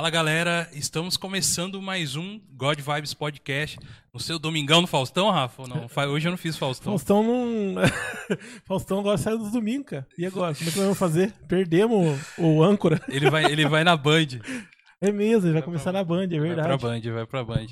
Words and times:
Fala 0.00 0.08
galera, 0.08 0.66
estamos 0.72 1.18
começando 1.18 1.82
mais 1.82 2.16
um 2.16 2.40
God 2.54 2.80
Vibes 2.80 3.12
Podcast. 3.12 3.78
No 4.14 4.18
seu 4.18 4.38
domingão 4.38 4.80
no 4.80 4.86
Faustão, 4.86 5.30
Rafa? 5.30 5.64
Não, 5.68 5.86
hoje 6.10 6.26
eu 6.26 6.30
não 6.30 6.38
fiz 6.38 6.56
Faustão. 6.56 6.92
Faustão 6.92 7.22
não. 7.22 7.74
Faustão 8.64 9.00
agora 9.00 9.18
saiu 9.18 9.36
dos 9.36 9.52
domingos, 9.52 9.88
cara. 9.88 10.08
E 10.16 10.24
agora? 10.24 10.54
Como 10.54 10.70
é 10.70 10.72
que 10.72 10.78
nós 10.78 10.86
vamos 10.86 10.98
fazer? 10.98 11.34
Perdemos 11.46 12.18
o, 12.38 12.44
o 12.44 12.62
âncora. 12.62 12.98
Ele 13.12 13.28
vai, 13.28 13.44
ele 13.44 13.68
vai 13.68 13.84
na 13.84 13.94
Band. 13.94 14.40
É 15.02 15.12
mesmo, 15.12 15.48
ele 15.48 15.52
vai, 15.52 15.60
vai 15.60 15.62
começar 15.64 15.92
na 15.92 16.02
Band, 16.02 16.28
é 16.32 16.40
verdade. 16.40 16.66
Vai 16.66 16.78
pra 16.78 16.88
Band, 16.88 17.12
vai 17.12 17.26
pra 17.26 17.44
Band. 17.44 17.66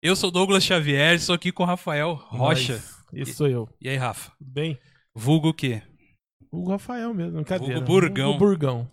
Eu 0.00 0.14
sou 0.14 0.30
Douglas 0.30 0.62
Xavier, 0.62 1.16
estou 1.16 1.34
aqui 1.34 1.50
com 1.50 1.64
o 1.64 1.66
Rafael 1.66 2.14
Rocha. 2.14 2.80
Isso 3.12 3.34
sou 3.34 3.48
eu. 3.48 3.68
E 3.80 3.88
aí, 3.88 3.96
Rafa? 3.96 4.30
Bem. 4.40 4.78
Vulgo 5.12 5.48
o 5.48 5.54
quê? 5.54 5.82
Vulgo 6.52 6.70
Rafael 6.70 7.12
mesmo, 7.12 7.32
brincadeira. 7.32 7.80
Vulgo 7.80 7.86
Burgão. 7.86 8.26
Vulgo 8.26 8.38
Burgão. 8.38 8.90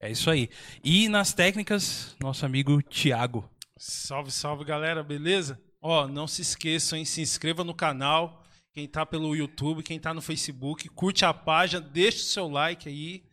É 0.00 0.10
isso 0.10 0.30
aí. 0.30 0.48
E 0.82 1.08
nas 1.08 1.32
técnicas, 1.32 2.16
nosso 2.20 2.46
amigo 2.46 2.80
Thiago. 2.82 3.48
Salve, 3.76 4.30
salve, 4.30 4.64
galera, 4.64 5.02
beleza? 5.02 5.60
Ó, 5.80 6.06
não 6.06 6.26
se 6.26 6.42
esqueçam, 6.42 6.98
hein? 6.98 7.04
Se 7.04 7.20
inscreva 7.20 7.64
no 7.64 7.74
canal. 7.74 8.44
Quem 8.72 8.86
tá 8.86 9.04
pelo 9.04 9.34
YouTube, 9.34 9.82
quem 9.82 9.98
tá 9.98 10.14
no 10.14 10.22
Facebook, 10.22 10.88
curte 10.90 11.24
a 11.24 11.34
página, 11.34 11.80
deixa 11.80 12.18
o 12.18 12.20
seu 12.20 12.48
like 12.48 12.88
aí, 12.88 13.24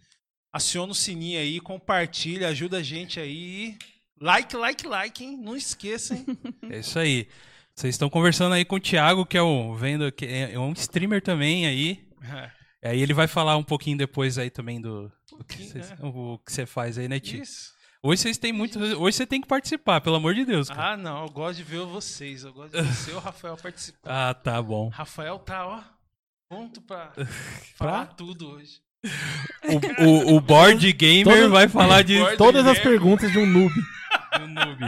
aciona 0.51 0.91
o 0.91 0.95
sininho 0.95 1.39
aí, 1.39 1.59
compartilha, 1.59 2.47
ajuda 2.47 2.77
a 2.77 2.83
gente 2.83 3.19
aí. 3.19 3.77
Like, 4.19 4.55
like, 4.55 4.87
like, 4.87 5.23
hein? 5.23 5.37
Não 5.37 5.55
esqueça, 5.55 6.15
hein? 6.15 6.25
É 6.71 6.79
isso 6.79 6.97
aí. 6.97 7.27
Vocês 7.75 7.93
estão 7.93 8.09
conversando 8.09 8.53
aí 8.53 8.65
com 8.65 8.77
o 8.77 8.79
Thiago, 8.79 9.25
que 9.25 9.37
é 9.37 9.43
um, 9.43 9.75
vendo, 9.75 10.11
que 10.11 10.25
é 10.25 10.57
um 10.57 10.71
streamer 10.71 11.21
também 11.21 11.67
aí. 11.67 12.07
É. 12.23 12.54
Aí 12.85 13.01
ele 13.01 13.13
vai 13.13 13.27
falar 13.27 13.57
um 13.57 13.63
pouquinho 13.63 13.97
depois 13.97 14.37
aí 14.37 14.49
também 14.49 14.79
do, 14.79 15.11
o 15.31 15.43
que, 15.43 15.63
cês, 15.63 15.91
é. 15.91 15.97
o 16.01 16.37
que 16.37 16.51
você 16.51 16.65
faz 16.67 16.97
aí, 16.97 17.07
né, 17.07 17.19
Tio? 17.19 17.41
Isso. 17.41 17.73
Hoje 18.03 18.21
vocês 18.21 18.37
têm 18.37 18.53
muito. 18.53 18.77
Hoje 18.79 19.17
você 19.17 19.25
tem 19.25 19.41
que 19.41 19.47
participar, 19.47 19.99
pelo 19.99 20.17
amor 20.17 20.35
de 20.35 20.45
Deus. 20.45 20.69
Cara. 20.69 20.91
Ah, 20.91 20.97
não, 20.97 21.23
eu 21.23 21.29
gosto 21.29 21.57
de 21.57 21.63
ver 21.63 21.79
vocês. 21.79 22.43
Eu 22.43 22.53
gosto 22.53 22.77
de 22.77 22.83
ver 22.83 22.93
você 22.93 23.11
e 23.11 23.13
o 23.15 23.19
Rafael 23.19 23.57
participar. 23.57 24.29
Ah, 24.29 24.33
tá 24.35 24.61
bom. 24.61 24.89
Rafael 24.89 25.39
tá, 25.39 25.65
ó, 25.65 25.81
pronto 26.47 26.79
pra 26.81 27.11
falar 27.75 28.05
tudo 28.13 28.51
hoje. 28.51 28.79
O, 30.03 30.05
o, 30.05 30.35
o 30.35 30.39
board 30.41 30.93
gamer 30.93 31.41
Todo, 31.41 31.51
vai 31.51 31.67
falar 31.67 32.03
de 32.03 32.19
todas 32.37 32.67
as 32.67 32.77
perguntas 32.77 33.31
de 33.31 33.39
um 33.39 33.45
noob. 33.47 33.73
um 34.39 34.47
noob. 34.47 34.79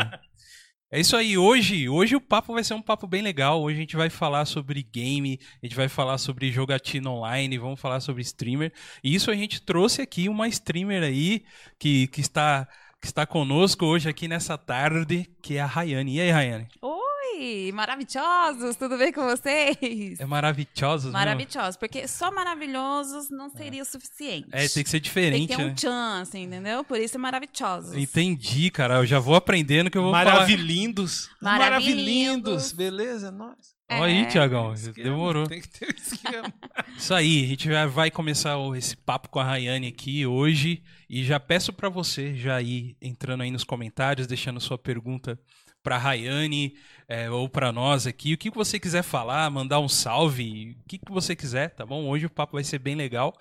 É 0.89 1.01
isso 1.01 1.17
aí, 1.17 1.37
hoje, 1.37 1.89
hoje 1.89 2.15
o 2.15 2.21
papo 2.21 2.53
vai 2.53 2.63
ser 2.63 2.73
um 2.73 2.81
papo 2.81 3.05
bem 3.05 3.21
legal. 3.21 3.61
Hoje 3.61 3.75
a 3.75 3.81
gente 3.81 3.97
vai 3.97 4.09
falar 4.09 4.45
sobre 4.45 4.81
game, 4.81 5.37
a 5.61 5.65
gente 5.65 5.75
vai 5.75 5.89
falar 5.89 6.17
sobre 6.17 6.49
jogatina 6.49 7.11
online, 7.11 7.57
vamos 7.57 7.79
falar 7.79 7.99
sobre 7.99 8.21
streamer. 8.21 8.71
E 9.03 9.13
isso 9.13 9.29
a 9.29 9.35
gente 9.35 9.61
trouxe 9.61 10.01
aqui 10.01 10.29
uma 10.29 10.47
streamer 10.47 11.03
aí 11.03 11.43
que, 11.77 12.07
que 12.07 12.21
está 12.21 12.67
que 12.99 13.07
está 13.07 13.27
conosco 13.27 13.85
hoje 13.85 14.09
aqui 14.09 14.27
nessa 14.27 14.57
tarde, 14.57 15.29
que 15.41 15.57
é 15.57 15.61
a 15.61 15.65
Rayane. 15.65 16.15
E 16.15 16.21
aí, 16.21 16.31
Rayane? 16.31 16.67
Oi! 16.81 17.06
Oi, 17.39 17.71
maravilhosos, 17.71 18.75
tudo 18.77 18.97
bem 18.97 19.13
com 19.13 19.21
vocês? 19.23 20.19
É 20.19 20.25
maravilhosos, 20.25 21.11
Maravilhosos, 21.11 21.77
porque 21.77 22.07
só 22.07 22.31
maravilhosos 22.31 23.29
não 23.29 23.47
seria 23.47 23.83
o 23.83 23.85
suficiente. 23.85 24.47
É, 24.51 24.67
tem 24.67 24.83
que 24.83 24.89
ser 24.89 24.99
diferente, 24.99 25.47
Tem 25.47 25.47
que 25.47 25.55
ter 25.55 25.63
um 25.63 25.67
né? 25.67 25.75
chance, 25.77 26.35
entendeu? 26.35 26.83
Por 26.83 26.99
isso 26.99 27.15
é 27.15 27.19
maravilhosos. 27.19 27.95
Entendi, 27.95 28.71
cara, 28.71 28.95
eu 28.95 29.05
já 29.05 29.19
vou 29.19 29.35
aprendendo 29.35 29.91
que 29.91 29.97
eu 29.99 30.01
vou 30.01 30.11
Maravilhindos. 30.11 31.29
falar. 31.39 31.59
Maravilhindos. 31.59 32.71
Beleza, 32.71 33.29
nós. 33.29 33.55
É. 33.87 33.99
Olha 33.99 34.13
aí, 34.13 34.25
Tiagão, 34.25 34.73
demorou. 34.95 35.45
Tem 35.45 35.61
que 35.61 35.69
ter 35.69 35.95
esquema. 35.95 36.51
Isso 36.97 37.13
aí, 37.13 37.43
a 37.43 37.47
gente 37.49 37.69
já 37.69 37.85
vai 37.85 38.09
começar 38.09 38.57
esse 38.75 38.97
papo 38.97 39.29
com 39.29 39.39
a 39.39 39.43
Rayane 39.43 39.87
aqui 39.87 40.25
hoje 40.25 40.81
e 41.07 41.23
já 41.23 41.39
peço 41.39 41.71
para 41.71 41.87
você 41.87 42.33
já 42.35 42.59
ir 42.63 42.97
entrando 42.99 43.43
aí 43.43 43.51
nos 43.51 43.63
comentários, 43.63 44.25
deixando 44.25 44.59
sua 44.59 44.77
pergunta 44.77 45.39
para 45.87 45.97
Rayane 45.97 46.75
é, 47.07 47.31
ou 47.31 47.47
para 47.47 47.71
nós 47.71 48.05
aqui. 48.05 48.33
O 48.33 48.37
que 48.37 48.49
você 48.49 48.77
quiser 48.77 49.03
falar, 49.03 49.49
mandar 49.49 49.79
um 49.79 49.87
salve, 49.87 50.75
o 50.81 50.83
que 50.85 50.99
você 51.07 51.33
quiser, 51.33 51.69
tá 51.69 51.85
bom? 51.85 52.09
Hoje 52.09 52.25
o 52.25 52.29
papo 52.29 52.57
vai 52.57 52.63
ser 52.65 52.77
bem 52.77 52.93
legal. 52.93 53.33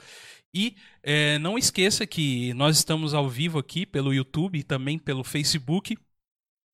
E 0.54 0.76
é, 1.02 1.40
não 1.40 1.58
esqueça 1.58 2.06
que 2.06 2.54
nós 2.54 2.76
estamos 2.76 3.14
ao 3.14 3.28
vivo 3.28 3.58
aqui 3.58 3.84
pelo 3.84 4.14
YouTube 4.14 4.60
e 4.60 4.62
também 4.62 4.96
pelo 4.96 5.24
Facebook. 5.24 5.98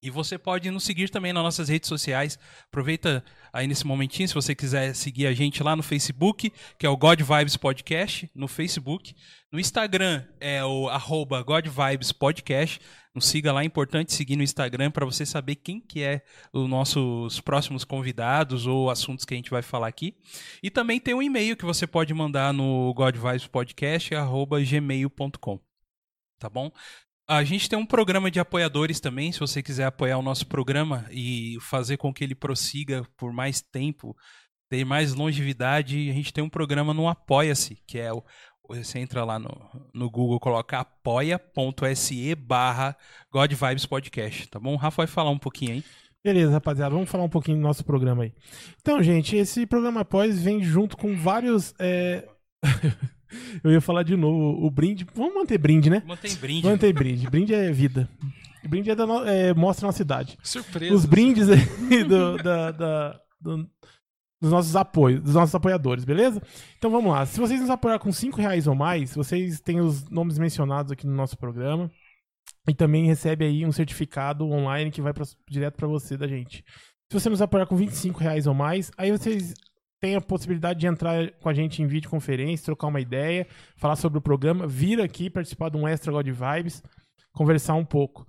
E 0.03 0.11
você 0.11 0.37
pode 0.37 0.69
nos 0.69 0.83
seguir 0.83 1.09
também 1.11 1.33
nas 1.33 1.45
nossas 1.45 1.69
redes 1.69 1.89
sociais. 1.89 2.37
Aproveita 2.65 3.25
aí 3.53 3.69
nesse 3.69 3.87
momentinho, 3.87 4.27
se 4.27 4.35
você 4.35 4.53
quiser 4.53 4.97
seguir 4.97 5.29
a 5.29 5.33
gente 5.33 5.63
lá 5.63 5.77
no 5.77 5.83
Facebook, 5.83 6.53
que 6.77 6.85
é 6.85 6.89
o 6.89 6.97
God 6.97 7.21
Vibes 7.21 7.57
Podcast, 7.57 8.29
no 8.35 8.49
Facebook. 8.49 9.15
No 9.53 9.61
Instagram 9.61 10.25
é 10.41 10.65
o 10.65 10.89
arroba 10.89 11.41
God 11.45 11.69
Vibes 11.69 12.11
Podcast. 12.11 12.81
Nos 13.15 13.27
siga 13.27 13.53
lá, 13.53 13.63
é 13.63 13.65
importante 13.65 14.13
seguir 14.13 14.35
no 14.35 14.43
Instagram 14.43 14.91
para 14.91 15.07
você 15.07 15.25
saber 15.25 15.55
quem 15.57 15.79
que 15.79 16.03
é 16.03 16.25
os 16.53 16.69
nossos 16.69 17.39
próximos 17.39 17.85
convidados 17.85 18.67
ou 18.67 18.91
assuntos 18.91 19.25
que 19.25 19.35
a 19.35 19.37
gente 19.37 19.51
vai 19.51 19.63
falar 19.63 19.87
aqui. 19.87 20.17
E 20.63 20.71
também 20.71 20.99
tem 20.99 21.15
um 21.15 21.23
e-mail 21.23 21.57
que 21.57 21.65
você 21.65 21.87
pode 21.87 22.13
mandar 22.13 22.53
no 22.53 22.93
godvibespodcast@gmail.com. 22.95 25.61
Tá 26.41 26.51
bom? 26.51 26.73
A 27.29 27.45
gente 27.45 27.69
tem 27.69 27.79
um 27.79 27.87
programa 27.87 28.31
de 28.31 28.41
apoiadores 28.41 29.01
também, 29.01 29.33
se 29.33 29.41
você 29.41 29.63
quiser 29.63 29.85
apoiar 29.85 30.19
o 30.19 30.23
nosso 30.23 30.47
programa 30.47 31.07
e 31.11 31.57
fazer 31.61 31.97
com 31.97 32.13
que 32.13 32.25
ele 32.25 32.35
prossiga 32.35 33.07
por 33.17 33.33
mais 33.33 33.61
tempo, 33.61 34.17
ter 34.69 34.85
mais 34.85 35.15
longevidade, 35.15 36.11
a 36.11 36.13
gente 36.13 36.33
tem 36.33 36.43
um 36.43 36.49
programa 36.49 36.93
no 36.93 37.09
Apoia-se, 37.09 37.79
que 37.87 37.99
é 37.99 38.13
o 38.13 38.23
você 38.69 38.99
entra 38.99 39.25
lá 39.25 39.39
no, 39.39 39.51
no 39.93 40.11
Google, 40.11 40.41
coloca 40.41 40.79
apoia.se 40.79 42.35
barra 42.35 42.97
God 43.31 43.53
Vibes 43.53 43.85
Podcast, 43.85 44.49
tá 44.49 44.59
bom? 44.59 44.75
O 44.75 44.77
Rafa 44.77 44.99
vai 44.99 45.07
falar 45.07 45.31
um 45.31 45.39
pouquinho 45.39 45.73
aí. 45.73 45.85
Beleza, 46.25 46.53
rapaziada, 46.53 46.95
vamos 46.95 47.11
falar 47.11 47.25
um 47.25 47.29
pouquinho 47.29 47.59
do 47.59 47.63
nosso 47.63 47.85
programa 47.85 48.23
aí. 48.23 48.33
Então, 48.81 49.03
gente, 49.03 49.37
esse 49.37 49.67
programa 49.67 50.01
após 50.01 50.41
vem 50.41 50.63
junto 50.63 50.97
com 50.97 51.17
vários. 51.17 51.75
É... 51.79 52.29
Eu 53.63 53.71
ia 53.71 53.81
falar 53.81 54.03
de 54.03 54.17
novo, 54.17 54.65
o 54.65 54.71
brinde. 54.71 55.07
Vamos 55.15 55.35
manter 55.35 55.59
brinde, 55.59 55.91
né? 55.91 56.03
Mantém 56.07 56.35
brinde. 56.37 56.67
Mantém 56.67 56.93
brinde. 56.93 57.31
Brinde 57.31 57.55
é 57.55 57.73
vida. 57.73 58.09
Brinde 58.69 58.91
é, 58.91 58.95
da 58.95 59.07
no... 59.07 59.25
é 59.27 59.53
mostra 59.55 59.87
a 59.87 59.89
nossa 59.89 59.99
cidade. 59.99 60.39
Surpresa. 60.43 60.95
Os 60.95 61.05
brindes 61.05 61.47
do, 62.09 62.37
da, 62.37 62.71
da, 62.71 63.21
do, 63.41 63.69
dos 64.41 64.51
nossos 64.51 64.75
apoios, 64.77 65.21
dos 65.21 65.35
nossos 65.35 65.55
apoiadores, 65.55 66.05
beleza? 66.05 66.43
Então 66.79 66.91
vamos 66.91 67.13
lá. 67.13 67.27
Se 67.27 67.39
vocês 67.39 67.61
nos 67.61 67.71
apoiar 67.71 67.99
com 67.99 68.13
5 68.13 68.41
reais 68.41 68.67
ou 68.67 68.75
mais, 68.75 69.15
vocês 69.15 69.61
têm 69.61 69.81
os 69.81 70.09
nomes 70.11 70.39
mencionados 70.39 70.93
aqui 70.93 71.07
no 71.07 71.15
nosso 71.15 71.37
programa. 71.37 71.91
E 72.69 72.75
também 72.75 73.07
recebe 73.07 73.45
aí 73.45 73.67
um 73.67 73.73
certificado 73.73 74.45
online 74.47 74.91
que 74.91 75.03
vai 75.03 75.13
pra, 75.13 75.25
direto 75.49 75.77
para 75.77 75.89
você 75.89 76.17
da 76.17 76.29
gente. 76.29 76.65
Se 77.11 77.21
você 77.21 77.29
nos 77.29 77.43
apoiar 77.43 77.67
com 77.67 77.77
25 77.77 78.21
reais 78.21 78.47
ou 78.47 78.55
mais, 78.55 78.91
aí 78.97 79.11
vocês 79.11 79.53
têm 80.03 80.17
a 80.17 80.21
possibilidade 80.21 80.81
de 80.81 80.87
entrar 80.89 81.31
com 81.35 81.49
a 81.49 81.55
gente 81.55 81.81
em 81.81 81.87
videoconferência, 81.87 82.65
trocar 82.65 82.89
uma 82.89 83.01
ideia, 83.01 83.47
falar 83.77 83.95
sobre 83.95 84.19
o 84.19 84.23
programa, 84.23 84.67
vir 84.67 85.01
aqui 85.01 85.31
participar 85.31 85.69
de 85.69 85.77
um 85.77 85.87
Extra 85.87 86.11
God 86.11 86.27
Vibes, 86.27 86.83
conversar 87.33 87.75
um 87.75 87.85
pouco. 87.85 88.27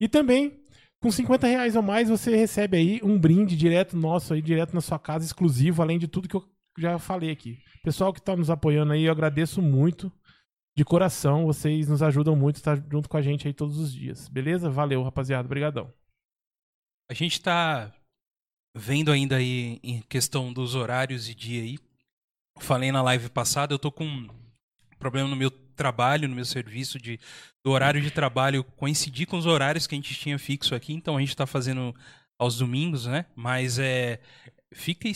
E 0.00 0.08
também 0.08 0.62
com 1.02 1.10
50 1.10 1.44
reais 1.48 1.74
ou 1.74 1.82
mais, 1.82 2.08
você 2.08 2.34
recebe 2.36 2.76
aí 2.76 3.00
um 3.02 3.18
brinde 3.18 3.56
direto 3.56 3.96
nosso 3.96 4.34
aí, 4.34 4.40
direto 4.40 4.72
na 4.72 4.80
sua 4.80 5.00
casa, 5.00 5.24
exclusivo, 5.24 5.82
além 5.82 5.98
de 5.98 6.06
tudo 6.06 6.28
que 6.28 6.36
eu 6.36 6.44
já 6.78 6.96
falei 6.96 7.32
aqui. 7.32 7.58
Pessoal 7.82 8.12
que 8.12 8.20
está 8.20 8.36
nos 8.36 8.48
apoiando 8.48 8.92
aí, 8.92 9.02
eu 9.02 9.12
agradeço 9.12 9.60
muito. 9.60 10.10
De 10.76 10.84
coração, 10.84 11.46
vocês 11.46 11.88
nos 11.88 12.02
ajudam 12.02 12.36
muito, 12.36 12.56
estar 12.56 12.76
tá 12.76 12.88
junto 12.92 13.08
com 13.08 13.16
a 13.16 13.22
gente 13.22 13.48
aí 13.48 13.54
todos 13.54 13.78
os 13.78 13.92
dias. 13.92 14.28
Beleza? 14.28 14.68
Valeu, 14.68 15.02
rapaziada. 15.02 15.46
Obrigadão. 15.46 15.90
A 17.10 17.14
gente 17.14 17.32
está 17.32 17.92
vendo 18.76 19.10
ainda 19.10 19.36
aí 19.36 19.80
em 19.82 20.02
questão 20.02 20.52
dos 20.52 20.74
horários 20.74 21.30
e 21.30 21.34
dia 21.34 21.62
aí. 21.62 21.78
Falei 22.58 22.92
na 22.92 23.02
live 23.02 23.30
passada, 23.30 23.72
eu 23.72 23.78
tô 23.78 23.90
com 23.90 24.04
um 24.04 24.28
problema 24.98 25.28
no 25.28 25.34
meu 25.34 25.50
trabalho, 25.50 26.28
no 26.28 26.34
meu 26.34 26.44
serviço 26.44 26.98
de 26.98 27.18
do 27.64 27.70
horário 27.70 28.00
de 28.00 28.10
trabalho 28.10 28.62
coincidir 28.62 29.26
com 29.26 29.38
os 29.38 29.46
horários 29.46 29.86
que 29.86 29.94
a 29.94 29.98
gente 29.98 30.14
tinha 30.14 30.38
fixo 30.38 30.74
aqui, 30.74 30.92
então 30.92 31.16
a 31.16 31.20
gente 31.20 31.30
está 31.30 31.46
fazendo 31.46 31.94
aos 32.38 32.58
domingos, 32.58 33.06
né? 33.06 33.24
Mas 33.34 33.78
é, 33.78 34.20
fiquem 34.76 35.12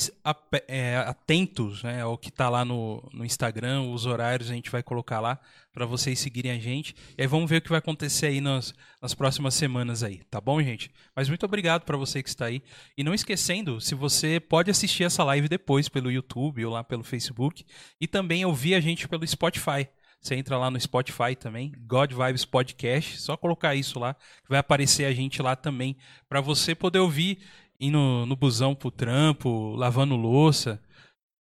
é, 0.67 0.97
atentos 0.97 1.83
né, 1.83 2.01
ao 2.01 2.17
que 2.17 2.31
está 2.31 2.49
lá 2.49 2.65
no, 2.65 3.07
no 3.12 3.25
Instagram, 3.25 3.83
os 3.83 4.07
horários 4.07 4.51
a 4.51 4.55
gente 4.55 4.71
vai 4.71 4.83
colocar 4.83 5.21
lá 5.21 5.39
para 5.73 5.85
vocês 5.85 6.19
seguirem 6.19 6.51
a 6.51 6.59
gente. 6.59 6.95
E 7.17 7.23
aí 7.23 7.29
vamos 7.29 7.49
ver 7.49 7.59
o 7.59 7.62
que 7.62 7.69
vai 7.69 7.79
acontecer 7.79 8.27
aí 8.27 8.41
nas, 8.41 8.75
nas 9.01 9.15
próximas 9.15 9.55
semanas 9.55 10.03
aí, 10.03 10.23
tá 10.31 10.41
bom, 10.41 10.61
gente? 10.62 10.91
Mas 11.15 11.29
muito 11.29 11.45
obrigado 11.45 11.83
para 11.83 11.97
você 11.97 12.23
que 12.23 12.29
está 12.31 12.47
aí. 12.47 12.62
E 12.97 13.05
não 13.05 13.12
esquecendo, 13.12 13.81
se 13.81 13.95
você 13.95 14.41
pode 14.41 14.71
assistir 14.71 15.05
essa 15.05 15.23
live 15.25 15.49
depois 15.49 15.89
pelo 15.89 16.11
YouTube 16.11 16.65
ou 16.65 16.73
lá 16.73 16.83
pelo 16.83 17.05
Facebook 17.05 17.65
e 18.01 18.09
também 18.09 18.45
ouvir 18.45 18.75
a 18.75 18.81
gente 18.81 19.07
pelo 19.07 19.27
Spotify. 19.27 19.87
Você 20.21 20.35
entra 20.35 20.59
lá 20.59 20.71
no 20.71 20.79
Spotify 20.79 21.35
também, 21.39 21.73
God 21.87 22.12
Vibes 22.12 22.45
Podcast, 22.45 23.21
só 23.21 23.39
colocar 23.39 23.75
isso 23.75 23.99
lá, 23.99 24.15
vai 24.47 24.59
aparecer 24.59 25.07
a 25.07 25.15
gente 25.15 25.41
lá 25.41 25.57
também, 25.57 25.97
para 26.29 26.43
você 26.43 26.75
poder 26.75 26.99
ouvir 26.99 27.39
indo 27.81 28.27
no, 28.27 28.37
busão 28.37 28.75
pro 28.75 28.91
trampo, 28.91 29.75
lavando 29.75 30.15
louça. 30.15 30.81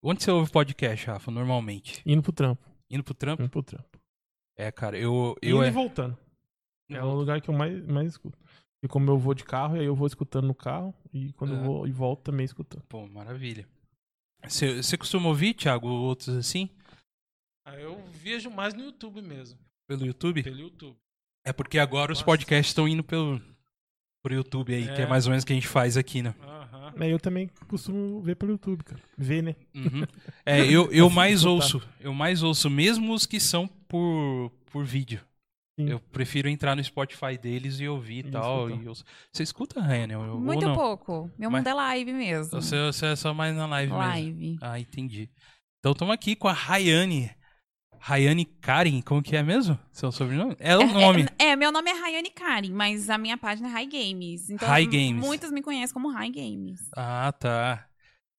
Onde 0.02 0.22
você 0.22 0.30
ouve 0.30 0.50
podcast, 0.50 1.06
Rafa, 1.06 1.30
normalmente? 1.30 2.02
Indo 2.06 2.22
pro 2.22 2.32
trampo. 2.32 2.66
Indo 2.90 3.04
pro 3.04 3.14
trampo? 3.14 3.42
Indo 3.42 3.50
pro 3.50 3.62
trampo. 3.62 4.00
É, 4.56 4.72
cara, 4.72 4.98
eu... 4.98 5.36
eu 5.42 5.56
Indo 5.56 5.64
é... 5.64 5.68
e 5.68 5.70
voltando. 5.70 6.18
É 6.90 7.02
o 7.02 7.14
lugar 7.14 7.40
que 7.40 7.48
eu 7.50 7.54
mais, 7.54 7.86
mais 7.86 8.08
escuto. 8.08 8.38
E 8.82 8.88
como 8.88 9.10
eu 9.10 9.18
vou 9.18 9.34
de 9.34 9.44
carro, 9.44 9.76
aí 9.76 9.84
eu 9.84 9.94
vou 9.94 10.06
escutando 10.06 10.46
no 10.46 10.54
carro. 10.54 10.94
E 11.12 11.32
quando 11.34 11.54
É. 11.54 11.58
eu 11.58 11.62
vou 11.62 11.86
e 11.86 11.92
volto 11.92 12.22
também 12.22 12.44
escutando. 12.44 12.82
Pô, 12.88 13.06
maravilha. 13.06 13.68
Você 14.42 14.82
você 14.82 14.96
costuma 14.96 15.28
ouvir, 15.28 15.54
Thiago, 15.54 15.86
outros 15.86 16.34
assim? 16.34 16.70
Ah, 17.66 17.76
eu 17.76 18.02
vejo 18.08 18.50
mais 18.50 18.72
no 18.72 18.82
YouTube 18.82 19.20
mesmo. 19.20 19.58
Pelo 19.86 20.06
YouTube? 20.06 20.42
Pelo 20.42 20.58
YouTube. 20.58 20.96
É 21.44 21.52
porque 21.52 21.78
agora 21.78 22.12
os 22.12 22.22
podcasts 22.22 22.70
estão 22.70 22.88
indo 22.88 23.04
pelo 23.04 23.40
pro 24.22 24.34
YouTube 24.34 24.74
aí, 24.74 24.84
que 24.84 25.00
é 25.00 25.04
É. 25.04 25.06
mais 25.06 25.26
ou 25.26 25.30
menos 25.30 25.42
o 25.44 25.46
que 25.46 25.52
a 25.52 25.56
gente 25.56 25.68
faz 25.68 25.96
aqui, 25.96 26.22
né? 26.22 26.34
Aham. 26.42 26.92
Aí 26.98 27.10
eu 27.10 27.18
também 27.20 27.48
costumo 27.68 28.20
ver 28.22 28.34
pelo 28.36 28.52
YouTube, 28.52 28.82
cara. 28.84 29.00
Ver, 29.16 29.42
né? 29.42 29.54
Uhum. 29.74 30.04
É, 30.44 30.60
eu, 30.66 30.90
eu 30.92 31.08
mais 31.08 31.44
ouço. 31.44 31.80
Eu 32.00 32.12
mais 32.12 32.42
ouço, 32.42 32.68
mesmo 32.68 33.12
os 33.12 33.26
que 33.26 33.38
são 33.40 33.66
por, 33.88 34.50
por 34.66 34.84
vídeo. 34.84 35.20
Sim. 35.78 35.88
Eu 35.88 36.00
prefiro 36.00 36.48
entrar 36.48 36.74
no 36.76 36.84
Spotify 36.84 37.38
deles 37.40 37.80
e 37.80 37.88
ouvir 37.88 38.26
e 38.26 38.30
tal. 38.30 38.68
escutar. 38.68 38.84
E 38.84 38.88
ouço. 38.88 39.04
Você 39.32 39.42
escuta, 39.42 39.80
Ryan? 39.80 40.18
Ou 40.18 40.38
Muito 40.40 40.66
não? 40.66 40.74
pouco. 40.74 41.30
Meu 41.38 41.50
Mas- 41.50 41.60
mundo 41.60 41.68
é 41.68 41.74
live 41.74 42.12
mesmo. 42.12 42.50
Você, 42.60 42.76
você 42.86 43.06
é 43.06 43.16
só 43.16 43.32
mais 43.32 43.54
na 43.56 43.66
live, 43.66 43.90
mesmo. 43.92 44.06
live. 44.06 44.58
Ah, 44.60 44.78
entendi. 44.78 45.30
Então 45.78 45.92
estamos 45.92 46.12
aqui 46.12 46.36
com 46.36 46.48
a 46.48 46.52
Rayane. 46.52 47.30
Rayane 48.00 48.44
Karen, 48.44 49.00
como 49.02 49.22
que 49.22 49.36
é 49.36 49.42
mesmo? 49.42 49.78
Seu 49.92 50.10
sobrenome? 50.10 50.56
É 50.58 50.76
o 50.76 50.86
nome. 50.86 51.26
É, 51.38 51.48
é, 51.48 51.56
meu 51.56 51.70
nome 51.70 51.90
é 51.90 51.94
Rayane 51.94 52.30
Karen, 52.30 52.70
mas 52.72 53.10
a 53.10 53.18
minha 53.18 53.36
página 53.36 53.68
é 53.68 53.72
High 53.72 53.86
Games. 53.86 54.48
Então, 54.50 54.66
High 54.68 54.86
Games. 54.86 55.24
Muitos 55.24 55.50
me 55.52 55.62
conhecem 55.62 55.92
como 55.92 56.10
High 56.10 56.30
Games. 56.30 56.80
Ah, 56.96 57.30
tá. 57.38 57.86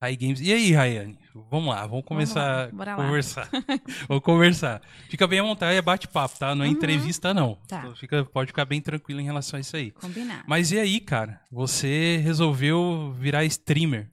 Ray 0.01 0.15
Games. 0.17 0.41
E 0.41 0.51
aí, 0.51 0.71
Rayane? 0.71 1.15
Vamos 1.51 1.73
lá, 1.73 1.85
vamos 1.85 2.03
começar 2.03 2.71
bora 2.71 2.93
a 2.93 2.95
conversar. 2.95 3.47
vamos 4.09 4.23
conversar. 4.23 4.81
Fica 5.07 5.27
bem 5.27 5.39
à 5.39 5.43
vontade, 5.43 5.77
é 5.77 5.81
bate-papo, 5.81 6.39
tá? 6.39 6.55
Não 6.55 6.65
é 6.65 6.67
Uhum. 6.67 6.73
entrevista, 6.73 7.35
não. 7.35 7.55
Tá. 7.67 7.79
Então 7.81 7.95
fica, 7.95 8.25
pode 8.25 8.47
ficar 8.47 8.65
bem 8.65 8.81
tranquilo 8.81 9.21
em 9.21 9.23
relação 9.25 9.57
a 9.57 9.61
isso 9.61 9.77
aí. 9.77 9.91
Combinado. 9.91 10.43
Mas 10.47 10.71
e 10.71 10.79
aí, 10.79 10.99
cara? 10.99 11.39
Você 11.51 12.17
resolveu 12.23 13.13
virar 13.17 13.45
streamer. 13.45 14.09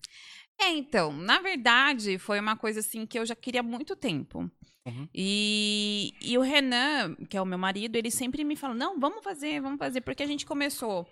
É, 0.60 0.70
então, 0.70 1.12
na 1.12 1.40
verdade, 1.40 2.18
foi 2.18 2.40
uma 2.40 2.56
coisa 2.56 2.80
assim 2.80 3.06
que 3.06 3.18
eu 3.18 3.24
já 3.24 3.34
queria 3.34 3.60
há 3.60 3.62
muito 3.62 3.94
tempo. 3.94 4.50
Uhum. 4.86 5.08
E, 5.14 6.14
e 6.20 6.36
o 6.38 6.40
Renan, 6.40 7.14
que 7.28 7.36
é 7.36 7.42
o 7.42 7.46
meu 7.46 7.58
marido, 7.58 7.96
ele 7.96 8.10
sempre 8.10 8.42
me 8.44 8.56
fala: 8.56 8.74
não, 8.74 8.98
vamos 8.98 9.22
fazer, 9.22 9.60
vamos 9.60 9.78
fazer, 9.78 10.00
porque 10.00 10.22
a 10.22 10.26
gente 10.26 10.46
começou 10.46 11.06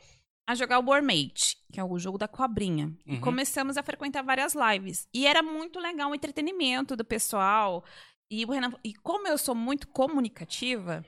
a 0.49 0.55
jogar 0.55 0.79
o 0.79 0.89
Warmate, 0.89 1.59
que 1.73 1.79
é 1.81 1.85
o 1.85 1.99
jogo 1.99 2.19
da 2.19 2.29
cobrinha. 2.29 2.93
E 3.05 3.15
Uhum. 3.15 3.21
começamos 3.21 3.77
a 3.77 3.83
frequentar 3.83 4.23
várias 4.23 4.55
lives. 4.55 5.07
E 5.13 5.27
era 5.27 5.43
muito 5.43 5.79
legal 5.79 6.11
o 6.11 6.15
entretenimento 6.15 6.97
do 6.97 7.05
pessoal. 7.05 7.85
E 8.31 8.45
o 8.45 8.51
Renan, 8.51 8.73
e 8.85 8.95
como 8.95 9.29
eu 9.29 9.37
sou 9.39 9.55
muito 9.55 9.87
comunicativa, 9.89 11.05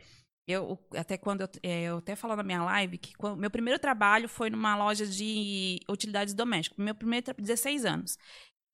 eu 0.49 0.79
até 0.97 1.17
quando 1.19 1.43
eu, 1.43 1.49
é, 1.62 1.83
eu 1.83 1.99
até 1.99 2.17
falo 2.17 2.35
na 2.35 2.43
minha 2.43 2.62
live 2.65 2.99
que 2.99 3.15
quando- 3.15 3.37
meu 3.37 3.50
primeiro 3.50 3.79
trabalho 3.79 4.29
foi 4.29 4.49
numa 4.50 4.75
loja 4.77 5.06
de 5.06 5.79
utilidades 5.89 6.35
domésticas, 6.35 6.83
meu 6.83 6.95
primeiro 6.95 7.25
tra- 7.27 7.35
16 7.39 7.85
anos. 7.85 8.19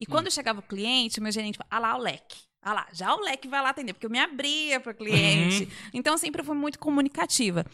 E 0.00 0.06
quando 0.06 0.30
chegava 0.30 0.60
o 0.60 0.62
cliente, 0.62 1.20
meu 1.20 1.32
gerente 1.32 1.58
falava, 1.58 1.74
ah 1.76 1.78
lá 1.92 1.96
o 1.98 2.00
leque. 2.02 2.36
Ah 2.62 2.72
lá, 2.72 2.86
já 2.92 3.14
o 3.14 3.20
leque 3.20 3.46
vai 3.46 3.60
lá 3.60 3.70
atender, 3.70 3.92
porque 3.92 4.06
eu 4.06 4.10
me 4.10 4.18
abria 4.18 4.80
para 4.80 4.92
o 4.92 4.94
cliente. 4.94 5.68
Então, 5.92 6.14
eu 6.14 6.18
sempre 6.18 6.42
fui 6.42 6.56
muito 6.56 6.78
comunicativa. 6.78 7.64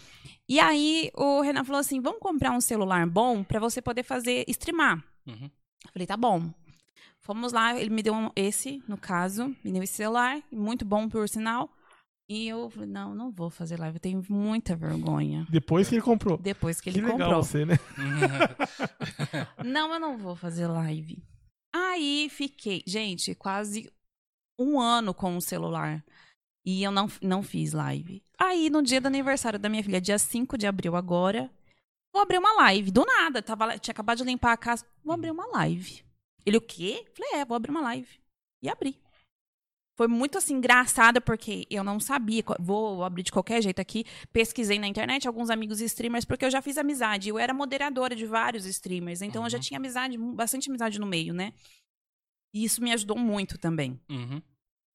E 0.49 0.59
aí, 0.59 1.13
o 1.15 1.41
Renan 1.43 1.63
falou 1.65 1.79
assim: 1.81 2.01
vamos 2.01 2.19
comprar 2.19 2.51
um 2.51 2.61
celular 2.61 3.07
bom 3.07 3.45
para 3.45 3.61
você 3.61 3.81
poder 3.81 4.03
fazer, 4.03 4.45
streamar. 4.49 4.97
Uhum. 5.27 5.45
Eu 5.85 5.91
falei, 5.93 6.07
tá 6.09 6.17
bom. 6.17 6.53
Fomos 7.21 7.53
lá, 7.53 7.79
ele 7.81 7.91
me 7.91 8.03
deu 8.03 8.13
um- 8.15 8.31
esse, 8.35 8.83
no 8.89 8.97
caso, 8.99 9.55
me 9.63 9.71
deu 9.73 9.83
esse 9.83 9.93
celular, 9.95 10.43
muito 10.51 10.85
bom 10.85 11.09
por 11.09 11.29
sinal. 11.29 11.71
E 12.33 12.47
eu 12.47 12.71
falei, 12.71 12.89
não, 12.89 13.13
não 13.13 13.33
vou 13.33 13.51
fazer 13.51 13.77
live, 13.77 13.97
eu 13.97 14.01
tenho 14.01 14.23
muita 14.29 14.77
vergonha. 14.77 15.45
Depois 15.51 15.89
que 15.89 15.97
ele 15.97 16.03
comprou. 16.03 16.39
Depois 16.39 16.81
que 16.81 16.93
Que 16.93 17.01
ele 17.01 17.07
legal 17.09 17.19
comprou. 17.19 17.43
você, 17.43 17.65
né? 17.67 17.75
Não, 19.65 19.93
eu 19.93 19.99
não 19.99 20.17
vou 20.17 20.37
fazer 20.37 20.69
live. 20.69 21.21
Aí 21.75 22.29
fiquei, 22.31 22.85
gente, 22.87 23.35
quase 23.35 23.93
um 24.57 24.79
ano 24.81 25.13
com 25.13 25.37
o 25.37 25.41
celular. 25.41 26.05
E 26.65 26.85
eu 26.85 26.93
não, 26.93 27.09
não 27.21 27.43
fiz 27.43 27.73
live. 27.73 28.23
Aí, 28.39 28.71
no 28.71 28.81
dia 28.81 29.01
do 29.01 29.09
aniversário 29.09 29.59
da 29.59 29.69
minha 29.69 29.83
filha, 29.83 30.01
dia 30.01 30.19
5 30.19 30.57
de 30.57 30.69
abril 30.69 30.95
agora, 30.95 31.51
vou 32.13 32.23
abrir 32.23 32.39
uma 32.39 32.53
live. 32.63 32.93
Do 32.93 33.05
nada, 33.05 33.43
tava, 33.43 33.77
tinha 33.77 33.93
acabado 33.93 34.19
de 34.19 34.25
limpar 34.25 34.53
a 34.53 34.57
casa. 34.57 34.87
Vou 35.03 35.15
abrir 35.15 35.33
uma 35.33 35.47
live. 35.47 36.05
Ele, 36.47 36.59
o 36.59 36.61
quê? 36.61 37.05
Falei, 37.17 37.41
é, 37.41 37.45
vou 37.45 37.57
abrir 37.57 37.71
uma 37.71 37.81
live. 37.81 38.21
E 38.63 38.69
abri. 38.69 38.97
Foi 40.01 40.09
muito 40.09 40.39
assim 40.39 40.55
engraçada 40.55 41.21
porque 41.21 41.67
eu 41.69 41.85
não 41.85 42.01
sabia, 42.01 42.43
vou 42.59 43.05
abrir 43.05 43.23
de 43.23 43.31
qualquer 43.31 43.61
jeito 43.61 43.81
aqui. 43.83 44.07
Pesquisei 44.33 44.79
na 44.79 44.87
internet 44.87 45.29
alguns 45.29 45.51
amigos 45.51 45.79
streamers 45.83 46.25
porque 46.25 46.43
eu 46.47 46.51
já 46.51 46.63
fiz 46.63 46.79
amizade. 46.79 47.29
Eu 47.29 47.39
era 47.39 47.53
moderadora 47.53 48.17
de 48.17 48.25
vários 48.25 48.65
streamers, 48.65 49.21
então 49.21 49.45
eu 49.45 49.51
já 49.51 49.59
Uhum. 49.59 49.63
tinha 49.63 49.77
amizade, 49.79 50.17
bastante 50.17 50.71
amizade 50.71 50.99
no 50.99 51.05
meio, 51.07 51.35
né? 51.35 51.53
E 52.55 52.65
isso 52.65 52.83
me 52.83 52.91
ajudou 52.95 53.19
muito 53.19 53.59
também. 53.59 54.01
Uhum. 54.11 54.41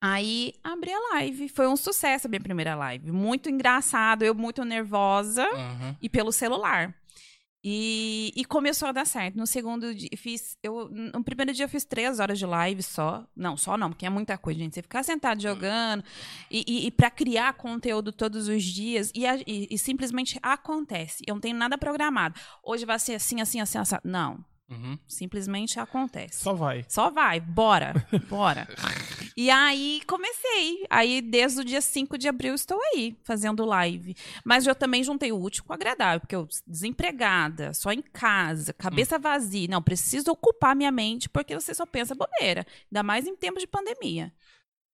Aí 0.02 0.54
abri 0.64 0.92
a 0.92 1.00
live, 1.14 1.50
foi 1.50 1.68
um 1.68 1.78
sucesso 1.78 2.26
a 2.26 2.30
minha 2.30 2.42
primeira 2.42 2.74
live, 2.74 3.12
muito 3.12 3.48
engraçado, 3.48 4.24
eu 4.24 4.34
muito 4.34 4.66
nervosa 4.66 5.48
Uhum. 5.54 5.96
e 6.02 6.10
pelo 6.10 6.32
celular. 6.32 6.96
E, 7.68 8.32
e 8.36 8.46
começou 8.46 8.88
a 8.88 8.92
dar 8.92 9.06
certo. 9.08 9.36
No 9.36 9.48
segundo 9.48 9.92
dia, 9.96 10.08
fiz. 10.16 10.56
Eu, 10.62 10.88
no 10.88 11.24
primeiro 11.24 11.52
dia 11.52 11.66
eu 11.66 11.70
fiz 11.70 11.84
três 11.84 12.20
horas 12.20 12.38
de 12.38 12.46
live 12.46 12.84
só. 12.84 13.26
Não, 13.36 13.58
só 13.58 13.76
não, 13.76 13.90
porque 13.90 14.06
é 14.06 14.10
muita 14.10 14.38
coisa, 14.38 14.60
gente. 14.60 14.76
Você 14.76 14.84
ficar 14.84 15.02
sentado 15.02 15.42
jogando 15.42 16.04
e, 16.52 16.64
e, 16.68 16.86
e 16.86 16.92
para 16.92 17.10
criar 17.10 17.54
conteúdo 17.54 18.12
todos 18.12 18.48
os 18.48 18.64
dias 18.64 19.12
e, 19.16 19.26
a- 19.26 19.38
e- 19.48 19.68
e 19.72 19.78
simplesmente 19.80 20.38
acontece. 20.44 21.24
Eu 21.26 21.34
não 21.34 21.42
tenho 21.42 21.58
nada 21.58 21.76
programado. 21.76 22.40
Hoje 22.64 22.86
vai 22.86 23.00
ser 23.00 23.16
assim, 23.16 23.42
assim, 23.42 23.60
assim, 23.60 23.80
assim. 23.80 23.96
Não, 24.04 24.46
Uhum. 24.70 24.98
simplesmente 25.08 25.80
acontece. 25.80 26.44
Só 26.44 26.54
vai. 26.54 26.86
Só 26.88 27.10
vai, 27.10 27.40
bora, 27.40 27.94
bora. 28.30 28.68
E 29.38 29.50
aí 29.50 30.02
comecei. 30.08 30.86
Aí 30.90 31.22
desde 31.22 31.60
o 31.60 31.66
dia 31.66 31.82
5 31.82 32.18
de 32.18 32.28
abril 32.28 32.56
estou 32.56 32.80
aí, 32.94 33.16
fazendo 33.24 33.66
live. 33.66 34.16
Mas 34.46 34.66
eu 34.66 34.74
também 34.74 35.04
juntei 35.04 35.32
o 35.32 35.42
útil 35.42 35.64
com 35.66 35.74
o 35.74 35.76
agradável, 35.76 36.22
porque 36.22 36.36
eu 36.36 36.48
desempregada, 36.66 37.74
só 37.74 37.92
em 37.92 38.02
casa, 38.02 38.72
cabeça 38.74 39.20
vazia. 39.20 39.68
Não, 39.68 39.82
preciso 39.82 40.32
ocupar 40.32 40.76
minha 40.76 40.92
mente, 40.92 41.28
porque 41.28 41.54
você 41.54 41.74
só 41.74 41.86
pensa 41.86 42.16
bobeira. 42.16 42.66
Ainda 42.90 43.04
mais 43.04 43.28
em 43.28 43.36
tempos 43.36 43.62
de 43.62 43.68
pandemia. 43.68 44.34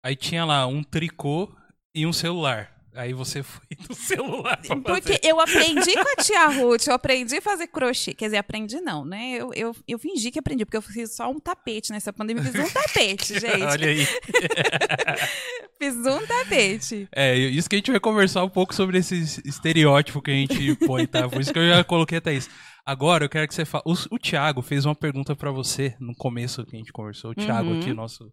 Aí 0.03 0.17
tinha 0.17 0.45
lá 0.47 0.67
um 0.67 0.83
tricô 0.83 1.55
e 1.95 2.07
um 2.07 2.13
celular. 2.13 2.80
Aí 3.01 3.15
você 3.15 3.43
foi 3.43 3.63
do 3.89 3.95
celular 3.95 4.61
Porque 4.85 5.15
fazer. 5.15 5.21
eu 5.23 5.41
aprendi 5.41 5.95
com 5.95 6.09
a 6.21 6.23
tia 6.23 6.47
Ruth, 6.49 6.87
eu 6.87 6.93
aprendi 6.93 7.37
a 7.39 7.41
fazer 7.41 7.67
crochê. 7.69 8.13
Quer 8.13 8.27
dizer, 8.27 8.37
aprendi 8.37 8.79
não, 8.81 9.05
né? 9.07 9.37
Eu, 9.39 9.53
eu, 9.55 9.75
eu 9.89 9.99
fingi 9.99 10.31
que 10.31 10.39
aprendi, 10.39 10.67
porque 10.67 10.77
eu 10.77 10.83
fiz 10.83 11.15
só 11.15 11.31
um 11.31 11.41
tapete 11.41 11.93
nessa 11.93 12.13
pandemia. 12.13 12.45
Fiz 12.45 12.55
um 12.61 12.69
tapete, 12.73 13.41
gente. 13.41 13.63
Olha 13.63 13.89
aí. 13.89 14.07
Fiz 15.79 15.97
um 15.97 16.27
tapete. 16.27 17.09
É, 17.11 17.35
isso 17.37 17.69
que 17.69 17.77
a 17.77 17.79
gente 17.79 17.91
vai 17.91 18.01
conversar 18.01 18.45
um 18.45 18.51
pouco 18.51 18.75
sobre 18.75 18.99
esse 18.99 19.41
estereótipo 19.47 20.21
que 20.21 20.31
a 20.31 20.35
gente 20.35 20.77
põe, 20.87 21.07
tá? 21.07 21.27
Por 21.29 21.41
isso 21.41 21.53
que 21.53 21.59
eu 21.59 21.67
já 21.69 21.83
coloquei 21.83 22.19
até 22.19 22.35
isso. 22.35 22.51
Agora 22.85 23.25
eu 23.25 23.29
quero 23.31 23.49
que 23.49 23.55
você 23.55 23.65
fale. 23.65 23.85
O, 23.87 23.93
o 23.93 24.19
Thiago 24.19 24.61
fez 24.61 24.85
uma 24.85 24.95
pergunta 24.95 25.35
pra 25.35 25.51
você 25.51 25.97
no 25.99 26.15
começo 26.15 26.65
que 26.67 26.77
a 26.77 26.79
gente 26.79 26.93
conversou. 26.93 27.31
O 27.31 27.35
Thiago 27.35 27.71
Uhum. 27.71 27.81
aqui, 27.81 27.95
nosso, 27.95 28.31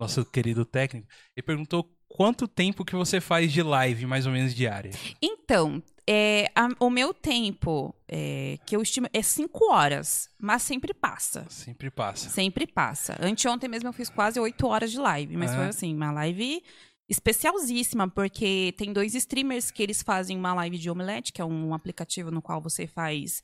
nosso 0.00 0.24
querido 0.24 0.64
técnico, 0.64 1.06
ele 1.36 1.46
perguntou 1.46 1.88
quanto 2.16 2.46
tempo 2.46 2.84
que 2.84 2.94
você 2.94 3.20
faz 3.20 3.52
de 3.52 3.62
live, 3.62 4.06
mais 4.06 4.26
ou 4.26 4.32
menos, 4.32 4.54
diária. 4.54 4.90
Então, 5.20 5.82
é, 6.06 6.50
a- 6.54 6.68
o 6.80 6.90
meu 6.90 7.14
tempo 7.14 7.94
é, 8.08 8.58
que 8.66 8.76
eu 8.76 8.82
estimo 8.82 9.06
é 9.12 9.22
5 9.22 9.72
horas, 9.72 10.28
mas 10.38 10.62
sempre 10.62 10.92
passa. 10.92 11.46
Sempre 11.48 11.90
passa. 11.90 12.28
Sempre 12.28 12.66
passa. 12.66 13.16
Anteontem 13.20 13.68
mesmo 13.70 13.88
eu 13.88 13.92
fiz 13.92 14.08
quase 14.10 14.38
8 14.38 14.66
horas 14.66 14.90
de 14.90 14.98
live, 14.98 15.36
mas 15.36 15.52
Ah. 15.52 15.56
foi 15.56 15.64
assim, 15.66 15.94
uma 15.94 16.10
live 16.12 16.62
especialzíssima, 17.08 18.08
porque 18.08 18.74
tem 18.76 18.92
dois 18.92 19.14
streamers 19.14 19.70
que 19.70 19.82
eles 19.82 20.02
fazem 20.02 20.36
uma 20.36 20.54
live 20.54 20.78
de 20.78 20.90
omelete, 20.90 21.32
que 21.32 21.40
é 21.40 21.44
um 21.44 21.74
aplicativo 21.74 22.30
no 22.30 22.40
qual 22.42 22.60
você 22.60 22.86
faz. 22.86 23.42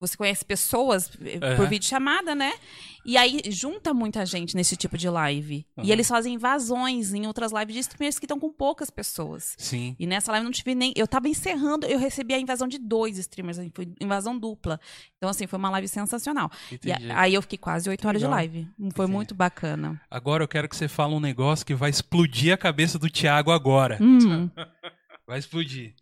Você 0.00 0.16
conhece 0.16 0.44
pessoas 0.44 1.10
eh, 1.24 1.38
por 1.40 1.44
Aham. 1.62 1.66
videochamada, 1.68 2.32
né? 2.32 2.52
E 3.04 3.16
aí 3.16 3.40
junta 3.50 3.92
muita 3.92 4.24
gente 4.24 4.54
nesse 4.54 4.76
tipo 4.76 4.96
de 4.96 5.08
live. 5.08 5.66
Aham. 5.76 5.86
E 5.86 5.90
eles 5.90 6.06
fazem 6.06 6.34
invasões 6.34 7.12
em 7.12 7.26
outras 7.26 7.50
lives 7.52 7.74
de 7.74 7.80
streamers 7.80 8.16
que 8.18 8.24
estão 8.26 8.38
com 8.38 8.52
poucas 8.52 8.90
pessoas. 8.90 9.54
Sim. 9.58 9.96
E 9.98 10.06
nessa 10.06 10.30
live 10.30 10.44
eu 10.44 10.44
não 10.44 10.52
tive 10.52 10.72
nem. 10.74 10.92
Eu 10.94 11.08
tava 11.08 11.28
encerrando, 11.28 11.84
eu 11.86 11.98
recebi 11.98 12.32
a 12.32 12.38
invasão 12.38 12.68
de 12.68 12.78
dois 12.78 13.18
streamers, 13.18 13.58
assim, 13.58 13.72
foi 13.74 13.88
invasão 14.00 14.38
dupla. 14.38 14.78
Então, 15.16 15.28
assim, 15.30 15.48
foi 15.48 15.58
uma 15.58 15.70
live 15.70 15.88
sensacional. 15.88 16.48
E 16.70 16.74
Entendi. 16.76 17.10
a- 17.10 17.20
aí 17.22 17.34
eu 17.34 17.42
fiquei 17.42 17.58
quase 17.58 17.88
oito 17.90 18.06
horas 18.06 18.20
de 18.20 18.28
live. 18.28 18.68
Foi 18.78 18.86
Entendi. 18.86 19.10
muito 19.12 19.34
bacana. 19.34 20.00
Agora 20.08 20.44
eu 20.44 20.48
quero 20.48 20.68
que 20.68 20.76
você 20.76 20.86
fale 20.86 21.12
um 21.14 21.20
negócio 21.20 21.66
que 21.66 21.74
vai 21.74 21.90
explodir 21.90 22.52
a 22.54 22.56
cabeça 22.56 22.98
do 23.00 23.10
Thiago 23.10 23.50
agora. 23.50 23.98
Hum, 24.00 24.48
Vai 25.26 25.38
explodir. 25.40 25.94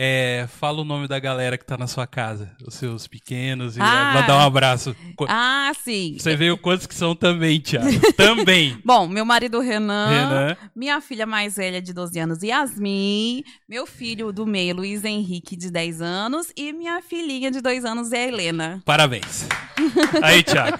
É, 0.00 0.46
fala 0.60 0.80
o 0.80 0.84
nome 0.84 1.08
da 1.08 1.18
galera 1.18 1.58
que 1.58 1.64
tá 1.64 1.76
na 1.76 1.88
sua 1.88 2.06
casa, 2.06 2.52
os 2.64 2.74
seus 2.74 3.08
pequenos, 3.08 3.76
e 3.76 3.80
Ah. 3.80 4.12
vai 4.12 4.26
dar 4.28 4.36
um 4.36 4.46
abraço. 4.46 4.94
Ah, 5.28 5.72
sim. 5.82 6.16
Você 6.16 6.36
veio 6.36 6.56
quantos 6.56 6.86
que 6.86 6.94
são 6.94 7.16
também, 7.16 7.58
Thiago? 7.60 7.88
também. 8.16 8.78
Bom, 8.84 9.08
meu 9.08 9.24
marido 9.24 9.58
Renan, 9.58 10.08
Renan. 10.08 10.56
minha 10.74 11.00
filha 11.00 11.26
mais 11.26 11.56
velha 11.56 11.82
de 11.82 11.92
12 11.92 12.16
anos, 12.16 12.42
Yasmin, 12.44 13.42
meu 13.68 13.88
filho 13.88 14.32
do 14.32 14.46
meio, 14.46 14.76
Luiz 14.76 15.04
Henrique, 15.04 15.56
de 15.56 15.68
10 15.68 16.00
anos, 16.00 16.52
e 16.56 16.72
minha 16.72 17.02
filhinha 17.02 17.50
de 17.50 17.60
2 17.60 17.84
anos, 17.84 18.12
é 18.12 18.22
a 18.24 18.28
Helena. 18.28 18.80
Parabéns. 18.84 19.48
Aí, 20.22 20.44
Thiago. 20.44 20.78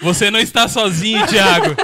Você 0.00 0.30
não 0.30 0.38
está 0.38 0.68
sozinho, 0.68 1.26
Thiago. 1.26 1.74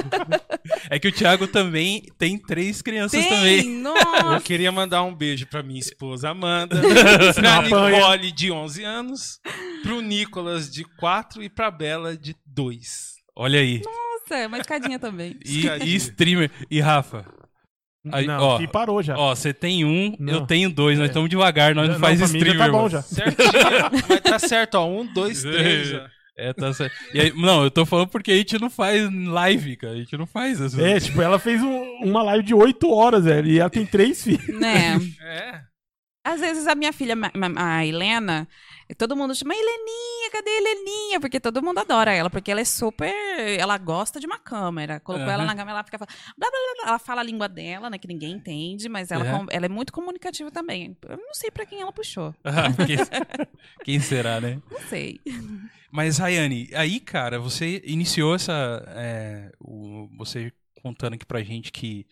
É 0.89 0.99
que 0.99 1.07
o 1.07 1.11
Thiago 1.11 1.47
também 1.47 2.03
tem 2.17 2.37
três 2.37 2.81
crianças 2.81 3.25
também. 3.25 3.65
Eu 3.75 3.81
Nossa! 3.81 4.41
queria 4.41 4.71
mandar 4.71 5.03
um 5.03 5.13
beijo 5.15 5.45
pra 5.47 5.63
minha 5.63 5.79
esposa 5.79 6.29
Amanda, 6.29 6.75
pra. 7.33 7.61
Nicole 7.61 8.31
de 8.31 8.51
11 8.51 8.83
anos, 8.83 9.39
pro 9.83 10.01
Nicolas 10.01 10.69
de 10.69 10.83
4 10.97 11.43
e 11.43 11.49
pra 11.49 11.71
Bela 11.71 12.15
de 12.17 12.35
2. 12.45 13.11
Olha 13.35 13.59
aí. 13.59 13.81
Nossa, 13.85 14.35
é 14.41 14.47
uma 14.47 14.57
escadinha 14.59 14.99
também. 14.99 15.37
E, 15.45 15.67
e 15.67 15.95
streamer. 15.95 16.51
E 16.69 16.79
Rafa? 16.79 17.25
Aí, 18.11 18.25
não, 18.25 18.39
ó, 18.41 18.67
parou 18.67 19.03
já. 19.03 19.15
Ó, 19.15 19.35
você 19.35 19.53
tem 19.53 19.85
um, 19.85 20.15
Não. 20.19 20.33
eu 20.33 20.47
tenho 20.47 20.71
dois. 20.71 20.97
Nós 20.97 21.09
estamos 21.09 21.29
devagar, 21.29 21.75
nós 21.75 21.85
não, 21.87 21.93
Não, 21.93 21.99
faz 22.01 22.17
já 22.19 22.25
streamer. 22.25 22.57
tá 22.57 22.67
bom 22.69 22.89
já. 22.89 23.01
Certinho. 23.03 23.51
Mas 24.09 24.21
tá 24.21 24.39
certo, 24.39 24.75
ó. 24.75 24.87
Um, 24.87 25.05
dois, 25.05 25.43
três. 25.43 25.89
já. 25.89 26.09
É, 26.49 26.53
tá 26.53 26.73
certo. 26.73 26.95
E 27.13 27.19
aí, 27.21 27.33
não, 27.35 27.63
eu 27.63 27.71
tô 27.71 27.85
falando 27.85 28.07
porque 28.09 28.31
a 28.31 28.35
gente 28.35 28.59
não 28.59 28.69
faz 28.69 29.09
live, 29.13 29.75
cara. 29.75 29.93
A 29.93 29.97
gente 29.97 30.17
não 30.17 30.25
faz 30.25 30.59
essas 30.59 30.79
É, 30.79 30.99
tipo, 30.99 31.21
ela 31.21 31.37
fez 31.37 31.61
um- 31.61 31.99
uma 32.03 32.23
live 32.23 32.43
de 32.43 32.53
8 32.53 32.89
horas, 32.89 33.25
velho. 33.25 33.47
E 33.47 33.59
ela 33.59 33.69
tem 33.69 33.85
três 33.85 34.23
filhos. 34.23 34.59
Né? 34.59 34.97
É. 35.21 35.61
Às 36.23 36.39
vezes 36.39 36.67
a 36.67 36.75
minha 36.75 36.93
filha, 36.93 37.15
a 37.57 37.85
Helena, 37.85 38.47
todo 38.95 39.15
mundo 39.15 39.33
chama 39.35 39.53
Heleninha, 39.53 40.31
cadê 40.31 40.49
a 40.49 40.57
Heleninha? 40.57 41.19
Porque 41.19 41.39
todo 41.39 41.61
mundo 41.63 41.79
adora 41.79 42.11
ela, 42.13 42.29
porque 42.29 42.51
ela 42.51 42.61
é 42.61 42.65
super. 42.65 43.13
Ela 43.59 43.77
gosta 43.77 44.19
de 44.19 44.25
uma 44.25 44.37
câmera. 44.39 44.99
Colocou 44.99 45.27
ela 45.27 45.43
Aham. 45.43 45.45
na 45.45 45.55
câmera, 45.55 45.71
ela 45.77 45.83
fica 45.83 45.97
falando. 45.97 46.13
Blá, 46.37 46.49
blá, 46.49 46.59
blá. 46.81 46.89
Ela 46.89 46.99
fala 46.99 47.21
a 47.21 47.23
língua 47.23 47.47
dela, 47.47 47.89
né? 47.89 47.97
Que 47.97 48.07
ninguém 48.07 48.31
entende, 48.33 48.87
mas 48.89 49.11
ela, 49.11 49.23
com- 49.25 49.45
ela 49.49 49.65
é 49.65 49.69
muito 49.69 49.93
comunicativa 49.93 50.49
também. 50.51 50.97
Eu 51.07 51.17
não 51.17 51.33
sei 51.33 51.49
pra 51.51 51.65
quem 51.65 51.81
ela 51.81 51.91
puxou. 51.91 52.33
Ah, 52.43 52.67
quem, 52.85 52.97
quem 53.83 53.99
será, 53.99 54.39
né? 54.41 54.61
Não 54.71 54.79
sei. 54.81 55.19
Mas, 55.91 56.17
Rayane, 56.17 56.69
aí, 56.73 56.99
cara, 56.99 57.39
você 57.39 57.81
iniciou 57.85 58.33
essa. 58.35 58.83
é, 58.89 59.51
o- 59.59 60.07
você 60.17 60.51
contando 60.81 61.13
aqui 61.13 61.25
pra 61.25 61.43
gente 61.43 61.71
que, 61.71 62.07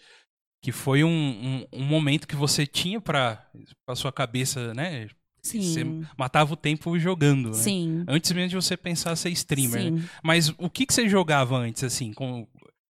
que 0.61 0.71
foi 0.71 1.03
um, 1.03 1.09
um, 1.09 1.65
um 1.81 1.83
momento 1.83 2.27
que 2.27 2.35
você 2.35 2.67
tinha 2.67 2.99
pra, 3.01 3.47
pra 3.85 3.95
sua 3.95 4.11
cabeça, 4.11 4.73
né? 4.73 5.07
Você 5.41 5.61
Sim. 5.61 6.05
matava 6.17 6.53
o 6.53 6.57
tempo 6.57 6.97
jogando, 6.99 7.49
né? 7.49 7.55
Sim. 7.55 8.03
Antes 8.07 8.31
mesmo 8.31 8.49
de 8.49 8.55
você 8.55 8.75
pensar 8.75 9.15
ser 9.15 9.29
streamer. 9.29 9.91
né? 9.91 9.99
Sim. 10.01 10.07
Mas 10.23 10.53
o 10.57 10.69
que, 10.69 10.85
que 10.85 10.93
você 10.93 11.07
jogava 11.07 11.57
antes, 11.57 11.83
assim? 11.83 12.11
Com, 12.13 12.45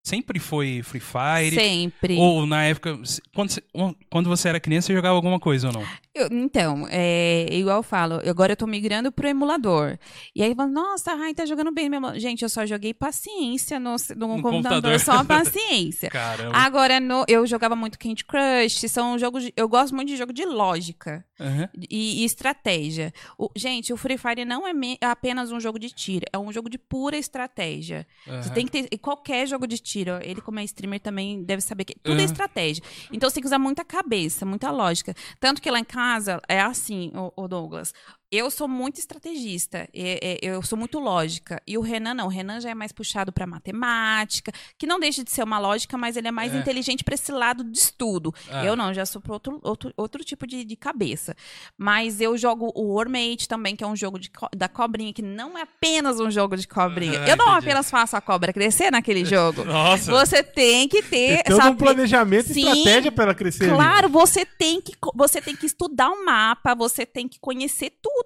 sempre 0.10 0.40
foi 0.40 0.82
Free 0.84 1.00
Fire? 1.00 1.56
Sempre. 1.56 2.18
Ou 2.18 2.46
na 2.46 2.64
época, 2.64 3.00
quando 3.34 3.50
você, 3.52 3.62
quando 4.10 4.28
você 4.30 4.50
era 4.50 4.60
criança, 4.60 4.88
você 4.88 4.94
jogava 4.96 5.16
alguma 5.16 5.40
coisa 5.40 5.68
ou 5.68 5.74
não? 5.74 5.84
Eu- 6.14 6.28
então, 6.32 6.86
é, 6.90 7.48
igual 7.52 7.78
eu 7.78 7.84
falo, 7.84 8.16
agora 8.28 8.54
eu 8.54 8.58
tô 8.58 8.66
migrando 8.68 9.12
pro 9.12 9.28
emulador. 9.28 9.98
E 10.36 10.42
aí, 10.44 10.54
nossa, 10.56 11.12
a 11.12 11.16
Rai 11.16 11.34
tá 11.34 11.46
jogando 11.46 11.72
bem. 11.72 11.90
Meu... 11.90 12.20
Gente, 12.20 12.42
eu 12.44 12.50
só 12.50 12.66
joguei 12.66 12.94
paciência 12.94 13.80
no, 13.80 13.96
no, 14.16 14.38
No 14.38 14.42
computador, 14.42 14.52
computador. 14.94 15.00
só 15.00 15.24
paciência. 15.24 16.10
Caramba. 16.12 16.58
Agora, 16.58 17.00
no- 17.00 17.26
eu 17.28 17.46
jogava 17.46 17.76
muito 17.76 17.98
Candy 18.00 18.26
Crush, 18.26 18.90
são 18.90 19.18
jogos. 19.20 19.44
de- 19.44 19.54
eu 19.56 19.68
gosto 19.70 19.96
muito 19.96 20.08
de 20.10 20.18
jogo 20.18 20.34
de 20.34 20.44
lógica 20.46 21.24
Aham. 21.40 21.70
e, 21.90 22.22
e 22.22 22.26
estratégia. 22.26 23.14
O- 23.38 23.50
gente, 23.56 23.94
o 23.94 23.98
Free 23.98 24.18
Fire 24.18 24.44
não 24.46 24.68
é 24.68 24.74
me- 24.74 24.98
apenas 25.02 25.52
um 25.52 25.60
jogo 25.60 25.78
de 25.80 25.90
tiro, 25.90 26.26
é 26.34 26.38
um 26.38 26.52
jogo 26.52 26.70
de 26.70 26.78
pura 26.78 27.18
estratégia. 27.18 28.06
Você 28.26 28.32
aham. 28.32 28.50
tem 28.54 28.66
que 28.66 28.72
ter. 28.72 28.88
e 28.92 28.98
Qualquer 28.98 29.48
jogo 29.48 29.66
de 29.68 29.78
tiro, 29.78 29.99
ele, 30.24 30.42
como 30.42 30.60
é 30.60 30.64
streamer, 30.64 31.00
também 31.00 31.44
deve 31.44 31.62
saber 31.62 31.86
que 31.86 31.96
tudo 32.00 32.16
é 32.16 32.20
Uhum. 32.20 32.26
estratégia. 32.26 32.84
Então 33.12 33.30
você 33.30 33.36
tem 33.36 33.42
que 33.42 33.48
usar 33.48 33.60
muita 33.60 33.84
cabeça, 33.84 34.46
muita 34.46 34.72
lógica. 34.72 35.14
Tanto 35.40 35.62
que 35.62 35.70
lá 35.70 35.80
em 35.80 35.84
casa 35.84 36.42
é 36.48 36.62
assim, 36.62 37.12
o, 37.36 37.48
Douglas. 37.48 37.94
Eu 38.32 38.52
sou 38.52 38.68
muito 38.68 39.00
estrategista, 39.00 39.90
é- 39.92 40.20
é- 40.34 40.40
eu 40.44 40.62
sou 40.62 40.78
muito 40.78 41.00
lógica. 41.00 41.60
E 41.66 41.78
o 41.80 41.82
Renan 41.82 42.14
não. 42.14 42.28
O 42.28 42.30
Renan 42.30 42.60
já 42.62 42.70
é 42.70 42.76
mais 42.76 42.92
puxado 42.92 43.32
para 43.32 43.48
matemática, 43.48 44.52
que 44.78 44.86
não 44.86 45.00
deixa 45.00 45.24
de 45.24 45.32
ser 45.32 45.44
uma 45.44 45.58
lógica, 45.58 45.98
mas 45.98 46.16
ele 46.16 46.28
é 46.28 46.32
mais 46.32 46.54
É. 46.54 46.58
inteligente 46.60 47.04
para 47.04 47.16
esse 47.16 47.32
lado 47.32 47.64
de 47.64 47.78
estudo. 47.80 48.32
Ah. 48.52 48.64
Eu 48.64 48.76
não, 48.76 48.94
já 48.94 49.04
sou 49.04 49.20
para 49.20 49.34
outro, 49.34 49.60
outro, 49.64 49.92
outro 49.98 50.24
tipo 50.24 50.46
de, 50.46 50.64
de 50.64 50.76
cabeça. 50.76 51.36
Mas 51.76 52.22
eu 52.22 52.38
jogo 52.38 52.72
o 52.76 52.94
Warmate 52.96 53.48
também, 53.48 53.76
que 53.76 53.84
é 53.84 53.88
um 53.88 53.96
jogo 53.96 54.20
de 54.20 54.30
da 54.56 54.68
cobrinha, 54.70 55.12
que 55.12 55.24
não 55.24 55.58
é 55.58 55.64
apenas 55.64 56.20
um 56.20 56.30
jogo 56.30 56.56
de 56.56 56.68
cobrinha. 56.68 57.24
Ah, 57.24 57.30
eu 57.30 57.36
não 57.36 57.46
entendi. 57.48 57.66
apenas 57.66 57.90
faço 57.90 58.16
a 58.16 58.22
cobra 58.22 58.54
crescer 58.54 58.92
naquele 58.92 59.26
jogo. 59.26 59.64
Nossa. 59.66 60.12
Você 60.12 60.44
tem 60.44 60.88
que 60.88 61.02
ter, 61.02 61.38
Tem 61.38 61.44
todo 61.46 61.56
um 61.58 61.62
sabe? 61.64 61.78
planejamento 61.78 62.52
e 62.52 62.54
Sim, 62.54 62.68
estratégia 62.68 63.12
pra 63.12 63.24
ela 63.24 63.34
crescer. 63.36 63.64
ali. 63.66 63.74
Claro, 63.74 64.08
você 64.10 64.46
tem 64.46 64.80
que 64.80 64.94
você 65.16 65.42
tem 65.42 65.56
que 65.56 65.66
estudar 65.66 66.10
o 66.12 66.24
mapa, 66.24 66.76
você 66.76 67.06
tem 67.08 67.28
que 67.28 67.40
conhecer 67.40 67.92
tudo, 68.02 68.19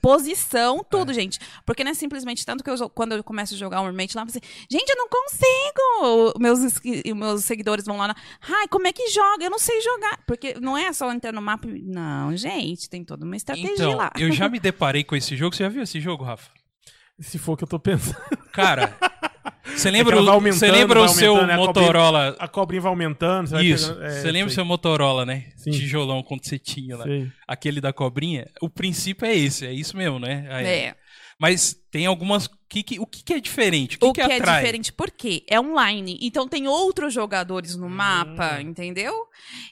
posição, 0.00 0.84
tudo, 0.88 1.12
gente. 1.12 1.38
Porque 1.64 1.82
não 1.84 1.90
é 1.90 1.94
simplesmente 1.94 2.44
tanto 2.44 2.62
que 2.62 2.70
eu, 2.70 2.88
quando 2.90 3.12
eu 3.12 3.24
começo 3.24 3.54
a 3.54 3.56
jogar 3.56 3.80
Warmate 3.82 4.16
lá, 4.16 4.22
eu 4.22 4.26
falo 4.26 4.38
assim, 4.38 4.66
gente, 4.70 4.88
eu 4.90 4.96
não 4.96 5.08
consigo. 5.08 6.38
Meus 6.38 6.58
meus 7.14 7.44
seguidores 7.44 7.84
vão 7.84 7.96
lá, 7.96 8.08
na, 8.08 8.16
ai, 8.48 8.68
como 8.68 8.86
é 8.86 8.92
que 8.92 9.08
joga? 9.10 9.44
Eu 9.44 9.50
não 9.50 9.58
sei 9.58 9.80
jogar, 9.80 10.20
porque 10.26 10.54
não 10.60 10.76
é 10.76 10.92
só 10.92 11.12
entrar 11.12 11.32
no 11.32 11.42
mapa. 11.42 11.66
Não, 11.68 12.36
gente, 12.36 12.88
tem 12.88 13.04
toda 13.04 13.24
uma 13.24 13.36
estratégia 13.36 13.72
Então, 13.72 13.96
lá. 13.96 14.10
eu 14.18 14.30
já 14.32 14.48
me 14.48 14.58
deparei 14.60 15.04
com 15.04 15.16
esse 15.16 15.36
jogo. 15.36 15.54
Você 15.54 15.62
já 15.62 15.68
viu 15.68 15.82
esse 15.82 16.00
jogo, 16.00 16.24
Rafa? 16.24 16.50
Se 17.18 17.38
for 17.38 17.52
o 17.52 17.56
que 17.56 17.64
eu 17.64 17.68
tô 17.68 17.78
pensando. 17.78 18.16
Cara, 18.52 18.94
você 19.64 19.90
lembra, 19.90 20.16
É 20.16 20.20
o- 20.20 20.40
você 20.40 20.70
lembra 20.70 21.00
o 21.02 21.08
seu 21.08 21.32
aumentando, 21.36 21.46
né? 21.48 21.54
A 21.54 21.56
cobrinha- 21.66 21.86
Motorola? 21.86 22.36
A 22.38 22.48
cobrinha 22.48 22.80
vai 22.82 22.90
aumentando. 22.90 23.46
Você 23.48 23.54
vai 23.54 23.64
Isso. 23.64 23.88
pegando- 23.88 24.06
é, 24.06 24.10
você 24.20 24.32
lembra 24.32 24.50
o 24.50 24.54
seu 24.54 24.64
Motorola, 24.64 25.26
né? 25.26 25.44
Sim. 25.56 25.70
Tijolão 25.70 26.22
quando 26.22 26.44
você 26.44 26.58
tinha 26.58 26.96
lá. 26.96 27.04
sei. 27.04 27.30
Aquele 27.46 27.80
da 27.80 27.92
cobrinha. 27.92 28.46
O 28.60 28.68
princípio 28.68 29.26
é 29.26 29.34
esse, 29.36 29.66
é 29.66 29.72
isso 29.72 29.96
mesmo, 29.96 30.18
né? 30.18 30.46
Aí- 30.50 30.66
É. 30.66 30.94
Mas 31.38 31.76
tem 31.90 32.06
algumas. 32.06 32.48
que 32.68 32.82
que- 32.82 32.98
o 32.98 33.06
que, 33.06 33.22
que 33.22 33.32
é 33.34 33.40
diferente? 33.40 33.96
O 33.96 33.98
que, 34.00 34.06
O 34.06 34.12
que, 34.12 34.24
que, 34.26 34.32
é 34.32 34.40
diferente, 34.40 34.92
por 34.92 35.10
quê? 35.10 35.44
É 35.48 35.60
online. 35.60 36.18
Então 36.20 36.48
tem 36.48 36.66
outros 36.66 37.12
jogadores 37.14 37.76
no 37.76 37.88
mapa, 37.88 38.60
entendeu? 38.60 39.14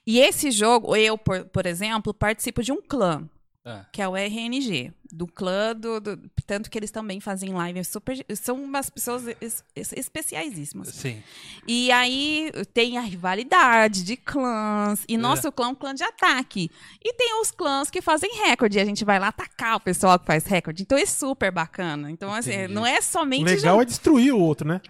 E 0.07 0.21
esse 0.21 0.50
jogo, 0.52 0.95
eu, 0.95 1.16
por, 1.19 1.45
por 1.47 1.66
exemplo, 1.66 2.14
participo 2.14 2.62
de 2.62 2.71
um 2.71 2.81
clã, 2.81 3.28
Ah, 3.66 3.87
que 3.90 4.02
é 4.02 4.06
o 4.09 4.14
RNG. 4.14 4.92
Do 5.11 5.26
clã 5.26 5.75
do, 5.75 5.99
do- 6.00 6.18
Tanto 6.47 6.68
que 6.68 6.76
eles 6.78 6.90
também 6.90 7.18
fazem 7.18 7.52
live 7.54 7.83
super. 7.85 8.14
São 8.37 8.62
umas 8.62 8.90
pessoas 8.90 9.25
es, 9.40 9.64
es, 9.75 9.92
especiaisíssimas. 9.92 10.88
sim. 10.88 11.23
E 11.66 11.90
aí 11.90 12.50
tem 12.75 12.99
a 12.99 13.00
rivalidade 13.00 14.02
de 14.04 14.16
clãs. 14.16 15.04
E 15.09 15.16
nosso 15.16 15.50
clã 15.50 15.68
é 15.68 15.71
um 15.71 15.75
clã 15.75 15.94
de 15.94 16.02
ataque. 16.04 16.71
E 17.02 17.14
tem 17.14 17.40
os 17.40 17.50
clãs 17.50 17.88
que 17.90 18.02
fazem 18.02 18.30
recorde. 18.47 18.76
E 18.76 18.80
a 18.80 18.85
gente 18.85 19.04
vai 19.04 19.18
lá 19.18 19.28
atacar 19.28 19.76
o 19.76 19.80
pessoal 19.80 20.18
que 20.18 20.26
faz 20.26 20.44
recorde. 20.44 20.83
Então 20.83 20.99
é 20.99 21.06
super 21.06 21.50
bacana. 21.50 22.11
Então, 22.11 22.33
assim, 22.35 22.52
Entendi. 22.52 22.75
não 22.75 22.85
é 22.87 22.99
O 22.99 23.02
somente. 23.02 23.44
legal 23.44 23.59
jogar- 23.76 23.83
é 23.83 23.85
destruir 23.87 24.33
o 24.35 24.38
outro, 24.40 24.68
né? 24.68 24.80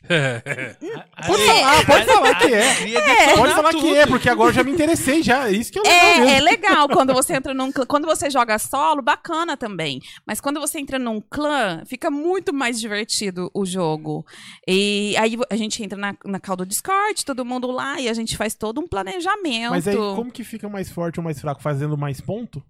Pode 1.26 1.42
Aí- 1.42 1.60
falar, 1.60 1.86
pode 1.86 2.06
falar 2.06 2.34
que 2.36 2.54
é. 2.54 2.74
Queria 2.76 3.36
Pode 3.36 3.54
falar 3.54 3.70
que 3.70 3.96
é, 3.96 4.06
porque 4.06 4.28
agora 4.28 4.50
eu 4.50 4.54
já 4.54 4.62
me 4.62 4.70
interessei 4.70 5.22
já. 5.22 5.50
Isso 5.50 5.72
que 5.72 5.78
é 5.80 5.82
legal 5.82 6.28
É, 6.28 6.36
é 6.36 6.40
legal 6.40 6.88
quando 6.88 7.12
você 7.12 7.34
entra 7.34 7.52
num 7.52 7.72
clã. 7.72 7.84
Quando 7.86 8.06
você 8.06 8.30
joga 8.30 8.58
solo, 8.58 9.02
bacana 9.02 9.56
também. 9.56 10.00
Mas 10.26 10.40
quando 10.40 10.60
você 10.60 10.78
entra 10.78 10.98
num 10.98 11.20
clã, 11.20 11.82
fica 11.86 12.10
muito 12.10 12.54
mais 12.54 12.80
divertido 12.80 13.50
o 13.52 13.66
jogo. 13.66 14.24
E 14.66 15.16
aí 15.18 15.36
a 15.50 15.56
gente 15.56 15.82
entra 15.82 15.98
na, 15.98 16.14
na 16.24 16.38
call 16.38 16.56
do 16.56 16.66
Discord, 16.66 17.24
todo 17.24 17.44
mundo 17.44 17.70
lá, 17.70 18.00
e 18.00 18.08
a 18.08 18.14
gente 18.14 18.36
faz 18.36 18.54
todo 18.54 18.80
um 18.80 18.86
planejamento. 18.86 19.70
Mas 19.70 19.88
aí, 19.88 19.96
como 19.96 20.30
que 20.30 20.44
fica 20.44 20.68
mais 20.68 20.88
forte 20.90 21.18
ou 21.18 21.24
mais 21.24 21.40
fraco? 21.40 21.60
Fazendo 21.60 21.96
mais 21.98 22.20
ponto? 22.20 22.62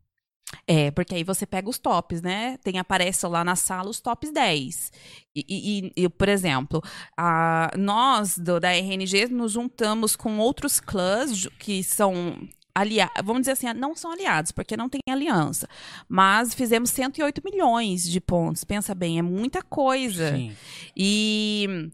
É, 0.67 0.90
porque 0.90 1.14
aí 1.14 1.25
você 1.25 1.47
pega 1.47 1.69
os 1.69 1.78
tops, 1.78 2.23
né? 2.23 2.57
Tem, 2.64 2.78
aparece 2.78 3.26
lá 3.26 3.45
na 3.45 3.55
sala 3.57 3.90
os 3.90 4.00
tops 4.00 4.31
10. 4.33 4.90
E, 5.37 5.45
e- 5.49 5.93
e, 6.05 6.09
por 6.09 6.28
exemplo, 6.28 6.83
a, 7.17 7.71
nós 7.76 8.38
do, 8.38 8.59
da 8.59 8.71
RNG 8.75 9.28
nos 9.28 9.52
juntamos 9.52 10.17
com 10.17 10.38
outros 10.38 10.81
clãs 10.81 11.47
que 11.59 11.83
são 11.85 12.38
aliados, 12.75 13.14
vamos 13.25 13.43
dizer 13.43 13.52
assim, 13.52 13.67
não 13.75 13.95
são 13.97 14.12
aliados, 14.12 14.52
porque 14.52 14.76
não 14.76 14.88
tem 14.88 15.00
aliança. 15.11 15.69
Mas 16.09 16.55
fizemos 16.55 16.90
108 16.90 17.43
milhões 17.45 18.09
de 18.09 18.21
pontos. 18.21 18.64
Pensa 18.64 18.95
bem, 18.95 19.19
é 19.19 19.23
muita 19.23 19.62
coisa. 19.62 20.35
Sim. 20.35 20.57
E 20.97 21.90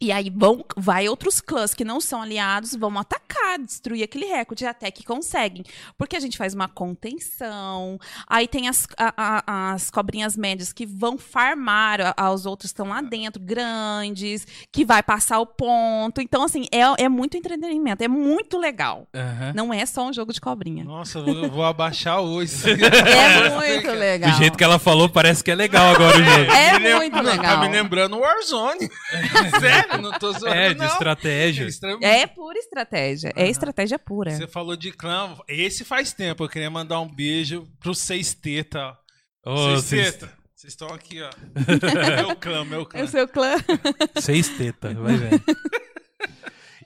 E 0.00 0.10
aí 0.10 0.30
vão, 0.34 0.64
vai 0.76 1.08
outros 1.08 1.40
clãs 1.42 1.74
que 1.74 1.84
não 1.84 2.00
são 2.00 2.22
aliados, 2.22 2.74
vão 2.74 2.98
atacar, 2.98 3.58
destruir 3.58 4.02
aquele 4.02 4.24
recorde 4.26 4.64
até 4.64 4.90
que 4.90 5.04
conseguem. 5.04 5.62
Porque 5.98 6.16
a 6.16 6.20
gente 6.20 6.38
faz 6.38 6.54
uma 6.54 6.68
contenção, 6.68 7.98
aí 8.26 8.48
tem 8.48 8.68
as, 8.68 8.86
a- 8.96 9.14
a- 9.46 9.72
as 9.74 9.90
cobrinhas 9.90 10.36
médias 10.36 10.72
que 10.72 10.86
vão 10.86 11.18
farmar 11.18 12.00
a- 12.00 12.14
aos 12.16 12.46
outros 12.46 12.70
que 12.70 12.74
estão 12.74 12.88
lá 12.88 13.00
dentro, 13.02 13.42
grandes, 13.42 14.46
que 14.72 14.84
vai 14.84 15.02
passar 15.02 15.38
o 15.38 15.46
ponto. 15.46 16.20
Então, 16.20 16.42
assim, 16.44 16.64
é, 16.72 17.04
é 17.04 17.08
muito 17.08 17.36
entretenimento, 17.36 18.02
é 18.02 18.08
muito 18.08 18.58
legal. 18.58 19.06
Aham. 19.14 19.52
Não 19.54 19.72
é 19.74 19.84
só 19.84 20.06
um 20.08 20.12
jogo 20.12 20.32
de 20.32 20.40
cobrinha. 20.40 20.82
Nossa, 20.84 21.18
eu 21.18 21.50
vou, 21.50 21.64
abaixar 21.64 22.20
hoje. 22.20 22.54
É 23.10 23.50
muito 23.50 23.90
legal. 23.90 24.30
Do 24.30 24.36
jeito 24.38 24.56
que 24.56 24.64
ela 24.64 24.78
falou, 24.78 25.08
parece 25.08 25.42
que 25.44 25.50
é 25.50 25.54
legal 25.54 25.94
agora 25.94 26.16
o 26.18 26.22
jogo. 26.24 26.50
É 26.52 26.78
lem- 26.78 26.94
muito 26.96 27.20
legal. 27.20 27.56
Tá 27.56 27.60
me 27.60 27.68
lembrando 27.68 28.18
Warzone. 28.18 28.88
Sério, 29.60 29.89
não 29.98 30.12
tô 30.18 30.32
zoando, 30.32 30.54
É, 30.54 30.72
de 30.74 30.78
não. 30.80 30.86
estratégia. 30.86 31.64
Extra- 31.66 31.98
É 32.02 32.26
pura 32.26 32.58
estratégia. 32.58 33.32
É 33.36 33.48
estratégia 33.48 33.98
pura. 33.98 34.30
Você 34.32 34.46
falou 34.46 34.76
de 34.76 34.92
clã. 34.92 35.36
Esse 35.48 35.84
faz 35.84 36.12
tempo. 36.12 36.44
Eu 36.44 36.48
queria 36.48 36.70
mandar 36.70 37.00
um 37.00 37.08
beijo 37.08 37.66
pro 37.80 37.94
Seis 37.94 38.34
Teta. 38.34 38.96
Ô, 39.44 39.56
Seis 39.70 39.84
seis, 39.84 40.12
Teta. 40.14 40.40
Vocês 40.54 40.72
estão 40.74 40.88
aqui, 40.88 41.22
ó. 41.22 41.30
meu 42.26 42.36
clã, 42.36 42.64
meu 42.64 42.84
clã. 42.86 43.00
É 43.00 43.04
o 43.04 43.08
seu 43.08 43.26
clã. 43.26 43.54
seis 44.20 44.46
teta, 44.58 44.92
vai 44.92 45.16
ver. 45.16 45.42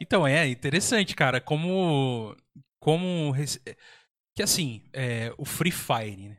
Então, 0.00 0.26
é 0.26 0.46
interessante, 0.48 1.14
cara, 1.14 1.40
como. 1.40 2.36
Como. 2.78 3.30
rece- 3.32 3.60
Que 4.36 4.42
assim, 4.42 4.82
é, 4.92 5.32
o 5.38 5.44
Free 5.44 5.70
Fire, 5.72 6.28
né? 6.28 6.36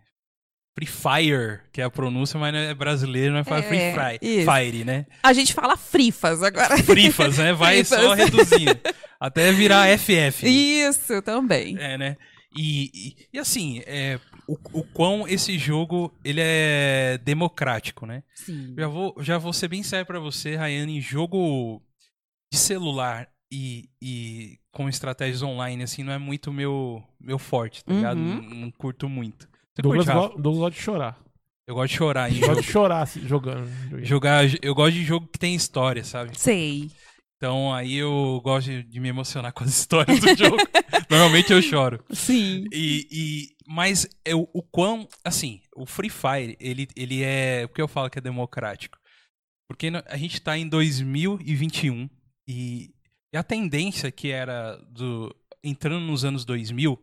Free 0.77 0.87
Fire, 0.87 1.61
que 1.71 1.79
é 1.79 1.85
a 1.85 1.89
pronúncia, 1.89 2.37
mas 2.37 2.53
é 2.53 2.73
brasileiro, 2.73 3.31
não 3.31 3.39
é, 3.39 3.41
É, 3.41 3.61
Free 3.63 3.93
Fire, 3.93 4.19
isso. 4.21 4.51
Fire, 4.51 4.83
né? 4.83 5.05
A 5.23 5.31
gente 5.31 5.53
fala 5.53 5.77
frifas 5.77 6.43
agora. 6.43 6.77
Frifas, 6.83 7.37
né? 7.37 7.53
Vai 7.53 7.83
Frifas. 7.83 7.99
só 8.03 8.13
reduzindo. 8.13 8.79
Até 9.17 9.53
virar 9.53 9.87
FF. 9.97 10.45
Isso, 10.45 11.21
também. 11.21 11.77
É, 11.79 11.97
né? 11.97 12.17
E, 12.57 12.89
e, 12.93 13.15
e 13.33 13.39
assim, 13.39 13.81
é, 13.85 14.19
o, 14.47 14.57
o 14.73 14.83
quão 14.83 15.25
esse 15.27 15.57
jogo 15.57 16.13
ele 16.23 16.41
é 16.43 17.17
democrático, 17.23 18.05
né? 18.05 18.23
Sim. 18.33 18.73
Já 18.77 18.87
vou, 18.87 19.15
já 19.19 19.37
vou 19.37 19.53
ser 19.53 19.69
bem 19.69 19.81
sério 19.81 20.05
pra 20.05 20.19
você, 20.19 20.55
Rayane, 20.57 20.99
jogo 20.99 21.81
de 22.51 22.59
celular 22.59 23.29
e, 23.51 23.89
e 24.01 24.57
com 24.71 24.89
estratégias 24.89 25.41
online, 25.41 25.83
assim, 25.83 26.03
não 26.03 26.11
é 26.11 26.17
muito 26.17 26.51
meu, 26.51 27.01
meu 27.19 27.39
forte, 27.39 27.83
tá 27.83 27.93
ligado? 27.93 28.17
Uhum. 28.17 28.41
Não, 28.41 28.55
não 28.55 28.71
curto 28.71 29.07
muito. 29.07 29.47
Você 29.75 29.81
Douglas, 29.81 30.05
curte, 30.05 30.35
go 30.35 30.41
Douglas 30.41 30.59
gosta 30.59 30.77
de 30.77 30.83
chorar. 30.83 31.19
Eu 31.67 31.75
gosto 31.75 31.91
de 31.91 31.97
chorar 31.97 32.29
em 32.31 32.33
Gosta 32.35 32.47
jogo. 32.47 32.61
de 32.61 32.71
chorar 32.71 33.05
se- 33.07 33.19
jogando. 33.27 34.05
Jogar, 34.05 34.43
eu 34.61 34.75
gosto 34.75 34.93
de 34.93 35.03
jogo 35.03 35.27
que 35.27 35.39
tem 35.39 35.55
história, 35.55 36.03
sabe? 36.03 36.37
Sei. 36.37 36.91
Então 37.37 37.73
aí 37.73 37.95
eu 37.95 38.39
gosto 38.43 38.83
de, 38.83 38.99
me 38.99 39.09
emocionar 39.09 39.51
com 39.51 39.63
as 39.63 39.71
histórias 39.71 40.19
do 40.19 40.35
jogo. 40.35 40.57
Normalmente 41.09 41.51
eu 41.51 41.61
choro. 41.61 42.03
Sim. 42.11 42.65
E, 42.71 43.07
e- 43.11 43.47
mas 43.67 44.07
eu, 44.23 44.47
o 44.53 44.61
quão, 44.61 45.07
assim, 45.23 45.59
o 45.75 45.85
Free 45.87 46.09
Fire, 46.09 46.55
ele, 46.59 46.87
ele 46.95 47.23
é, 47.23 47.65
por 47.67 47.73
que 47.75 47.81
eu 47.81 47.87
falo 47.87 48.09
que 48.11 48.19
é 48.19 48.21
democrático? 48.21 48.97
Porque 49.67 49.91
a 50.05 50.17
gente 50.17 50.39
tá 50.41 50.55
em 50.55 50.69
2021 50.69 52.07
e, 52.47 52.91
e 53.33 53.37
a 53.37 53.43
tendência 53.43 54.11
que 54.11 54.29
era 54.29 54.77
do 54.91 55.35
entrando 55.63 56.05
nos 56.05 56.23
anos 56.23 56.45
2000, 56.45 56.95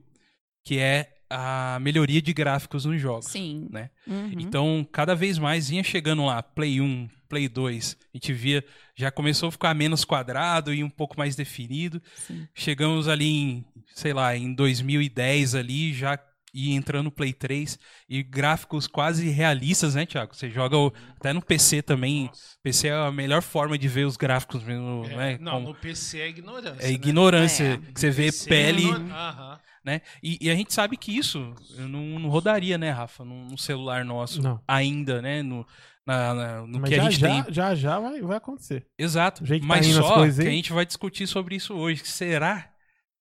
que 0.65 0.79
é 0.79 1.12
a 1.35 1.79
melhoria 1.81 2.21
de 2.21 2.33
gráficos 2.33 2.85
nos 2.85 3.01
jogos. 3.01 3.27
Sim. 3.27 3.67
né? 3.71 3.91
Uhum. 4.07 4.33
Então, 4.39 4.87
cada 4.93 5.15
vez 5.15 5.39
mais 5.39 5.69
vinha 5.71 5.83
chegando 5.83 6.25
lá, 6.25 6.43
Play 6.43 6.81
1, 6.81 7.09
Play 7.29 7.49
2, 7.49 7.97
a 8.03 8.17
gente 8.17 8.33
via, 8.33 8.63
já 8.95 9.11
começou 9.11 9.49
a 9.49 9.53
ficar 9.53 9.75
menos 9.75 10.05
quadrado 10.05 10.73
e 10.75 10.85
um 10.85 10.91
pouco 10.91 11.17
mais 11.17 11.35
definido. 11.35 12.03
Sim. 12.15 12.47
Chegamos 12.55 13.09
ali 13.09 13.27
em, 13.27 13.65
sei 13.95 14.13
lá, 14.13 14.37
em 14.37 14.53
2010 14.53 15.55
ali, 15.55 15.95
já 15.95 16.19
ia 16.55 16.75
entrando 16.75 17.05
no 17.05 17.11
Play 17.11 17.33
3 17.33 17.79
e 18.07 18.23
gráficos 18.23 18.87
quase 18.87 19.27
realistas, 19.31 19.95
né, 19.95 20.05
Thiago? 20.05 20.37
Você 20.37 20.51
joga 20.51 20.77
o- 20.77 20.93
até 21.19 21.33
no 21.33 21.41
PC 21.41 21.81
também. 21.81 22.31
PC 22.63 22.89
é 22.89 22.93
a 22.93 23.11
melhor 23.11 23.41
forma 23.41 23.79
de 23.79 23.89
ver 23.89 24.05
os 24.07 24.19
gráficos 24.19 24.63
mesmo, 24.63 25.03
É, 25.07 25.17
né? 25.17 25.39
não, 25.41 25.53
Como- 25.53 25.69
no 25.69 25.75
PC 25.75 26.19
é 26.21 26.29
ignorância. 26.29 26.83
é 26.85 26.89
né? 26.89 26.93
ignorância, 26.93 27.65
É. 27.65 27.77
que 27.93 27.99
você 27.99 28.11
vê 28.11 28.25
PC 28.27 28.45
é 28.45 28.49
pele, 28.51 28.83
ignor- 28.83 29.11
Aham. 29.13 29.59
Né? 29.85 30.01
E, 30.23 30.39
e 30.41 30.51
a 30.51 30.55
gente 30.55 30.73
sabe 30.73 30.97
que 30.97 31.17
isso 31.17 31.55
não, 31.77 32.19
não 32.19 32.29
rodaria, 32.29 32.77
né, 32.79 32.91
Rafa, 32.91 33.25
num, 33.25 33.47
num 33.47 33.57
celular 33.57 34.05
nosso 34.05 34.41
Não. 34.43 34.61
ainda, 34.67 35.21
né? 35.23 35.43
No, 35.43 35.67
na- 36.07 36.35
na- 36.35 36.67
no 36.67 36.81
Mas 36.81 36.91
que 36.91 36.97
já, 36.97 37.03
a 37.03 37.11
gente 37.11 37.21
já, 37.21 37.29
tem. 37.45 37.55
já 37.55 37.75
já 37.75 37.99
vai, 37.99 38.21
vai 38.21 38.37
acontecer. 38.37 38.87
Exato. 38.99 39.43
que 39.45 39.61
Mas 39.61 39.87
tá 39.87 40.03
só 40.03 40.15
que 40.25 40.41
a 40.43 40.51
gente 40.51 40.73
vai 40.73 40.87
discutir 40.87 41.27
sobre 41.27 41.57
isso 41.57 41.75
hoje. 41.75 42.05
Será 42.05 42.71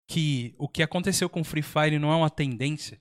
que 0.07 0.53
o 0.57 0.67
que 0.67 0.83
aconteceu 0.83 1.29
com 1.29 1.41
o 1.41 1.43
Free 1.45 1.61
Fire 1.61 1.97
não 1.99 2.11
é 2.11 2.15
uma 2.15 2.29
tendência? 2.29 2.99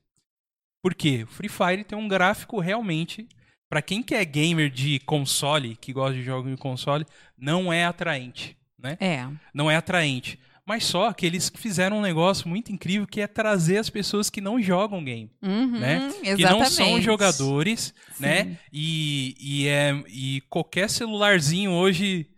Por 0.83 0.95
quê? 0.95 1.25
O 1.25 1.27
Free 1.27 1.49
Fire 1.49 1.85
tem 1.85 1.99
um 1.99 2.09
gráfico 2.09 2.61
realmente, 2.61 3.29
Pra 3.69 3.81
quem 3.81 4.03
que 4.03 4.17
é 4.17 4.25
gamer 4.25 4.69
de 4.69 4.99
console, 4.99 5.77
que 5.77 5.93
gosta 5.93 6.15
de 6.15 6.25
jogos 6.25 6.51
de 6.51 6.57
console, 6.57 7.07
não 7.39 7.73
é 7.73 7.85
atraente, 7.85 8.57
né? 8.77 8.97
É. 8.99 9.25
Não 9.55 9.71
é 9.71 9.77
atraente. 9.77 10.41
Mas 10.71 10.85
só 10.85 11.13
que 11.13 11.27
eles 11.27 11.51
fizeram 11.53 11.99
um 11.99 12.01
negócio 12.01 12.49
muito 12.49 12.71
incrível 12.71 13.05
que 13.05 13.21
é 13.21 13.27
trazer 13.27 13.79
as 13.79 13.91
pessoas 13.91 14.31
que 14.31 14.41
não 14.41 14.63
jogam 14.63 15.03
game, 15.03 15.29
Uhum, 15.43 15.81
né? 15.81 15.97
Exatamente. 16.23 16.37
que 16.37 16.45
não 16.45 16.65
são 16.65 17.01
jogadores, 17.03 17.93
Sim. 18.13 18.23
né? 18.23 18.57
E, 18.73 19.35
e, 19.41 19.67
é, 19.67 20.01
e 20.07 20.41
qualquer 20.49 20.89
celularzinho 20.89 21.73
hoje, 21.73 22.29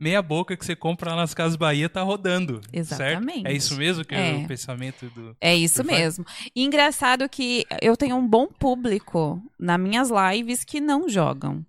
meia 0.00 0.22
boca 0.22 0.56
que 0.56 0.64
você 0.64 0.74
compra 0.74 1.10
lá 1.10 1.16
nas 1.16 1.34
Casas 1.34 1.54
Bahia, 1.54 1.86
tá 1.86 2.00
rodando. 2.02 2.62
Exatamente. 2.72 3.42
Certo? 3.42 3.46
É 3.46 3.52
isso 3.52 3.76
mesmo 3.76 4.04
que 4.06 4.14
é, 4.14 4.30
É. 4.30 4.34
o 4.36 4.46
pensamento 4.48 5.04
do. 5.10 5.36
É 5.38 5.54
isso 5.54 5.84
Fire? 5.84 5.94
mesmo. 5.94 6.24
E 6.56 6.64
engraçado 6.64 7.28
que 7.28 7.66
eu 7.82 7.94
tenho 7.94 8.16
um 8.16 8.26
bom 8.26 8.46
público 8.46 9.38
nas 9.60 9.78
minhas 9.78 10.08
lives 10.10 10.64
que 10.64 10.80
não 10.80 11.10
jogam. 11.10 11.62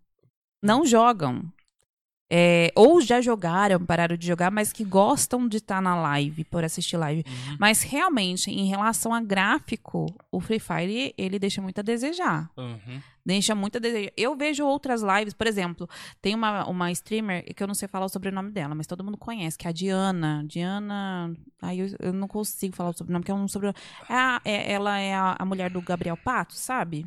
Não 0.63 0.85
jogam. 0.85 1.43
É, 2.35 2.71
ou 2.75 2.99
já 2.99 3.21
jogaram, 3.21 3.85
pararam 3.85 4.17
de 4.17 4.25
jogar, 4.25 4.49
mas 4.49 4.73
que 4.73 4.83
gostam 4.83 5.47
de 5.47 5.57
estar 5.57 5.79
na 5.79 5.95
live, 5.95 6.43
por 6.45 6.63
assistir 6.63 6.97
live. 6.97 7.23
Uhum. 7.27 7.57
Mas 7.59 7.83
realmente, 7.83 8.49
em 8.49 8.65
relação 8.65 9.13
a 9.13 9.21
gráfico, 9.21 10.07
o 10.31 10.39
Free 10.39 10.59
Fire, 10.59 11.13
ele 11.15 11.37
deixa 11.37 11.61
muito 11.61 11.77
a 11.77 11.83
desejar. 11.83 12.49
Uhum. 12.57 12.99
Deixa 13.23 13.53
muito 13.53 13.77
a 13.77 13.79
desejar. 13.79 14.11
Eu 14.17 14.35
vejo 14.35 14.65
outras 14.65 15.03
lives, 15.03 15.33
por 15.35 15.45
exemplo, 15.45 15.87
tem 16.23 16.33
uma, 16.33 16.65
uma 16.67 16.91
streamer 16.91 17.45
que 17.53 17.61
eu 17.61 17.67
não 17.67 17.75
sei 17.75 17.87
falar 17.87 18.07
o 18.07 18.09
sobrenome 18.09 18.49
dela, 18.51 18.73
mas 18.73 18.87
todo 18.87 19.03
mundo 19.03 19.17
conhece, 19.17 19.55
que 19.57 19.67
é 19.67 19.69
a 19.69 19.73
Diana. 19.73 20.43
Diana. 20.47 21.31
Ai, 21.61 21.81
eu, 21.81 21.87
eu 21.99 22.11
não 22.13 22.27
consigo 22.27 22.75
falar 22.75 22.89
o 22.89 22.97
sobrenome, 22.97 23.23
que 23.23 23.31
é 23.31 23.35
um 23.35 23.47
sobrenome. 23.47 23.77
É 24.09 24.13
a- 24.15 24.41
é- 24.43 24.71
ela 24.73 24.97
é 24.99 25.13
a, 25.13 25.35
a 25.37 25.45
mulher 25.45 25.69
do 25.69 25.81
Gabriel 25.83 26.17
Pato, 26.17 26.55
sabe? 26.55 27.05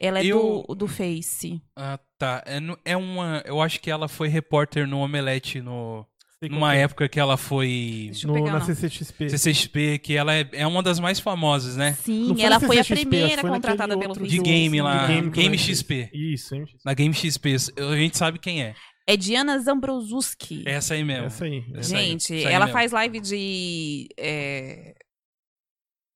Ela 0.00 0.18
é 0.18 0.24
Eu- 0.26 0.64
do, 0.68 0.74
do 0.74 0.88
Face. 0.88 1.62
Ah, 1.76 1.96
tá. 1.96 2.11
É, 2.46 2.60
no- 2.60 2.78
é 2.84 2.96
uma. 2.96 3.42
Eu 3.46 3.60
acho 3.60 3.80
que 3.80 3.90
ela 3.90 4.08
foi 4.08 4.28
repórter 4.28 4.86
no 4.86 4.98
Omelete 5.00 5.60
no, 5.60 6.06
Sei 6.40 6.48
numa 6.48 6.70
que 6.72 6.76
é. 6.76 6.80
época 6.82 7.08
que 7.08 7.20
ela 7.20 7.36
foi 7.36 8.10
No, 8.24 8.34
pegar 8.34 8.52
na 8.52 8.58
não. 8.58 8.66
CCXP. 8.66 9.30
CCXP, 9.30 9.98
que 9.98 10.16
ela 10.16 10.34
é, 10.34 10.48
é 10.52 10.66
uma 10.66 10.82
das 10.82 10.98
mais 10.98 11.20
famosas, 11.20 11.76
né? 11.76 11.92
Sim, 12.00 12.32
foi 12.34 12.42
ela 12.42 12.58
foi 12.60 12.78
a 12.78 12.84
primeira 12.84 13.42
contratada 13.42 13.96
pelo 13.98 14.14
De 14.26 14.38
game 14.38 14.80
lá. 14.80 15.06
De 15.06 15.14
game 15.14 15.30
Game. 15.30 15.58
XP. 15.58 16.10
Isso, 16.12 16.54
hein? 16.54 16.64
Na 16.84 16.94
Game 16.94 17.14
XP. 17.14 17.56
A 17.78 17.96
gente 17.96 18.16
sabe 18.18 18.38
quem 18.38 18.62
é. 18.62 18.74
É 19.06 19.16
Diana 19.16 19.58
Zambrosuski. 19.58 20.62
Essa 20.66 20.94
aí 20.94 21.04
mesmo. 21.04 21.26
Essa 21.26 21.44
aí. 21.44 21.64
Essa 21.74 21.96
aí, 21.96 22.06
Gente, 22.08 22.34
essa 22.36 22.48
aí 22.48 22.54
ela 22.54 22.66
mesmo. 22.66 22.78
faz 22.78 22.92
live 22.92 23.20
de. 23.20 24.08
é, 24.16 24.94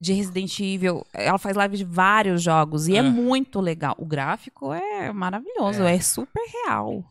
de 0.01 0.13
Resident 0.13 0.59
Evil. 0.61 1.05
Ela 1.13 1.39
faz 1.39 1.57
live 1.57 1.77
de 1.77 1.85
vários 1.85 2.43
jogos. 2.43 2.87
E 2.89 2.97
é 2.97 3.01
Ah. 3.01 3.03
muito 3.03 3.61
legal. 3.61 3.95
O 3.99 4.05
gráfico 4.07 4.73
é 4.73 5.13
maravilhoso. 5.13 5.83
É. 5.83 5.95
É, 5.95 6.01
super 6.01 6.43
real. 6.65 7.05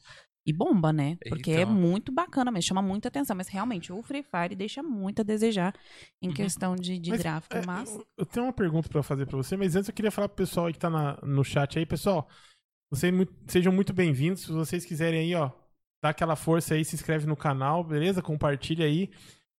E 0.48 0.54
bomba, 0.54 0.94
né? 0.94 1.18
Porque 1.28 1.50
é 1.52 1.62
Então. 1.64 1.74
muito 1.74 2.12
bacana 2.12 2.52
mesmo. 2.52 2.68
Chama 2.68 2.82
muita 2.84 3.08
atenção. 3.08 3.36
Mas 3.36 3.48
realmente, 3.48 3.92
o 3.92 4.04
Free 4.04 4.22
Fire 4.22 4.56
deixa 4.56 4.84
muito 4.84 5.22
a 5.22 5.24
desejar 5.24 5.74
em 6.22 6.28
Uhum. 6.28 6.34
questão 6.36 6.76
de, 6.76 7.00
de 7.00 7.10
Mas, 7.10 7.20
gráfico. 7.20 7.58
é, 7.58 7.66
mas. 7.66 7.98
eu- 8.18 8.26
tenho 8.28 8.46
uma 8.46 8.54
pergunta 8.54 8.88
pra 8.88 9.02
fazer 9.02 9.26
pra 9.26 9.38
você, 9.38 9.58
mas 9.58 9.76
antes 9.76 9.90
eu 9.90 9.96
queria 9.96 10.12
falar 10.12 10.28
pro 10.30 10.38
pessoal 10.38 10.68
aí 10.68 10.74
que 10.74 10.78
tá 10.80 10.90
na- 10.90 11.18
no 11.24 11.44
chat 11.44 11.80
aí, 11.80 11.86
pessoal. 11.86 12.28
Vocês 12.92 13.12
mu- 13.12 13.26
sejam 13.48 13.74
muito 13.74 13.92
bem-vindos. 13.92 14.44
Se 14.44 14.52
vocês 14.52 14.86
quiserem 14.86 15.20
aí, 15.22 15.34
ó, 15.34 15.50
dar 16.04 16.12
aquela 16.12 16.36
força 16.36 16.76
aí, 16.76 16.86
se 16.86 16.94
inscreve 16.94 17.26
no 17.26 17.36
canal, 17.36 17.84
beleza? 17.84 18.22
Compartilha 18.22 18.86
aí. 18.86 19.10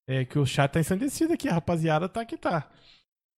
É, 0.09 0.25
que 0.25 0.39
o 0.39 0.47
chat 0.47 0.71
tá 0.71 0.79
ensandecido 0.79 1.33
aqui, 1.33 1.49
a 1.49 1.55
rapaziada 1.55 2.09
tá 2.09 2.25
que 2.25 2.37
tá. 2.37 2.71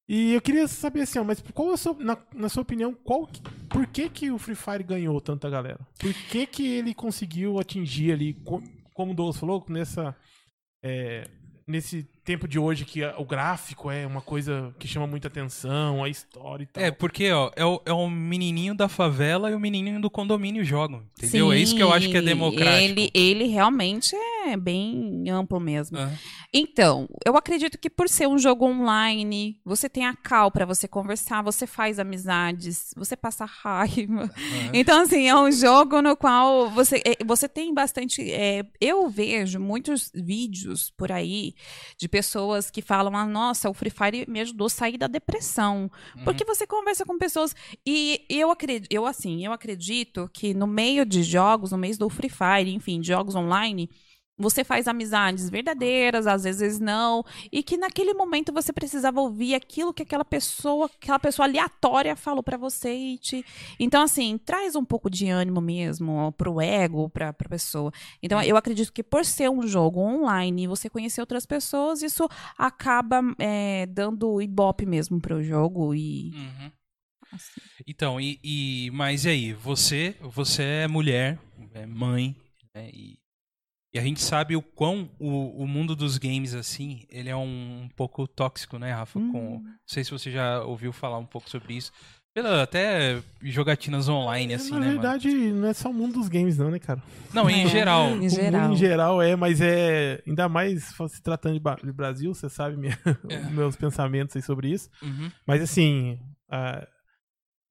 E 0.08 0.32
eu 0.32 0.40
queria 0.40 0.66
saber 0.66 1.02
assim, 1.02 1.18
ó, 1.18 1.24
mas 1.24 1.42
qual 1.52 1.70
a 1.70 1.76
sua, 1.76 1.94
na, 1.98 2.16
na 2.34 2.48
sua 2.48 2.62
opinião, 2.62 2.94
qual, 3.04 3.28
por 3.68 3.86
que 3.86 4.08
que 4.08 4.30
o 4.30 4.38
Free 4.38 4.54
Fire 4.54 4.82
ganhou 4.82 5.20
tanta 5.20 5.50
galera? 5.50 5.78
Por 5.98 6.14
que 6.14 6.46
que 6.46 6.66
ele 6.66 6.94
conseguiu 6.94 7.58
atingir 7.60 8.12
ali, 8.12 8.32
co- 8.32 8.62
como 8.94 9.12
o 9.12 9.14
Douglas 9.14 9.36
falou, 9.36 9.62
nessa, 9.68 10.16
é, 10.82 11.24
nesse 11.66 12.04
tempo 12.24 12.48
de 12.48 12.58
hoje 12.58 12.86
que 12.86 13.04
a- 13.04 13.16
o 13.18 13.24
gráfico 13.26 13.90
é 13.90 14.06
uma 14.06 14.22
coisa 14.22 14.74
que 14.78 14.88
chama 14.88 15.06
muita 15.06 15.28
atenção, 15.28 16.02
a 16.02 16.08
história 16.08 16.62
e 16.64 16.66
tal. 16.66 16.82
É, 16.82 16.90
porque, 16.90 17.30
ó, 17.30 17.50
é 17.54 17.64
o, 17.66 17.82
é 17.84 17.92
o 17.92 18.08
menininho 18.08 18.74
da 18.74 18.88
favela 18.88 19.50
e 19.50 19.54
o 19.54 19.60
menininho 19.60 20.00
do 20.00 20.08
condomínio 20.10 20.64
jogam, 20.64 21.02
entendeu? 21.18 21.52
é 21.52 21.58
isso 21.58 21.76
que 21.76 21.82
eu 21.82 21.92
acho 21.92 22.08
que 22.08 22.16
é 22.16 22.20
Sim, 22.20 22.26
democrático. 22.26 22.98
Ele, 22.98 23.10
ele 23.12 23.44
realmente 23.48 24.16
é 24.46 24.52
é 24.52 24.56
bem 24.56 25.28
amplo 25.30 25.60
mesmo. 25.60 25.98
Então, 26.52 27.08
eu 27.24 27.36
acredito 27.36 27.78
que 27.78 27.90
por 27.90 28.08
ser 28.08 28.26
um 28.26 28.38
jogo 28.38 28.64
online, 28.66 29.60
você 29.64 29.88
tem 29.88 30.06
a 30.06 30.14
cal 30.14 30.50
pra 30.50 30.64
você 30.64 30.88
conversar, 30.88 31.42
você 31.42 31.66
faz 31.66 31.98
amizades, 31.98 32.94
você 32.96 33.16
passa 33.16 33.44
raiva. 33.62 34.30
Então, 34.72 35.02
assim, 35.02 35.28
é 35.28 35.36
um 35.36 35.52
jogo 35.52 36.00
no 36.00 36.16
qual 36.16 36.70
você, 36.70 37.02
eh, 37.04 37.22
você 37.24 37.48
tem 37.48 37.74
bastante. 37.74 38.22
eh, 38.30 38.64
eu 38.80 39.08
vejo 39.08 39.60
muitos 39.60 40.10
vídeos 40.14 40.90
por 40.96 41.12
aí 41.12 41.54
de 41.98 42.08
pessoas 42.08 42.70
que 42.70 42.80
falam: 42.80 43.14
ah, 43.16 43.26
nossa, 43.26 43.68
o 43.68 43.74
Free 43.74 43.90
Fire 43.90 44.24
me 44.28 44.40
ajudou 44.40 44.66
a 44.66 44.70
sair 44.70 44.96
da 44.96 45.06
depressão. 45.06 45.90
Porque 46.24 46.44
você 46.44 46.66
conversa 46.66 47.04
com 47.04 47.18
pessoas. 47.18 47.54
E 47.86 48.24
eu 48.30 48.50
acredito, 48.50 48.88
eu 48.90 49.04
assim, 49.04 49.44
eu 49.44 49.52
acredito 49.52 50.30
que 50.32 50.54
no 50.54 50.66
meio 50.66 51.04
de 51.04 51.22
jogos, 51.22 51.72
no 51.72 51.78
meio 51.78 51.96
do 51.98 52.08
Free 52.08 52.30
Fire, 52.30 52.72
enfim, 52.72 53.00
de 53.00 53.08
jogos 53.08 53.34
online. 53.34 53.90
Você 54.38 54.62
faz 54.62 54.86
amizades 54.86 55.50
verdadeiras, 55.50 56.26
às 56.26 56.44
vezes 56.44 56.78
não, 56.78 57.24
e 57.50 57.62
que 57.62 57.76
naquele 57.76 58.14
momento 58.14 58.52
você 58.52 58.72
precisava 58.72 59.20
ouvir 59.20 59.54
aquilo 59.54 59.92
que 59.92 60.02
aquela 60.04 60.24
pessoa, 60.24 60.86
aquela 60.86 61.18
pessoa 61.18 61.46
aleatória 61.46 62.14
falou 62.14 62.42
pra 62.42 62.56
você 62.56 62.94
e 62.94 63.18
te, 63.18 63.44
então, 63.80 64.02
assim, 64.02 64.38
traz 64.38 64.76
um 64.76 64.84
pouco 64.84 65.10
de 65.10 65.28
ânimo 65.28 65.60
mesmo 65.60 66.32
pro 66.38 66.60
ego, 66.60 67.08
pra, 67.10 67.32
pra 67.32 67.48
pessoa. 67.48 67.92
Então, 68.22 68.40
eu 68.42 68.56
acredito 68.56 68.92
que 68.92 69.02
por 69.02 69.24
ser 69.24 69.50
um 69.50 69.66
jogo 69.66 70.00
online 70.00 70.64
e 70.64 70.66
você 70.68 70.88
conhecer 70.88 71.20
outras 71.20 71.44
pessoas, 71.44 72.02
isso 72.02 72.28
acaba 72.56 73.20
é, 73.38 73.86
dando 73.86 74.40
ibope 74.40 74.86
mesmo 74.86 75.20
pro 75.20 75.42
jogo 75.42 75.94
e. 75.94 76.30
Uhum. 76.34 76.70
assim. 77.32 77.60
Então, 77.86 78.20
e, 78.20 78.38
e- 78.44 78.90
mas 78.92 79.24
e 79.24 79.28
aí? 79.30 79.52
Você, 79.54 80.14
você 80.20 80.62
é 80.62 80.86
mulher, 80.88 81.38
é 81.74 81.86
mãe, 81.86 82.36
né? 82.74 82.88
E, 82.92 83.18
e 83.92 83.98
a 83.98 84.02
gente 84.02 84.20
sabe 84.20 84.54
o 84.56 84.62
quão 84.62 85.10
o, 85.18 85.62
o 85.62 85.66
mundo 85.66 85.96
dos 85.96 86.18
games, 86.18 86.54
assim, 86.54 87.04
ele 87.08 87.28
é 87.28 87.36
um, 87.36 87.82
um 87.84 87.88
pouco 87.96 88.26
tóxico, 88.26 88.78
né, 88.78 88.92
Rafa? 88.92 89.18
Com, 89.18 89.56
Hum. 89.56 89.62
não 89.64 89.72
sei 89.86 90.04
se 90.04 90.10
você 90.10 90.30
já 90.30 90.62
ouviu 90.62 90.92
falar 90.92 91.18
um 91.18 91.26
pouco 91.26 91.48
sobre 91.48 91.74
isso. 91.74 91.90
Pela, 92.34 92.62
até 92.62 93.20
jogatinas 93.42 94.08
online, 94.08 94.54
assim, 94.54 94.70
Na 94.70 94.78
né, 94.80 94.88
verdade, 94.90 95.28
não 95.28 95.66
é 95.68 95.72
só 95.72 95.90
o 95.90 95.94
mundo 95.94 96.14
dos 96.20 96.28
games, 96.28 96.56
não, 96.58 96.70
né, 96.70 96.78
cara? 96.78 97.00
mano? 97.00 97.10
Não, 97.34 97.50
em 97.50 97.64
É. 97.64 97.68
geral. 97.68 98.10
Em 98.10 98.12
O 98.12 98.16
mundo 98.18 98.28
geral. 98.30 98.72
em 98.72 98.76
geral 98.76 99.22
é, 99.22 99.34
mas 99.34 99.60
é. 99.60 100.22
Ainda 100.26 100.48
mais 100.48 100.84
se 101.08 101.22
tratando 101.22 101.54
de, 101.58 101.92
Brasil, 101.92 102.32
você 102.32 102.48
sabe 102.48 102.76
minha- 102.76 102.96
É. 103.30 103.38
os 103.40 103.50
meus 103.50 103.74
pensamentos 103.76 104.36
aí 104.36 104.42
sobre 104.42 104.68
isso. 104.70 104.88
Uhum. 105.02 105.32
Mas 105.46 105.62
assim, 105.62 106.20
ah, 106.50 106.86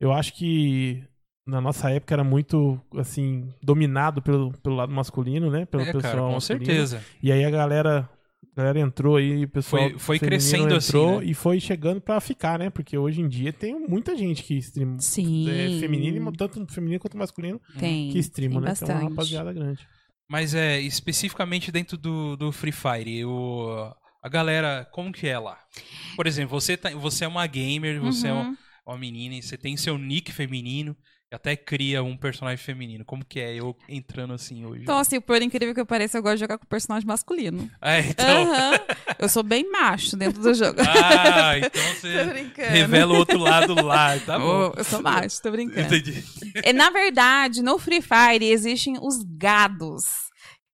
eu 0.01 0.11
acho 0.11 0.33
que 0.33 1.03
na 1.47 1.61
nossa 1.61 1.89
época 1.89 2.13
era 2.13 2.23
muito 2.23 2.79
assim 2.95 3.47
dominado 3.63 4.21
pelo, 4.21 4.51
pelo 4.61 4.75
lado 4.75 4.91
masculino, 4.93 5.49
né? 5.49 5.65
Pelo 5.65 5.83
É, 5.83 5.85
pessoal 5.85 6.01
cara, 6.03 6.17
com 6.21 6.31
masculino. 6.33 6.65
certeza. 6.65 7.03
E 7.23 7.31
aí 7.31 7.43
a 7.45 7.49
galera, 7.49 8.09
a 8.53 8.57
galera 8.57 8.79
entrou 8.79 9.15
aí, 9.15 9.45
o 9.45 9.49
pessoal 9.49 9.89
Foi- 9.91 9.99
foi 9.99 10.19
crescendo 10.19 10.75
assim, 10.75 10.89
entrou 10.89 11.19
né? 11.21 11.25
e 11.27 11.33
foi 11.33 11.59
chegando 11.59 12.01
pra 12.01 12.19
ficar, 12.19 12.59
né? 12.59 12.69
Porque 12.69 12.97
hoje 12.97 13.21
em 13.21 13.27
dia 13.29 13.53
tem 13.53 13.79
muita 13.87 14.15
gente 14.15 14.43
que 14.43 14.55
streama 14.57 14.99
Sim. 14.99 15.49
é, 15.49 15.79
feminino, 15.79 16.31
tanto 16.33 16.65
feminino 16.67 16.99
quanto 16.99 17.17
masculino, 17.17 17.61
Tem. 17.79 18.09
que 18.11 18.19
streamam, 18.19 18.61
tem 18.61 18.69
né? 18.69 18.75
Tem 18.75 18.85
uma 18.87 18.93
bastante. 18.95 19.09
rapaziada 19.11 19.53
grande. 19.53 19.87
Mas 20.29 20.53
é, 20.53 20.81
especificamente 20.81 21.71
dentro 21.71 21.97
do, 21.97 22.35
do 22.35 22.51
Free 22.51 22.73
Fire, 22.73 23.23
o, 23.23 23.89
a 24.21 24.27
galera, 24.27 24.85
como 24.91 25.13
que 25.13 25.25
é 25.27 25.39
lá? 25.39 25.57
Por 26.17 26.27
exemplo, 26.27 26.59
você, 26.59 26.75
tá, 26.75 26.89
você 26.89 27.23
é 27.23 27.27
uma 27.29 27.47
gamer, 27.47 28.01
você 28.01 28.27
é 28.27 28.33
uma, 28.33 28.43
Uhum. 28.49 28.57
uma 28.85 28.97
menina 28.97 29.35
e 29.35 29.41
você 29.41 29.57
tem 29.57 29.77
seu 29.77 29.97
nick 29.97 30.31
feminino 30.33 30.95
até 31.31 31.55
cria 31.55 32.01
um 32.01 32.15
personagem 32.15 32.57
feminino. 32.57 33.03
Como 33.03 33.23
que 33.25 33.39
é 33.39 33.53
eu 33.53 33.75
entrando 33.87 34.33
assim 34.33 34.65
hoje? 34.65 34.83
Então, 34.83 34.97
assim, 34.97 35.19
por 35.19 35.41
incrível 35.41 35.75
que 35.75 35.83
pareça, 35.83 36.17
eu 36.17 36.21
gosto 36.21 36.35
de 36.35 36.39
jogar 36.41 36.57
com 36.57 36.65
personagem 36.65 37.05
masculino. 37.05 37.69
É, 37.81 37.99
então. 37.99 38.53
Aham. 38.53 38.79
Eu 39.19 39.27
sou 39.27 39.43
bem 39.43 39.69
macho 39.69 40.15
dentro 40.15 40.41
do 40.41 40.53
jogo. 40.53 40.79
Ah, 40.81 41.57
então 41.57 41.83
você 41.95 42.69
revela 42.69 43.13
o 43.13 43.17
outro 43.17 43.37
lado 43.37 43.73
lá, 43.83 44.17
tá 44.19 44.39
bom. 44.39 44.73
Eu 44.77 44.83
sou 44.83 45.01
macho, 45.01 45.41
tô 45.41 45.51
brincando. 45.51 45.81
Entendi. 45.93 46.23
É, 46.55 46.71
na 46.71 46.89
verdade, 46.89 47.61
no 47.61 47.77
Free 47.77 48.01
Fire 48.01 48.45
existem 48.45 48.97
os 49.01 49.21
gados. 49.23 50.26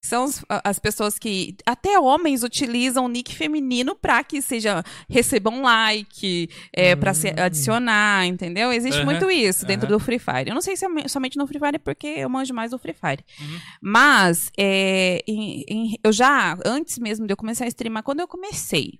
São 0.05 0.25
as 0.49 0.79
pessoas 0.79 1.17
que. 1.17 1.55
Até 1.65 1.97
homens 1.97 2.43
utilizam 2.43 3.05
o 3.05 3.07
nick 3.07 3.33
feminino 3.33 3.95
pra 3.95 4.23
que 4.23 4.41
seja. 4.41 4.83
recebam 5.09 5.61
like, 5.61 6.49
é, 6.73 6.95
pra 6.95 7.13
se 7.13 7.29
Hum. 7.29 7.33
adicionar, 7.37 8.25
entendeu? 8.25 8.71
Existe 8.73 8.97
Aham, 8.97 9.05
muito 9.05 9.31
isso 9.31 9.65
dentro 9.65 9.87
aham. 9.87 9.97
do 9.97 10.03
Free 10.03 10.19
Fire. 10.19 10.49
Eu 10.49 10.53
não 10.53 10.61
sei 10.61 10.75
se 10.75 10.85
é 10.85 10.89
me- 10.89 11.07
somente 11.07 11.37
no 11.37 11.47
Free 11.47 11.59
Fire, 11.59 11.79
porque 11.79 12.07
eu 12.07 12.29
manjo 12.29 12.53
mais 12.53 12.71
do 12.71 12.77
Free 12.79 12.93
Fire. 12.93 13.23
Uhum. 13.39 13.59
Mas, 13.81 14.51
é, 14.57 15.23
em- 15.27 15.63
em- 15.69 15.95
eu 16.03 16.11
já, 16.11 16.57
antes 16.65 16.99
mesmo 16.99 17.25
de 17.25 17.31
eu 17.33 17.37
começar 17.37 17.65
a 17.65 17.67
streamar, 17.69 18.03
quando 18.03 18.19
eu 18.19 18.27
comecei, 18.27 18.99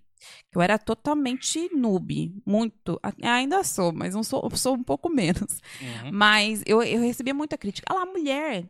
eu 0.55 0.61
era 0.61 0.77
totalmente 0.77 1.69
noob, 1.75 2.33
muito, 2.45 2.97
ainda 3.21 3.61
sou, 3.63 3.91
mas 3.91 4.15
não 4.15 4.23
sou, 4.23 4.49
sou 4.55 4.75
um 4.75 4.83
pouco 4.83 5.09
menos. 5.09 5.59
Uhum. 5.81 6.11
Mas 6.13 6.63
eu, 6.65 6.81
eu 6.81 7.01
recebia 7.01 7.33
muita 7.33 7.57
crítica. 7.57 7.85
Ah 7.89 7.95
lá, 7.95 8.05
mulher, 8.05 8.63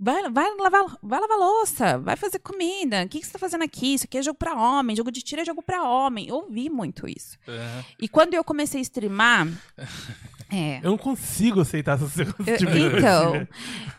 vai, 0.00 0.28
vai, 0.30 0.54
lavar, 0.56 0.96
vai 1.02 1.20
lavar 1.20 1.36
louça, 1.38 1.98
vai 1.98 2.16
fazer 2.16 2.38
comida. 2.40 3.02
O 3.04 3.08
que, 3.08 3.20
que 3.20 3.26
você 3.26 3.32
tá 3.32 3.38
fazendo 3.38 3.62
aqui? 3.62 3.94
Isso 3.94 4.04
aqui 4.06 4.18
é 4.18 4.22
jogo 4.22 4.38
pra 4.38 4.54
homem, 4.54 4.96
jogo 4.96 5.12
de 5.12 5.20
tiro 5.22 5.42
é 5.42 5.44
jogo 5.44 5.62
pra 5.62 5.84
homem. 5.84 6.26
Eu 6.28 6.36
ouvi 6.36 6.70
muito 6.70 7.06
isso. 7.06 7.36
Aham. 7.46 7.84
E 8.00 8.08
quando 8.08 8.34
eu 8.34 8.42
comecei 8.42 8.80
a 8.80 8.82
streamar. 8.82 9.46
É. 10.52 10.78
Eu 10.82 10.90
não 10.90 10.98
consigo 10.98 11.60
aceitar 11.60 11.94
essas 11.96 12.12
coisas. 12.12 12.58
Tipo 12.58 12.72
então, 12.76 13.46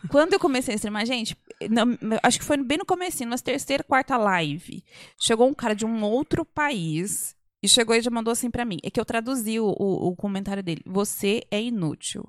quando 0.09 0.33
eu 0.33 0.39
comecei 0.39 0.73
a 0.73 0.75
streamar, 0.75 1.05
gente, 1.05 1.33
não- 1.69 1.97
acho 2.21 2.37
que 2.37 2.43
foi 2.43 2.57
bem 2.57 2.77
no 2.77 2.85
começo, 2.85 3.23
numa 3.23 3.37
terceira, 3.37 3.81
quarta 3.85 4.17
live, 4.17 4.83
chegou 5.17 5.47
um 5.47 5.53
cara 5.53 5.73
de 5.73 5.85
um 5.85 6.03
outro 6.03 6.43
país 6.43 7.33
e 7.63 7.69
chegou 7.69 7.95
e 7.95 8.01
já 8.01 8.11
mandou 8.11 8.33
assim 8.33 8.51
pra 8.51 8.65
mim. 8.65 8.79
É 8.83 8.89
que 8.91 8.99
eu 8.99 9.05
traduzi 9.05 9.61
o, 9.61 9.67
o- 9.67 10.09
o 10.09 10.15
comentário 10.17 10.61
dele. 10.61 10.81
Você 10.85 11.41
é 11.49 11.61
inútil. 11.61 12.27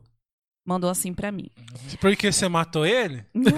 Mandou 0.65 0.89
assim 0.89 1.13
pra 1.13 1.33
mim. 1.33 1.51
Por 2.01 2.15
que 2.17 2.31
você 2.31 2.49
matou 2.49 2.87
ele? 2.87 3.25
Não, 3.35 3.51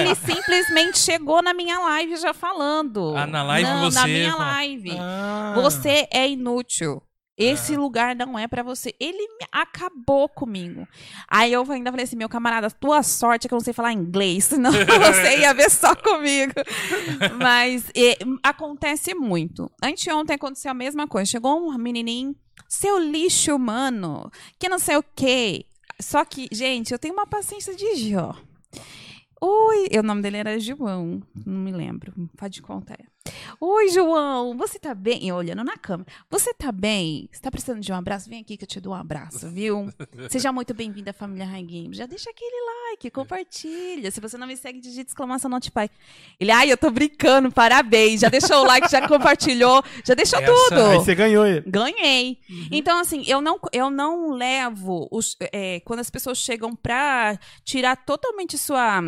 ele 0.00 0.14
simplesmente 0.14 0.98
chegou 0.98 1.42
na 1.42 1.52
minha 1.52 1.78
live 1.78 2.16
já 2.16 2.32
falando. 2.32 3.14
Ah, 3.16 3.26
na 3.26 3.42
live 3.42 3.68
Não, 3.68 3.80
você 3.90 3.98
Na 3.98 4.06
minha 4.06 4.32
fala- 4.32 4.44
live. 4.52 4.90
Ah. 4.98 5.52
Você 5.56 6.08
é 6.10 6.28
inútil. 6.28 7.02
Esse 7.36 7.76
lugar 7.76 8.14
não 8.14 8.38
é 8.38 8.46
pra 8.46 8.62
você. 8.62 8.94
Ele 8.98 9.26
acabou 9.50 10.28
comigo. 10.28 10.86
Aí 11.28 11.52
eu 11.52 11.68
ainda 11.70 11.90
falei 11.90 12.04
assim, 12.04 12.14
meu 12.16 12.28
camarada, 12.28 12.70
tua 12.70 13.02
sorte 13.02 13.46
é 13.46 13.48
que 13.48 13.52
eu 13.54 13.56
não 13.56 13.64
sei 13.64 13.74
falar 13.74 13.92
inglês, 13.92 14.44
senão 14.54 14.70
você 14.70 15.38
ia 15.40 15.52
ver 15.52 15.68
só 15.68 15.94
comigo. 15.96 16.52
Mas 17.42 17.90
é, 17.94 18.16
acontece 18.42 19.14
muito. 19.14 19.68
Anteontem 19.82 20.36
aconteceu 20.36 20.70
a 20.70 20.74
mesma 20.74 21.08
coisa. 21.08 21.28
Chegou 21.30 21.58
um 21.68 21.76
menininho, 21.76 22.34
seu 22.68 22.98
lixo 23.00 23.54
humano, 23.56 24.30
que 24.58 24.68
não 24.68 24.78
sei 24.78 24.96
o 24.96 25.02
quê. 25.14 25.66
Só 26.00 26.24
que, 26.24 26.48
gente, 26.52 26.92
eu 26.92 26.98
tenho 26.98 27.14
uma 27.14 27.26
paciência 27.26 27.74
de 27.74 28.10
Jó. 28.10 28.34
Oi, 29.40 29.88
o 29.98 30.02
nome 30.02 30.22
dele 30.22 30.38
era 30.38 30.58
João, 30.58 31.22
não 31.44 31.60
me 31.60 31.70
lembro, 31.72 32.12
faz 32.36 32.50
de 32.52 32.62
conta. 32.62 32.94
é. 32.94 33.13
Oi, 33.60 33.88
João, 33.88 34.56
você 34.56 34.78
tá 34.78 34.94
bem? 34.94 35.26
Eu 35.28 35.36
olhando 35.36 35.64
na 35.64 35.76
câmera. 35.78 36.10
Você 36.28 36.52
tá 36.52 36.70
bem? 36.70 37.28
Você 37.32 37.40
tá 37.40 37.50
precisando 37.50 37.80
de 37.80 37.90
um 37.90 37.94
abraço? 37.94 38.28
Vem 38.28 38.40
aqui 38.40 38.56
que 38.56 38.64
eu 38.64 38.68
te 38.68 38.80
dou 38.80 38.92
um 38.92 38.96
abraço, 38.96 39.48
viu? 39.48 39.88
Seja 40.28 40.52
muito 40.52 40.74
bem-vindo 40.74 41.08
à 41.08 41.12
família 41.12 41.46
High 41.46 41.62
Games. 41.62 41.96
Já 41.96 42.04
deixa 42.06 42.28
aquele 42.28 42.54
like, 42.90 43.10
compartilha. 43.10 44.10
Se 44.10 44.20
você 44.20 44.36
não 44.36 44.46
me 44.46 44.56
segue, 44.56 44.80
digita 44.80 45.10
exclamação 45.10 45.50
notified. 45.50 45.90
Ele, 46.38 46.50
ai, 46.50 46.70
eu 46.70 46.76
tô 46.76 46.90
brincando, 46.90 47.50
parabéns. 47.50 48.20
Já 48.20 48.28
deixou 48.28 48.62
o 48.62 48.66
like, 48.66 48.90
já 48.90 49.06
compartilhou, 49.08 49.82
já 50.04 50.14
deixou 50.14 50.38
Essa- 50.40 50.52
tudo. 50.52 50.80
Aí 50.82 50.96
você 50.98 51.14
ganhou 51.14 51.46
ele. 51.46 51.62
Ganhei. 51.66 52.38
Então, 52.70 53.00
assim, 53.00 53.24
eu 53.26 53.40
não, 53.40 53.58
eu 53.72 53.88
não 53.88 54.32
levo 54.32 55.08
os, 55.10 55.36
é, 55.52 55.80
quando 55.80 56.00
as 56.00 56.10
pessoas 56.10 56.36
chegam 56.36 56.74
pra 56.76 57.38
tirar 57.64 57.96
totalmente 57.96 58.58
sua. 58.58 59.00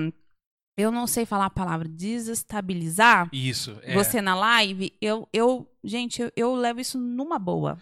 Eu 0.77 0.91
não 0.91 1.07
sei 1.07 1.25
falar 1.25 1.47
a 1.47 1.51
palavra, 1.51 1.89
desestabilizar 1.89 3.29
Isso. 3.33 3.79
É. 3.83 3.95
você 3.95 4.21
na 4.21 4.35
live, 4.35 4.93
eu, 5.01 5.27
eu 5.33 5.67
gente, 5.83 6.21
eu, 6.21 6.31
eu 6.37 6.55
levo 6.55 6.81
isso 6.81 6.99
numa 6.99 7.39
boa. 7.39 7.79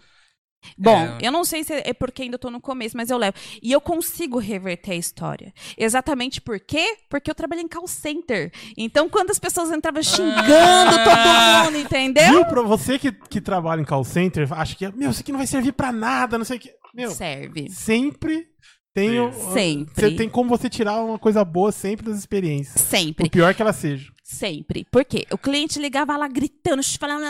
Bom, 0.77 0.97
É. 0.97 1.17
eu 1.21 1.31
não 1.31 1.43
sei 1.45 1.63
se 1.63 1.73
é 1.73 1.93
porque 1.93 2.23
ainda 2.23 2.39
tô 2.39 2.49
no 2.49 2.59
começo, 2.59 2.97
mas 2.97 3.11
eu 3.11 3.17
levo. 3.17 3.37
E 3.61 3.71
eu 3.71 3.79
consigo 3.79 4.39
reverter 4.39 4.93
a 4.93 4.95
história. 4.95 5.53
Exatamente 5.77 6.41
por 6.41 6.59
quê? 6.59 6.97
Porque 7.07 7.29
eu 7.29 7.35
trabalhei 7.35 7.63
em 7.63 7.67
call 7.67 7.87
center. 7.87 8.51
Então, 8.75 9.07
quando 9.07 9.29
as 9.29 9.37
pessoas 9.37 9.69
entravam 9.71 10.01
xingando 10.01 10.41
Ah. 10.47 11.63
todo 11.65 11.65
mundo, 11.71 11.77
entendeu? 11.85 12.29
Viu? 12.31 12.45
Pra 12.45 12.61
você 12.63 12.97
que, 12.97 13.11
que 13.11 13.39
trabalha 13.39 13.81
em 13.81 13.85
call 13.85 14.03
center, 14.03 14.51
acha 14.53 14.75
que, 14.75 14.87
meu, 14.93 15.11
isso 15.11 15.19
aqui 15.21 15.31
não 15.31 15.37
vai 15.39 15.45
servir 15.47 15.71
pra 15.73 15.91
nada, 15.91 16.37
não 16.37 16.45
sei 16.45 16.57
o 16.57 16.59
que. 16.59 16.73
Meu, 16.95 17.11
Serve. 17.11 17.69
sempre 17.69 18.47
tem. 18.95 19.19
o- 19.19 19.31
Sempre. 19.53 19.93
Você 20.09 20.11
tem 20.15 20.27
como 20.29 20.49
você 20.49 20.67
tirar 20.69 21.03
uma 21.03 21.19
coisa 21.19 21.45
boa 21.45 21.71
sempre 21.71 22.05
das 22.07 22.17
experiências. 22.17 22.81
Sempre. 22.81 23.25
Por 23.25 23.29
pior 23.29 23.53
que 23.53 23.61
ela 23.61 23.73
seja. 23.73 24.11
Sempre. 24.23 24.85
Por 24.89 25.05
quê? 25.05 25.27
O 25.31 25.37
cliente 25.37 25.77
ligava 25.77 26.17
lá 26.17 26.27
gritando, 26.27 26.81
falando. 26.97 27.23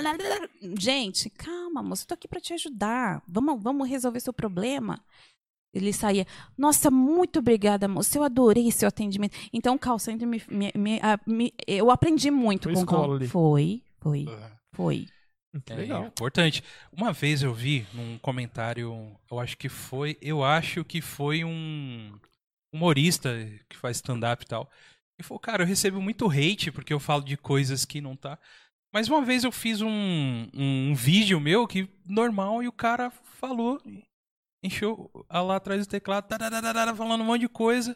Gente, 0.79 1.29
calma, 1.31 1.83
moço, 1.83 2.03
eu 2.03 2.07
tô 2.07 2.13
aqui 2.13 2.27
pra 2.27 2.39
te 2.39 2.53
ajudar. 2.53 3.21
Vamos, 3.27 3.61
vamos 3.61 3.89
resolver 3.89 4.19
seu 4.21 4.31
problema. 4.31 5.01
Ele 5.73 5.91
saía, 5.91 6.25
nossa, 6.57 6.89
muito 6.89 7.39
obrigada, 7.39 7.85
moça, 7.85 8.17
eu 8.17 8.23
adorei 8.23 8.71
seu 8.71 8.87
atendimento. 8.87 9.35
Então, 9.51 9.75
o 9.75 9.79
call 9.79 9.99
center 9.99 10.25
me, 10.25 10.41
me- 10.49 10.71
me- 10.73 10.99
a- 11.01 11.19
me- 11.27 11.53
eu 11.67 11.91
aprendi 11.91 12.31
muito 12.31 12.63
Foi 12.63 12.73
com 12.73 12.79
o. 12.79 13.27
Foi, 13.27 13.81
foi, 13.99 14.25
foi. 14.73 15.05
É 15.69 15.75
legal. 15.75 16.05
importante. 16.05 16.63
Uma 16.91 17.13
vez 17.13 17.41
eu 17.41 17.53
vi 17.53 17.85
num 17.93 18.17
comentário, 18.17 19.15
eu 19.29 19.39
acho 19.39 19.57
que 19.57 19.69
foi, 19.69 20.17
eu 20.21 20.43
acho 20.43 20.83
que 20.83 21.01
foi 21.01 21.43
um 21.43 22.17
humorista 22.73 23.33
que 23.69 23.77
faz 23.77 23.97
stand-up 23.97 24.43
e 24.43 24.47
tal. 24.47 24.69
E 25.17 25.23
falou, 25.23 25.39
cara, 25.39 25.63
eu 25.63 25.67
recebo 25.67 26.01
muito 26.01 26.29
hate 26.29 26.71
porque 26.71 26.93
eu 26.93 26.99
falo 26.99 27.23
de 27.23 27.37
coisas 27.37 27.85
que 27.85 28.01
não 28.01 28.15
tá. 28.15 28.37
Mas 28.93 29.07
uma 29.07 29.23
vez 29.23 29.43
eu 29.43 29.51
fiz 29.51 29.81
um, 29.81 30.47
um 30.53 30.93
vídeo 30.93 31.39
meu 31.39 31.67
que 31.67 31.87
normal 32.05 32.63
e 32.63 32.67
o 32.67 32.71
cara 32.71 33.09
falou, 33.09 33.81
encheu 34.63 35.09
lá 35.29 35.55
atrás 35.55 35.85
do 35.85 35.89
teclado, 35.89 36.27
tararara, 36.27 36.95
falando 36.95 37.21
um 37.21 37.25
monte 37.25 37.41
de 37.41 37.49
coisa. 37.49 37.95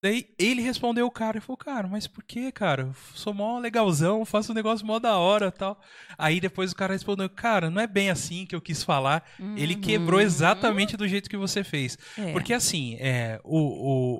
Daí 0.00 0.26
ele 0.38 0.62
respondeu 0.62 1.06
o 1.06 1.10
cara 1.10 1.38
e 1.38 1.40
falou, 1.40 1.56
cara, 1.56 1.88
mas 1.88 2.06
por 2.06 2.22
que, 2.22 2.52
cara? 2.52 2.82
Eu 2.82 2.94
sou 3.14 3.34
mó 3.34 3.58
legalzão, 3.58 4.24
faço 4.24 4.52
um 4.52 4.54
negócio 4.54 4.86
mó 4.86 5.00
da 5.00 5.16
hora 5.16 5.50
tal. 5.50 5.80
Aí 6.16 6.38
depois 6.40 6.70
o 6.70 6.76
cara 6.76 6.92
respondeu, 6.92 7.28
cara, 7.28 7.68
não 7.68 7.82
é 7.82 7.86
bem 7.86 8.08
assim 8.08 8.46
que 8.46 8.54
eu 8.54 8.60
quis 8.60 8.84
falar. 8.84 9.24
Ele 9.56 9.74
Uhum. 9.74 9.80
quebrou 9.80 10.20
exatamente 10.20 10.96
do 10.96 11.08
jeito 11.08 11.28
que 11.28 11.36
você 11.36 11.64
fez. 11.64 11.98
É. 12.16 12.30
Porque 12.32 12.52
assim, 12.52 12.94
é, 13.00 13.40
o, 13.42 13.58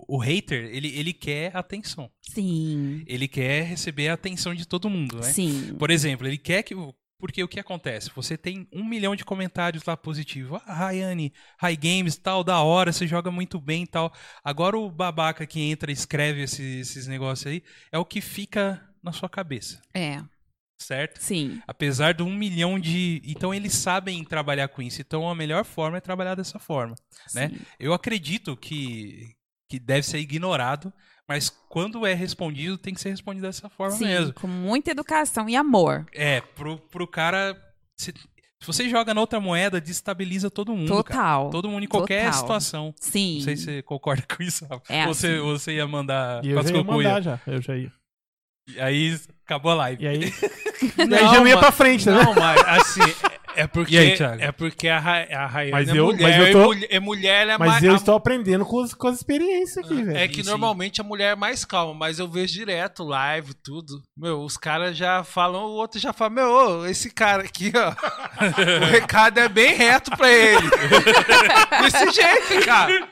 o, 0.09 0.17
o 0.17 0.19
hater, 0.19 0.65
ele, 0.73 0.89
ele 0.99 1.13
quer 1.13 1.57
atenção. 1.57 2.11
Sim, 2.23 3.03
Ele 3.07 3.27
quer 3.29 3.63
receber 3.65 4.09
a 4.09 4.15
atenção 4.15 4.55
de 4.55 4.67
todo 4.67 4.91
mundo, 4.91 5.17
né? 5.17 5.23
sim. 5.33 5.75
Por 5.79 5.91
exemplo, 5.91 6.27
ele 6.27 6.37
quer 6.39 6.63
que. 6.63 6.75
Porque 7.19 7.43
o 7.43 7.49
que 7.49 7.59
acontece? 7.59 8.11
Você 8.15 8.39
tem 8.39 8.69
um 8.73 8.85
milhão 8.85 9.17
de 9.17 9.25
comentários 9.25 9.85
lá 9.85 9.97
positivos. 9.97 10.61
Ah, 10.67 10.73
Rayane, 10.75 11.33
High 11.59 11.77
Games, 11.77 12.17
tal, 12.17 12.45
da 12.45 12.61
hora, 12.63 12.93
você 12.93 13.07
joga 13.09 13.31
muito 13.31 13.61
bem 13.61 13.83
e 13.83 13.87
tal. 13.87 14.13
Agora 14.45 14.79
o 14.79 14.91
babaca 14.91 15.45
que 15.47 15.61
entra 15.61 15.91
e 15.91 15.95
escreve 15.95 16.43
esses, 16.43 16.61
esses 16.91 17.07
negócios 17.09 17.47
aí 17.53 17.63
é 17.91 17.99
o 17.99 18.05
que 18.05 18.21
fica 18.21 18.89
na 19.03 19.13
sua 19.13 19.29
cabeça, 19.29 19.81
É, 19.95 20.23
certo? 20.81 21.21
sim. 21.21 21.61
Apesar 21.67 22.15
de 22.15 22.23
um 22.23 22.33
milhão 22.33 22.79
de. 22.79 23.21
Então 23.25 23.53
eles 23.53 23.75
sabem 23.75 24.23
trabalhar 24.25 24.69
com 24.69 24.81
isso. 24.81 25.01
Então 25.01 25.29
a 25.29 25.35
melhor 25.35 25.65
forma 25.65 25.99
é 25.99 26.01
trabalhar 26.01 26.37
dessa 26.37 26.59
forma. 26.59 26.95
Né? 27.35 27.49
sim. 27.49 27.59
Eu 27.81 27.93
acredito 27.93 28.57
que, 28.57 29.35
que 29.69 29.79
deve 29.81 30.07
ser 30.07 30.19
ignorado, 30.19 30.93
mas 31.29 31.51
quando 31.69 32.07
é 32.07 32.15
respondido, 32.15 32.79
tem 32.79 32.95
que 32.95 33.01
ser 33.01 33.11
respondido 33.11 33.47
dessa 33.47 33.69
forma 33.69 33.95
Sim, 33.97 34.07
mesmo. 34.07 34.33
com 34.33 34.47
muita 34.47 34.91
educação 34.91 35.49
e 35.49 35.55
amor. 35.57 36.07
É, 36.13 36.41
pro, 36.41 36.79
pro 36.79 37.07
cara. 37.07 37.55
Se, 37.99 38.13
se 38.13 38.67
você 38.67 38.89
joga 38.89 39.13
na 39.13 39.21
outra 39.21 39.39
moeda, 39.39 39.81
destabiliza 39.81 40.51
todo 40.51 40.75
mundo. 40.75 40.89
cara. 41.05 41.19
Total. 41.21 41.51
Todo 41.51 41.69
mundo 41.69 41.85
em 41.85 41.89
qualquer 41.89 42.25
Total. 42.27 42.41
situação. 42.41 42.95
Sim. 43.01 43.35
Não 43.37 43.43
sei 43.43 43.57
se 43.57 43.65
você 43.65 43.83
concorda 43.83 44.23
com 44.35 44.43
isso, 44.43 44.65
Rafa. 44.67 44.83
É 44.93 45.07
Ou 45.07 45.15
você, 45.15 45.27
assim. 45.29 45.39
ou 45.39 45.59
você 45.59 45.73
ia 45.75 45.87
mandar 45.87 46.45
E 46.45 46.51
eu 46.51 46.63
já 46.63 46.71
ia 46.77 46.83
mandar 46.85 47.21
já. 47.23 47.41
Eu 47.47 47.61
já 47.63 47.77
ia. 47.77 47.93
Aí 48.81 49.19
acabou 49.45 49.73
a 49.73 49.75
live. 49.75 50.05
E 50.05 50.09
aí, 50.09 50.21
Não, 50.99 51.07
e 51.09 51.15
aí 51.15 51.25
já 51.27 51.41
não 51.41 51.47
ia 51.47 51.55
mas- 51.57 51.61
pra 51.61 51.73
frente, 51.73 52.07
né? 52.09 52.23
Não, 52.23 52.35
mas 52.35 52.61
assim, 52.67 53.01
é 53.63 53.67
porque, 53.67 53.95
E 53.95 53.99
aí, 53.99 54.17
Thiago? 54.17 54.43
é 54.43 54.53
porque 54.53 54.89
a, 54.89 54.99
Ra- 54.99 55.27
a 55.31 55.47
Rayane 55.47 55.73
Mas 55.73 55.89
é 55.89 55.99
eu- 55.99 56.07
mulher, 56.07 56.39
mas 56.39 56.49
eu 56.49 56.53
tô- 56.53 56.75
e 56.75 57.01
mulher 57.01 57.49
é 57.49 57.59
Mas 57.59 57.69
mais... 57.69 57.83
eu 57.85 57.93
a- 57.93 57.97
estou 57.97 58.15
aprendendo 58.15 58.65
com, 58.65 58.81
as- 58.81 58.95
com 58.95 59.09
as 59.09 59.17
experiências 59.17 59.85
aqui, 59.85 60.03
velho. 60.03 60.17
É 60.17 60.27
que 60.29 60.43
Sim, 60.43 60.51
normalmente 60.51 61.01
a 61.01 61.05
mulher 61.05 61.33
é 61.33 61.37
mais 61.37 61.65
calma, 61.65 61.93
mas 61.95 62.19
eu 62.19 62.29
vejo 62.29 62.53
direto 62.55 63.05
live, 63.05 63.53
tudo. 63.55 64.01
Meu, 64.17 64.41
os 64.43 64.57
caras 64.57 64.97
já 64.97 65.23
falam, 65.25 65.63
o 65.65 65.73
outro 65.73 65.99
já 66.01 66.13
fala, 66.13 66.31
meu, 66.31 66.49
ô, 66.51 66.87
esse 66.87 67.11
cara 67.11 67.43
aqui, 67.43 67.73
ó. 67.75 67.91
o 68.83 68.85
recado 68.87 69.39
é 69.39 69.49
bem 69.49 69.75
reto 69.75 70.11
pra 70.17 70.31
ele. 70.31 70.69
Desse 71.83 72.11
jeito, 72.13 72.65
cara. 72.65 73.09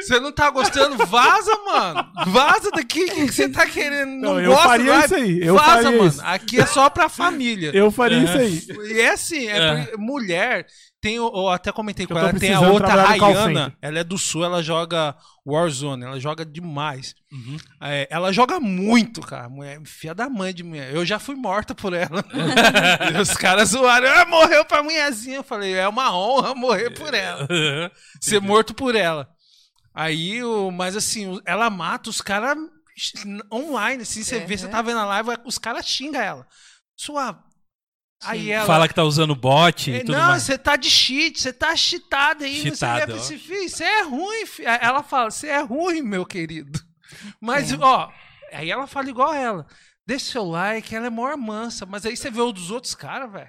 Você 0.00 0.18
não 0.20 0.32
tá 0.32 0.50
gostando? 0.50 0.96
Vaza, 1.06 1.50
mano. 1.64 2.06
Vaza 2.26 2.70
daqui. 2.70 3.04
O 3.04 3.06
que 3.26 3.32
você 3.32 3.48
tá 3.48 3.66
querendo? 3.66 4.10
Não, 4.10 4.34
Não, 4.34 4.40
eu 4.40 4.50
gosta 4.52 4.68
faria 4.68 4.90
live? 4.92 5.04
isso 5.06 5.14
aí, 5.14 5.40
eu 5.46 5.54
Vaza, 5.54 5.66
faria 5.82 5.90
mano. 5.98 6.06
isso. 6.08 6.20
Aqui 6.24 6.60
é 6.60 6.66
só 6.66 6.88
pra 6.90 7.08
família. 7.08 7.70
Eu 7.74 7.90
faria 7.90 8.18
isso 8.18 8.36
aí. 8.38 8.90
E 8.92 9.00
é 9.00 9.10
assim, 9.12 9.46
é 9.48 9.90
É. 9.92 9.96
mulher. 9.96 10.66
Tem, 11.02 11.18
o- 11.18 11.32
eu 11.34 11.48
até 11.48 11.72
comentei 11.72 12.06
com 12.06 12.18
ela, 12.18 12.30
tem 12.34 12.52
a 12.52 12.60
outra 12.60 12.88
Rayana. 13.02 13.74
Ela 13.80 14.00
é 14.00 14.04
do 14.04 14.18
sul, 14.18 14.44
ela 14.44 14.62
joga 14.62 15.16
Warzone, 15.46 16.04
ela 16.04 16.20
joga 16.20 16.44
demais. 16.44 17.14
Uhum. 17.32 17.56
É, 17.82 18.06
ela 18.10 18.30
joga 18.34 18.60
muito, 18.60 19.22
cara. 19.22 19.48
Mulher, 19.48 19.80
filha 19.86 20.14
da 20.14 20.28
mãe 20.28 20.52
de 20.52 20.62
mulher. 20.62 20.94
Eu 20.94 21.06
já 21.06 21.18
fui 21.18 21.34
morta 21.36 21.74
por 21.74 21.94
ela. 21.94 22.22
e 23.16 23.18
os 23.18 23.32
caras 23.34 23.70
zoaram. 23.70 24.08
Ah, 24.10 24.26
morreu 24.26 24.62
pra 24.66 24.82
mulherzinha. 24.82 25.36
Eu 25.36 25.42
falei, 25.42 25.72
é 25.74 25.88
uma 25.88 26.14
honra 26.14 26.54
morrer 26.54 26.90
por 26.90 27.14
ela. 27.14 27.48
Ser 28.20 28.40
morto 28.42 28.74
por 28.74 28.94
ela. 28.94 29.26
Aí, 29.94 30.42
o, 30.44 30.70
mas 30.70 30.96
assim, 30.96 31.40
ela 31.44 31.68
mata 31.68 32.08
os 32.10 32.20
caras 32.20 32.56
online. 33.52 34.02
Assim, 34.02 34.22
você 34.22 34.40
vê, 34.40 34.56
você 34.56 34.66
Uhum. 34.66 34.70
tá 34.70 34.82
vendo 34.82 34.98
a 35.00 35.04
live, 35.04 35.30
os 35.44 35.58
caras 35.58 35.86
xingam 35.86 36.20
ela. 36.20 36.46
Sua. 36.96 37.42
Aí 38.22 38.44
Sim. 38.44 38.50
ela. 38.50 38.66
Fala 38.66 38.86
que 38.88 38.94
tá 38.94 39.02
usando 39.02 39.34
bot 39.34 39.90
e 39.90 39.94
É, 39.94 40.00
tudo 40.00 40.12
não, 40.12 40.28
mais. 40.28 40.42
você 40.42 40.58
tá 40.58 40.76
de 40.76 40.90
cheat, 40.90 41.40
você 41.40 41.52
tá 41.52 41.74
cheatado 41.74 42.44
aí. 42.44 42.60
Cheatado. 42.60 43.18
Você 43.18 43.38
filho, 43.38 43.68
você 43.68 43.84
é 43.84 44.02
ruim, 44.02 44.46
filho. 44.46 44.68
Aí 44.68 44.78
Ela 44.82 45.02
fala, 45.02 45.30
você 45.30 45.48
é 45.48 45.60
ruim, 45.62 46.02
meu 46.02 46.26
querido. 46.26 46.78
Mas, 47.40 47.72
É. 47.72 47.76
ó, 47.80 48.10
aí 48.52 48.70
ela 48.70 48.86
fala 48.86 49.08
igual 49.08 49.32
ela. 49.32 49.66
Deixa 50.10 50.32
seu 50.32 50.44
like, 50.44 50.92
ela 50.92 51.06
é 51.06 51.10
maior 51.10 51.36
mansa. 51.36 51.86
Mas 51.86 52.04
aí 52.04 52.16
você 52.16 52.32
vê 52.32 52.40
o 52.40 52.50
dos 52.50 52.72
outros 52.72 52.96
caras, 52.96 53.30
velho. 53.30 53.48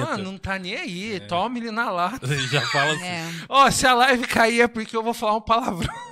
Mano, 0.04 0.32
não 0.32 0.36
tá 0.36 0.58
nem 0.58 0.74
aí. 0.74 1.20
Toma 1.28 1.58
ele 1.58 1.70
na 1.70 1.88
lata. 1.88 2.26
Já 2.50 2.60
fala 2.62 2.90
assim. 2.90 3.04
É. 3.04 3.24
Ó, 3.48 3.70
se 3.70 3.86
a 3.86 3.94
live 3.94 4.26
cair 4.26 4.62
é 4.62 4.66
porque 4.66 4.96
eu 4.96 5.02
vou 5.04 5.14
falar 5.14 5.36
um 5.36 5.40
palavrão. 5.40 5.94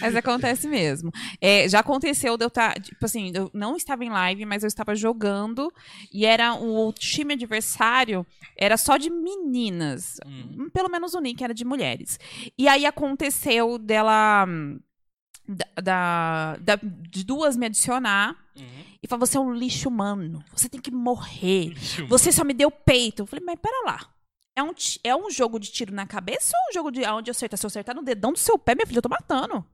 Mas 0.00 0.14
acontece 0.14 0.68
mesmo. 0.68 1.10
É, 1.40 1.68
já 1.68 1.80
aconteceu 1.80 2.36
de 2.36 2.44
eu 2.44 2.48
estar, 2.48 2.74
tipo 2.80 3.04
assim, 3.04 3.32
eu 3.34 3.50
não 3.52 3.76
estava 3.76 4.04
em 4.04 4.08
live, 4.08 4.46
mas 4.46 4.62
eu 4.62 4.68
estava 4.68 4.94
jogando 4.94 5.72
e 6.12 6.24
era 6.24 6.54
o 6.54 6.92
time 6.92 7.34
adversário 7.34 8.24
era 8.56 8.76
só 8.76 8.96
de 8.96 9.10
meninas. 9.10 10.18
Hum. 10.24 10.68
Pelo 10.72 10.88
menos 10.88 11.14
o 11.14 11.20
nick 11.20 11.42
era 11.42 11.52
de 11.52 11.64
mulheres. 11.64 12.18
E 12.56 12.68
aí 12.68 12.86
aconteceu 12.86 13.78
dela 13.78 14.44
hum, 14.46 14.78
da, 15.82 16.56
da- 16.56 16.78
de 16.82 17.24
duas 17.24 17.56
me 17.56 17.66
adicionar 17.66 18.36
Uhum. 18.54 18.84
e 19.02 19.06
falar 19.08 19.20
você 19.20 19.36
é 19.38 19.40
um 19.40 19.52
lixo 19.54 19.88
humano, 19.88 20.44
você 20.54 20.68
tem 20.68 20.80
que 20.80 20.90
morrer. 20.90 21.68
Lixo, 21.70 22.06
Você 22.06 22.30
só 22.30 22.44
me 22.44 22.52
deu 22.52 22.70
peito. 22.70 23.22
Eu 23.22 23.26
falei, 23.26 23.44
mas 23.44 23.58
pera 23.60 23.82
lá. 23.86 24.00
É 24.54 24.62
um, 24.62 24.72
é 25.02 25.16
um 25.16 25.30
jogo 25.30 25.58
de 25.58 25.70
tiro 25.72 25.94
na 25.94 26.06
cabeça 26.06 26.52
ou 26.54 26.70
um 26.70 26.72
jogo 26.74 26.90
de 26.90 27.02
onde 27.06 27.30
acertar? 27.30 27.58
Se 27.58 27.64
eu 27.64 27.68
acertar 27.68 27.94
no 27.96 28.02
dedão 28.02 28.32
do 28.32 28.38
seu 28.38 28.58
pé, 28.58 28.74
minha 28.74 28.86
filha, 28.86 28.98
eu 28.98 29.02
tô 29.02 29.08
matando. 29.08 29.64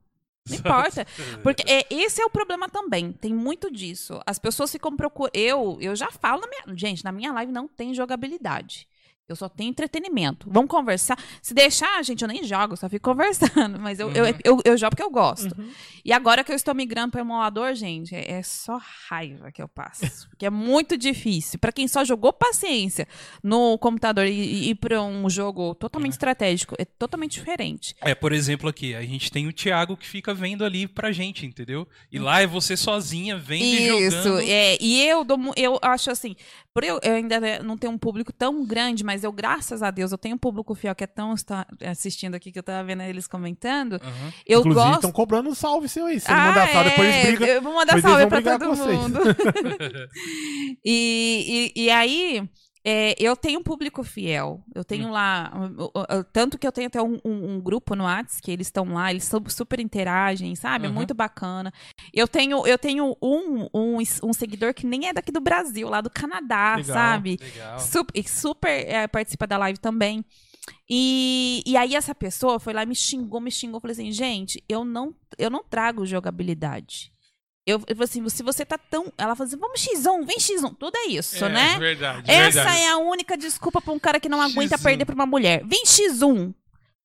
Não 0.49 0.55
importa. 0.57 1.05
Porque 1.43 1.63
é, 1.69 1.85
esse 1.93 2.21
é 2.21 2.25
o 2.25 2.29
problema 2.29 2.69
também. 2.69 3.11
Tem 3.11 3.33
muito 3.33 3.69
disso. 3.69 4.21
As 4.25 4.39
pessoas 4.39 4.71
ficam 4.71 4.95
procurando. 4.95 5.35
Eu, 5.35 5.77
eu 5.81 5.93
já 5.97 6.09
falo 6.11 6.41
na 6.41 6.47
minha. 6.47 6.77
Gente, 6.77 7.03
na 7.03 7.11
minha 7.11 7.33
live 7.33 7.51
não 7.51 7.67
tem 7.67 7.93
jogabilidade. 7.93 8.87
Eu 9.29 9.35
só 9.35 9.47
tenho 9.49 9.69
entretenimento. 9.69 10.47
Vamos 10.49 10.69
conversar. 10.69 11.17
Se 11.41 11.53
deixar, 11.53 12.03
gente, 12.03 12.21
eu 12.21 12.27
nem 12.27 12.43
jogo, 12.43 12.75
só 12.75 12.89
fico 12.89 13.03
conversando. 13.09 13.79
Mas 13.79 13.99
eu, 13.99 14.11
eu, 14.11 14.25
Uhum. 14.25 14.33
eu, 14.43 14.61
eu 14.65 14.77
jogo 14.77 14.91
porque 14.91 15.03
eu 15.03 15.09
gosto. 15.11 15.57
Uhum. 15.57 15.69
E 16.03 16.11
agora 16.13 16.43
que 16.43 16.51
eu 16.51 16.55
estou 16.55 16.73
migrando 16.73 17.11
para 17.11 17.21
emulador, 17.21 17.73
gente, 17.75 18.15
é, 18.15 18.31
é 18.31 18.43
só 18.43 18.79
raiva 19.09 19.51
que 19.51 19.61
eu 19.61 19.67
passo. 19.67 20.27
Porque 20.29 20.45
é 20.45 20.49
muito 20.49 20.97
difícil. 20.97 21.59
Para 21.59 21.71
quem 21.71 21.87
só 21.87 22.03
jogou 22.03 22.31
paciência 22.33 23.07
no 23.43 23.77
computador 23.77 24.25
e, 24.25 24.31
e 24.31 24.69
ir 24.69 24.75
para 24.75 25.01
um 25.01 25.29
jogo 25.29 25.75
totalmente 25.75 26.13
estratégico, 26.13 26.75
é 26.77 26.85
totalmente 26.85 27.33
diferente. 27.39 27.95
É, 28.01 28.15
por 28.15 28.31
exemplo, 28.31 28.69
aqui, 28.69 28.95
a 28.95 29.01
gente 29.01 29.31
tem 29.31 29.47
o 29.47 29.53
Thiago 29.53 29.95
que 29.97 30.07
fica 30.07 30.33
vendo 30.33 30.63
ali 30.65 30.87
pra 30.87 31.11
gente, 31.11 31.45
entendeu? 31.45 31.87
E 32.11 32.17
lá 32.19 32.41
é 32.41 32.47
você 32.47 32.75
sozinha 32.77 33.37
vendo 33.37 33.63
e 33.63 33.87
Isso, 34.07 34.23
jogando. 34.23 34.39
é. 34.49 34.77
E 34.79 35.05
eu, 35.07 35.23
dou 35.23 35.37
eu 35.55 35.79
acho 35.81 36.09
assim, 36.11 36.35
por 36.73 36.83
eu, 36.83 36.99
eu 37.03 37.13
ainda 37.13 37.39
né, 37.39 37.59
não 37.59 37.77
tenho 37.77 37.93
um 37.93 37.97
público 37.97 38.31
tão 38.31 38.65
grande, 38.65 39.03
mas 39.03 39.18
eu, 39.23 39.31
graças 39.31 39.81
a 39.83 39.91
Deus, 39.91 40.11
eu 40.11 40.17
tenho 40.17 40.35
um 40.35 40.37
público 40.37 40.73
fiel 40.75 40.95
que 40.95 41.03
é 41.03 41.07
tão 41.07 41.33
está 41.33 41.65
assistindo 41.85 42.35
aqui, 42.35 42.51
que 42.51 42.59
eu 42.59 42.63
tava 42.63 42.83
vendo 42.83 43.01
eles 43.03 43.27
comentando. 43.27 43.93
Aham. 43.93 44.33
Eu 44.45 44.59
Inclusive, 44.59 44.83
gosto. 44.85 44.95
estão 44.95 45.11
cobrando 45.11 45.49
um 45.49 45.55
salve 45.55 45.87
seu 45.89 46.05
aí. 46.05 46.19
Se 46.19 46.31
Ah, 46.31 46.47
mandar 46.47 46.69
salve, 46.69 46.89
depois 46.89 47.07
é, 47.15 47.25
brigam. 47.25 47.47
Eu 47.47 47.61
vou 47.61 47.73
mandar 47.73 48.01
salve 48.01 48.27
pra 48.27 48.41
todo 48.41 48.75
mundo. 48.75 49.19
e, 50.83 51.71
e, 51.75 51.83
e 51.85 51.89
aí, 51.89 52.49
é, 52.89 53.15
eu 53.19 53.35
tenho 53.35 53.59
um 53.59 53.63
público 53.63 54.03
fiel. 54.03 54.63
Eu 54.73 54.83
tenho 54.83 55.07
Hum. 55.07 55.11
lá. 55.11 55.51
Tanto 56.33 56.57
que 56.57 56.65
eu 56.67 56.71
tenho 56.71 56.87
até 56.87 57.01
um, 57.01 57.19
um- 57.23 57.53
um 57.55 57.59
grupo 57.61 57.95
no 57.95 58.03
Whats 58.05 58.39
que 58.39 58.49
eles 58.51 58.67
estão 58.67 58.85
lá, 58.93 59.11
eles 59.11 59.29
super 59.49 59.79
interagem, 59.79 60.55
sabe? 60.55 60.87
Uhum. 60.87 60.93
muito 60.93 61.13
bacana. 61.13 61.71
Eu 62.13 62.27
tenho, 62.27 62.65
eu 62.65 62.77
tenho 62.77 63.15
um, 63.21 63.67
um, 63.73 63.97
um 64.23 64.33
seguidor 64.33 64.73
que 64.73 64.85
nem 64.85 65.07
é 65.07 65.13
daqui 65.13 65.31
do 65.31 65.39
Brasil, 65.41 65.87
lá 65.89 66.01
do 66.01 66.09
Canadá, 66.09 66.75
Legal. 66.77 66.93
sabe? 66.95 67.37
Legal. 67.41 67.79
Super, 67.79 68.27
super 68.27 68.69
é, 68.87 69.07
participa 69.07 69.45
da 69.45 69.57
live 69.57 69.79
também. 69.79 70.23
E, 70.89 71.63
e 71.65 71.75
aí 71.77 71.95
essa 71.95 72.13
pessoa 72.15 72.59
foi 72.59 72.73
lá 72.73 72.83
e 72.83 72.85
me 72.85 72.95
xingou, 72.95 73.39
me 73.39 73.51
xingou. 73.51 73.79
Falei 73.79 73.93
assim, 73.93 74.11
gente, 74.11 74.63
eu 74.67 74.83
não, 74.83 75.13
eu 75.37 75.49
não 75.49 75.63
trago 75.63 76.05
jogabilidade. 76.05 77.11
Eu, 77.69 77.81
eu 77.87 77.95
falei 77.95 78.03
assim, 78.05 78.29
se 78.29 78.43
você 78.43 78.65
tá 78.65 78.77
tão. 78.77 79.11
Ela 79.17 79.35
falou 79.35 79.47
assim, 79.47 79.57
vamos 79.57 79.81
X1, 79.81 80.25
vem 80.25 80.37
X1. 80.37 80.75
Tudo 80.77 80.95
é 80.97 81.07
isso, 81.07 81.43
É, 81.45 81.49
né? 81.49 81.77
Verdade, 81.79 82.29
Essa 82.29 82.63
verdade. 82.63 82.79
é 82.81 82.89
a 82.89 82.97
única 82.97 83.37
desculpa 83.37 83.81
pra 83.81 83.93
um 83.93 83.99
cara 83.99 84.19
que 84.19 84.27
não 84.29 84.41
aguenta 84.41 84.77
X1. 84.77 84.83
perder 84.83 85.05
pra 85.05 85.15
uma 85.15 85.25
mulher. 85.25 85.61
Vem 85.65 85.83
X1. 85.85 86.53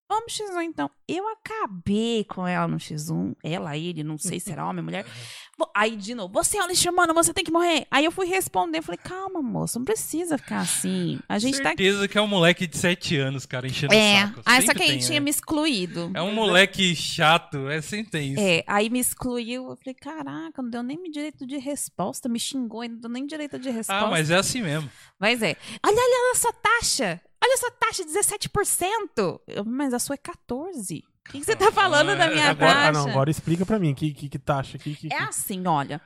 Vamos 0.08 0.32
X1 0.32 0.62
então. 0.62 0.90
Eu 1.08 1.26
acabei 1.28 2.24
com 2.24 2.46
ela 2.46 2.68
no 2.68 2.76
X1. 2.76 3.34
Ela, 3.42 3.76
ele, 3.76 4.04
não 4.04 4.18
sei 4.18 4.38
se 4.38 4.52
era 4.52 4.66
homem 4.66 4.84
mulher. 4.84 5.04
Aí, 5.74 5.96
de 5.96 6.14
novo, 6.14 6.32
você 6.32 6.58
é 6.58 6.64
o 6.64 6.66
lixo 6.66 6.90
humano, 6.90 7.14
você 7.14 7.32
tem 7.32 7.44
que 7.44 7.50
morrer. 7.50 7.86
Aí 7.90 8.04
eu 8.04 8.10
fui 8.10 8.26
responder, 8.26 8.82
falei, 8.82 8.98
calma, 8.98 9.40
moça, 9.40 9.78
não 9.78 9.84
precisa 9.84 10.36
ficar 10.36 10.60
assim. 10.60 11.18
A 11.28 11.38
gente 11.38 11.58
tá 11.58 11.68
Certeza 11.70 12.08
que 12.08 12.18
é 12.18 12.20
um 12.20 12.26
moleque 12.26 12.66
de 12.66 12.76
7 12.76 13.16
anos, 13.18 13.46
cara, 13.46 13.66
enchendo 13.66 13.94
É, 13.94 14.24
o 14.24 14.28
saco. 14.28 14.42
aí 14.44 14.66
só 14.66 14.74
que 14.74 14.82
aí 14.82 14.98
tinha 14.98 15.20
né? 15.20 15.24
me 15.24 15.30
excluído. 15.30 16.10
É 16.12 16.20
um 16.22 16.34
moleque 16.34 16.94
chato, 16.96 17.68
é 17.68 17.78
isso. 17.78 18.40
É, 18.40 18.64
aí 18.66 18.90
me 18.90 18.98
excluiu. 18.98 19.70
Eu 19.70 19.76
falei, 19.76 19.94
caraca, 19.94 20.60
não 20.60 20.70
deu 20.70 20.82
nem 20.82 21.00
direito 21.10 21.46
de 21.46 21.56
resposta. 21.58 22.28
Me 22.28 22.40
xingou 22.40 22.82
não 22.88 22.98
deu 22.98 23.10
nem 23.10 23.26
direito 23.26 23.58
de 23.58 23.70
resposta. 23.70 24.06
Ah, 24.06 24.10
mas 24.10 24.30
é 24.30 24.36
assim 24.36 24.62
mesmo. 24.62 24.90
Mas 25.18 25.42
é. 25.42 25.56
Olha, 25.84 25.96
olha 25.96 26.32
a 26.32 26.36
sua 26.36 26.52
taxa. 26.52 27.20
Olha 27.44 27.54
a 27.54 27.59
sua 27.59 27.70
taxa, 27.72 28.04
17%. 28.04 29.40
Eu, 29.46 29.64
mas 29.64 29.92
a 29.92 29.98
sua 29.98 30.14
é 30.14 30.18
14%. 30.18 31.02
O 31.26 31.30
que, 31.33 31.40
que 31.40 31.44
você 31.46 31.57
tá 31.57 31.72
falando 31.72 32.11
Ah, 32.11 32.14
da 32.16 32.28
minha 32.28 32.50
Agora, 32.50 32.72
taxa? 32.74 32.88
ah, 32.88 32.92
não, 32.92 33.09
agora 33.11 33.30
explica 33.30 33.64
pra 33.64 33.78
mim 33.78 33.94
que, 33.94 34.12
que, 34.12 34.28
que 34.28 34.38
taxa. 34.38 34.76
Que, 34.78 34.94
que, 34.94 35.12
É 35.12 35.18
assim, 35.22 35.66
olha. 35.66 36.00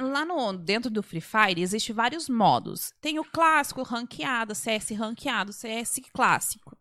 Lá 0.00 0.24
no, 0.24 0.52
dentro 0.54 0.90
do 0.90 1.04
Free 1.04 1.20
Fire 1.20 1.62
existe 1.62 1.92
vários 1.92 2.28
modos. 2.28 2.92
Tem 3.00 3.18
o 3.20 3.24
clássico, 3.24 3.82
ranqueado, 3.84 4.54
CS 4.56 4.90
ranqueado, 4.90 5.52
CS 5.52 6.00
clássico. 6.12 6.76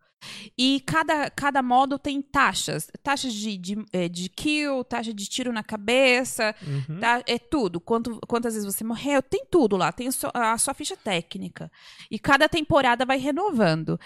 E 0.58 0.82
cada, 0.86 1.30
cada 1.30 1.62
modo 1.62 2.00
tem 2.00 2.22
taxas. 2.22 2.90
Taxas 3.04 3.34
de, 3.34 3.58
de, 3.58 3.86
eh, 3.94 4.10
de 4.10 4.28
kill, 4.30 4.84
taxa 4.84 5.14
de 5.14 5.26
tiro 5.28 5.52
na 5.54 5.64
cabeça, 5.64 6.56
Uhum. 6.66 7.00
tá? 7.00 7.22
É 7.28 7.38
tudo. 7.38 7.80
Quanto, 7.80 8.20
quantas 8.28 8.54
vezes 8.56 8.66
você 8.74 8.84
morreu, 8.84 9.22
tem 9.22 9.46
tudo 9.50 9.76
lá. 9.78 9.92
Tem 9.92 10.08
a 10.08 10.12
sua, 10.12 10.32
a 10.34 10.58
sua 10.58 10.74
ficha 10.74 10.96
técnica. 10.98 11.72
E 12.10 12.18
cada 12.18 12.50
temporada 12.50 13.06
vai 13.06 13.18
renovando. 13.20 14.00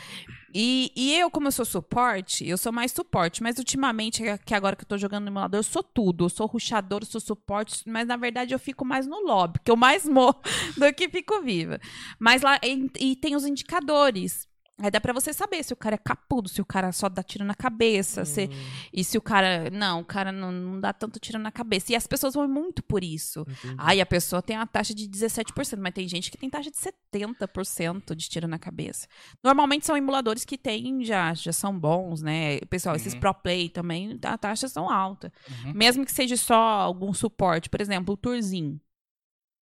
E, 0.53 0.91
e 0.95 1.15
eu, 1.15 1.29
como 1.29 1.47
eu 1.47 1.51
sou 1.51 1.63
suporte, 1.65 2.45
eu 2.47 2.57
sou 2.57 2.71
mais 2.71 2.91
suporte. 2.91 3.41
Mas 3.43 3.57
ultimamente, 3.57 4.21
que 4.45 4.53
agora 4.53 4.75
que 4.75 4.83
eu 4.83 4.87
tô 4.87 4.97
jogando 4.97 5.23
no 5.25 5.29
emulador, 5.29 5.59
eu 5.59 5.63
sou 5.63 5.83
tudo. 5.83 6.25
Eu 6.25 6.29
sou 6.29 6.47
ruxador, 6.47 6.99
eu 7.01 7.07
sou 7.07 7.21
suporte. 7.21 7.83
Mas 7.87 8.07
na 8.07 8.17
verdade 8.17 8.53
eu 8.53 8.59
fico 8.59 8.83
mais 8.83 9.07
no 9.07 9.19
lobby, 9.25 9.59
que 9.63 9.71
eu 9.71 9.77
mais 9.77 10.03
morro 10.09 10.41
do 10.75 10.91
que 10.93 11.07
fico 11.07 11.41
viva. 11.41 11.79
Mas 12.19 12.41
lá, 12.41 12.59
e, 12.63 12.89
e 12.99 13.15
tem 13.15 13.35
os 13.37 13.45
indicadores. 13.45 14.48
Aí 14.81 14.89
dá 14.89 15.01
pra 15.01 15.11
você 15.13 15.33
saber 15.33 15.63
se 15.63 15.73
o 15.73 15.75
cara 15.75 15.95
é 15.95 15.97
capudo, 15.97 16.47
se 16.47 16.61
o 16.61 16.65
cara 16.65 16.91
só 16.91 17.09
dá 17.09 17.21
tiro 17.21 17.43
na 17.43 17.53
cabeça, 17.53 18.23
se, 18.25 18.45
Hum, 18.45 18.69
e 18.93 19.03
se 19.03 19.17
o 19.17 19.21
cara. 19.21 19.69
Não, 19.69 19.99
o 20.01 20.05
cara 20.05 20.31
não, 20.31 20.51
não 20.51 20.79
dá 20.79 20.93
tanto 20.93 21.19
tiro 21.19 21.37
na 21.37 21.51
cabeça. 21.51 21.91
E 21.91 21.95
as 21.95 22.07
pessoas 22.07 22.33
vão 22.33 22.47
muito 22.47 22.81
por 22.83 23.03
isso. 23.03 23.41
entendi. 23.41 23.75
Aí 23.77 23.99
a 24.01 24.05
pessoa 24.05 24.41
tem 24.41 24.55
uma 24.55 24.65
taxa 24.67 24.93
de 24.93 25.07
17%, 25.07 25.77
mas 25.81 25.93
tem 25.93 26.07
gente 26.07 26.31
que 26.31 26.37
tem 26.37 26.49
taxa 26.49 26.71
de 26.71 26.77
70% 26.77 28.15
de 28.15 28.29
tiro 28.29 28.47
na 28.47 28.57
cabeça. 28.59 29.07
Normalmente 29.43 29.85
são 29.85 29.97
emuladores 29.97 30.45
que 30.45 30.57
têm, 30.57 31.03
já, 31.03 31.33
já 31.33 31.51
são 31.53 31.77
bons, 31.77 32.21
né? 32.21 32.59
Pessoal, 32.69 32.95
esses 32.95 33.13
Uhum. 33.13 33.19
pro 33.19 33.33
play 33.33 33.69
também, 33.69 34.17
a 34.23 34.37
taxa 34.37 34.67
são 34.67 34.89
altas. 34.89 35.31
Uhum. 35.65 35.73
Mesmo 35.73 36.05
que 36.05 36.11
seja 36.11 36.37
só 36.37 36.55
algum 36.55 37.13
suporte. 37.13 37.69
Por 37.69 37.81
exemplo, 37.81 38.13
o 38.13 38.17
Turzinho, 38.17 38.79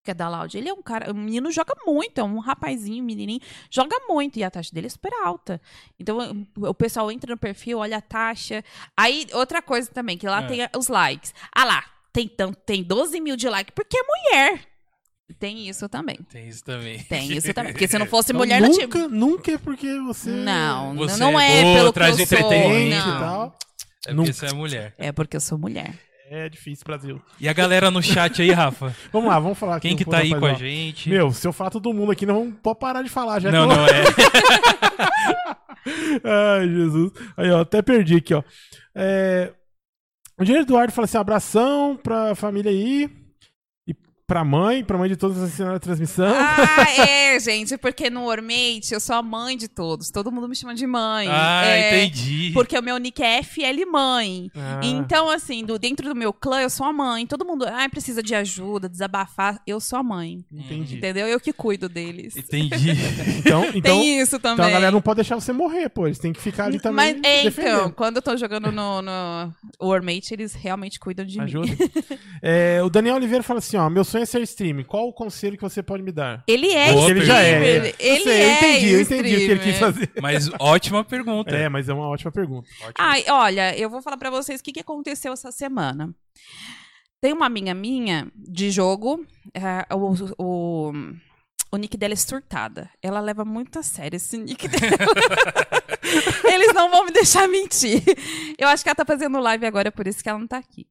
que 0.07 0.11
é 0.11 0.13
da 0.13 0.29
Loud, 0.29 0.57
ele 0.57 0.69
é 0.69 0.73
um 0.73 0.81
cara, 0.81 1.11
o 1.11 1.13
menino 1.15 1.51
joga 1.51 1.73
muito, 1.85 2.17
é 2.19 2.23
um 2.23 2.39
rapazinho, 2.39 3.03
um 3.03 3.05
menininho, 3.05 3.41
joga 3.69 3.97
muito, 4.07 4.39
e 4.39 4.43
a 4.43 4.49
taxa 4.49 4.71
dele 4.73 4.87
é 4.87 4.89
super 4.89 5.11
alta. 5.25 5.59
Então, 5.99 6.47
o 6.55 6.73
pessoal 6.73 7.11
entra 7.11 7.29
no 7.31 7.37
perfil, 7.37 7.79
olha 7.79 7.97
a 7.97 8.01
taxa. 8.01 8.63
Aí, 8.95 9.27
outra 9.33 9.61
coisa 9.61 9.91
também, 9.91 10.17
que 10.17 10.25
lá 10.25 10.41
É. 10.43 10.47
tem 10.47 10.59
os 10.77 10.87
likes. 10.87 11.33
Ah 11.53 11.65
lá, 11.65 11.83
tem, 12.13 12.31
tem 12.65 12.83
12 12.83 13.19
mil 13.19 13.35
de 13.35 13.49
like, 13.49 13.73
porque 13.73 13.97
é 13.97 14.01
mulher. 14.03 14.61
Tem 15.37 15.67
isso 15.67 15.89
também. 15.89 16.15
Tem 16.31 16.47
isso 16.47 16.63
também. 16.63 17.03
Tem 17.03 17.33
isso 17.33 17.53
também. 17.53 17.73
Porque 17.73 17.85
se 17.89 17.99
não 17.99 18.05
fosse 18.07 18.31
Então, 18.31 18.39
mulher, 18.39 18.61
não 18.61 18.71
tinha. 18.71 18.87
nunca, 18.87 19.07
nunca 19.09 19.51
é 19.51 19.57
porque 19.57 19.99
você. 19.99 20.29
Não, 20.29 20.95
Você 20.95 21.19
não 21.19 21.37
é 21.37 21.59
é, 21.59 21.63
boa, 21.63 21.75
pelo 21.75 21.91
traz 21.93 22.15
que 22.15 22.21
eu 22.21 22.25
sou. 22.27 22.53
e 22.53 22.89
Não. 22.89 23.19
tal. 23.19 23.57
É 24.07 24.13
Nunca. 24.13 24.31
porque 24.31 24.33
você 24.33 24.45
é 24.45 24.53
mulher. 24.53 24.95
É 24.97 25.11
porque 25.11 25.35
eu 25.35 25.41
sou 25.41 25.57
mulher. 25.57 25.93
É 26.29 26.49
difícil, 26.49 26.83
Brasil. 26.85 27.21
E 27.39 27.47
a 27.47 27.53
galera 27.53 27.89
no 27.89 28.03
chat 28.03 28.41
aí, 28.41 28.51
Rafa? 28.51 28.93
Vamos 29.13 29.29
lá, 29.29 29.39
vamos 29.39 29.57
falar. 29.57 29.79
Quem 29.79 29.95
que 29.95 30.03
tá 30.03 30.17
aí 30.17 30.29
com 30.37 30.45
a 30.45 30.53
gente? 30.53 31.09
Meu, 31.09 31.31
se 31.31 31.47
eu 31.47 31.53
falar 31.53 31.69
todo 31.69 31.93
mundo 31.93 32.11
aqui, 32.11 32.25
não 32.25 32.51
pode 32.51 32.79
parar 32.79 33.01
de 33.01 33.09
falar. 33.09 33.39
Já 33.39 33.49
não, 33.49 33.67
tô- 33.69 33.75
não 33.75 33.85
é. 33.87 34.03
Ai, 36.23 36.67
Jesus. 36.67 37.11
Aí, 37.37 37.49
ó, 37.49 37.61
até 37.61 37.81
perdi 37.81 38.15
aqui, 38.17 38.33
ó. 38.33 38.43
É... 38.93 39.53
O 40.39 40.43
Dinheiro 40.43 40.65
Eduardo 40.65 40.91
fala 40.91 41.05
assim: 41.05 41.17
abração 41.17 41.97
pra 42.01 42.35
família 42.35 42.71
aí. 42.71 43.09
Pra 44.27 44.43
mãe, 44.43 44.83
pra 44.83 44.97
mãe 44.97 45.07
de 45.07 45.15
todos 45.15 45.37
que 45.37 45.43
assistiram 45.45 45.73
a 45.73 45.79
transmissão. 45.79 46.27
Ah, 46.27 46.85
é, 47.07 47.39
gente, 47.39 47.77
porque 47.77 48.09
no 48.09 48.25
Ormate 48.25 48.89
eu 48.93 48.99
sou 48.99 49.15
a 49.15 49.23
mãe 49.23 49.55
de 49.55 49.69
todos. 49.69 50.11
Todo 50.11 50.29
mundo 50.29 50.49
me 50.49 50.55
chama 50.55 50.75
de 50.75 50.85
mãe. 50.85 51.29
Ah, 51.31 51.63
É, 51.65 52.03
entendi. 52.03 52.51
Porque 52.53 52.77
o 52.77 52.83
meu 52.83 52.97
nick 52.97 53.23
é 53.23 53.41
FL 53.41 53.89
Mãe. 53.89 54.51
Ah, 54.53 54.81
Então, 54.83 55.29
assim, 55.29 55.63
do, 55.63 55.79
dentro 55.79 56.09
do 56.09 56.13
meu 56.13 56.33
clã, 56.33 56.59
eu 56.61 56.69
sou 56.69 56.85
a 56.85 56.91
mãe. 56.91 57.25
Todo 57.25 57.45
mundo, 57.45 57.63
ah, 57.65 57.87
precisa 57.89 58.21
de 58.21 58.35
ajuda, 58.35 58.89
desabafar. 58.89 59.61
Eu 59.65 59.79
sou 59.79 59.97
a 59.97 60.03
mãe. 60.03 60.43
entendi. 60.51 60.97
Entendeu? 60.97 61.25
Eu 61.25 61.39
que 61.39 61.53
cuido 61.53 61.87
deles. 61.87 62.35
Entendi. 62.35 62.91
Então, 63.47 63.63
então, 63.73 63.99
Tem 63.99 64.19
isso 64.19 64.39
também. 64.39 64.55
então 64.55 64.65
a 64.65 64.69
galera 64.71 64.91
não 64.91 64.99
pode 65.01 65.17
deixar 65.17 65.35
você 65.35 65.53
morrer, 65.53 65.87
pô. 65.87 66.05
Eles 66.05 66.19
têm 66.19 66.33
que 66.33 66.41
ficar 66.41 66.65
ali 66.65 66.79
também. 66.79 67.13
Mas, 67.13 67.23
é, 67.23 67.43
então, 67.45 67.91
quando 67.91 68.17
eu 68.17 68.21
tô 68.21 68.35
jogando 68.35 68.71
no, 68.73 69.01
no 69.01 69.53
Warmate, 69.81 70.33
eles 70.33 70.53
realmente 70.53 70.99
cuidam 70.99 71.25
de 71.25 71.39
Ajuda. 71.39 71.65
mim. 71.67 71.77
É, 72.41 72.81
o 72.83 72.89
Daniel 72.89 73.15
Oliveira 73.15 73.41
fala 73.43 73.59
assim: 73.59 73.77
ó, 73.77 73.89
meu 73.89 74.03
sonho 74.03 74.16
é 74.19 74.25
ser 74.25 74.41
stream. 74.41 74.83
Qual 74.83 75.07
o 75.07 75.13
conselho 75.13 75.55
que 75.57 75.63
você 75.63 75.81
pode 75.83 76.03
me 76.03 76.11
dar? 76.11 76.43
Ele 76.47 76.71
é 76.71 76.91
Boa 76.93 77.09
ele 77.09 77.25
já 77.25 77.39
é. 77.41 77.53
streamer. 77.53 77.67
é. 77.67 77.95
Ele 77.99 78.19
eu, 78.19 78.23
sei, 78.23 78.41
eu 78.43 78.49
é 78.49 78.53
entendi, 78.57 78.89
eu 78.89 79.01
entendi 79.01 79.19
o 79.19 79.23
que 79.23 79.27
ele 79.29 79.37
streamer. 79.53 79.63
quis 79.63 79.79
fazer. 79.79 80.11
Mas 80.21 80.49
ótima 80.59 81.03
pergunta. 81.03 81.55
É, 81.55 81.69
mas 81.69 81.87
é 81.89 81.93
uma 81.93 82.07
ótima 82.07 82.31
pergunta. 82.31 82.67
Ótima. 82.81 82.93
Ai, 82.97 83.25
olha, 83.29 83.77
eu 83.77 83.89
vou 83.89 84.01
falar 84.01 84.17
pra 84.17 84.29
vocês 84.29 84.59
o 84.59 84.63
que, 84.63 84.71
que 84.73 84.79
aconteceu 84.81 85.33
essa 85.33 85.51
semana. 85.51 86.13
Tem 87.19 87.33
uma 87.33 87.45
amiga 87.47 87.73
minha 87.73 88.31
de 88.35 88.69
jogo, 88.69 89.25
é, 89.53 89.91
o, 89.93 90.13
o, 90.37 90.93
o 91.71 91.77
nick 91.77 91.97
dela 91.97 92.13
é 92.13 92.15
surtada. 92.15 92.89
Ela 93.01 93.19
leva 93.19 93.43
muito 93.43 93.79
a 93.79 93.83
sério 93.83 94.17
esse 94.17 94.37
nick 94.37 94.67
dela. 94.67 94.97
Eles 96.53 96.73
não 96.73 96.89
vão 96.91 97.05
me 97.05 97.11
deixar 97.11 97.47
mentir. 97.47 98.03
Eu 98.57 98.67
acho 98.67 98.83
que 98.83 98.89
ela 98.89 98.95
tá 98.95 99.03
fazendo 99.05 99.39
live 99.39 99.65
agora, 99.65 99.91
por 99.91 100.07
isso 100.07 100.21
que 100.23 100.29
ela 100.29 100.39
não 100.39 100.47
tá 100.47 100.57
aqui. 100.57 100.85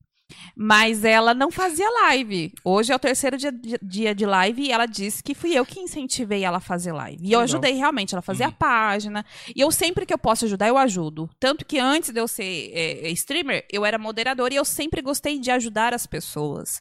Mas 0.57 1.05
ela 1.05 1.35
não 1.35 1.51
fazia 1.51 1.89
live. 1.89 2.53
Hoje 2.65 2.93
é 2.93 2.97
o 2.97 2.99
terceiro 2.99 3.37
dia, 3.37 3.53
dia 3.83 4.15
de 4.15 4.27
live 4.27 4.63
e 4.63 4.73
ela 4.73 4.87
disse 4.87 5.23
que 5.23 5.35
fui 5.35 5.55
eu 5.55 5.65
que 5.65 5.81
incentivei 5.81 6.45
ela 6.45 6.59
a 6.59 6.61
fazer 6.61 6.93
live. 6.93 7.19
E 7.21 7.27
eu 7.33 7.41
Legal. 7.41 7.43
ajudei 7.43 7.73
realmente 7.75 8.15
ela 8.15 8.21
a 8.21 8.23
fazer 8.23 8.45
a 8.45 8.53
página. 8.53 9.25
E 9.55 9.61
eu 9.61 9.71
sempre 9.71 10.07
que 10.07 10.13
eu 10.13 10.19
posso 10.19 10.45
ajudar, 10.47 10.69
eu 10.69 10.79
ajudo. 10.79 11.29
Tanto 11.39 11.65
que 11.65 11.79
antes 11.79 12.11
de 12.11 12.21
eu 12.21 12.27
ser 12.27 12.71
é, 12.73 13.11
streamer, 13.11 13.67
eu 13.71 13.85
era 13.85 13.99
moderadora 13.99 14.53
e 14.53 14.57
eu 14.57 14.65
sempre 14.65 15.01
gostei 15.01 15.39
de 15.39 15.51
ajudar 15.51 15.95
as 15.95 16.07
pessoas. 16.07 16.81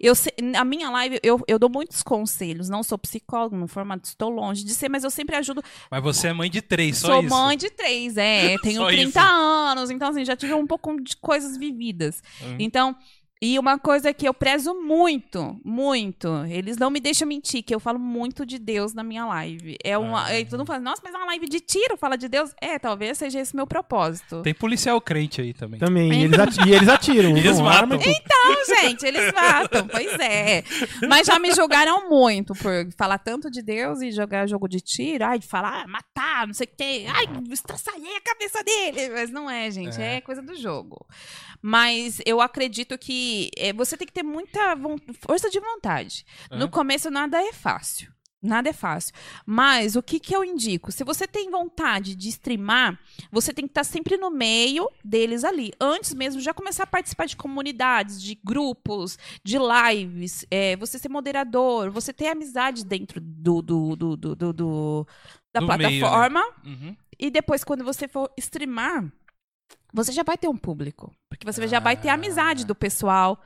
Eu 0.00 0.14
se- 0.14 0.32
na 0.42 0.64
minha 0.64 0.90
live, 0.90 1.18
eu, 1.22 1.40
eu 1.48 1.58
dou 1.58 1.68
muitos 1.70 2.02
conselhos. 2.02 2.68
Não 2.68 2.82
sou 2.82 2.96
psicólogo, 2.98 3.56
no 3.56 3.66
formato, 3.66 4.08
estou 4.08 4.30
longe 4.30 4.64
de 4.64 4.72
ser, 4.74 4.88
mas 4.88 5.04
eu 5.04 5.10
sempre 5.10 5.36
ajudo 5.36 5.62
Mas 5.90 6.02
você 6.02 6.28
é 6.28 6.32
mãe 6.32 6.50
de 6.50 6.62
três, 6.62 6.98
só 6.98 7.08
Sou 7.08 7.20
isso. 7.22 7.30
mãe 7.34 7.56
de 7.56 7.70
três, 7.70 8.16
é. 8.16 8.56
Tenho 8.62 8.80
Só 8.80 8.86
30 8.88 9.08
isso. 9.08 9.18
anos, 9.18 9.90
então 9.90 10.08
assim, 10.08 10.24
já 10.24 10.36
tive 10.36 10.54
um 10.54 10.66
pouco 10.66 11.00
de 11.02 11.16
coisas 11.16 11.56
vividas. 11.56 12.22
Uhum. 12.42 12.56
Então, 12.58 12.96
e 13.44 13.58
uma 13.58 13.78
coisa 13.78 14.12
que 14.14 14.26
eu 14.26 14.32
prezo 14.32 14.72
muito, 14.74 15.60
muito, 15.64 16.28
eles 16.48 16.76
não 16.78 16.88
me 16.90 17.00
deixam 17.00 17.28
mentir, 17.28 17.62
que 17.62 17.74
eu 17.74 17.80
falo 17.80 17.98
muito 17.98 18.46
de 18.46 18.58
Deus 18.58 18.94
na 18.94 19.02
minha 19.02 19.26
live. 19.26 19.76
É 19.84 19.98
uma. 19.98 20.24
Ah. 20.26 20.40
E 20.40 20.44
todo 20.44 20.58
mundo 20.60 20.66
fala, 20.66 20.80
nossa, 20.80 21.02
mas 21.04 21.12
é 21.12 21.16
uma 21.16 21.26
live 21.26 21.46
de 21.48 21.60
tiro, 21.60 21.96
fala 21.96 22.16
de 22.16 22.28
Deus. 22.28 22.52
É, 22.60 22.78
talvez 22.78 23.18
seja 23.18 23.40
esse 23.40 23.54
meu 23.54 23.66
propósito. 23.66 24.40
Tem 24.42 24.54
policial 24.54 25.00
crente 25.00 25.40
aí 25.40 25.52
também. 25.52 25.78
Também. 25.78 26.12
E 26.12 26.24
eles, 26.24 26.38
ati- 26.38 26.68
e 26.68 26.72
eles 26.74 26.88
atiram. 26.88 27.30
Eles 27.36 27.60
matam. 27.60 27.98
e. 28.00 28.08
Então, 28.08 28.76
gente, 28.80 29.04
eles 29.04 29.32
matam, 29.32 29.86
pois 29.88 30.12
é. 30.20 30.62
Mas 31.08 31.26
já 31.26 31.38
me 31.38 31.52
julgaram 31.52 32.08
muito 32.08 32.54
por 32.54 32.72
falar 32.96 33.18
tanto 33.18 33.50
de 33.50 33.60
Deus 33.62 34.00
e 34.00 34.10
jogar 34.10 34.46
jogo 34.46 34.66
de 34.68 34.80
tiro, 34.80 35.24
ai, 35.24 35.38
de 35.38 35.46
falar, 35.46 35.82
ah, 35.82 35.86
matar, 35.86 36.46
não 36.46 36.54
sei 36.54 36.66
o 36.66 36.76
quê, 36.76 37.04
ai, 37.08 37.24
estraçalhei 37.50 38.16
a 38.16 38.20
cabeça 38.20 38.62
dele. 38.62 39.10
Mas 39.10 39.30
não 39.30 39.50
é, 39.50 39.70
gente, 39.70 40.00
é, 40.00 40.16
É. 40.16 40.20
coisa 40.20 40.40
do 40.40 40.54
jogo. 40.56 41.04
Mas 41.66 42.20
eu 42.26 42.42
acredito 42.42 42.98
que 42.98 43.50
é, 43.56 43.72
você 43.72 43.96
tem 43.96 44.06
que 44.06 44.12
ter 44.12 44.22
muita 44.22 44.76
força 45.26 45.48
de 45.48 45.58
vontade. 45.58 46.26
No 46.50 46.56
Aham. 46.64 46.68
começo 46.68 47.10
nada 47.10 47.40
é 47.40 47.54
fácil. 47.54 48.12
Nada 48.42 48.68
é 48.68 48.72
fácil. 48.74 49.14
Mas 49.46 49.96
o 49.96 50.02
que, 50.02 50.20
que 50.20 50.36
eu 50.36 50.44
indico? 50.44 50.92
Se 50.92 51.02
você 51.02 51.26
tem 51.26 51.50
vontade 51.50 52.14
de 52.14 52.28
streamar, 52.28 53.00
você 53.32 53.54
tem 53.54 53.64
que 53.64 53.70
estar 53.70 53.84
sempre 53.84 54.18
no 54.18 54.30
meio 54.30 54.86
deles 55.02 55.42
ali. 55.44 55.72
Antes 55.80 56.12
mesmo, 56.12 56.42
já 56.42 56.52
começar 56.52 56.82
a 56.82 56.86
participar 56.86 57.24
de 57.24 57.34
comunidades, 57.36 58.20
de 58.22 58.38
grupos, 58.44 59.18
de 59.42 59.56
lives, 59.58 60.44
é, 60.50 60.76
você 60.76 60.98
ser 60.98 61.08
moderador, 61.08 61.90
você 61.90 62.12
ter 62.12 62.26
amizade 62.26 62.84
dentro 62.84 63.18
do, 63.18 63.62
do, 63.62 63.96
do, 63.96 64.16
do, 64.18 64.52
do- 64.52 65.06
da 65.50 65.60
Do 65.60 65.66
meio, 65.66 65.78
né? 65.78 65.98
plataforma. 65.98 66.44
Uhum. 66.66 66.94
E 67.18 67.30
depois, 67.30 67.64
quando 67.64 67.82
você 67.82 68.06
for 68.06 68.30
streamar, 68.36 69.10
você 69.94 70.12
já 70.12 70.22
vai 70.22 70.36
ter 70.36 70.48
um 70.48 70.56
público. 70.56 71.14
Porque 71.30 71.46
você 71.46 71.66
já 71.68 71.78
vai 71.80 71.96
ter 71.96 72.08
a 72.10 72.14
amizade 72.14 72.66
do 72.66 72.74
pessoal. 72.74 73.40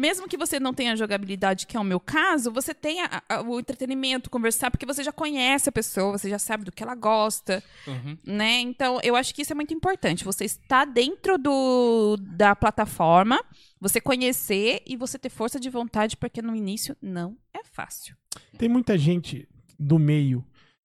mesmo 0.00 0.28
que 0.28 0.36
você 0.36 0.60
não 0.60 0.72
tenha 0.72 0.94
jogabilidade, 0.94 1.66
que 1.66 1.76
é 1.76 1.80
o 1.80 1.82
meu 1.82 1.98
caso, 1.98 2.52
você 2.52 2.72
tem 2.72 3.00
a- 3.02 3.20
a- 3.28 3.42
o 3.42 3.58
entretenimento, 3.58 4.30
conversar, 4.30 4.70
porque 4.70 4.86
você 4.86 5.02
já 5.02 5.10
conhece 5.10 5.68
a 5.68 5.72
pessoa, 5.72 6.16
você 6.16 6.30
já 6.30 6.38
sabe 6.38 6.62
do 6.64 6.70
que 6.70 6.84
ela 6.84 6.94
gosta, 6.94 7.60
Uhum. 7.84 8.16
né? 8.24 8.60
Então, 8.60 9.00
eu 9.02 9.16
acho 9.16 9.34
que 9.34 9.42
isso 9.42 9.50
é 9.52 9.56
muito 9.56 9.74
importante. 9.74 10.22
Você 10.24 10.44
estar 10.44 10.84
dentro 10.84 11.36
do, 11.36 12.16
da 12.16 12.54
plataforma, 12.54 13.42
você 13.80 14.00
conhecer 14.00 14.82
e 14.86 14.96
você 14.96 15.18
ter 15.18 15.30
força 15.30 15.58
de 15.58 15.68
vontade, 15.68 16.16
porque 16.16 16.40
no 16.40 16.54
início 16.54 16.96
não 17.02 17.36
é 17.52 17.64
fácil. 17.64 18.14
Tem 18.56 18.68
muita 18.68 18.96
gente 18.96 19.48
do 19.76 19.98
meio. 19.98 20.44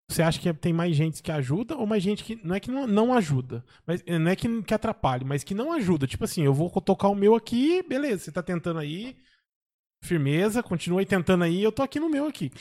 Você 0.10 0.22
acha 0.22 0.40
que 0.40 0.54
tem 0.54 0.74
mais 0.74 0.96
gente 0.96 1.24
que 1.24 1.32
ajuda 1.32 1.76
ou 1.78 1.88
mais 1.88 2.04
gente 2.04 2.24
que 2.24 2.40
não 2.44 2.54
é 2.56 2.60
que 2.60 2.70
não, 2.70 2.86
não 2.86 3.14
ajuda, 3.14 3.64
mas 3.88 4.04
não 4.06 4.30
é 4.30 4.36
que, 4.36 4.62
que 4.62 4.74
atrapalhe, 4.74 5.24
mas 5.26 5.44
que 5.44 5.54
não 5.56 5.72
ajuda. 5.72 6.06
Tipo 6.06 6.26
assim, 6.26 6.44
eu 6.44 6.54
vou 6.54 6.70
tocar 6.82 7.08
o 7.08 7.16
meu 7.16 7.36
aqui, 7.36 7.82
beleza, 7.88 8.26
você 8.26 8.32
tá 8.32 8.44
tentando 8.44 8.80
aí, 8.80 9.16
firmeza, 10.04 10.62
continua 10.62 11.00
aí 11.00 11.06
tentando 11.06 11.44
aí, 11.46 11.64
eu 11.64 11.72
tô 11.72 11.82
aqui 11.82 12.00
no 12.00 12.10
meu 12.10 12.28
aqui. 12.28 12.52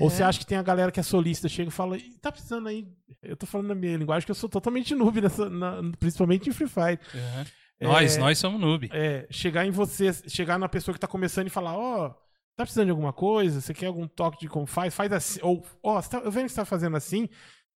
Ou 0.00 0.08
você 0.08 0.22
acha 0.22 0.38
que 0.38 0.46
tem 0.46 0.56
a 0.56 0.62
galera 0.62 0.92
que 0.92 1.00
é 1.00 1.02
solista, 1.02 1.48
chega 1.48 1.68
e 1.68 1.72
fala, 1.72 1.96
"Ih, 1.98 2.16
tá 2.20 2.30
precisando 2.30 2.68
aí. 2.68 2.86
Eu 3.20 3.36
tô 3.36 3.44
falando 3.46 3.66
na 3.68 3.74
minha 3.74 3.96
linguagem 3.96 4.24
que 4.24 4.30
eu 4.30 4.36
sou 4.36 4.48
totalmente 4.48 4.94
noob, 4.94 5.20
nessa, 5.20 5.50
na- 5.50 5.82
principalmente 5.98 6.48
em 6.48 6.52
Free 6.52 6.68
Fire. 6.68 6.98
Uhum. 7.14 7.44
É, 7.80 7.84
Nós, 7.86 8.16
nós 8.16 8.38
somos 8.38 8.60
noob. 8.60 8.88
É, 8.92 9.26
chegar 9.28 9.66
em 9.66 9.72
você, 9.72 10.12
chegar 10.28 10.56
na 10.56 10.68
pessoa 10.68 10.94
que 10.94 11.00
tá 11.00 11.08
começando 11.08 11.48
e 11.48 11.50
falar, 11.50 11.76
ó, 11.76 12.14
tá 12.56 12.64
precisando 12.64 12.86
de 12.86 12.90
alguma 12.90 13.12
coisa? 13.12 13.60
Você 13.60 13.72
quer 13.74 13.86
algum 13.86 14.06
toque 14.06 14.40
de 14.40 14.48
como 14.48 14.66
faz? 14.66 14.94
Faz 14.94 15.12
assim. 15.12 15.40
Ou, 15.42 15.64
ó, 15.82 16.00
você 16.00 16.10
tá- 16.10 16.18
eu 16.18 16.30
vendo 16.30 16.44
que 16.46 16.50
você 16.52 16.56
tá 16.56 16.64
fazendo 16.64 16.96
assim, 16.96 17.28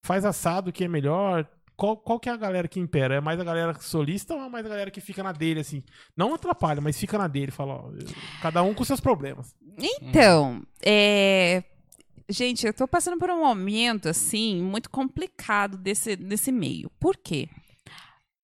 faz 0.04 0.24
assado 0.24 0.72
que 0.72 0.84
é 0.84 0.88
melhor. 0.88 1.48
Qual, 1.76 1.94
qual 1.96 2.18
que 2.18 2.28
é 2.28 2.32
a 2.32 2.36
galera 2.38 2.66
que 2.66 2.80
impera? 2.80 3.16
É 3.16 3.20
mais 3.20 3.38
a 3.38 3.44
galera 3.44 3.74
solista 3.80 4.34
ou 4.34 4.40
é 4.40 4.48
mais 4.48 4.64
a 4.64 4.68
galera 4.68 4.90
que 4.90 5.00
fica 5.00 5.22
na 5.22 5.32
dele, 5.32 5.60
assim? 5.60 5.82
Não 6.16 6.32
atrapalha, 6.34 6.80
mas 6.80 6.98
fica 6.98 7.18
na 7.18 7.28
dele. 7.28 7.50
Fala, 7.52 7.74
ó, 7.74 7.90
cada 8.40 8.62
um 8.62 8.72
com 8.72 8.82
seus 8.82 9.00
problemas. 9.00 9.54
Então, 9.78 10.62
é... 10.82 11.62
Gente, 12.28 12.66
eu 12.66 12.72
tô 12.72 12.88
passando 12.88 13.18
por 13.18 13.30
um 13.30 13.40
momento, 13.40 14.08
assim, 14.08 14.60
muito 14.62 14.90
complicado 14.90 15.76
desse, 15.76 16.16
desse 16.16 16.50
meio. 16.50 16.90
Por 16.98 17.16
quê? 17.16 17.48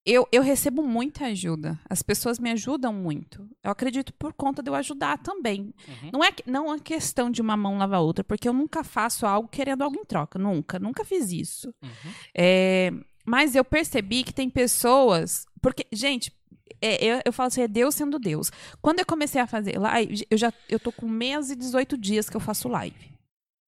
Eu, 0.05 0.27
eu 0.33 0.43
recebo 0.43 0.83
muita 0.83 1.27
ajuda. 1.27 1.79
As 1.89 2.03
pessoas 2.03 2.39
me 2.39 2.51
ajudam 2.51 2.93
muito. 2.93 3.49
Eu 3.63 3.71
acredito 3.71 4.13
por 4.15 4.33
conta 4.33 4.61
de 4.61 4.69
eu 4.69 4.75
ajudar 4.75 5.19
também. 5.19 5.73
Uhum. 5.87 6.11
Não, 6.13 6.25
é, 6.25 6.31
não 6.45 6.75
é 6.75 6.79
questão 6.81 7.31
de 7.31 7.41
uma 7.41 7.57
mão 7.57 7.79
lavar 7.79 8.01
a 8.01 8.03
outra, 8.03 8.25
porque 8.25 8.49
eu 8.49 8.53
nunca 8.53 8.83
faço 8.83 9.25
algo 9.27 9.49
querendo 9.49 9.83
algo 9.83 9.97
em 9.97 10.05
troca. 10.05 10.39
Nunca. 10.39 10.79
Nunca 10.81 11.05
fiz 11.05 11.31
isso. 11.31 11.73
Uhum. 11.81 12.13
É, 12.37 12.93
mas 13.25 13.55
eu 13.55 13.65
percebi 13.65 14.25
que 14.25 14.35
tem 14.35 14.51
pessoas. 14.51 15.47
Porque, 15.61 15.87
gente, 15.93 16.33
é, 16.81 17.05
eu, 17.05 17.21
eu 17.25 17.33
falo 17.33 17.47
assim, 17.47 17.63
é 17.63 17.69
Deus 17.69 17.95
sendo 17.95 18.19
Deus. 18.19 18.51
Quando 18.81 18.99
eu 18.99 19.07
comecei 19.07 19.41
a 19.41 19.47
fazer 19.47 19.79
live, 19.79 20.27
eu 20.29 20.37
já 20.37 20.53
eu 20.69 20.81
tô 20.81 20.91
com 20.91 21.09
mês 21.09 21.51
e 21.51 21.55
18 21.57 21.97
dias 21.97 22.29
que 22.29 22.37
eu 22.37 22.41
faço 22.41 22.69
live. 22.69 23.13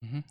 Uhum. 0.02 0.22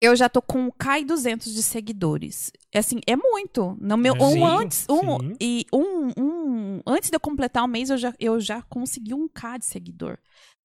Eu 0.00 0.14
já 0.14 0.28
tô 0.28 0.42
com 0.42 0.70
K 0.70 1.02
200 1.02 1.54
de 1.54 1.62
seguidores. 1.62 2.52
É 2.72 2.78
Assim, 2.78 3.00
é 3.06 3.16
muito. 3.16 3.76
No 3.80 3.96
meu, 3.96 4.14
um 4.14 4.32
sim, 4.32 4.44
antes, 4.44 4.86
um, 4.90 5.18
sim. 5.18 5.36
e 5.40 5.66
um, 5.72 6.12
um, 6.18 6.80
antes 6.86 7.08
de 7.08 7.16
eu 7.16 7.20
completar 7.20 7.64
o 7.64 7.68
mês, 7.68 7.88
eu 7.88 7.96
já, 7.96 8.14
eu 8.20 8.38
já 8.38 8.60
consegui 8.62 9.14
um 9.14 9.26
K 9.26 9.58
de 9.58 9.64
seguidor. 9.64 10.18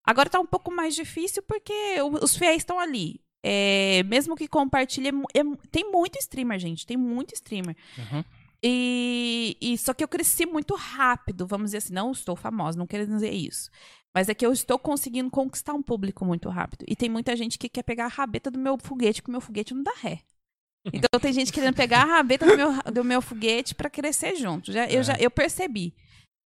Agora 0.06 0.30
tá 0.30 0.40
um 0.40 0.46
pouco 0.46 0.74
mais 0.74 0.96
difícil 0.96 1.44
porque 1.44 1.74
os 2.22 2.36
fiéis 2.36 2.58
estão 2.58 2.80
ali. 2.80 3.22
É, 3.44 4.04
mesmo 4.04 4.36
que 4.36 4.48
compartilhe, 4.48 5.10
é 5.10 5.40
é 5.40 5.44
tem 5.72 5.90
muito 5.92 6.18
streamer, 6.20 6.60
gente. 6.60 6.86
Tem 6.86 6.98
muito 6.98 7.34
streamer. 7.34 7.76
Uhum. 7.98 8.24
E, 8.64 9.58
e 9.60 9.78
só 9.78 9.94
que 9.94 10.04
eu 10.04 10.08
cresci 10.08 10.46
muito 10.46 10.76
rápido, 10.76 11.48
vamos 11.48 11.68
dizer 11.68 11.78
assim, 11.78 11.94
não 11.94 12.12
estou 12.12 12.36
famosa, 12.36 12.78
não 12.78 12.86
quero 12.86 13.08
dizer 13.08 13.32
isso. 13.32 13.72
Mas 14.14 14.28
é 14.28 14.34
que 14.34 14.46
eu 14.46 14.52
estou 14.52 14.78
conseguindo 14.78 15.30
conquistar 15.30 15.74
um 15.74 15.82
público 15.82 16.26
muito 16.26 16.50
rápido. 16.50 16.84
E 16.88 16.96
tem 16.96 17.10
muita 17.10 17.36
gente 17.36 17.58
que 17.58 17.70
quer 17.70 17.84
pegar 17.84 18.06
a 18.06 18.10
rabeta 18.10 18.52
do 18.52 18.60
meu 18.60 18.78
foguete, 18.78 19.22
porque 19.22 19.32
o 19.32 19.34
meu 19.34 19.42
foguete 19.42 19.74
não 19.74 19.84
dá 19.84 19.94
ré. 19.98 20.20
Então 20.92 21.20
tem 21.20 21.32
gente 21.32 21.54
querendo 21.54 21.76
pegar 21.76 22.02
a 22.02 22.06
rabeta 22.18 22.46
do 22.46 22.58
meu, 22.58 22.84
do 22.92 23.04
meu 23.04 23.22
foguete 23.22 23.76
para 23.76 23.90
crescer 23.90 24.36
junto. 24.36 24.72
Já, 24.72 24.88
eu 24.88 25.04
já 25.04 25.16
eu 25.20 25.30
percebi. 25.30 25.94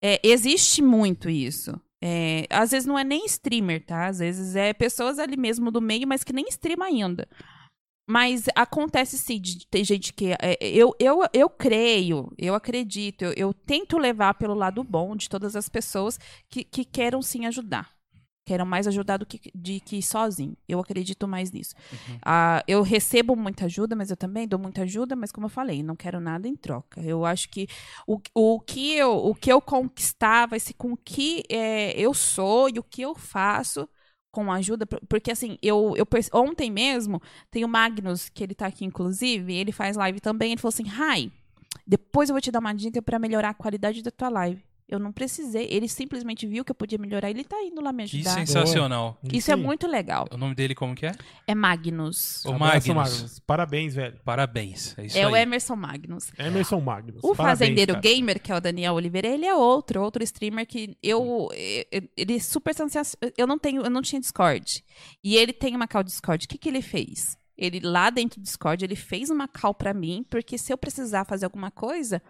É, 0.02 0.20
existe 0.24 0.82
muito 0.82 1.30
isso. 1.30 1.80
É, 2.02 2.46
às 2.50 2.72
vezes 2.72 2.86
não 2.86 2.98
é 2.98 3.04
nem 3.04 3.26
streamer, 3.26 3.84
tá? 3.86 4.08
Às 4.08 4.20
vezes 4.20 4.56
é 4.56 4.72
pessoas 4.72 5.20
ali 5.20 5.36
mesmo 5.36 5.72
do 5.72 5.82
meio, 5.82 6.08
mas 6.08 6.24
que 6.24 6.32
nem 6.32 6.48
streama 6.48 6.86
ainda. 6.86 7.28
Mas 8.10 8.46
acontece 8.56 9.20
sim, 9.20 9.40
de 9.40 9.68
ter 9.68 9.84
gente 9.84 10.12
que. 10.12 10.32
é, 10.42 10.58
eu, 10.60 10.96
eu, 11.00 11.22
eu 11.32 11.48
creio, 11.48 12.34
eu 12.40 12.56
acredito, 12.56 13.22
eu, 13.22 13.34
eu 13.38 13.54
tento 13.54 14.00
levar 14.00 14.34
pelo 14.34 14.56
lado 14.56 14.84
bom 14.84 15.16
de 15.16 15.30
todas 15.30 15.56
as 15.56 15.70
pessoas 15.70 16.20
que, 16.50 16.64
que 16.64 16.84
queiram 16.84 17.22
sim 17.22 17.46
ajudar. 17.46 17.92
Queiram 18.48 18.66
mais 18.66 18.88
ajudar 18.88 19.18
do 19.18 19.28
que, 19.28 19.52
de 19.54 19.80
que 19.80 20.02
sozinho. 20.02 20.58
Eu 20.68 20.80
acredito 20.80 21.28
mais 21.28 21.52
nisso. 21.52 21.76
Ah, 22.26 22.64
eu 22.68 22.82
recebo 22.82 23.36
muita 23.36 23.66
ajuda, 23.66 23.96
mas 23.96 24.10
eu 24.10 24.18
também 24.18 24.48
dou 24.48 24.58
muita 24.58 24.82
ajuda, 24.82 25.16
mas 25.16 25.32
como 25.32 25.46
eu 25.46 25.52
falei, 25.52 25.84
não 25.84 25.96
quero 25.96 26.20
nada 26.20 26.48
em 26.48 26.56
troca. 26.56 27.00
Eu 27.02 27.26
acho 27.26 27.48
que 27.48 27.68
o, 28.08 28.20
o, 28.34 28.60
que, 28.60 28.96
eu, 28.96 29.12
o 29.18 29.36
que 29.36 29.54
eu 29.54 29.62
conquistar 29.62 30.48
vai 30.48 30.60
ser 30.60 30.74
com 30.74 30.94
o 30.94 30.98
que 30.98 31.44
é, 31.48 31.92
eu 31.92 32.12
sou 32.16 32.70
e 32.70 32.80
o 32.80 32.84
que 32.84 33.04
eu 33.04 33.14
faço 33.14 33.88
com 34.32 34.52
ajuda. 34.52 34.86
por- 34.86 35.02
Porque 35.08 35.32
assim, 35.32 35.58
eu, 35.62 35.94
eu 35.98 36.06
ontem 36.34 36.70
mesmo 36.72 37.22
tem 37.52 37.64
o 37.66 37.68
Magnus, 37.68 38.30
que 38.30 38.44
ele 38.44 38.54
tá 38.56 38.68
aqui, 38.68 38.86
inclusive, 38.86 39.54
ele 39.54 39.72
faz 39.72 39.96
live 39.98 40.20
também. 40.20 40.52
Ele 40.52 40.62
falou 40.62 40.74
assim: 40.74 40.88
Rai, 40.88 41.32
depois 41.86 42.30
eu 42.30 42.34
vou 42.34 42.42
te 42.42 42.52
dar 42.52 42.60
uma 42.60 42.74
dica 42.74 43.02
pra 43.02 43.20
melhorar 43.20 43.50
a 43.50 43.54
qualidade 43.54 44.02
da 44.02 44.12
tua 44.12 44.30
live. 44.30 44.64
Eu 44.90 44.98
não 44.98 45.12
precisei. 45.14 45.68
Ele 45.70 45.88
simplesmente 45.88 46.48
viu 46.48 46.66
que 46.66 46.72
eu 46.72 46.76
podia 46.76 46.98
melhorar. 46.98 47.30
Ele 47.30 47.44
tá 47.44 47.62
indo 47.62 47.80
lá 47.80 47.94
me 47.94 48.08
Que 48.08 48.18
ajudar. 48.18 48.34
sensacional. 48.34 49.20
Isso 49.32 49.52
é 49.52 49.54
aí. 49.54 49.62
muito 49.62 49.86
legal. 49.88 50.28
O 50.32 50.38
nome 50.38 50.56
dele 50.56 50.74
como 50.74 50.96
que 50.96 51.06
é? 51.06 51.12
É 51.46 51.54
Magnus. 51.54 52.44
O 52.44 52.54
Abraço, 52.54 52.94
Magnus. 52.96 53.40
Parabéns, 53.40 53.94
velho. 53.94 54.20
Parabéns. 54.26 54.98
É 54.98 55.06
isso 55.06 55.18
É 55.18 55.28
o 55.28 55.36
aí. 55.36 55.44
Emerson 55.44 55.76
Magnus. 55.76 56.32
Emerson 56.40 56.82
Magnus. 56.82 57.20
O 57.24 57.36
Parabéns, 57.36 57.60
Fazendeiro 57.60 57.94
cara. 57.94 58.02
Gamer, 58.02 58.42
que 58.42 58.52
é 58.52 58.56
o 58.56 58.60
Daniel 58.60 58.96
Oliveira, 58.96 59.28
ele 59.28 59.46
é 59.46 59.54
outro, 59.56 60.02
outro 60.02 60.24
streamer 60.24 60.66
que 60.66 60.98
eu. 61.04 61.50
Ele 62.18 62.36
é 62.36 62.40
super 62.40 62.74
sensacional. 62.74 63.32
Eu 63.38 63.46
não 63.46 63.60
tenho, 63.60 63.84
eu 63.84 63.90
não 63.92 64.02
tinha 64.02 64.20
Discord. 64.20 64.84
E 65.24 65.36
ele 65.36 65.54
tem 65.54 65.76
uma 65.76 65.88
call 65.88 66.04
Discord. 66.04 66.46
O 66.46 66.48
que, 66.50 66.58
que 66.58 66.68
ele 66.68 66.82
fez? 66.82 67.38
Ele 67.56 67.80
lá 67.82 68.10
dentro 68.10 68.40
do 68.40 68.44
Discord, 68.44 68.84
ele 68.84 68.96
fez 68.96 69.30
uma 69.30 69.48
call 69.48 69.74
pra 69.74 69.94
mim, 69.94 70.26
porque 70.30 70.58
se 70.58 70.72
eu 70.74 70.78
precisar 70.78 71.26
fazer 71.26 71.46
alguma 71.46 71.70
coisa 71.70 72.22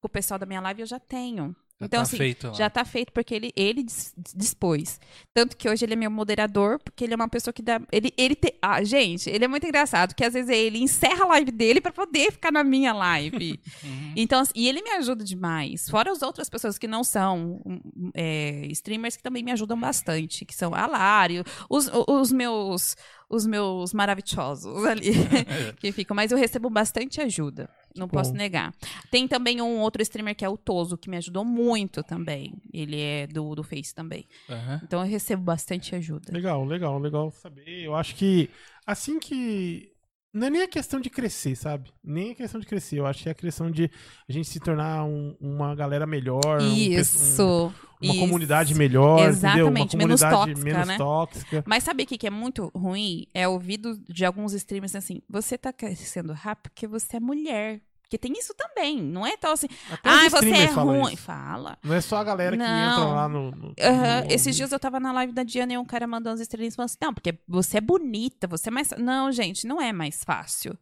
com 0.00 0.08
o 0.08 0.10
pessoal 0.10 0.38
da 0.38 0.44
minha 0.44 0.60
live, 0.60 0.80
eu 0.82 0.86
já 0.86 0.98
tenho. 0.98 1.54
Já 1.82 1.86
então, 1.86 1.98
tá 1.98 2.02
assim, 2.02 2.16
feito 2.16 2.54
já 2.54 2.70
tá 2.70 2.84
feito 2.84 3.12
porque 3.12 3.34
ele, 3.34 3.52
ele 3.56 3.82
dis- 3.82 4.14
dispôs. 4.34 5.00
Tanto 5.34 5.56
que 5.56 5.68
hoje 5.68 5.84
ele 5.84 5.94
é 5.94 5.96
meu 5.96 6.10
moderador, 6.10 6.78
porque 6.78 7.04
ele 7.04 7.12
é 7.12 7.16
uma 7.16 7.28
pessoa 7.28 7.52
que 7.52 7.62
dá. 7.62 7.80
Ele, 7.90 8.12
ele 8.16 8.34
te, 8.34 8.54
ah, 8.62 8.82
gente, 8.84 9.28
ele 9.28 9.44
é 9.44 9.48
muito 9.48 9.66
engraçado, 9.66 10.14
que 10.14 10.24
às 10.24 10.32
vezes 10.34 10.50
ele 10.50 10.78
encerra 10.78 11.24
a 11.24 11.28
live 11.28 11.50
dele 11.50 11.80
pra 11.80 11.92
poder 11.92 12.30
ficar 12.32 12.52
na 12.52 12.62
minha 12.64 12.92
live. 12.92 13.60
Uhum. 13.82 14.12
Então, 14.16 14.40
assim, 14.40 14.52
e 14.54 14.68
ele 14.68 14.82
me 14.82 14.90
ajuda 14.90 15.24
demais. 15.24 15.88
Fora 15.88 16.12
as 16.12 16.22
outras 16.22 16.48
pessoas 16.48 16.78
que 16.78 16.86
não 16.86 17.02
são 17.02 17.60
um, 17.64 18.10
é, 18.14 18.66
streamers 18.70 19.16
que 19.16 19.22
também 19.22 19.42
me 19.42 19.50
ajudam 19.50 19.78
bastante, 19.78 20.44
que 20.44 20.54
são 20.54 20.74
a 20.74 20.86
Lari, 20.86 21.42
os, 21.68 21.90
os 22.08 22.30
meus 22.30 22.94
os 23.32 23.46
meus 23.46 23.94
maravilhosos 23.94 24.84
ali 24.84 25.12
que 25.80 25.90
ficam. 25.90 26.14
Mas 26.14 26.30
eu 26.30 26.38
recebo 26.38 26.68
bastante 26.68 27.20
ajuda. 27.20 27.68
Não 27.96 28.06
bom. 28.06 28.18
posso 28.18 28.32
negar. 28.32 28.74
Tem 29.10 29.28
também 29.28 29.60
um 29.60 29.80
outro 29.80 30.02
streamer 30.02 30.34
que 30.34 30.44
é 30.44 30.48
o 30.48 30.56
Toso, 30.56 30.96
que 30.96 31.10
me 31.10 31.16
ajudou 31.16 31.44
muito 31.44 32.02
também. 32.02 32.54
Ele 32.72 33.00
é 33.00 33.26
do, 33.26 33.54
do 33.54 33.62
Face 33.62 33.94
também. 33.94 34.26
Aham. 34.48 34.80
Então 34.82 35.00
eu 35.00 35.06
recebo 35.06 35.42
bastante 35.42 35.94
ajuda. 35.94 36.32
Legal, 36.32 36.64
legal, 36.64 36.98
legal 36.98 37.30
saber. 37.30 37.84
Eu 37.84 37.94
acho 37.94 38.14
que 38.14 38.50
assim 38.86 39.18
que. 39.18 39.91
Não 40.32 40.46
é 40.46 40.50
nem 40.50 40.62
a 40.62 40.68
questão 40.68 40.98
de 40.98 41.10
crescer, 41.10 41.54
sabe? 41.56 41.90
Nem 42.02 42.30
a 42.30 42.34
questão 42.34 42.58
de 42.60 42.66
crescer. 42.66 42.98
Eu 42.98 43.06
acho 43.06 43.22
que 43.22 43.28
é 43.28 43.32
a 43.32 43.34
questão 43.34 43.70
de 43.70 43.90
a 44.28 44.32
gente 44.32 44.48
se 44.48 44.58
tornar 44.58 45.04
um- 45.04 45.36
uma 45.40 45.74
galera 45.74 46.06
melhor. 46.06 46.60
um 46.62 46.74
pe- 46.74 46.96
um- 46.96 47.00
Isso. 47.00 47.72
uma 48.02 48.12
isso. 48.12 48.18
comunidade 48.20 48.74
melhor, 48.74 49.28
Exatamente, 49.28 49.96
menos 49.96 50.20
tóxica, 50.20 50.60
menos 50.60 50.88
né? 50.88 50.96
tóxica. 50.96 51.62
Mas 51.66 51.84
sabe 51.84 52.02
o 52.04 52.06
que, 52.06 52.16
que 52.16 52.26
é 52.26 52.30
muito 52.30 52.70
ruim? 52.74 53.26
É 53.34 53.46
ouvido 53.46 53.96
de 54.08 54.24
alguns 54.24 54.54
streamers 54.54 54.94
assim: 54.96 55.20
você 55.28 55.58
tá 55.58 55.72
crescendo 55.72 56.32
rápido 56.32 56.70
porque 56.70 56.86
você 56.86 57.18
é 57.18 57.20
mulher. 57.20 57.80
Porque 58.12 58.28
tem 58.28 58.38
isso 58.38 58.52
também. 58.52 59.00
Não 59.00 59.26
é 59.26 59.38
tão 59.38 59.52
assim. 59.52 59.66
Até 59.90 60.10
Ah, 60.10 60.28
você 60.28 60.50
é 60.50 60.64
ruim. 60.66 61.14
isso. 61.14 61.22
Fala. 61.22 61.78
Não 61.82 61.94
é 61.94 62.00
só 62.02 62.16
a 62.18 62.24
galera 62.24 62.54
que 62.54 62.62
Não. 62.62 62.92
entra 62.92 63.04
lá 63.06 63.26
no. 63.26 63.50
no- 63.52 63.56
no- 63.68 63.74
Esses 64.28 64.54
dias 64.54 64.70
eu 64.70 64.78
tava 64.78 65.00
na 65.00 65.12
live 65.12 65.32
da 65.32 65.42
Diana 65.42 65.72
e 65.72 65.78
um 65.78 65.84
cara 65.84 66.06
mandou 66.06 66.30
umas 66.30 66.40
estrelinhas 66.40 66.76
falando 66.76 66.90
assim: 66.90 66.98
não, 67.00 67.14
porque 67.14 67.38
você 67.48 67.78
é 67.78 67.80
bonita, 67.80 68.46
você 68.46 68.68
é 68.68 68.70
mais. 68.70 68.90
Não, 68.98 69.32
gente, 69.32 69.66
não 69.66 69.80
é 69.80 69.94
mais 69.94 70.22
fácil. 70.24 70.76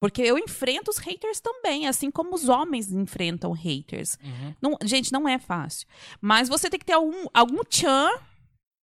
Porque 0.00 0.22
eu 0.22 0.36
enfrento 0.36 0.90
os 0.90 0.96
haters 0.98 1.38
também, 1.38 1.86
assim 1.86 2.10
como 2.10 2.34
os 2.34 2.48
homens 2.48 2.90
enfrentam 2.90 3.52
haters. 3.52 4.18
Uhum. 4.20 4.54
Não- 4.60 4.78
gente, 4.82 5.12
não 5.12 5.28
é 5.28 5.38
fácil. 5.38 5.86
Mas 6.20 6.48
você 6.48 6.68
tem 6.68 6.80
que 6.80 6.86
ter 6.86 6.94
algum, 6.94 7.26
algum 7.32 7.62
tchan 7.62 8.10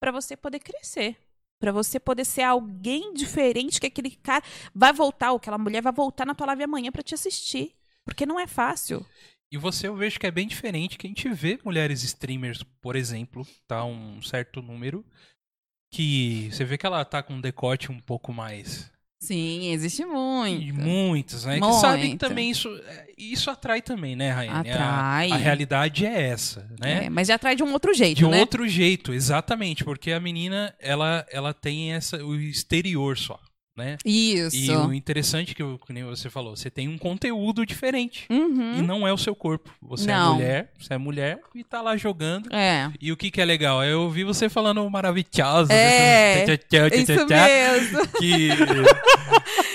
pra 0.02 0.14
você 0.14 0.38
poder 0.38 0.60
crescer. 0.60 1.18
Pra 1.62 1.74
você 1.74 2.00
poder 2.00 2.24
ser 2.24 2.44
alguém 2.44 3.14
diferente 3.14 3.82
que 3.82 3.88
aquele 3.88 4.12
cara 4.12 4.42
vai 4.74 4.94
voltar, 4.94 5.32
ou 5.32 5.38
aquela 5.38 5.58
mulher 5.58 5.82
vai 5.82 5.92
voltar 5.92 6.26
na 6.26 6.34
tua 6.34 6.48
live 6.48 6.64
amanhã 6.64 6.90
pra 6.90 7.04
te 7.04 7.14
assistir. 7.14 7.76
Porque 8.10 8.26
não 8.26 8.40
é 8.40 8.48
fácil. 8.48 9.06
E 9.52 9.58
você 9.58 9.88
eu 9.88 9.96
vejo 9.96 10.20
que 10.20 10.28
é 10.28 10.32
bem 10.32 10.48
diferente, 10.48 10.98
que 10.98 11.08
a 11.08 11.10
gente 11.10 11.28
vê 11.30 11.60
mulheres 11.64 12.04
streamers, 12.04 12.64
por 12.82 12.96
exemplo, 12.96 13.48
tá 13.68 13.84
um 13.84 14.22
certo 14.22 14.62
número, 14.62 15.04
que 15.92 16.50
você 16.52 16.64
vê 16.64 16.78
que 16.78 16.86
ela 16.86 17.04
tá 17.04 17.24
com 17.24 17.34
um 17.34 17.42
decote 17.42 17.92
um 17.92 18.00
pouco 18.00 18.32
mais. 18.32 18.92
Sim, 19.22 19.72
existe 19.72 20.04
E 20.04 20.06
muito. 20.06 20.76
muitos, 20.76 21.44
né? 21.44 21.60
Que 21.60 21.74
sabem 21.74 22.02
que 22.04 22.08
Muito. 22.10 22.20
também 22.22 22.50
isso, 22.50 22.70
é, 22.86 23.08
isso 23.18 23.52
atrai 23.52 23.82
também, 23.82 24.16
né, 24.16 24.32
Raiane? 24.32 24.70
A- 24.70 24.74
Atrai. 24.74 25.32
A, 25.32 25.36
realidade 25.36 26.06
é 26.06 26.22
essa, 26.30 26.62
né? 26.80 27.06
É, 27.06 27.10
mas 27.10 27.28
já 27.28 27.36
atrai 27.36 27.54
de 27.54 27.62
um 27.62 27.74
outro 27.74 27.94
jeito, 27.94 28.18
De 28.20 28.26
um 28.26 28.30
né? 28.30 28.40
outro 28.40 28.66
jeito, 28.66 29.12
exatamente, 29.12 29.84
porque 29.84 30.14
a 30.14 30.22
menina, 30.22 30.74
ela, 30.80 31.26
ela 31.30 31.54
tem 31.54 31.92
essa, 31.92 32.24
o 32.24 32.34
exterior 32.40 33.18
só, 33.18 33.38
né? 33.80 33.98
Isso. 34.06 34.56
E 34.56 34.70
o 34.70 34.94
interessante 34.94 35.56
que, 35.56 35.64
que 35.64 35.94
nem 35.94 36.04
você 36.04 36.30
falou, 36.30 36.56
você 36.56 36.70
tem 36.70 36.88
um 36.88 36.98
conteúdo 36.98 37.66
diferente. 37.66 38.28
Uhum. 38.30 38.78
E 38.78 38.82
não 38.82 39.08
é 39.08 39.14
o 39.14 39.18
seu 39.18 39.34
corpo. 39.34 39.72
Você 39.82 40.12
é 40.12 40.14
Não. 40.14 40.36
mulher, 40.36 40.72
você 40.78 40.94
é 40.94 40.98
mulher 40.98 41.40
e 41.56 41.64
tá 41.64 41.82
lá 41.82 41.98
jogando. 41.98 42.54
É. 42.54 42.92
E 43.02 43.12
o 43.12 43.18
que 43.18 43.32
que 43.32 43.42
é 43.42 43.46
legal? 43.46 43.84
Eu 43.84 44.02
ouvi 44.02 44.24
você 44.24 44.50
falando 44.50 44.88
maravilhoso. 44.90 45.72
É, 45.72 46.46
Isso 46.94 47.26
mesmo. 47.28 48.08
Que... 48.20 48.50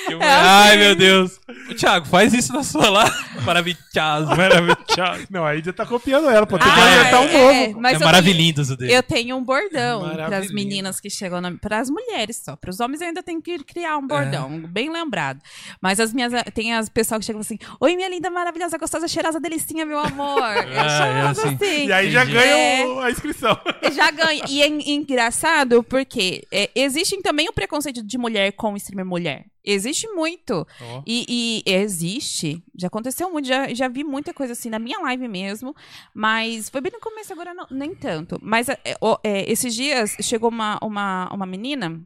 eu- 0.08 0.20
É 0.22 0.26
Ai, 0.28 0.68
assim. 0.70 0.78
meu 0.78 0.94
Deus. 0.94 1.40
Thiago, 1.76 2.06
faz 2.06 2.32
isso 2.34 2.52
na 2.52 2.62
sua 2.62 2.88
lá. 2.90 3.04
Maravilhoso, 3.44 4.36
maravilhoso. 4.36 5.26
Não, 5.30 5.44
aí 5.44 5.62
já 5.62 5.72
tá 5.72 5.84
copiando 5.86 6.28
ela, 6.28 6.46
pô. 6.46 6.58
Tem 6.58 6.66
que 6.68 6.80
Ah, 6.80 7.00
inventar 7.00 7.20
um 7.20 7.24
é, 7.24 7.66
novo. 7.68 7.80
mas 7.80 7.94
é 7.94 7.98
tenho- 7.98 8.06
maravilhoso 8.06 8.74
o 8.74 8.76
dele. 8.76 8.92
Eu 8.94 9.02
tenho 9.02 9.36
um 9.36 9.44
bordão 9.44 10.00
para 10.02 10.10
as 10.10 10.16
Maravilhoso. 10.16 10.54
meninas 10.54 11.00
que 11.00 11.10
chegam 11.10 11.40
na... 11.40 11.52
para 11.52 11.78
as 11.80 11.90
mulheres 11.90 12.40
só. 12.44 12.56
Para 12.56 12.70
os 12.70 12.80
homens 12.80 13.00
eu 13.00 13.08
ainda 13.08 13.22
tenho 13.22 13.40
que 13.42 13.58
criar 13.64 13.96
um 13.98 14.06
bordão, 14.06 14.52
É. 14.64 14.66
bem 14.68 14.90
lembrado. 14.90 15.40
Mas 15.80 16.00
as 16.00 16.12
minhas 16.12 16.32
tem 16.54 16.74
as 16.74 16.88
pessoal 16.88 17.18
que 17.20 17.26
chegam 17.26 17.40
assim: 17.40 17.58
"Oi, 17.80 17.96
minha 17.96 18.08
linda, 18.08 18.30
maravilhosa, 18.30 18.76
gostosa, 18.78 19.06
cheirosa, 19.08 19.40
delicinha, 19.40 19.84
meu 19.84 19.98
amor". 19.98 20.40
Eu 20.74 20.80
Ah, 20.80 20.88
chamo 20.88 21.18
é 21.18 21.20
assim. 21.28 21.48
assim. 21.54 21.86
E 21.86 21.92
aí 21.92 22.10
já 22.10 22.22
Entendi. 22.22 22.38
ganha 22.38 22.54
É. 22.56 22.86
o- 22.86 23.00
a 23.00 23.10
inscrição. 23.10 23.58
Já 23.92 24.10
ganha. 24.10 24.42
E 24.48 24.62
é 24.62 24.68
en- 24.68 24.94
engraçado 24.94 25.82
porque 25.82 26.46
é, 26.52 26.70
existe 26.74 27.20
também 27.22 27.48
o 27.48 27.52
preconceito 27.52 28.02
de 28.04 28.18
mulher 28.18 28.52
com 28.52 28.76
streamer 28.76 29.04
mulher. 29.06 29.44
Existe 29.64 30.06
muito. 30.08 30.66
Ó. 30.80 31.02
E, 31.06 31.62
e 31.66 31.72
existe. 31.72 32.62
Já 32.76 32.88
aconteceu 32.88 33.30
muito. 33.30 33.48
Já, 33.48 33.72
já 33.72 33.88
vi 33.88 34.04
muita 34.04 34.34
coisa 34.34 34.52
assim 34.52 34.68
na 34.68 34.78
minha 34.78 34.98
live 35.00 35.26
mesmo. 35.28 35.74
Mas 36.12 36.68
foi 36.68 36.80
bem 36.80 36.92
no 36.92 37.00
começo, 37.00 37.32
agora 37.32 37.54
não- 37.54 37.66
nem 37.70 37.94
tanto. 37.94 38.38
Mas 38.42 38.68
é, 38.68 38.78
é, 39.22 39.50
esses 39.50 39.74
dias 39.74 40.16
chegou 40.20 40.50
uma, 40.50 40.78
uma, 40.82 41.28
uma 41.32 41.46
menina. 41.46 42.00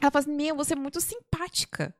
Ela 0.00 0.10
falou 0.10 0.22
assim: 0.22 0.34
Meu, 0.34 0.56
você 0.56 0.72
é 0.72 0.76
muito 0.76 1.00
simpática. 1.00 1.94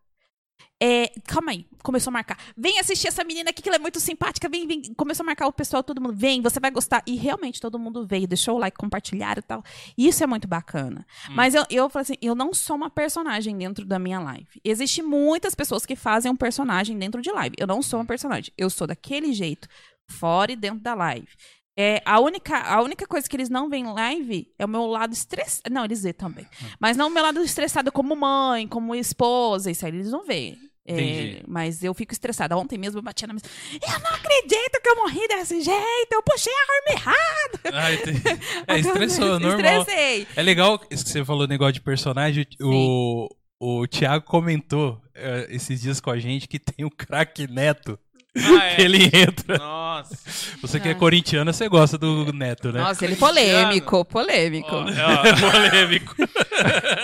É, 0.81 1.09
calma 1.27 1.51
aí, 1.51 1.67
começou 1.83 2.11
a 2.11 2.13
marcar. 2.13 2.39
Vem 2.57 2.79
assistir 2.79 3.09
essa 3.09 3.25
menina 3.25 3.51
aqui 3.51 3.61
que 3.61 3.69
ela 3.69 3.77
é 3.77 3.81
muito 3.81 3.99
simpática. 3.99 4.49
Vem, 4.49 4.67
vem. 4.67 4.83
Começou 4.95 5.25
a 5.25 5.27
marcar 5.27 5.49
o 5.49 5.53
pessoal, 5.53 5.83
todo 5.83 6.01
mundo. 6.01 6.15
Vem, 6.15 6.41
você 6.41 6.61
vai 6.61 6.71
gostar. 6.71 7.03
E 7.05 7.17
realmente 7.17 7.61
todo 7.61 7.79
mundo 7.79 8.07
veio, 8.07 8.29
deixou 8.29 8.57
o 8.57 8.59
like, 8.59 8.77
compartilharam 8.77 9.41
e 9.41 9.43
tal. 9.43 9.65
Isso 9.97 10.23
é 10.23 10.27
muito 10.27 10.47
bacana. 10.47 11.05
Mas 11.31 11.55
eu, 11.55 11.65
eu 11.69 11.91
falei 11.91 12.03
assim: 12.03 12.17
eu 12.23 12.35
não 12.35 12.55
sou 12.55 12.77
uma 12.77 12.89
personagem 12.89 13.57
dentro 13.59 13.85
da 13.85 13.99
minha 13.99 14.21
live. 14.21 14.61
Existem 14.65 15.05
muitas 15.05 15.55
pessoas 15.55 15.85
que 15.85 15.97
fazem 15.97 16.31
um 16.31 16.37
personagem 16.37 16.97
dentro 16.97 17.21
de 17.21 17.31
live. 17.33 17.57
Eu 17.59 17.67
não 17.67 17.83
sou 17.83 17.99
uma 17.99 18.07
personagem. 18.07 18.53
Eu 18.57 18.71
sou 18.71 18.87
daquele 18.87 19.33
jeito, 19.33 19.67
fora 20.09 20.53
e 20.53 20.57
dentro 20.57 20.81
da 20.81 20.95
live. 20.95 21.29
É, 21.81 22.03
a, 22.05 22.19
única, 22.19 22.59
a 22.59 22.83
única 22.83 23.07
coisa 23.07 23.29
que 23.29 23.37
eles 23.37 23.49
não 23.49 23.69
veem 23.71 23.85
em 23.85 23.93
live 23.93 24.53
é 24.59 24.65
o 24.65 24.69
meu 24.69 24.85
lado 24.87 25.13
estressado. 25.13 25.73
Não, 25.73 25.85
eles 25.85 26.03
vê 26.03 26.13
também. 26.13 26.45
Mas 26.81 26.97
não 26.97 27.07
o 27.07 27.11
meu 27.11 27.23
lado 27.23 27.41
estressado 27.41 27.93
como 27.93 28.17
mãe, 28.17 28.67
como 28.67 28.97
esposa, 28.97 29.71
isso 29.71 29.87
aí 29.87 29.93
eles 29.93 30.11
não 30.11 30.25
veem. 30.27 30.59
É, 30.85 30.93
Entendi. 30.93 31.45
mas 31.47 31.85
eu 31.85 31.95
fico 31.95 32.13
estressada. 32.13 32.57
Ontem 32.57 32.79
mesmo 32.79 32.99
eu 32.99 33.03
bati 33.03 33.27
na 33.29 33.35
mesa. 33.35 33.45
Eu 33.75 34.01
não 34.01 34.11
acredito 34.17 34.81
que 34.83 34.89
eu 34.89 34.97
morri 34.97 35.29
desse 35.29 35.61
jeito. 35.61 36.09
Eu 36.11 36.23
puxei 36.23 36.53
a 36.53 36.57
arma 36.75 37.01
errada. 37.01 37.61
Ai, 37.75 37.97
te- 37.99 38.65
é, 38.67 38.79
estressou, 38.79 39.39
normal. 39.39 39.83
Estressei. 39.83 40.27
É 40.35 40.43
legal 40.43 40.81
isso 40.91 41.05
que 41.05 41.11
você 41.11 41.25
falou, 41.25 41.47
negócio 41.47 41.75
de 41.75 41.81
personagem. 41.83 42.45
O, 42.61 43.29
o 43.61 43.87
Thiago 43.87 44.25
comentou 44.25 45.01
eh, 45.15 45.47
esses 45.51 45.81
dias 45.81 46.01
com 46.01 46.11
a 46.11 46.19
gente 46.19 46.49
que 46.49 46.59
tem 46.59 46.85
o 46.87 46.91
craque 46.91 47.47
Neto. 47.47 47.99
Ah, 48.59 48.65
é. 48.67 48.77
Que 48.77 48.83
ele 48.83 49.05
entra. 49.05 49.59
Nossa. 49.59 50.17
Você 50.63 50.79
que 50.81 50.89
é 50.89 50.95
corintiana, 50.95 51.53
você 51.53 51.69
gosta 51.69 51.97
do 51.99 52.33
Neto, 52.33 52.73
né? 52.73 52.81
Nossa, 52.81 53.05
ele 53.05 53.17
Corintiano. 53.17 53.51
polêmico, 53.65 54.05
polêmico. 54.05 54.71
Ó, 54.75 54.85
ó, 54.87 55.51
Polêmico. 55.51 56.15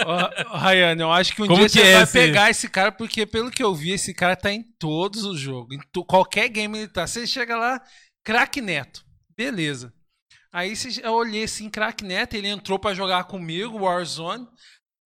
Ó, 0.07 0.57
Rayane, 0.59 1.01
eu 1.01 1.12
acho 1.12 1.35
que 1.35 1.43
um 1.43 1.47
Como 1.47 1.59
dia 1.59 1.66
que 1.68 1.72
você 1.72 1.82
é 1.82 1.93
vai 1.95 2.03
esse- 2.03 2.12
pegar 2.12 2.51
esse 2.51 2.68
cara, 2.68 2.93
porque 2.93 3.26
pelo 3.26 3.51
que 3.51 3.62
eu 3.62 3.74
vi, 3.74 3.91
esse 3.93 4.12
cara 4.14 4.37
tá 4.37 4.53
em 4.53 4.62
todos 4.78 5.24
os 5.24 5.39
jogos. 5.41 5.76
Em 5.76 5.80
tu- 5.93 6.05
qualquer 6.05 6.49
game 6.49 6.78
ele 6.78 6.89
tá. 6.89 7.07
Você 7.07 7.26
chega 7.26 7.57
lá, 7.57 7.80
craque 8.24 8.61
Neto. 8.61 9.03
Beleza. 9.37 9.93
Aí 10.53 10.76
você- 10.76 11.01
eu 11.03 11.12
olhei 11.14 11.45
assim, 11.45 11.68
craque 11.68 12.05
Neto, 12.05 12.35
ele 12.35 12.49
entrou 12.49 12.78
pra 12.78 12.95
jogar 12.95 13.24
comigo, 13.24 13.78
Warzone. 13.80 14.47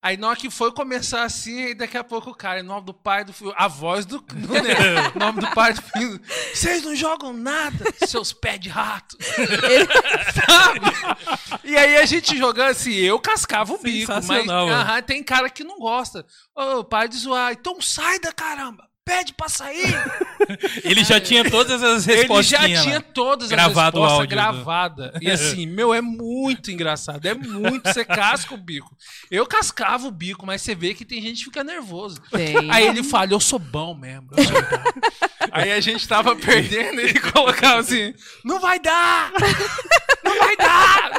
Aí 0.01 0.15
na 0.15 0.29
hora 0.29 0.37
que 0.37 0.49
foi 0.49 0.71
começar 0.71 1.23
assim, 1.23 1.61
aí 1.61 1.73
daqui 1.73 1.97
a 1.97 2.03
pouco 2.05 2.29
o 2.29 2.35
cara, 2.35 2.61
em 2.61 2.63
nome 2.63 2.85
do 2.85 2.93
pai 2.93 3.25
do 3.25 3.33
filho, 3.33 3.53
a 3.57 3.67
voz 3.67 4.05
do, 4.05 4.23
em 4.33 5.19
nome 5.19 5.41
do 5.41 5.51
pai 5.51 5.73
do 5.73 5.81
filho, 5.81 6.21
vocês 6.53 6.83
não 6.83 6.95
jogam 6.95 7.33
nada, 7.33 7.83
seus 8.07 8.31
pés 8.31 8.61
de 8.61 8.69
rato. 8.69 9.17
Sabe? 10.45 10.85
E 11.63 11.77
aí 11.77 11.97
a 11.97 12.05
gente 12.05 12.35
jogando 12.35 12.69
assim, 12.69 12.93
eu 12.93 13.19
cascava 13.19 13.73
o 13.73 13.77
bico, 13.77 14.11
mas 14.11 14.25
mano. 14.25 14.51
aham, 14.51 15.01
tem 15.03 15.21
cara 15.23 15.49
que 15.49 15.63
não 15.63 15.77
gosta. 15.77 16.25
Ô, 16.55 16.83
pai 16.83 17.07
de 17.07 17.17
zoar, 17.17 17.51
então 17.51 17.79
sai 17.79 18.19
da 18.19 18.31
caramba, 18.31 18.88
pede 19.09 19.33
pra 19.33 19.49
sair. 19.49 19.95
Ele 20.85 21.03
já 21.03 21.19
tinha 21.19 21.49
todas 21.49 21.81
as 21.81 22.05
Ele 22.07 22.17
respostas. 22.19 22.45
já 22.47 22.59
tinha 22.83 23.01
todas 23.01 23.49
Gravado 23.49 23.97
as 24.03 24.11
respostas 24.11 24.11
áudio 24.11 24.27
do- 24.27 24.29
gravadas. 24.29 25.11
E 25.21 25.29
assim, 25.31 25.65
meu, 25.65 25.93
é 25.93 26.01
muito 26.01 26.69
engraçado. 26.69 27.25
É 27.25 27.33
muito, 27.33 27.91
você 27.91 28.05
casca 28.05 28.53
o 28.53 28.57
bico. 28.57 28.95
Eu 29.31 29.45
cascava 29.47 30.07
o 30.07 30.11
bico, 30.11 30.45
mas 30.45 30.61
você 30.61 30.75
vê 30.75 30.93
que 30.93 31.03
tem 31.03 31.21
gente 31.21 31.39
que 31.39 31.45
fica 31.45 31.63
nervoso. 31.63 32.21
Tem. 32.31 32.69
Aí 32.71 32.87
ele 32.87 33.03
fala, 33.03 33.31
eu 33.31 33.39
sou 33.39 33.57
bom 33.59 33.95
mesmo. 33.95 34.27
eu 34.37 34.43
sou 34.43 34.61
bom." 34.61 34.99
Aí 35.51 35.71
a 35.71 35.79
gente 35.81 36.07
tava 36.07 36.35
perdendo, 36.35 37.01
ele 37.01 37.19
colocava 37.19 37.79
assim, 37.79 38.13
não 38.45 38.59
vai 38.59 38.79
dar! 38.79 39.31
Não 40.23 40.37
vai 40.37 40.55
dar! 40.55 41.11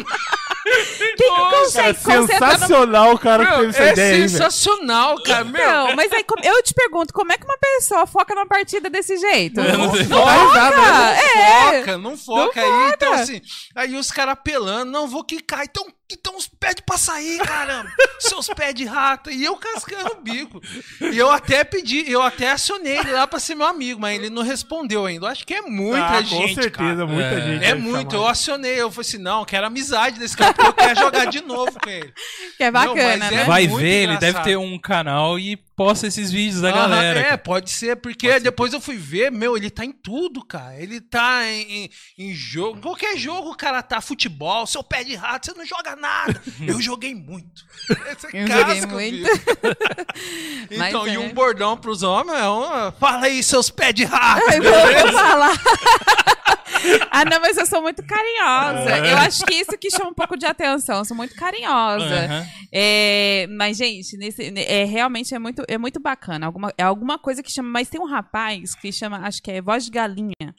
Quem 0.97 1.15
que 1.17 1.29
Cara, 1.29 1.51
consegue 1.51 1.99
no... 2.17 2.27
sensacional 2.27 3.13
o 3.15 3.19
cara 3.19 3.47
que 3.47 3.53
teve 3.53 3.69
essa 3.69 3.83
é 3.83 3.93
ideia 3.93 4.13
aí, 4.13 4.19
velho. 4.19 4.31
sensacional, 4.31 5.23
cara. 5.23 5.45
Meu, 5.45 5.67
Não, 5.67 5.97
mas 5.97 6.13
aí 6.13 6.25
eu 6.45 6.63
te 6.63 6.75
pergunto, 6.75 7.13
como 7.13 7.33
é 7.33 7.39
que 7.39 7.45
uma 7.45 7.59
pessoa 7.59 8.07
foca 8.07 8.35
numa 8.35 8.47
partida 8.47 8.89
desse 8.89 9.17
jeito? 9.17 9.61
Não. 9.61 9.93
Não 10.11 10.25
dá 10.25 10.45
risada, 10.47 10.77
né? 10.77 11.17
Foca, 11.17 11.39
é. 11.39 11.79
foca, 11.81 11.99
não 11.99 12.17
foca 12.17 12.61
aí. 12.61 12.93
Então, 12.93 13.13
assim, 13.13 13.41
aí 13.75 13.95
os 13.97 14.11
caras 14.11 14.33
apelando, 14.33 14.91
não 14.91 15.09
vou 15.09 15.25
quicar. 15.25 15.65
Então, 15.65 15.87
então 16.13 16.37
os 16.37 16.47
pede 16.49 16.83
pra 16.83 16.97
sair, 16.99 17.39
caramba. 17.41 17.91
Seus 18.21 18.49
pés 18.49 18.75
de 18.75 18.85
rato. 18.85 19.31
E 19.31 19.45
eu 19.45 19.57
cascando 19.57 20.13
o 20.13 20.21
bico. 20.21 20.61
E 21.01 21.17
eu 21.19 21.31
até 21.31 21.65
pedi, 21.65 22.11
eu 22.11 22.21
até 22.23 22.51
acionei 22.53 22.99
ele 22.99 23.13
lá 23.13 23.27
pra 23.27 23.39
ser 23.41 23.55
meu 23.55 23.67
amigo, 23.67 24.01
mas 24.01 24.15
ele 24.19 24.31
não 24.31 24.43
respondeu 24.43 25.07
ainda. 25.07 25.27
Eu 25.27 25.31
acho 25.31 25.47
que 25.47 25.55
é 25.55 25.63
muita 25.63 26.05
Ah, 26.07 26.23
gente. 26.23 26.55
com 26.55 26.63
certeza, 26.63 26.71
cara. 26.71 27.07
muita 27.07 27.29
É. 27.35 27.41
gente. 27.41 27.65
É 27.65 27.75
muito, 27.75 28.15
eu 28.15 28.21
chamar. 28.21 28.31
acionei, 28.33 28.75
eu 28.81 28.91
falei 28.91 29.09
assim, 29.09 29.19
não, 29.19 29.41
eu 29.41 29.47
quero 29.47 29.67
amizade 29.67 30.19
desse 30.19 30.37
cara, 30.37 30.53
porque 30.53 30.69
eu 30.69 30.75
quero 30.75 31.01
jogar 31.01 31.25
de 31.27 31.41
novo 31.43 31.73
com 31.83 31.89
ele. 31.91 32.13
Que 32.57 32.65
é 32.65 32.71
bacana, 32.71 32.95
Não, 33.17 33.19
mas 33.19 33.31
né? 33.31 33.43
é 33.43 33.45
Vai 33.45 33.67
ver, 33.67 33.87
ele 33.87 34.13
engraçado. 34.15 34.21
deve 34.21 34.45
ter 34.45 34.57
um 34.57 34.79
canal 34.79 35.39
e 35.39 35.57
posta 35.81 36.07
esses 36.07 36.31
vídeos 36.31 36.61
da 36.61 36.69
Aham, 36.69 36.91
galera. 36.91 37.21
É, 37.21 37.25
cara. 37.25 37.39
pode 37.39 37.71
ser, 37.71 37.97
porque 37.97 38.39
depois 38.39 38.75
eu 38.75 38.83
fui 38.83 38.99
ver, 38.99 39.33
meu, 39.33 39.57
ele 39.57 39.71
tá 39.71 39.83
em 39.83 39.93
tudo, 39.93 40.45
cara. 40.45 40.77
Ele 40.77 41.01
tá 41.01 41.47
em, 41.47 41.87
em, 41.87 41.91
em 42.19 42.35
jogo. 42.35 42.77
em 42.77 42.81
Qualquer 42.83 43.17
jogo 43.17 43.51
o 43.51 43.57
cara 43.57 43.83
tá. 43.83 43.99
Futebol, 43.99 44.67
seu 44.67 44.85
pé 44.85 45.03
de 45.03 45.15
rato, 45.15 45.47
você 45.47 45.55
não 45.57 45.65
joga 45.65 45.97
nada. 45.97 46.39
eu 46.69 46.83
joguei 46.83 47.15
muito. 47.15 47.65
Esse 48.13 48.27
Eu 48.37 48.47
joguei 48.47 48.87
muito. 48.87 49.31
então, 50.71 51.09
e 51.09 51.15
é. 51.15 51.19
um 51.19 51.33
bordão 51.33 51.79
pros 51.79 52.03
homens 52.03 52.39
é 52.39 52.49
um. 52.51 52.93
Fala 53.01 53.25
aí, 53.25 53.43
seus 53.43 53.71
pés 53.71 53.95
de 53.95 54.05
rato. 54.05 54.45
Vou, 54.51 55.13
vou 55.13 55.13
falar. 55.13 56.60
ah, 57.11 57.25
não, 57.25 57.41
mas 57.41 57.57
eu 57.57 57.67
sou 57.67 57.83
muito 57.83 58.03
carinhosa. 58.05 58.91
É. 58.91 59.13
Eu 59.13 59.19
acho 59.19 59.45
que 59.45 59.55
isso 59.55 59.77
que 59.79 59.91
chama 59.91 60.11
um 60.11 60.15
pouco 60.15 60.37
de 60.37 60.47
atenção. 60.47 60.99
Eu 60.99 61.05
sou 61.05 61.17
muito 61.17 61.35
carinhosa. 61.35 62.05
Aham. 62.25 62.47
É, 62.73 63.47
mas, 63.51 63.77
gente, 63.77 64.17
nesse, 64.17 64.53
é, 64.57 64.85
realmente 64.85 65.35
é 65.35 65.39
muito, 65.39 65.65
é 65.69 65.77
muito 65.77 66.01
bacana. 66.01 66.47
Alguma, 66.47 66.73
é 66.77 66.83
alguma 66.83 67.19
coisa 67.19 67.43
que 67.43 67.51
chama. 67.51 67.69
Mas 67.69 67.89
tem 67.89 68.01
um 68.01 68.07
rapaz 68.07 68.75
que 68.75 68.93
chama, 68.93 69.19
acho 69.27 69.43
que 69.43 69.51
é 69.51 69.61
Voz 69.63 69.85
de 69.85 69.91
Galinha. 69.91 70.55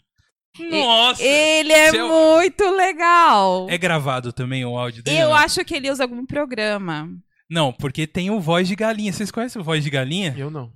Nossa! 0.59 1.23
Ele 1.23 1.71
é 1.71 1.91
Seu- 1.91 2.07
muito 2.07 2.69
legal. 2.71 3.67
É 3.69 3.77
gravado 3.77 4.33
também 4.33 4.65
o 4.65 4.77
áudio 4.77 5.01
dele? 5.01 5.17
Eu 5.17 5.29
não? 5.29 5.35
acho 5.35 5.63
que 5.63 5.75
ele 5.75 5.89
usa 5.89 6.03
algum 6.03 6.25
programa. 6.25 7.07
Não, 7.49 7.71
porque 7.71 8.05
tem 8.05 8.29
o 8.29 8.39
Voz 8.39 8.67
de 8.67 8.75
Galinha. 8.75 9.11
Vocês 9.11 9.31
conhecem 9.31 9.61
o 9.61 9.65
Voz 9.65 9.83
de 9.83 9.89
Galinha? 9.89 10.33
Eu 10.37 10.49
não. 10.49 10.71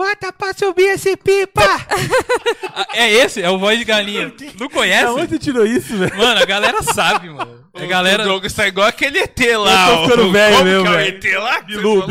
Bota 0.00 0.32
pra 0.32 0.54
subir 0.54 0.84
esse 0.94 1.14
pipa! 1.14 1.60
Ah, 2.72 2.86
é 2.94 3.10
esse, 3.12 3.42
é 3.42 3.50
o 3.50 3.58
Voz 3.58 3.78
de 3.78 3.84
Galinha. 3.84 4.32
Não 4.58 4.66
Da 4.66 4.74
conhece? 4.74 5.04
onde 5.10 5.28
você 5.28 5.38
tirou 5.38 5.66
isso, 5.66 5.94
velho? 5.94 6.16
Mano, 6.16 6.40
a 6.40 6.46
galera 6.46 6.82
sabe, 6.82 7.28
mano. 7.28 7.60
A 7.74 7.84
galera- 7.86 8.24
O 8.24 8.26
Douglas 8.26 8.52
tá 8.52 8.66
igual 8.66 8.86
aquele 8.88 9.18
ET 9.18 9.38
lá. 9.56 9.90
Eu 9.90 9.96
tô 9.98 10.02
ficando 10.08 10.32
velho 10.32 10.56
Como 10.56 10.64
mesmo, 10.64 10.82
que 10.82 10.88
é 10.88 10.90
o 10.90 10.96
velho. 10.96 11.16
ET 11.18 11.24
lá? 11.38 11.60
Bilu, 11.60 11.94
você 12.00 12.06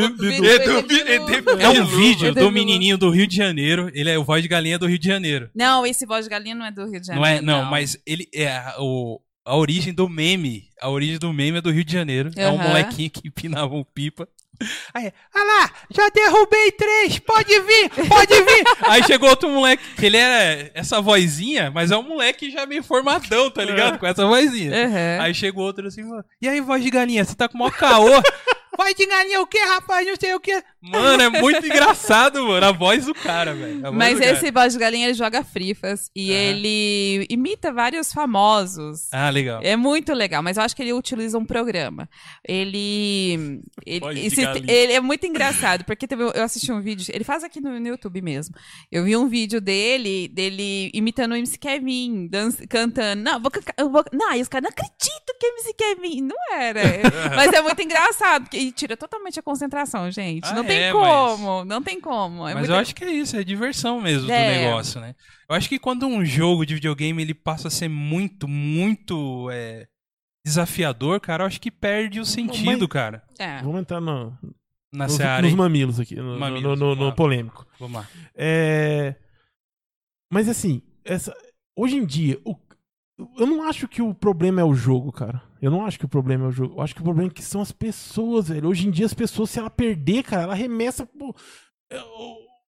falou? 0.65 0.83
Bilu, 0.83 1.61
É 1.61 1.69
um 1.69 1.85
vídeo 1.85 2.27
Eu 2.29 2.35
do 2.35 2.51
menininho 2.51 2.97
do 2.97 3.09
Rio 3.09 3.27
de 3.27 3.35
Janeiro. 3.35 3.89
Ele 3.93 4.09
é 4.09 4.17
o 4.17 4.23
voz 4.23 4.41
de 4.41 4.47
galinha 4.47 4.77
do 4.79 4.85
Rio 4.87 4.97
de 4.99 5.07
Janeiro. 5.07 5.49
Não, 5.53 5.85
esse 5.85 6.05
voz 6.05 6.25
de 6.25 6.29
galinha 6.31 6.55
não 6.55 6.65
é 6.65 6.71
do 6.71 6.85
Rio 6.89 7.01
de 7.01 7.09
Não 7.09 7.15
Janeiro. 7.15 7.39
é, 7.39 7.41
não, 7.41 7.65
mas 7.65 7.97
ele 8.05 8.27
é 8.33 8.47
a, 8.55 8.75
o, 8.79 9.19
a 9.45 9.57
origem 9.57 9.93
do 9.93 10.07
meme. 10.07 10.63
A 10.81 10.89
origem 10.89 11.17
do 11.19 11.33
meme 11.33 11.57
é 11.57 11.61
do 11.61 11.71
Rio 11.71 11.83
de 11.83 11.91
Janeiro. 11.91 12.31
É 12.37 12.47
um 12.49 12.57
molequinho 12.57 13.09
que 13.09 13.27
empinava 13.27 13.73
um 13.75 13.83
pipa. 13.83 14.27
Aí, 14.93 15.11
ah 15.33 15.43
lá, 15.43 15.71
já 15.89 16.09
derrubei 16.09 16.71
três, 16.71 17.19
pode 17.19 17.59
vir, 17.61 17.89
pode 18.07 18.33
vir. 18.33 18.63
Aí 18.89 19.03
chegou 19.03 19.29
outro 19.29 19.49
moleque, 19.49 19.83
que 19.95 20.05
ele 20.05 20.17
era 20.17 20.71
essa 20.73 21.01
vozinha, 21.01 21.71
mas 21.71 21.91
é 21.91 21.97
um 21.97 22.03
moleque 22.03 22.51
já 22.51 22.65
meio 22.65 22.83
formadão, 22.83 23.49
tá 23.49 23.63
ligado? 23.63 23.97
Com 23.97 24.05
essa 24.05 24.25
vozinha. 24.25 24.71
Aham. 24.71 25.23
Aí 25.23 25.33
chegou 25.33 25.65
outro 25.65 25.87
assim, 25.87 26.03
falou, 26.03 26.23
e 26.41 26.47
aí, 26.47 26.59
voz 26.61 26.83
de 26.83 26.89
galinha, 26.89 27.23
você 27.23 27.35
tá 27.35 27.47
com 27.47 27.55
o 27.55 27.59
maior 27.59 27.71
caô? 27.71 28.21
Voz 28.81 28.95
de 28.95 29.05
galinha 29.05 29.41
o 29.41 29.45
quê, 29.47 29.59
rapaz? 29.59 30.07
Não 30.07 30.15
sei 30.17 30.33
o 30.33 30.39
quê. 30.39 30.63
Mano, 30.81 31.21
é 31.23 31.29
muito 31.41 31.65
engraçado, 31.65 32.45
mano, 32.47 32.65
a 32.65 32.71
voz 32.71 33.05
do 33.05 33.13
cara, 33.13 33.53
velho. 33.53 33.91
Mas 33.93 34.19
esse 34.21 34.49
voz 34.51 34.71
de 34.71 34.79
galinha 34.79 35.07
ele 35.07 35.13
joga 35.13 35.43
frifas 35.43 36.09
e 36.15 36.31
Aham. 36.31 36.39
ele 36.39 37.27
imita 37.29 37.73
vários 37.73 38.13
famosos. 38.13 39.09
Ah, 39.11 39.29
legal. 39.29 39.59
É 39.63 39.75
muito 39.75 40.13
legal, 40.13 40.41
mas 40.41 40.55
eu 40.55 40.63
acho 40.63 40.73
que 40.73 40.81
ele 40.81 40.93
utiliza 40.93 41.37
um 41.37 41.43
programa. 41.45 42.07
Ele. 42.47 43.61
Ele, 43.85 44.25
esse- 44.25 44.41
ele 44.41 44.93
é 44.93 44.99
muito 45.01 45.25
engraçado, 45.25 45.83
porque 45.83 46.07
teve, 46.07 46.23
eu 46.23 46.43
assisti 46.43 46.71
um 46.71 46.81
vídeo. 46.81 47.05
Ele 47.13 47.23
faz 47.25 47.43
aqui 47.43 47.59
no, 47.59 47.77
no 47.79 47.87
YouTube 47.87 48.21
mesmo. 48.21 48.55
Eu 48.91 49.03
vi 49.03 49.17
um 49.17 49.27
vídeo 49.27 49.59
dele, 49.59 50.29
dele 50.29 50.89
imitando 50.93 51.33
o 51.33 51.35
MC 51.35 51.57
Kevin, 51.57 52.27
dança- 52.27 52.65
cantando. 52.67 53.21
Não, 53.23 53.41
vou, 53.41 53.51
vou, 53.91 54.05
não, 54.13 54.33
e 54.33 54.41
os 54.41 54.47
caras 54.47 54.63
não 54.63 54.71
acreditam 54.71 55.35
que 55.39 55.45
é 55.45 55.49
MC 55.49 55.73
Kevin. 55.73 56.21
Não 56.21 56.53
era. 56.57 56.81
mas 57.35 57.51
é 57.51 57.61
muito 57.61 57.81
engraçado, 57.81 58.43
porque 58.43 58.68
tira 58.71 58.95
totalmente 58.97 59.39
a 59.39 59.43
concentração, 59.43 60.09
gente. 60.11 60.45
Ah, 60.47 60.53
não 60.53 60.63
tem 60.65 60.79
é, 60.83 60.91
como, 60.91 61.65
não 61.65 61.81
tem 61.81 61.99
como. 62.01 62.47
É 62.47 62.53
Mas 62.53 62.61
muito- 62.63 62.71
eu 62.71 62.75
acho 62.77 62.95
que 62.95 63.03
é 63.03 63.11
isso, 63.11 63.35
é 63.37 63.43
diversão 63.43 63.99
mesmo 64.01 64.31
É. 64.31 64.53
do 64.55 64.61
negócio, 64.65 64.99
né? 65.01 65.15
Eu 65.49 65.55
acho 65.55 65.67
que 65.69 65.79
quando 65.79 66.05
um 66.07 66.23
jogo 66.25 66.65
de 66.65 66.75
videogame 66.75 67.21
ele 67.21 67.33
passa 67.33 67.67
a 67.67 67.71
ser 67.71 67.87
muito, 67.89 68.47
muito 68.47 69.49
é, 69.51 69.87
desafiador, 70.45 71.19
cara, 71.19 71.43
eu 71.43 71.47
acho 71.47 71.59
que 71.61 71.69
perde 71.71 72.19
o 72.19 72.25
sentido, 72.25 72.87
cara, 72.87 73.23
É. 73.37 73.61
Vamos 73.61 73.81
entrar 73.81 73.99
no, 74.01 74.37
na 74.93 75.05
nos, 75.05 75.13
Seara. 75.15 75.41
nos 75.41 75.53
mamilos 75.53 75.99
aqui, 75.99 76.15
no, 76.15 76.39
Mamilos, 76.39 76.79
no- 76.79 76.95
no- 76.95 77.05
no 77.07 77.15
polêmico. 77.15 77.65
Vamos 77.79 78.01
lá. 78.01 78.07
É, 78.35 79.15
Mas 80.31 80.47
assim, 80.47 80.81
essa... 81.03 81.35
hoje 81.75 81.95
em 81.95 82.05
dia, 82.05 82.39
o- 82.45 82.55
eu 83.37 83.45
não 83.45 83.63
acho 83.63 83.87
que 83.87 84.01
o 84.01 84.13
problema 84.13 84.61
é 84.61 84.63
o 84.63 84.73
jogo, 84.73 85.11
cara. 85.11 85.41
Eu 85.61 85.69
não 85.71 85.85
acho 85.85 85.99
que 85.99 86.05
o 86.05 86.09
problema 86.09 86.45
é 86.45 86.47
o 86.47 86.51
jogo. 86.51 86.75
Eu 86.77 86.81
acho 86.81 86.95
que 86.95 87.01
o 87.01 87.03
problema 87.03 87.29
é 87.29 87.33
que 87.33 87.43
são 87.43 87.61
as 87.61 87.71
pessoas, 87.71 88.47
velho. 88.49 88.67
Hoje 88.69 88.87
em 88.87 88.91
dia, 88.91 89.05
as 89.05 89.13
pessoas, 89.13 89.49
se 89.49 89.59
ela 89.59 89.69
perder, 89.69 90.23
cara, 90.23 90.43
ela 90.43 90.53
arremessa 90.53 91.05
pô, 91.05 91.35
é, 91.91 91.99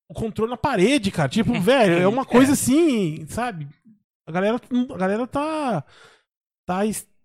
o 0.09 0.15
controle 0.15 0.51
na 0.51 0.57
parede, 0.57 1.11
cara. 1.11 1.29
Tipo, 1.29 1.53
velho, 1.61 1.95
é 2.03 2.09
uma 2.09 2.25
coisa 2.25 2.53
assim, 2.55 3.25
sabe? 3.29 3.69
A 4.27 4.33
galera, 4.33 4.61
a 4.93 4.97
galera 4.97 5.27
tá. 5.27 5.85
tá 6.67 6.81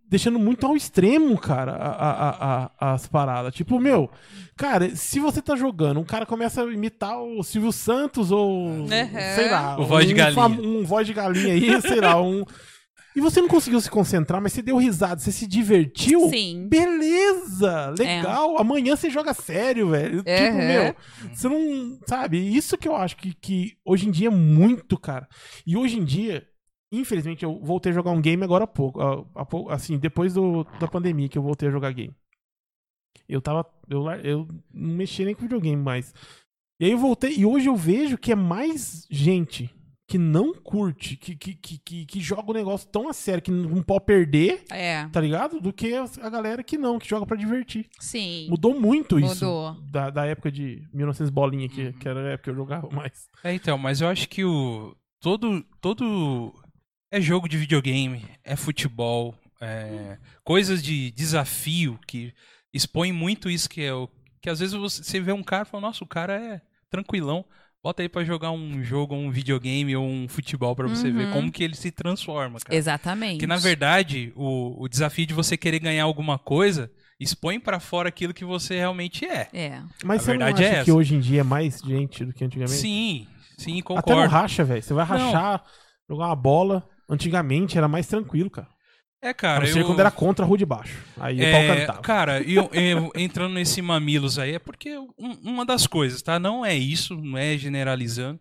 deixando 0.07 0.37
muito 0.37 0.65
ao 0.67 0.75
extremo, 0.77 1.35
cara, 1.37 1.71
a- 1.73 2.11
a- 2.11 2.71
a- 2.79 2.93
as 2.93 3.07
paradas. 3.07 3.53
Tipo, 3.55 3.79
meu, 3.79 4.07
cara, 4.55 4.95
se 4.95 5.19
você 5.19 5.41
tá 5.41 5.55
jogando, 5.55 5.99
um 5.99 6.03
cara 6.05 6.27
começa 6.27 6.61
a 6.63 6.71
imitar 6.71 7.19
o 7.19 7.41
Silvio 7.43 7.71
Santos 7.71 8.31
ou. 8.31 8.85
sei 9.35 9.49
lá. 9.49 9.79
O 9.79 9.85
voz 9.85 10.05
de 10.07 10.13
um 10.13 10.17
galinha. 10.17 10.45
Um 10.47 10.83
voz 10.85 11.07
de 11.07 11.13
galinha 11.13 11.53
aí, 11.53 11.81
sei 11.81 11.99
lá, 11.99 12.21
um. 12.21 12.45
E 13.15 13.21
você 13.21 13.39
não 13.41 13.47
conseguiu 13.47 13.79
se 13.79 13.89
concentrar, 13.89 14.41
mas 14.41 14.51
você 14.53 14.61
deu 14.61 14.75
risada, 14.77 15.21
você 15.21 15.31
se 15.31 15.47
divertiu. 15.47 16.29
Sim. 16.29 16.67
Beleza, 16.67 17.93
legal. 17.97 18.57
Amanhã 18.59 18.95
você 18.95 19.09
joga 19.09 19.33
sério, 19.33 19.89
velho. 19.89 20.17
Tipo, 20.17 20.29
Uhum. 20.29 20.67
meu, 20.67 20.95
você 21.33 21.47
não. 21.47 21.99
Sabe? 22.05 22.37
Isso 22.37 22.77
que 22.77 22.87
eu 22.87 22.95
acho 22.95 23.15
que, 23.17 23.33
que 23.33 23.77
hoje 23.85 24.07
em 24.07 24.11
dia 24.11 24.27
é 24.27 24.31
muito, 24.31 24.97
cara. 24.99 25.27
E 25.65 25.77
hoje 25.77 25.97
em 25.97 26.03
dia, 26.03 26.45
infelizmente, 26.91 27.45
eu 27.45 27.59
voltei 27.63 27.91
a 27.91 27.95
jogar 27.95 28.11
um 28.11 28.21
game 28.21 28.43
agora 28.43 28.65
há 28.65 28.67
pouco. 28.67 28.99
assim, 29.69 29.97
depois 29.97 30.33
do, 30.33 30.65
da 30.79 30.87
pandemia 30.87 31.29
que 31.29 31.37
eu 31.37 31.43
voltei 31.43 31.69
a 31.69 31.71
jogar 31.71 31.93
game. 31.93 32.13
Eu 33.29 33.41
tava. 33.41 33.65
Eu, 33.89 34.05
eu 34.23 34.47
não 34.73 34.95
mexia 34.95 35.25
nem 35.25 35.33
com 35.33 35.41
videogame 35.43 35.81
mais. 35.81 36.13
E 36.79 36.85
aí 36.85 36.91
eu 36.91 36.97
voltei. 36.97 37.33
E 37.37 37.45
hoje 37.45 37.67
eu 37.69 37.75
vejo 37.75 38.17
que 38.17 38.31
é 38.31 38.35
mais 38.35 39.07
gente 39.09 39.73
que 40.07 40.17
não 40.19 40.53
curte, 40.53 41.15
que, 41.17 41.35
que, 41.35 41.55
que, 41.55 41.77
que, 41.79 42.05
que 42.05 42.19
joga 42.19 42.51
o 42.51 42.53
negócio 42.53 42.87
tão 42.89 43.09
a 43.09 43.13
sério, 43.13 43.41
que 43.41 43.49
não 43.49 43.81
pode 43.81 44.05
perder 44.05 44.63
É. 44.69 45.07
tá 45.07 45.19
ligado? 45.19 45.59
Do 45.59 45.73
que 45.73 45.93
a 45.95 46.29
galera 46.29 46.63
que 46.63 46.77
não, 46.77 46.99
que 46.99 47.09
joga 47.09 47.25
pra 47.25 47.35
divertir. 47.35 47.89
Sim. 47.99 48.47
Mudou 48.49 48.79
muito 48.79 49.19
isso. 49.19 49.43
Mudou. 49.45 49.73
Da, 49.89 50.09
da 50.11 50.25
época 50.25 50.51
de 50.51 50.87
1900 50.93 51.31
bolinha, 51.31 51.67
que, 51.67 51.85
Uhum. 51.85 51.93
que 51.93 52.07
era 52.07 52.19
a 52.19 52.31
época 52.33 52.43
que 52.43 52.49
eu 52.51 52.55
jogava 52.55 52.87
mais. 52.91 53.27
É, 53.43 53.53
então, 53.53 53.77
mas 53.79 53.99
eu 54.01 54.07
acho 54.07 54.29
que 54.29 54.43
o 54.45 54.95
todo 55.19 55.63
todo 55.81 56.53
é 57.11 57.19
jogo 57.19 57.47
de 57.49 57.57
videogame, 57.57 58.23
é 58.43 58.55
futebol, 58.55 59.33
é 59.59 60.19
coisas 60.43 60.83
de 60.83 61.09
desafio 61.11 61.97
que 62.05 62.31
expõe 62.71 63.11
muito 63.11 63.49
isso 63.49 63.67
que 63.69 63.81
é 63.81 63.93
o 63.93 64.07
que 64.41 64.49
às 64.51 64.59
vezes 64.59 64.75
você, 64.75 65.03
você 65.03 65.19
vê 65.19 65.31
um 65.31 65.41
cara 65.41 65.63
e 65.63 65.65
fala, 65.65 65.81
nossa, 65.87 66.03
o 66.03 66.07
cara 66.07 66.39
é 66.39 66.61
tranquilão. 66.91 67.43
Bota 67.85 68.01
aí 68.01 68.09
pra 68.09 68.23
jogar 68.23 68.49
um 68.49 68.83
jogo, 68.83 69.13
um 69.13 69.29
videogame 69.29 69.95
ou 69.95 70.03
um 70.03 70.27
futebol 70.27 70.75
pra 70.75 70.87
você 70.87 71.11
ver 71.11 71.25
Uhum. 71.27 71.33
como 71.33 71.51
que 71.51 71.63
ele 71.63 71.75
se 71.75 71.91
transforma, 71.91 72.57
cara. 72.59 72.75
Exatamente. 72.75 73.33
Porque 73.33 73.45
na 73.45 73.57
verdade, 73.57 74.33
o, 74.35 74.75
o 74.83 74.87
desafio 74.89 75.23
de 75.27 75.35
você 75.35 75.55
querer 75.55 75.77
ganhar 75.77 76.03
alguma 76.05 76.39
coisa 76.39 76.91
expõe 77.19 77.59
pra 77.59 77.79
fora 77.79 78.09
aquilo 78.09 78.33
que 78.33 78.43
você 78.43 78.73
realmente 78.77 79.23
é. 79.23 79.49
É. 79.53 79.81
Mas 80.03 80.21
A 80.21 80.23
você 80.23 80.31
não 80.33 80.39
verdade 80.39 80.63
acha 80.63 80.71
é 80.71 80.83
que 80.83 80.89
essa. 80.89 80.93
hoje 80.97 81.13
em 81.13 81.19
dia 81.19 81.41
é 81.41 81.43
mais 81.43 81.79
gente 81.85 82.25
do 82.25 82.33
que 82.33 82.43
antigamente? 82.43 82.75
Sim, 82.79 83.27
sim, 83.55 83.73
Até 83.73 83.75
no 83.77 83.83
concordo. 84.01 84.29
racha, 84.31 84.63
velho. 84.63 84.81
Você 84.81 84.93
vai 84.95 85.05
rachar, 85.05 85.63
jogar 86.09 86.25
uma 86.25 86.35
bola. 86.35 86.89
Antigamente 87.07 87.77
era 87.77 87.87
mais 87.87 88.07
tranquilo, 88.07 88.49
cara. 88.49 88.67
É, 89.21 89.29
A 89.29 89.33
cara, 89.33 89.59
não 89.65 89.67
ser 89.67 89.81
eu... 89.81 89.85
quando 89.85 89.99
era 89.99 90.11
contra 90.11 90.45
a 90.45 90.47
rua 90.47 90.57
de 90.57 90.65
baixo. 90.65 91.03
Aí 91.17 91.43
o 91.43 91.49
pau 91.49 91.59
É, 91.61 91.67
cantava. 91.67 92.01
cara, 92.01 92.41
e 92.43 92.53
eu, 92.55 92.69
eu 92.73 93.11
entrando 93.15 93.53
nesse 93.53 93.81
mamilos 93.81 94.37
aí, 94.37 94.53
é 94.55 94.59
porque 94.59 94.97
um- 95.17 95.39
uma 95.43 95.65
das 95.65 95.87
coisas, 95.87 96.21
tá? 96.21 96.37
Não 96.39 96.65
é 96.65 96.75
isso, 96.75 97.15
não 97.15 97.37
é 97.37 97.57
generalizando. 97.57 98.39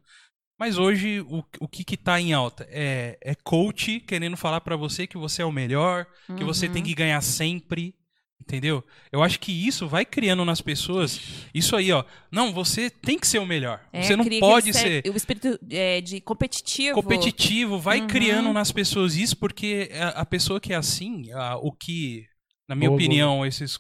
Mas 0.59 0.79
hoje, 0.79 1.21
o, 1.23 1.45
o 1.61 1.69
que 1.69 1.85
que 1.85 1.97
tá 1.97 2.21
em 2.21 2.33
alta? 2.33 2.67
É, 2.71 3.19
é 3.23 3.35
coach 3.35 4.01
querendo 4.01 4.37
falar 4.37 4.61
pra 4.63 4.77
você 4.77 5.07
que 5.07 5.19
você 5.19 5.43
é 5.43 5.45
o 5.47 5.53
melhor, 5.53 6.07
que 6.37 6.45
você 6.45 6.67
Uhum. 6.67 6.73
tem 6.73 6.83
que 6.83 6.95
ganhar 6.95 7.21
sempre, 7.23 7.95
entendeu? 8.41 8.85
Eu 9.11 9.23
acho 9.23 9.39
que 9.41 9.51
isso 9.53 9.89
vai 9.89 10.05
criando 10.05 10.45
nas 10.45 10.61
pessoas 10.61 11.19
isso 11.55 11.75
aí, 11.77 11.91
ó. 11.93 12.05
Não, 12.31 12.53
você 12.53 12.91
tem 12.91 13.19
que 13.19 13.27
ser 13.27 13.39
o 13.39 13.47
melhor. 13.47 13.81
É, 13.93 14.03
você 14.03 14.17
não 14.17 14.25
pode 14.41 14.73
ser 14.73 15.03
O 15.13 15.17
espírito 15.17 15.59
é, 15.71 16.01
de 16.01 16.21
competitivo. 16.21 16.95
competitivo, 16.95 17.79
vai 17.79 18.01
Uhum. 18.01 18.07
criando 18.07 18.53
nas 18.53 18.71
pessoas 18.71 19.17
isso, 19.17 19.37
porque 19.37 19.91
a, 19.95 20.09
a 20.21 20.27
pessoa 20.27 20.61
que 20.61 20.73
é 20.73 20.77
assim, 20.77 21.31
a- 21.33 21.57
o 21.57 21.73
que, 21.73 22.27
na 22.69 22.75
minha 22.75 22.91
Boa, 22.91 22.99
opinião, 23.01 23.47
esses 23.47 23.79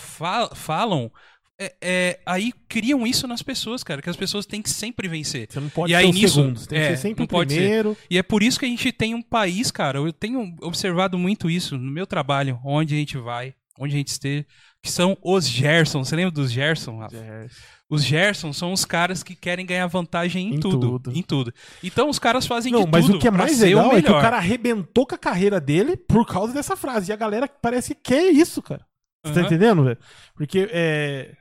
fa- 0.00 0.50
falam, 0.54 1.10
é, 1.58 1.74
é- 1.82 2.20
aí 2.26 2.52
criam 2.68 3.06
isso 3.06 3.26
nas 3.26 3.42
pessoas, 3.42 3.82
cara, 3.82 4.00
que 4.02 4.10
as 4.10 4.16
pessoas 4.16 4.44
têm 4.46 4.60
que 4.62 4.68
sempre 4.70 5.08
vencer. 5.08 5.46
Você 5.50 5.58
não 5.60 5.68
pode 5.70 5.92
E 5.92 5.96
ser 5.96 6.02
aí 6.02 6.06
o 6.10 6.12
nisso- 6.12 6.34
segundo. 6.34 6.58
Você 6.58 6.66
tem 6.68 6.78
é, 6.78 6.82
que 6.90 6.96
ser 6.96 7.02
sempre 7.02 7.20
não 7.20 7.24
o 7.24 7.28
pode 7.28 7.52
ser. 7.52 7.60
primeiro. 7.60 7.96
E 8.10 8.18
é 8.18 8.22
por 8.22 8.42
isso 8.42 8.58
que 8.58 8.64
a 8.66 8.68
gente 8.68 8.92
tem 8.92 9.14
um 9.14 9.22
país, 9.22 9.70
cara, 9.70 9.98
eu 9.98 10.12
tenho 10.12 10.54
observado 10.62 11.18
muito 11.18 11.48
isso 11.50 11.76
no 11.78 11.90
meu 11.90 12.06
trabalho, 12.06 12.58
onde 12.64 12.94
a 12.94 12.98
gente 12.98 13.16
vai, 13.18 13.54
onde 13.78 13.94
a 13.94 13.98
gente 13.98 14.08
esteja, 14.08 14.44
que 14.82 14.90
são 14.90 15.16
os 15.22 15.48
Gerson. 15.48 16.04
Você 16.04 16.14
lembra 16.16 16.30
dos 16.30 16.50
Gerson, 16.50 16.98
Rafa? 16.98 17.16
É, 17.16 17.46
Os 17.88 18.02
Gerson 18.04 18.52
são 18.52 18.72
os 18.72 18.84
caras 18.84 19.22
que 19.22 19.34
querem 19.36 19.64
ganhar 19.64 19.86
vantagem 19.86 20.48
em, 20.48 20.54
Em 20.56 20.60
tudo, 20.60 20.80
tudo. 20.80 21.12
Em 21.18 21.22
tudo. 21.22 21.54
Então 21.82 22.08
os 22.08 22.18
caras 22.18 22.46
fazem 22.46 22.72
Não, 22.72 22.84
de 22.84 22.90
mas 22.90 23.06
tudo 23.06 23.16
o 23.16 23.20
que 23.20 23.28
é 23.28 23.30
mais 23.30 23.60
legal 23.60 23.96
é 23.96 24.02
que 24.02 24.10
o 24.10 24.20
cara 24.20 24.36
arrebentou 24.36 25.06
com 25.06 25.14
a 25.14 25.18
carreira 25.18 25.60
dele 25.60 25.96
por 25.96 26.26
causa 26.26 26.52
dessa 26.52 26.76
frase. 26.76 27.10
E 27.10 27.14
a 27.14 27.16
galera 27.16 27.48
parece 27.48 27.94
que 27.94 28.00
quer 28.12 28.30
isso, 28.30 28.60
cara. 28.62 28.84
Você 29.24 29.34
tá 29.34 29.40
Aham. 29.40 29.46
entendendo, 29.46 29.84
velho? 29.84 29.98
Porque 30.34 30.68
é. 30.70 31.32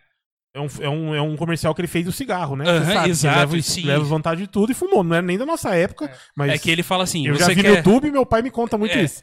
É 0.56 0.60
um, 0.62 0.68
é, 0.80 0.90
um, 0.90 1.16
é 1.16 1.22
um 1.22 1.36
comercial 1.36 1.76
que 1.76 1.82
ele 1.82 1.88
fez 1.88 2.06
do 2.06 2.14
cigarro, 2.14 2.56
né? 2.56 2.64
Aham, 2.66 2.94
sabe, 2.94 3.10
exato, 3.10 3.40
leva, 3.40 3.62
sim. 3.62 3.82
leva 3.84 4.04
vantagem 4.06 4.46
de 4.46 4.50
tudo 4.50 4.72
e 4.72 4.74
fumou. 4.76 5.04
Não 5.04 5.18
é 5.18 5.22
nem 5.22 5.38
da 5.38 5.46
nossa 5.46 5.76
época, 5.76 6.10
mas 6.34 6.50
É 6.50 6.58
que 6.58 6.72
ele 6.72 6.82
fala 6.82 7.04
assim, 7.04 7.28
eu 7.28 7.36
já 7.36 7.50
vi 7.50 7.58
no 7.58 7.64
quer, 7.64 7.78
YouTube 7.78 8.08
e 8.08 8.12
meu 8.12 8.26
pai 8.26 8.42
me 8.42 8.50
conta 8.50 8.78
muito 8.78 8.94
É. 8.98 9.04
isso. 9.04 9.22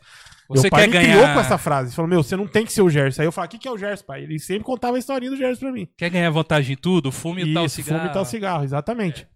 Você 0.48 0.62
meu 0.62 0.70
pai 0.70 0.88
quer 0.88 0.98
me 0.98 1.04
criou 1.04 1.20
ganhar, 1.22 1.34
com 1.34 1.40
essa 1.40 1.58
frase. 1.58 1.88
Ele 1.88 1.96
falou, 1.96 2.08
meu, 2.08 2.22
você 2.22 2.36
não 2.36 2.46
tem 2.46 2.64
que 2.66 2.72
ser 2.72 2.82
o 2.82 2.90
Gerson. 2.90 3.22
Aí 3.22 3.28
eu 3.28 3.32
falo, 3.32 3.46
o 3.46 3.50
que, 3.50 3.58
que 3.58 3.68
é 3.68 3.70
o 3.70 3.78
Gerson, 3.78 4.04
pai? 4.04 4.22
Ele 4.22 4.38
sempre 4.38 4.64
contava 4.64 4.96
a 4.96 4.98
historinha 4.98 5.30
do 5.30 5.36
Gerson 5.36 5.60
pra 5.60 5.72
mim. 5.72 5.88
quer 5.96 6.10
ganhar 6.10 6.30
vantagem 6.30 6.74
em 6.74 6.76
tudo, 6.76 7.10
fume 7.12 7.42
o 7.44 7.54
tal 7.54 7.68
cigarro. 7.68 7.98
fume 8.00 8.10
e 8.10 8.12
tal 8.12 8.24
cigarro, 8.24 8.64
exatamente. 8.64 9.26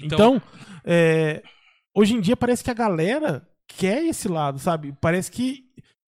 Então, 0.00 0.36
Então, 0.36 0.42
é, 0.84 1.42
hoje 1.94 2.14
em 2.14 2.20
dia 2.20 2.36
parece 2.36 2.62
que 2.62 2.70
a 2.70 2.74
galera 2.74 3.46
quer 3.66 4.04
esse 4.04 4.28
lado, 4.28 4.58
sabe? 4.58 4.94
Parece 5.00 5.30
que. 5.30 5.64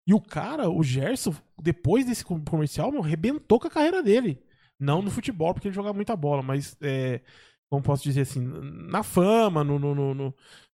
E 0.06 0.14
o 0.14 0.20
cara, 0.20 0.68
o 0.68 0.82
Gerson, 0.82 1.34
depois 1.60 2.04
desse 2.06 2.24
com- 2.24 2.42
comercial, 2.44 2.90
meu, 2.90 3.00
rebentou 3.00 3.60
com 3.60 3.66
a 3.68 3.70
carreira 3.70 4.02
dele. 4.02 4.40
Não 4.78 5.02
no 5.02 5.10
futebol, 5.10 5.52
porque 5.52 5.68
ele 5.68 5.74
jogava 5.74 5.94
muita 5.94 6.16
bola, 6.16 6.42
mas. 6.42 6.76
É, 6.80 7.20
como 7.68 7.82
posso 7.82 8.02
dizer 8.02 8.22
assim? 8.22 8.40
Na 8.90 9.02
fama, 9.02 9.62
no. 9.62 9.78
no, 9.78 9.94
no- 9.94 10.14
no- 10.14 10.34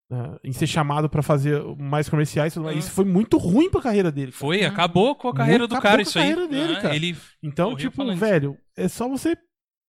né, 0.09 0.37
em 0.43 0.51
ser 0.53 0.67
chamado 0.67 1.09
pra 1.09 1.21
fazer 1.23 1.61
mais 1.77 2.07
comerciais. 2.09 2.55
Uhum. 2.57 2.69
Isso 2.71 2.91
foi 2.91 3.05
muito 3.05 3.37
ruim 3.37 3.69
pra 3.69 3.81
carreira 3.81 4.11
dele. 4.11 4.31
cara. 4.31 4.39
Foi, 4.39 4.63
acabou 4.63 5.15
com 5.15 5.29
a 5.29 5.33
carreira 5.33 5.59
Muito 5.59 5.71
do 5.71 5.75
acabou 5.77 5.91
cara 5.91 5.97
com 6.03 6.07
a 6.07 6.09
isso 6.09 6.19
aí. 6.19 6.29
carreira 6.29 6.47
dele, 6.47 6.75
Ah, 6.77 6.81
cara. 6.81 6.95
Ele, 6.95 7.17
Então, 7.43 7.75
tipo, 7.75 7.95
falando 7.95 8.17
velho, 8.19 8.57
é 8.77 8.87
só 8.87 9.07
você 9.09 9.37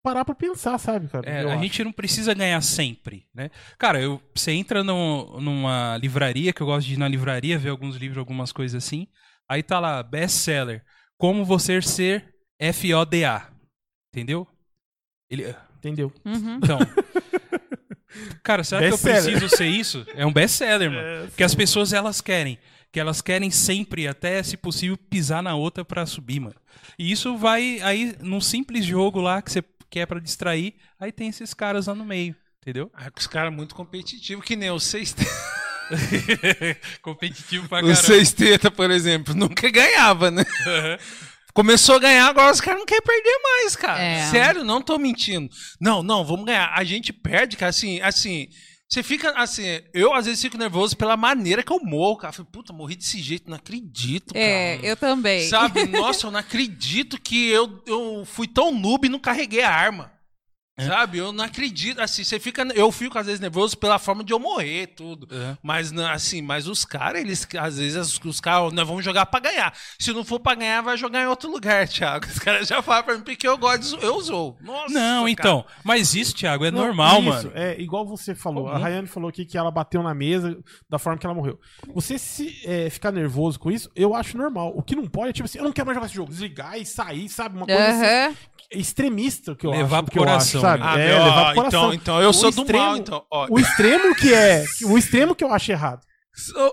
parar 0.03 0.25
pra 0.25 0.35
pensar, 0.37 0.79
sabe, 0.79 1.09
cara? 1.09 1.29
é, 1.29 1.43
a 1.45 1.53
acho. 1.55 1.63
gente 1.63 1.83
não 1.85 1.91
precisa 1.93 2.33
ganhar 2.33 2.61
sempre, 2.61 3.27
né? 3.35 3.51
Cara, 3.77 4.01
eu, 4.01 4.23
você 4.35 4.53
entra 4.53 4.85
no- 4.85 5.41
numa 5.41 5.99
livraria, 6.01 6.53
que 6.53 6.61
eu 6.63 6.67
gosto 6.67 6.87
de 6.87 6.95
ir 6.95 6.99
na 6.99 7.09
livraria, 7.09 7.59
ver 7.59 7.71
alguns 7.71 7.97
livros, 7.97 8.19
algumas 8.19 8.53
coisas 8.53 8.83
assim. 8.85 9.09
Aí 9.51 9.63
tá 9.65 9.81
lá, 9.81 10.03
best-seller. 10.05 10.85
Como 11.19 11.45
você 11.45 11.83
ser 11.83 12.25
FODA. 12.73 13.49
Entendeu? 14.13 14.47
Ele, 15.29 15.55
Entendeu? 15.79 16.13
Uhum. 16.25 16.57
então... 16.63 16.79
Cara, 18.43 18.63
será 18.65 18.81
que 18.87 18.95
eu 18.95 18.99
preciso 18.99 19.49
ser 19.49 19.67
isso? 19.67 20.07
É 20.15 20.25
um 20.25 20.33
best-seller, 20.33 20.91
mano. 20.91 21.27
Porque 21.29 21.43
as 21.45 21.55
pessoas, 21.55 21.93
elas 21.93 22.21
querem. 22.21 22.59
Que 22.93 23.01
elas 23.01 23.21
querem 23.21 23.51
sempre, 23.51 24.09
até 24.09 24.43
se 24.43 24.57
possível, 24.57 24.97
pisar 24.97 25.43
na 25.43 25.55
outra 25.55 25.85
pra 25.85 26.07
subir, 26.07 26.41
mano. 26.41 26.57
E 26.99 27.11
isso 27.13 27.37
vai 27.37 27.81
aí 27.83 28.17
num 28.21 28.41
simples 28.41 28.85
jogo 28.85 29.21
lá 29.21 29.43
que 29.43 29.51
você 29.53 29.63
quer 29.91 30.07
pra 30.07 30.21
distrair, 30.21 30.75
aí 30.99 31.13
tem 31.13 31.29
esses 31.29 31.53
caras 31.55 31.87
lá 31.87 31.95
no 31.95 32.05
meio, 32.05 32.35
entendeu? 32.61 32.91
Ah, 32.95 33.11
os 33.17 33.27
caras 33.27 33.53
muito 33.53 33.75
competitivos, 33.75 34.45
que 34.45 34.57
nem 34.57 34.71
o 34.71 34.79
Seis 34.79 35.15
Competitivo 37.01 37.69
pra 37.69 37.79
O 37.79 37.83
caramba. 37.83 37.97
Seis 37.97 38.33
Teta, 38.33 38.71
por 38.71 38.91
exemplo, 38.91 39.35
nunca 39.35 39.71
ganhava, 39.71 40.31
né? 40.31 40.45
Começou 41.57 41.95
a 41.95 42.01
ganhar, 42.01 42.29
agora 42.29 42.53
os 42.53 42.61
caras 42.61 42.81
não 42.81 42.85
querem 42.85 43.03
perder 43.03 43.41
mais, 43.43 43.75
cara. 43.75 43.99
É. 43.99 44.27
Sério, 44.27 44.63
não 44.63 44.83
tô 44.83 44.99
mentindo. 44.99 45.49
Não, 45.81 46.03
não, 46.03 46.23
vamos 46.23 46.45
ganhar. 46.45 46.71
A 46.75 46.85
gente 46.85 47.15
perde, 47.15 47.57
cara, 47.57 47.71
assim, 47.71 47.99
assim. 48.03 48.49
Você 48.87 49.03
fica 49.03 49.31
assim, 49.31 49.63
eu 49.95 50.13
às 50.13 50.27
vezes 50.27 50.43
fico 50.43 50.59
nervoso 50.59 50.95
pela 50.95 51.17
maneira 51.17 51.63
que 51.63 51.73
eu 51.73 51.81
morro, 51.81 52.19
cara. 52.19 52.31
Eu 52.31 52.35
Falei, 52.35 52.51
puta, 52.53 52.75
morri 52.75 52.95
desse 52.95 53.23
jeito, 53.23 53.49
não 53.49 53.57
acredito, 53.57 54.35
cara. 54.35 54.47
É, 54.47 54.81
eu 54.83 54.97
também. 54.99 55.49
Sabe? 55.49 55.87
Nossa, 55.89 56.27
eu 56.27 56.31
não 56.31 56.41
acredito 56.41 57.19
que 57.19 57.49
eu, 57.49 57.83
eu 57.87 58.25
fui 58.27 58.47
tão 58.47 58.71
noob 58.71 59.07
e 59.07 59.11
não 59.11 59.19
carreguei 59.19 59.63
a 59.63 59.73
arma. 59.73 60.13
Sabe? 60.79 61.19
Eu 61.19 61.33
não 61.33 61.45
acredito. 61.45 62.01
Assim, 62.01 62.23
você 62.23 62.39
fica. 62.39 62.63
Eu 62.75 62.93
fico, 62.93 63.19
às 63.19 63.25
vezes, 63.27 63.41
nervoso 63.41 63.79
pela 63.79 63.99
forma 63.99 64.23
de 64.23 64.33
eu 64.33 64.39
morrer, 64.39 64.89
tudo. 64.89 65.27
É. 65.35 65.57
Mas, 65.63 65.91
assim, 65.99 66.43
mas 66.43 66.69
os 66.69 66.85
caras, 66.85 67.21
eles, 67.23 67.47
às 67.59 67.79
vezes, 67.79 67.97
os, 67.97 68.21
os 68.25 68.41
caras, 68.41 68.73
nós 68.75 68.87
vamos 68.87 69.05
jogar 69.05 69.25
pra 69.27 69.41
ganhar. 69.41 69.73
Se 69.99 70.13
não 70.13 70.23
for 70.23 70.39
pra 70.39 70.55
ganhar, 70.55 70.83
vai 70.83 70.97
jogar 70.99 71.23
em 71.23 71.27
outro 71.27 71.51
lugar, 71.51 71.89
Thiago. 71.89 72.27
Os 72.27 72.39
caras 72.39 72.69
já 72.69 72.83
falam 72.83 73.05
pra 73.05 73.15
mim, 73.17 73.23
porque 73.23 73.49
eu 73.49 73.57
gosto, 73.57 73.97
eu 74.05 74.21
sou. 74.23 74.59
Nossa, 74.61 74.93
Não, 74.93 75.21
cara. 75.23 75.31
então. 75.31 75.65
Mas 75.83 76.15
isso, 76.15 76.35
Thiago, 76.35 76.65
é 76.67 76.71
Não, 76.71 76.81
normal, 76.85 77.21
isso, 77.21 77.29
mano. 77.29 77.53
É 77.55 77.81
igual 77.81 78.07
você 78.07 78.35
falou. 78.35 78.69
A 78.69 78.73
Comum. 78.73 78.83
Rayane 78.83 79.07
falou 79.07 79.31
aqui 79.31 79.47
que 79.47 79.57
ela 79.57 79.71
bateu 79.71 80.03
na 80.03 80.13
mesa 80.15 80.59
da 80.91 80.99
forma 80.99 81.19
que 81.19 81.25
ela 81.27 81.35
morreu. 81.35 81.59
Você 81.95 82.19
se 82.19 82.61
é, 82.67 82.91
ficar 82.91 83.11
nervoso 83.13 83.59
com 83.59 83.71
isso, 83.71 83.91
eu 83.97 84.15
acho 84.15 84.37
normal. 84.37 84.73
O 84.77 84.83
que 84.83 84.95
não 84.95 85.07
pode 85.07 85.31
é 85.31 85.33
tipo 85.33 85.47
assim, 85.47 85.57
eu 85.59 85.65
não 85.65 85.73
quero 85.73 85.87
mais 85.87 85.97
jogar 85.97 86.07
esse 86.07 86.15
jogo. 86.17 86.31
Desligar 86.31 86.79
e 86.79 86.85
sair, 86.85 87.29
sabe? 87.31 87.57
Uma 87.57 87.65
coisa 87.67 87.89
assim, 87.89 88.05
Aham. 88.05 88.35
extremista 88.71 89.55
que 89.55 89.67
eu 89.67 89.71
Levar 89.71 89.97
acho. 89.99 90.05
pro 90.05 90.13
que 90.13 90.19
eu 90.19 90.23
coração, 90.23 90.61
acho, 90.61 90.66
sabe? 90.71 90.83
Ah, 90.85 90.99
é, 90.99 91.09
meu, 91.09 91.25
levar 91.25 91.41
ó, 91.41 91.45
pro 91.47 91.55
coração. 91.55 91.81
então, 91.83 91.95
então 91.95 92.23
eu 92.23 92.31
O 92.31 92.33
sou 92.33 92.51
do 92.51 92.61
extremo- 92.63 92.85
mal, 92.85 92.97
então. 92.97 93.25
Ó, 93.31 93.47
O 93.51 93.59
extremo 93.59 94.15
que 94.15 94.33
é. 94.35 94.65
O 94.85 94.97
extremo 94.99 95.35
que 95.35 95.43
eu 95.45 95.53
acho 95.53 95.71
errado. 95.73 96.01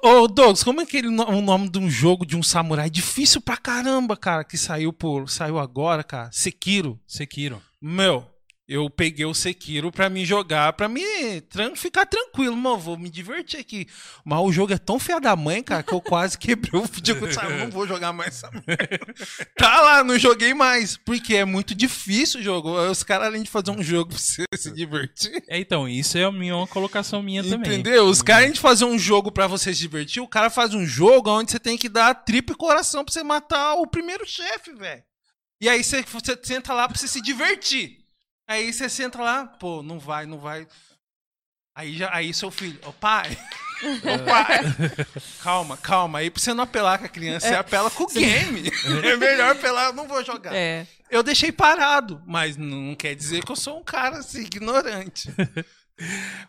Ô, 0.04 0.08
ô, 0.24 0.28
Douglas, 0.28 0.62
como 0.64 0.82
é 0.82 0.84
aquele 0.84 1.10
no- 1.10 1.26
o 1.30 1.42
nome 1.42 1.70
de 1.70 1.80
um 1.80 1.90
jogo 1.90 2.26
de 2.26 2.36
um 2.36 2.44
samurai 2.44 2.90
difícil 2.90 3.40
pra 3.40 3.56
caramba, 3.56 4.18
cara, 4.18 4.44
que 4.44 4.58
saiu 4.58 4.92
por 4.92 5.30
saiu 5.30 5.58
agora, 5.58 6.04
cara? 6.04 6.30
Sekiro. 6.34 7.00
Sekiro. 7.08 7.62
Meu, 7.82 8.26
eu 8.68 8.90
peguei 8.90 9.26
o 9.26 9.34
Sekiro 9.34 9.92
pra 9.92 10.10
me 10.10 10.26
jogar, 10.26 10.72
pra 10.74 10.88
me 10.88 11.42
tran- 11.50 11.76
ficar 11.76 12.06
tranquilo, 12.06 12.56
mano, 12.56 12.78
vou 12.80 12.98
me 12.98 13.10
divertir 13.10 13.60
aqui. 13.60 13.88
Mas 14.24 14.40
o 14.40 14.52
jogo 14.52 14.72
é 14.74 14.78
tão 14.78 14.98
feia 14.98 15.20
da 15.20 15.36
mãe, 15.36 15.62
cara, 15.62 15.84
que 15.84 15.94
eu 15.94 16.00
quase 16.00 16.38
quebrei 16.38 16.80
o 16.80 16.86
videogame, 16.86 17.34
sabe? 17.34 17.52
Eu 17.54 17.58
não 17.60 17.70
vou 17.70 17.86
jogar 17.88 18.14
mais 18.14 18.36
essa 18.36 18.50
merda. 18.52 19.00
Tá 19.58 19.82
lá, 19.82 20.04
não 20.04 20.18
joguei 20.18 20.54
mais, 20.54 20.98
porque 20.98 21.36
é 21.36 21.46
muito 21.46 21.76
difícil 21.76 22.40
o 22.40 22.44
jogo. 22.44 22.72
Os 22.90 23.04
caras, 23.04 23.28
além 23.28 23.44
de 23.44 23.50
fazer 23.50 23.72
um 23.72 23.82
jogo 23.84 24.10
pra 24.12 24.18
você 24.20 24.44
se 24.56 24.72
divertir, 24.72 25.44
É, 25.48 25.58
então, 25.60 25.88
isso 25.88 26.18
é 26.18 26.24
a 26.24 26.32
minha, 26.32 26.56
uma 26.56 26.68
colocação 26.68 27.22
minha 27.22 27.44
também. 27.44 27.74
Entendeu? 27.80 28.06
Os 28.06 28.22
caras, 28.22 28.44
além 28.44 28.54
de 28.54 28.60
fazer 28.60 28.86
um 28.86 28.98
jogo 28.98 29.32
pra 29.32 29.46
você 29.48 29.74
se 29.74 29.80
divertir, 29.80 30.22
o 30.22 30.28
cara 30.28 30.50
faz 30.50 30.74
um 30.74 30.86
jogo 30.86 31.30
onde 31.30 31.52
você 31.52 31.60
tem 31.60 31.78
que 31.78 31.88
dar 31.90 32.14
tripa 32.14 32.54
e 32.54 32.56
coração 32.56 33.04
pra 33.04 33.14
você 33.14 33.24
matar 33.24 33.74
o 33.76 33.88
primeiro 33.88 34.26
chefe, 34.26 34.74
velho. 34.74 35.04
E 35.62 35.70
aí 35.70 35.84
você, 35.84 36.02
você 36.02 36.38
senta 36.44 36.74
lá 36.74 36.88
pra 36.88 36.98
você 36.98 37.08
se 37.08 37.22
divertir. 37.22 38.03
Aí 38.54 38.72
você 38.72 38.88
senta 38.88 39.20
lá, 39.20 39.48
pô, 39.48 39.82
não 39.82 39.98
vai, 39.98 40.28
não 40.28 40.38
vai. 40.38 40.68
Aí, 41.76 41.98
já, 41.98 42.14
aí 42.16 42.32
seu 42.32 42.52
filho, 42.52 42.80
ô 42.86 42.94
pai, 42.94 43.36
ô 43.82 44.20
pai, 44.30 44.60
calma, 45.42 45.76
calma. 45.76 46.20
Aí 46.20 46.30
pra 46.30 46.40
você 46.40 46.54
não 46.54 46.64
apelar 46.64 47.00
com 47.00 47.06
a 47.06 47.10
criança, 47.10 47.48
você 47.48 47.56
apela 47.56 47.90
com 47.90 48.04
o 48.04 48.08
game. 48.08 48.72
É 49.04 49.18
melhor 49.18 49.54
apelar, 49.54 49.86
eu 49.88 49.94
não 49.94 50.08
vou 50.08 50.24
jogar. 50.24 50.54
É. 50.54 50.86
Eu 51.10 51.24
deixei 51.24 51.52
parado, 51.52 52.22
mas 52.28 52.56
não 52.56 52.94
quer 52.94 53.16
dizer 53.16 53.44
que 53.44 53.52
eu 53.52 53.56
sou 53.56 53.80
um 53.80 53.84
cara 53.84 54.18
assim, 54.20 54.42
ignorante. 54.42 55.34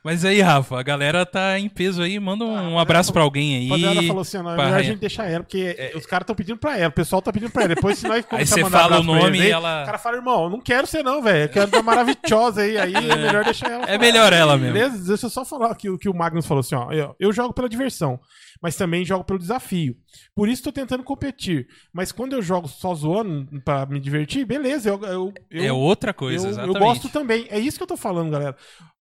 Mas 0.03 0.25
aí, 0.25 0.41
Rafa, 0.41 0.79
a 0.79 0.83
galera 0.83 1.25
tá 1.27 1.59
em 1.59 1.69
peso 1.69 2.03
aí. 2.03 2.19
Manda 2.19 2.45
um 2.45 2.79
abraço 2.79 3.13
pra 3.13 3.23
alguém 3.23 3.57
aí. 3.57 3.67
A 3.67 3.77
rapaziada 3.77 4.07
falou 4.07 4.23
assim: 4.23 4.39
não, 4.39 4.51
é 4.53 4.55
pra 4.57 4.65
melhor 4.65 4.81
a 4.81 4.83
gente 4.83 4.99
deixar 4.99 5.31
ela, 5.31 5.45
porque 5.45 5.93
os 5.95 6.07
caras 6.07 6.25
estão 6.25 6.35
pedindo 6.35 6.59
pra 6.59 6.79
ela, 6.79 6.89
o 6.89 6.93
pessoal 6.93 7.21
tá 7.23 7.33
pedindo 7.33 7.51
pra 7.51 7.65
ela. 7.65 7.75
Depois, 7.75 7.99
se 7.99 8.09
nós 8.09 8.25
começar 8.27 8.55
você 8.57 8.71
fala 8.71 9.01
o 9.01 9.03
nome 9.03 9.41
aí, 9.41 9.49
e 9.49 9.51
ela- 9.51 9.83
O 9.83 9.87
cara 9.87 9.99
fala, 9.99 10.17
irmão, 10.17 10.49
não 10.51 10.61
quero 10.61 10.87
ser 10.87 11.03
não, 11.03 11.23
velho. 11.23 11.45
Eu 11.45 11.49
quero 11.49 11.71
dar 11.71 11.83
maravilhosa 11.83 12.63
aí. 12.63 12.79
Aí 12.79 12.95
é 12.95 13.17
melhor 13.17 13.45
deixar 13.45 13.71
ela. 13.71 13.83
É 13.85 13.87
falar. 13.87 13.99
melhor 13.99 14.33
ela 14.33 14.57
mesmo. 14.57 14.73
Beleza? 14.73 15.07
Deixa 15.09 15.27
eu 15.27 15.31
só 15.31 15.45
falar 15.45 15.73
o 15.73 15.99
que 15.99 16.09
o 16.09 16.15
Magnus 16.15 16.47
falou 16.47 16.61
assim, 16.61 16.75
ó. 16.75 16.91
Eu, 16.91 17.15
eu 17.21 17.33
jogo 17.33 17.53
pela 17.53 17.69
diversão, 17.69 18.19
mas 18.63 18.77
também 18.77 19.05
jogo 19.05 19.25
pelo 19.25 19.39
desafio. 19.39 19.95
Por 20.35 20.49
isso 20.49 20.63
tô 20.63 20.73
tentando 20.73 21.03
competir. 21.05 21.67
Mas 21.93 22.11
quando 22.13 22.33
eu 22.33 22.43
jogo 22.43 22.67
só 22.67 22.95
zoando 22.95 23.47
pra 23.63 23.85
me 23.87 24.01
divertir, 24.01 24.45
beleza. 24.47 24.89
Eu, 24.89 25.01
eu, 25.05 25.33
eu, 25.51 25.65
é 25.65 25.73
outra 25.73 26.13
coisa, 26.15 26.47
eu, 26.47 26.51
exatamente. 26.51 26.77
eu 26.77 26.81
gosto 26.83 27.09
também. 27.09 27.47
É 27.51 27.59
isso 27.59 27.77
que 27.77 27.83
eu 27.83 27.87
tô 27.89 27.97
falando, 27.97 28.31
galera. 28.31 28.57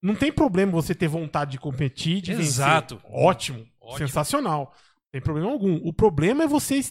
Não 0.01 0.15
tem 0.15 0.31
problema 0.31 0.71
você 0.71 0.95
ter 0.95 1.07
vontade 1.07 1.51
de 1.51 1.59
competir, 1.59 2.21
de 2.21 2.31
Exato. 2.31 2.95
vencer. 2.95 3.09
Ótimo, 3.11 3.65
Ótimo. 3.81 4.07
sensacional. 4.07 4.73
Não 4.75 5.11
tem 5.11 5.21
problema 5.21 5.51
algum. 5.51 5.75
O 5.83 5.91
problema 5.91 6.43
é 6.43 6.47
você 6.47 6.81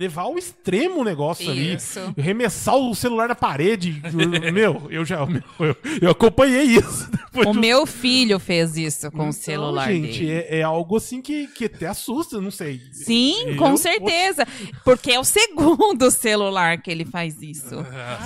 levar 0.00 0.22
ao 0.22 0.38
extremo 0.38 1.00
o 1.02 1.04
negócio 1.04 1.50
ali. 1.50 1.74
Isso. 1.74 2.00
Remessar 2.16 2.74
o 2.74 2.94
celular 2.94 3.28
na 3.28 3.34
parede. 3.34 4.00
meu, 4.52 4.90
eu 4.90 5.04
já. 5.04 5.18
eu, 5.20 5.76
eu 6.00 6.10
acompanhei 6.10 6.62
isso. 6.62 7.08
O 7.46 7.50
um- 7.50 7.54
meu 7.54 7.86
filho 7.86 8.40
fez 8.40 8.76
isso 8.76 9.08
com 9.12 9.18
o 9.18 9.20
Então, 9.28 9.32
celular 9.32 9.88
gente, 9.88 10.18
dele. 10.18 10.32
É, 10.32 10.58
é 10.58 10.62
algo 10.64 10.96
assim 10.96 11.22
que, 11.22 11.46
que 11.46 11.66
até 11.66 11.86
assusta, 11.86 12.40
não 12.40 12.50
sei. 12.50 12.80
Sim, 12.92 13.50
Eu- 13.50 13.56
com 13.56 13.76
certeza. 13.76 14.44
Porque 14.84 15.12
é 15.12 15.20
o 15.20 15.22
segundo 15.22 16.10
celular 16.10 16.82
que 16.82 16.90
ele 16.90 17.04
faz 17.04 17.40
isso. 17.40 17.84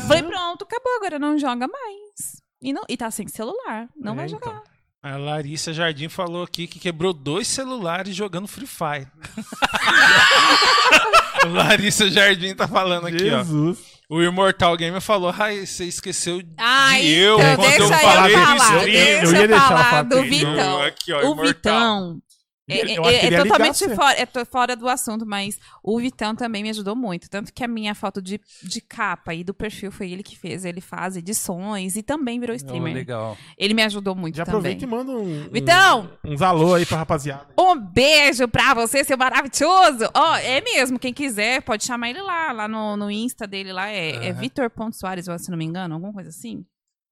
Falei, 0.08 0.22
pronto, 0.22 0.62
acabou, 0.64 0.96
agora 0.96 1.18
não 1.18 1.38
joga 1.38 1.68
mais. 1.68 2.42
E, 2.64 2.72
não, 2.72 2.82
e 2.88 2.96
tá 2.96 3.10
sem 3.10 3.28
celular, 3.28 3.86
não 3.94 4.14
É, 4.14 4.16
vai 4.16 4.26
então. 4.26 4.38
jogar. 4.40 4.62
A 5.02 5.18
Larissa 5.18 5.70
Jardim 5.74 6.08
falou 6.08 6.42
aqui 6.44 6.66
que 6.66 6.78
quebrou 6.78 7.12
dois 7.12 7.46
celulares 7.46 8.16
jogando 8.16 8.48
Free 8.48 8.66
Fire. 8.66 9.06
Larissa 11.52 12.10
Jardim 12.10 12.54
tá 12.54 12.66
falando 12.66 13.06
aqui, 13.06 13.30
ó. 13.30 13.38
Jesus. 13.44 13.78
O 14.08 14.22
Imortal 14.22 14.76
Gamer 14.76 15.00
falou, 15.00 15.32
ai, 15.36 15.66
você 15.66 15.84
esqueceu 15.84 16.42
Ai, 16.58 17.00
de 17.00 17.12
eu 17.14 17.40
então, 17.40 17.56
quando 17.56 17.68
deixa 17.68 17.82
eu 17.82 17.90
eu 17.90 17.98
falei 17.98 18.36
do 18.36 18.42
falar, 18.42 18.56
stream. 18.56 18.84
deixa 18.84 19.24
Eu 19.26 19.32
ia 19.32 19.38
eu 19.42 19.48
deixar 19.48 19.68
falar 19.68 19.84
falar 19.84 20.02
do. 20.02 20.22
Vitão. 20.22 20.82
Aqui, 20.82 21.12
ó, 21.12 21.18
o 21.18 21.20
Imortal. 21.32 21.46
Vitão. 21.46 22.22
É, 22.66 22.76
é- 22.78 22.80
é 22.80 22.84
ia 22.86 23.22
ligar 23.30 23.42
totalmente 23.42 23.88
fora, 23.94 24.16
é 24.18 24.44
fora 24.46 24.74
do 24.76 24.88
assunto, 24.88 25.26
mas 25.26 25.58
o 25.82 25.98
Vitão 26.00 26.34
também 26.34 26.62
me 26.62 26.70
ajudou 26.70 26.96
muito. 26.96 27.28
Tanto 27.28 27.52
que 27.52 27.62
a 27.62 27.68
minha 27.68 27.94
foto 27.94 28.22
de, 28.22 28.40
de 28.62 28.80
capa 28.80 29.34
e 29.34 29.44
do 29.44 29.52
perfil 29.52 29.92
foi 29.92 30.10
ele 30.10 30.22
que 30.22 30.36
fez. 30.38 30.64
Ele 30.64 30.80
faz 30.80 31.16
edições 31.16 31.94
e 31.96 32.02
também 32.02 32.40
virou 32.40 32.54
Oh, 32.54 32.56
streamer. 32.56 32.94
legal. 32.94 33.36
ele 33.58 33.74
me 33.74 33.82
ajudou 33.82 34.14
muito 34.14 34.36
Já 34.36 34.44
também. 34.46 34.58
aproveita 34.60 34.84
e 34.84 34.88
manda 34.88 35.12
um, 35.12 35.44
um- 35.46 35.50
Vitão! 35.50 36.10
uns 36.24 36.40
alô 36.40 36.74
aí 36.74 36.86
pra 36.86 36.98
rapaziada. 36.98 37.48
Um 37.58 37.76
beijo 37.78 38.48
pra 38.48 38.72
você, 38.72 39.04
seu 39.04 39.18
maravilhoso! 39.18 40.08
Ó, 40.14 40.36
é 40.36 40.60
mesmo, 40.62 40.98
quem 40.98 41.12
quiser 41.12 41.60
pode 41.62 41.84
chamar 41.84 42.08
ele 42.10 42.22
lá, 42.22 42.50
lá 42.52 42.66
no, 42.66 42.96
no 42.96 43.10
Insta 43.10 43.46
dele 43.46 43.72
lá, 43.72 43.88
é, 43.90 44.10
é 44.26 44.30
Aham. 44.30 44.40
Vitor.soares, 44.40 45.26
se 45.38 45.50
não 45.50 45.58
me 45.58 45.64
engano, 45.64 45.94
alguma 45.94 46.12
coisa 46.12 46.30
assim. 46.30 46.64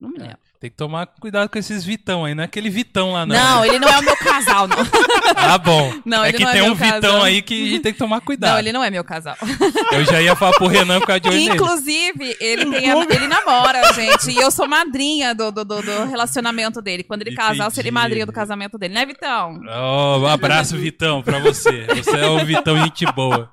Não 0.03 0.11
me 0.11 0.19
lembro. 0.19 0.37
Tem 0.59 0.71
que 0.71 0.77
tomar 0.77 1.07
cuidado 1.07 1.49
com 1.49 1.59
esses 1.59 1.85
Vitão 1.85 2.25
aí, 2.25 2.35
não 2.37 2.43
é 2.43 2.47
aquele 2.47 2.71
Vitão 2.71 3.13
lá, 3.13 3.25
não. 3.27 3.35
Não, 3.35 3.65
ele 3.65 3.79
não 3.81 3.89
é 3.89 3.99
o 3.99 4.03
meu 4.03 4.17
casal, 4.17 4.67
não. 4.69 4.77
Ah, 5.35 5.59
bom. 5.59 5.93
Não, 6.05 6.25
é 6.25 6.29
ele 6.29 6.39
que 6.39 6.45
não 6.45 6.51
é 6.51 6.53
tem 6.53 6.63
meu 6.63 6.73
um 6.73 6.75
Vitão 6.75 7.01
casal. 7.01 7.23
aí 7.25 7.43
que 7.43 7.81
tem 7.81 7.93
que 7.93 7.99
tomar 7.99 8.21
cuidado. 8.21 8.53
Não, 8.53 8.59
ele 8.59 8.73
não 8.73 8.83
é 8.85 8.91
meu 8.91 9.03
casal. 9.03 9.37
Eu 9.93 10.05
já 10.05 10.21
ia 10.23 10.37
falar 10.37 10.53
pro 10.53 10.67
Renan 10.67 11.01
por 11.01 11.07
causa 11.07 11.21
de 11.21 11.31
nele. 11.31 11.51
Inclusive, 11.55 12.37
ele, 12.41 12.67
tem 12.71 12.91
a- 12.91 12.97
ele 13.11 13.27
namora, 13.29 13.93
gente. 13.93 14.31
E 14.31 14.37
eu 14.37 14.51
sou 14.51 14.69
madrinha 14.69 15.35
do, 15.35 15.51
do, 15.51 15.65
do- 15.65 15.83
do 15.83 16.05
relacionamento 16.07 16.81
dele. 16.83 17.03
Quando 17.03 17.23
ele 17.23 17.35
casar, 17.35 17.65
eu 17.65 17.71
serei 17.71 17.91
madrinha 17.91 18.25
do 18.27 18.33
casamento 18.33 18.79
dele, 18.79 18.95
né, 18.95 19.05
Vitão? 19.07 19.61
Oh, 19.69 20.19
um 20.21 20.27
abraço, 20.27 20.77
Vitão, 20.77 21.23
pra 21.23 21.39
você. 21.39 21.87
Você 21.97 22.17
é 22.17 22.27
o 22.29 22.45
Vitão 22.45 22.77
gente 22.85 23.05
boa. 23.13 23.51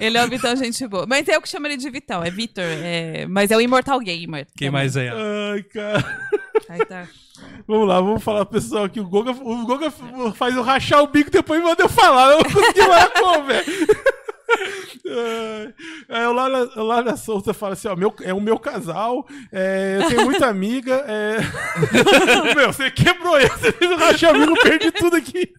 Ele 0.00 0.18
é 0.18 0.24
o 0.24 0.28
Vitão, 0.28 0.54
gente 0.56 0.86
boa. 0.86 1.06
Mas 1.06 1.26
eu 1.28 1.40
que 1.40 1.48
chamo 1.48 1.66
ele 1.66 1.76
de 1.76 1.88
Vitão, 1.90 2.22
é 2.22 2.30
Vitor. 2.30 2.64
é- 2.64 3.26
Mas 3.28 3.50
é 3.50 3.56
o 3.56 3.60
Imortal 3.60 3.98
Gamer. 4.00 4.46
Quem 4.56 4.68
também. 4.68 4.70
mais 4.70 4.96
ó? 5.10 5.16
Ai, 5.54 5.62
cara. 5.64 6.20
Aí 6.68 6.84
tá. 6.86 7.06
Vamos 7.66 7.88
lá, 7.88 8.00
vamos 8.00 8.22
falar 8.22 8.44
pro 8.44 8.60
pessoal 8.60 8.84
aqui. 8.84 9.00
O 9.00 9.08
Goga, 9.08 9.32
o 9.32 9.66
Goga 9.66 9.90
faz 10.34 10.54
eu 10.54 10.62
rachar 10.62 11.02
o 11.02 11.06
bico 11.08 11.30
depois 11.30 11.62
manda 11.62 11.82
eu 11.82 11.88
falar. 11.88 12.32
Eu 12.32 12.38
não 12.38 12.50
consegui 12.50 12.80
falar 12.82 13.10
como, 13.10 13.44
velho. 13.44 13.64
É, 16.08 16.28
o 16.28 16.32
Lara, 16.32 16.70
o 16.76 16.82
Lara 16.82 17.16
Souza 17.16 17.52
fala 17.52 17.72
assim: 17.74 17.88
ó, 17.88 17.96
meu, 17.96 18.14
é 18.22 18.32
o 18.32 18.40
meu 18.40 18.58
casal, 18.58 19.26
é, 19.50 19.98
eu 20.00 20.08
tenho 20.08 20.24
muita 20.24 20.46
amiga. 20.46 21.04
É... 21.06 21.38
meu, 22.54 22.72
você 22.72 22.90
quebrou 22.90 23.38
esse, 23.38 23.74
eu 23.80 24.54
perdi 24.62 24.90
tudo 24.92 25.16
aqui. 25.16 25.52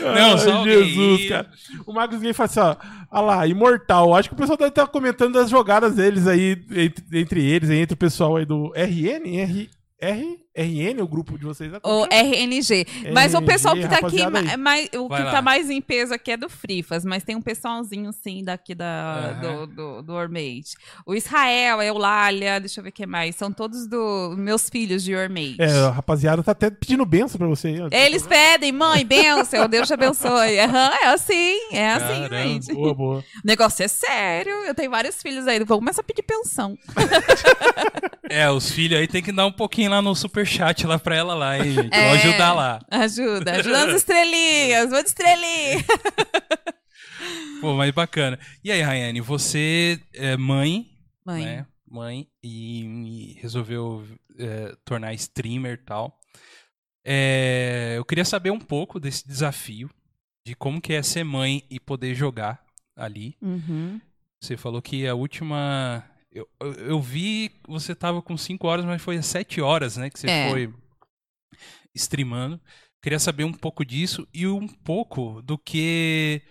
Não, 0.00 0.32
Ai, 0.32 0.38
só 0.38 0.64
Jesus, 0.64 0.98
alguém- 0.98 1.28
cara. 1.28 1.50
O 1.86 1.92
Marcos 1.92 2.18
Gay 2.20 2.32
fala 2.32 2.46
assim: 2.46 2.60
ó, 2.60 2.76
ah 3.10 3.20
lá, 3.20 3.46
imortal. 3.46 4.14
Acho 4.14 4.28
que 4.30 4.34
o 4.34 4.38
pessoal 4.38 4.56
deve 4.56 4.70
estar 4.70 4.86
comentando 4.86 5.34
das 5.34 5.50
jogadas 5.50 5.94
deles 5.94 6.26
aí, 6.26 6.56
entre, 6.70 7.04
entre 7.20 7.44
eles, 7.44 7.70
entre 7.70 7.94
o 7.94 7.98
pessoal 7.98 8.36
aí 8.36 8.44
do 8.44 8.72
RN, 8.74 9.26
R, 9.40 9.70
R, 10.00 10.38
RN, 10.62 11.00
o 11.02 11.08
grupo 11.08 11.38
de 11.38 11.44
vocês. 11.44 11.70
né? 11.70 11.78
O 11.82 12.04
RNG. 12.10 12.86
Mas 13.12 13.34
o 13.34 13.42
pessoal 13.42 13.74
que 13.74 13.88
tá 13.88 13.98
aqui, 13.98 14.22
aí. 14.22 14.56
mais, 14.56 14.88
o 14.94 15.08
Vai 15.08 15.20
que 15.20 15.24
lá. 15.26 15.30
tá 15.32 15.42
mais 15.42 15.70
em 15.70 15.80
peso 15.80 16.12
aqui 16.14 16.32
é 16.32 16.36
do 16.36 16.48
Frifas, 16.48 17.04
mas 17.04 17.22
tem 17.22 17.36
um 17.36 17.42
pessoalzinho, 17.42 18.12
sim, 18.12 18.42
daqui 18.42 18.74
da, 18.74 19.32
do, 19.32 19.66
do, 19.66 20.02
do 20.02 20.12
Ormate. 20.12 20.74
O 21.06 21.14
Israel, 21.14 21.80
a 21.80 21.84
Eulália, 21.86 22.58
deixa 22.60 22.80
eu 22.80 22.84
ver 22.84 22.90
o 22.90 22.92
que 22.92 23.06
mais. 23.06 23.36
São 23.36 23.52
todos 23.52 23.86
do 23.86 24.34
meus 24.36 24.68
filhos 24.68 25.02
de 25.02 25.14
Ormate. 25.14 25.56
É, 25.58 25.70
a 25.70 25.90
rapaziada 25.90 26.42
tá 26.42 26.52
até 26.52 26.70
pedindo 26.70 27.04
benção 27.06 27.38
pra 27.38 27.46
você. 27.46 27.74
Eles 27.90 28.26
pedem, 28.26 28.72
mãe, 28.72 29.04
benção, 29.04 29.68
Deus 29.68 29.86
te 29.86 29.94
abençoe. 29.94 30.58
Aham, 30.60 30.90
é 31.02 31.06
assim, 31.08 31.58
é 31.72 31.90
assim, 31.90 32.22
Caramba. 32.22 32.36
gente. 32.42 32.72
Boa, 32.74 32.94
boa. 32.94 33.18
O 33.18 33.46
negócio 33.46 33.84
é 33.84 33.88
sério. 33.88 34.52
Eu 34.66 34.74
tenho 34.74 34.90
vários 34.90 35.20
filhos 35.22 35.46
aí. 35.46 35.62
Vou 35.64 35.78
começar 35.78 36.00
a 36.00 36.04
pedir 36.04 36.22
pensão. 36.22 36.76
É, 38.30 38.50
os 38.50 38.70
filhos 38.70 38.98
aí 39.00 39.08
tem 39.08 39.22
que 39.22 39.32
dar 39.32 39.46
um 39.46 39.52
pouquinho 39.52 39.90
lá 39.90 40.02
no 40.02 40.14
superchat 40.48 40.86
lá 40.86 40.98
pra 40.98 41.14
ela 41.14 41.34
lá, 41.34 41.58
hein, 41.58 41.72
gente? 41.72 41.94
É. 41.94 42.08
Vou 42.08 42.18
ajudar 42.18 42.52
lá. 42.54 42.80
Ajuda, 42.90 43.52
ajuda 43.52 43.86
as 43.86 43.94
estrelinhas. 43.96 44.90
Vou 44.90 45.02
de 45.02 45.08
estrelinha. 45.08 45.84
Pô, 47.60 47.74
mas 47.74 47.92
bacana. 47.92 48.38
E 48.64 48.72
aí, 48.72 48.80
Rayane, 48.80 49.20
você 49.20 50.00
é 50.14 50.36
mãe, 50.36 50.86
Mãe, 51.24 51.44
né? 51.44 51.66
Mãe, 51.90 52.28
e, 52.42 52.84
e 52.84 53.32
resolveu 53.40 54.04
é, 54.38 54.74
tornar 54.84 55.12
streamer 55.14 55.74
e 55.74 55.84
tal. 55.84 56.18
É, 57.04 57.94
eu 57.96 58.04
queria 58.04 58.24
saber 58.24 58.50
um 58.50 58.60
pouco 58.60 59.00
desse 59.00 59.26
desafio, 59.26 59.90
de 60.46 60.54
como 60.54 60.80
que 60.80 60.92
é 60.92 61.02
ser 61.02 61.24
mãe 61.24 61.64
e 61.70 61.80
poder 61.80 62.14
jogar 62.14 62.64
ali. 62.96 63.36
Uhum. 63.42 64.00
Você 64.40 64.56
falou 64.56 64.80
que 64.80 65.06
a 65.06 65.14
última. 65.14 66.04
Eu, 66.32 66.48
eu, 66.60 66.72
eu 66.74 67.00
vi 67.00 67.48
que 67.48 67.70
você 67.70 67.94
tava 67.94 68.20
com 68.20 68.36
5 68.36 68.66
horas, 68.66 68.84
mas 68.84 69.00
foi 69.02 69.16
às 69.16 69.26
7 69.26 69.60
horas, 69.60 69.96
né? 69.96 70.10
Que 70.10 70.18
você 70.18 70.28
É. 70.28 70.50
foi 70.50 70.74
streamando. 71.94 72.60
Queria 73.02 73.18
saber 73.18 73.44
um 73.44 73.52
pouco 73.52 73.84
disso 73.84 74.26
e 74.34 74.46
um 74.46 74.66
pouco 74.66 75.40
do 75.42 75.56
que. 75.56 76.42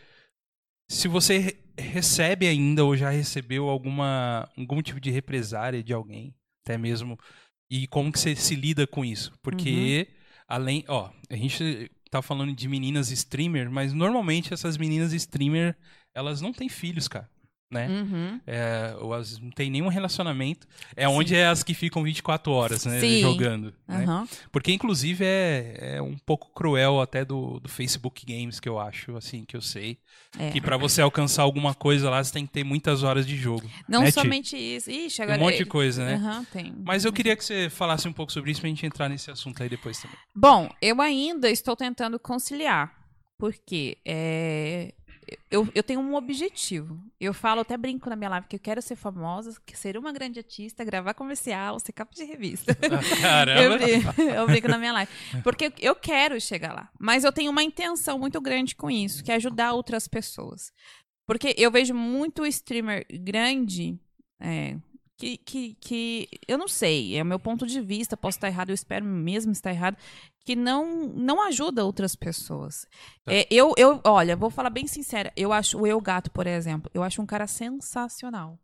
Se 0.90 1.08
você 1.08 1.38
re- 1.38 1.58
recebe 1.78 2.48
ainda 2.48 2.84
ou 2.86 2.96
já 2.96 3.10
recebeu 3.10 3.68
alguma 3.70 4.50
algum 4.58 4.82
tipo 4.82 5.00
de 5.00 5.12
represária 5.12 5.84
de 5.84 5.94
alguém, 5.94 6.34
até 6.66 6.78
mesmo. 6.78 7.18
E 7.70 7.86
como 7.88 8.12
que 8.12 8.20
você 8.20 8.36
se 8.36 8.56
lida 8.56 8.88
com 8.88 9.04
isso? 9.04 9.34
Porque, 9.44 10.08
além. 10.48 10.86
Ó, 10.88 11.12
a 11.30 11.36
gente 11.36 11.92
tá 12.10 12.22
falando 12.22 12.56
de 12.56 12.68
meninas 12.70 13.12
streamer, 13.12 13.70
mas 13.70 13.92
normalmente 13.94 14.54
essas 14.54 14.78
meninas 14.78 15.12
streamer, 15.12 15.78
elas 16.16 16.40
não 16.40 16.54
têm 16.54 16.70
filhos, 16.70 17.08
cara. 17.10 17.30
Né? 17.70 17.88
Uhum. 17.90 18.40
É, 18.48 18.96
ou 19.02 19.14
as 19.14 19.38
não 19.40 19.50
tem 19.50 19.70
nenhum 19.70 19.90
relacionamento. 19.90 20.66
É 20.96 21.08
onde 21.08 21.36
é 21.36 21.48
as 21.48 21.64
que 21.64 21.74
ficam 21.74 22.02
24 22.02 22.50
horas, 22.50 22.86
né? 22.86 23.00
Sim. 23.02 23.20
Jogando. 23.20 23.74
né? 23.86 24.06
Aham. 24.06 24.28
Porque, 24.54 24.72
inclusive, 24.72 25.26
é, 25.26 25.96
é 25.98 26.02
um 26.02 26.18
pouco 26.18 26.50
cruel 26.54 27.02
até 27.02 27.26
do, 27.26 27.60
do 27.60 27.68
Facebook 27.68 28.26
Games, 28.26 28.62
que 28.62 28.70
eu 28.70 28.80
acho, 28.80 29.18
assim, 29.18 29.44
que 29.44 29.58
eu 29.58 29.62
sei. 29.62 29.98
É. 30.40 30.50
Que 30.52 30.62
pra 30.62 30.78
você 30.78 31.02
alcançar 31.02 31.44
alguma 31.44 31.74
coisa 31.74 32.10
lá, 32.10 32.24
você 32.24 32.32
tem 32.32 32.46
que 32.46 32.54
ter 32.54 32.64
muitas 32.64 33.04
horas 33.04 33.28
de 33.28 33.36
jogo. 33.36 33.70
Não 33.88 34.02
né, 34.02 34.08
Ti? 34.08 34.14
somente 34.14 34.56
isso. 34.56 34.90
Ixi, 34.90 35.22
agora. 35.22 35.38
um 35.38 35.44
monte 35.44 35.58
de 35.58 35.66
coisa, 35.66 36.06
né? 36.06 36.16
Aham, 36.16 36.46
tem. 36.46 36.74
Mas 36.86 37.04
eu 37.04 37.12
queria 37.12 37.36
que 37.36 37.44
você 37.44 37.70
falasse 37.70 38.08
um 38.08 38.14
pouco 38.14 38.32
sobre 38.32 38.52
isso 38.52 38.62
pra 38.62 38.70
gente 38.70 38.86
entrar 38.86 39.10
nesse 39.10 39.30
assunto 39.30 39.62
aí 39.62 39.68
depois 39.68 40.02
também. 40.02 40.16
Bom, 40.34 40.70
eu 40.82 41.02
ainda 41.02 41.50
estou 41.50 41.76
tentando 41.76 42.18
conciliar. 42.18 42.96
Porque 43.40 44.00
é, 44.04 44.96
eu, 45.50 45.68
eu 45.74 45.84
tenho 45.84 46.00
um 46.00 46.16
objetivo. 46.16 47.00
Eu 47.20 47.34
falo, 47.34 47.62
até 47.62 47.76
brinco 47.78 48.10
na 48.10 48.16
minha 48.16 48.30
live, 48.30 48.48
que 48.48 48.56
eu 48.56 48.60
quero 48.60 48.82
ser 48.82 48.96
famosa, 48.96 49.56
ser 49.74 49.98
uma 49.98 50.12
grande 50.12 50.40
artista, 50.40 50.84
gravar 50.84 51.14
comercial, 51.14 51.80
ser 51.80 51.92
capa 51.92 52.14
de 52.14 52.24
revista. 52.24 52.76
Eu 52.82 53.22
Caramba! 53.22 53.78
brinco, 53.78 54.22
eu 54.22 54.46
brinco 54.48 54.68
na 54.68 54.78
minha 54.78 54.94
live. 54.94 55.12
Porque 55.44 55.72
eu 55.80 55.96
quero 55.96 56.40
chegar 56.40 56.74
lá. 56.74 56.90
Mas 57.00 57.24
eu 57.24 57.32
tenho 57.32 57.52
uma 57.52 57.64
intenção 57.64 58.18
muito 58.20 58.40
grande 58.42 58.76
com 58.76 58.90
isso, 58.90 59.24
que 59.24 59.32
é 59.32 59.36
ajudar 59.36 59.74
outras 59.74 60.08
pessoas. 60.08 60.72
Porque 61.26 61.54
eu 61.58 61.70
vejo 61.72 61.94
muito 61.94 62.46
streamer 62.46 63.06
grande. 63.22 64.00
é, 64.40 64.78
que, 65.18 65.38
que, 65.38 65.74
que 65.82 66.30
eu 66.48 66.58
não 66.58 66.68
sei, 66.68 67.18
é 67.18 67.24
o 67.24 67.26
meu 67.26 67.40
ponto 67.40 67.66
de 67.66 67.82
vista, 67.82 68.16
posso 68.16 68.38
estar 68.38 68.48
errado, 68.48 68.70
eu 68.70 68.76
espero 68.76 69.04
mesmo 69.04 69.52
estar 69.52 69.72
errado, 69.72 69.98
que 70.46 70.56
não, 70.56 71.08
não 71.10 71.42
ajuda 71.42 71.84
outras 71.84 72.16
pessoas. 72.16 72.88
Tá. 73.26 73.34
É, 73.34 73.48
eu, 73.50 73.74
eu, 73.78 74.00
olha, 74.06 74.36
vou 74.36 74.50
falar 74.50 74.70
bem 74.70 74.86
sincera, 74.86 75.34
eu 75.36 75.52
acho 75.52 75.80
o 75.80 75.88
Eu 75.88 76.00
Gato, 76.00 76.32
por 76.32 76.46
exemplo, 76.46 76.90
eu 76.94 77.02
acho 77.02 77.22
um 77.22 77.26
cara 77.26 77.48
sensacional. 77.48 78.60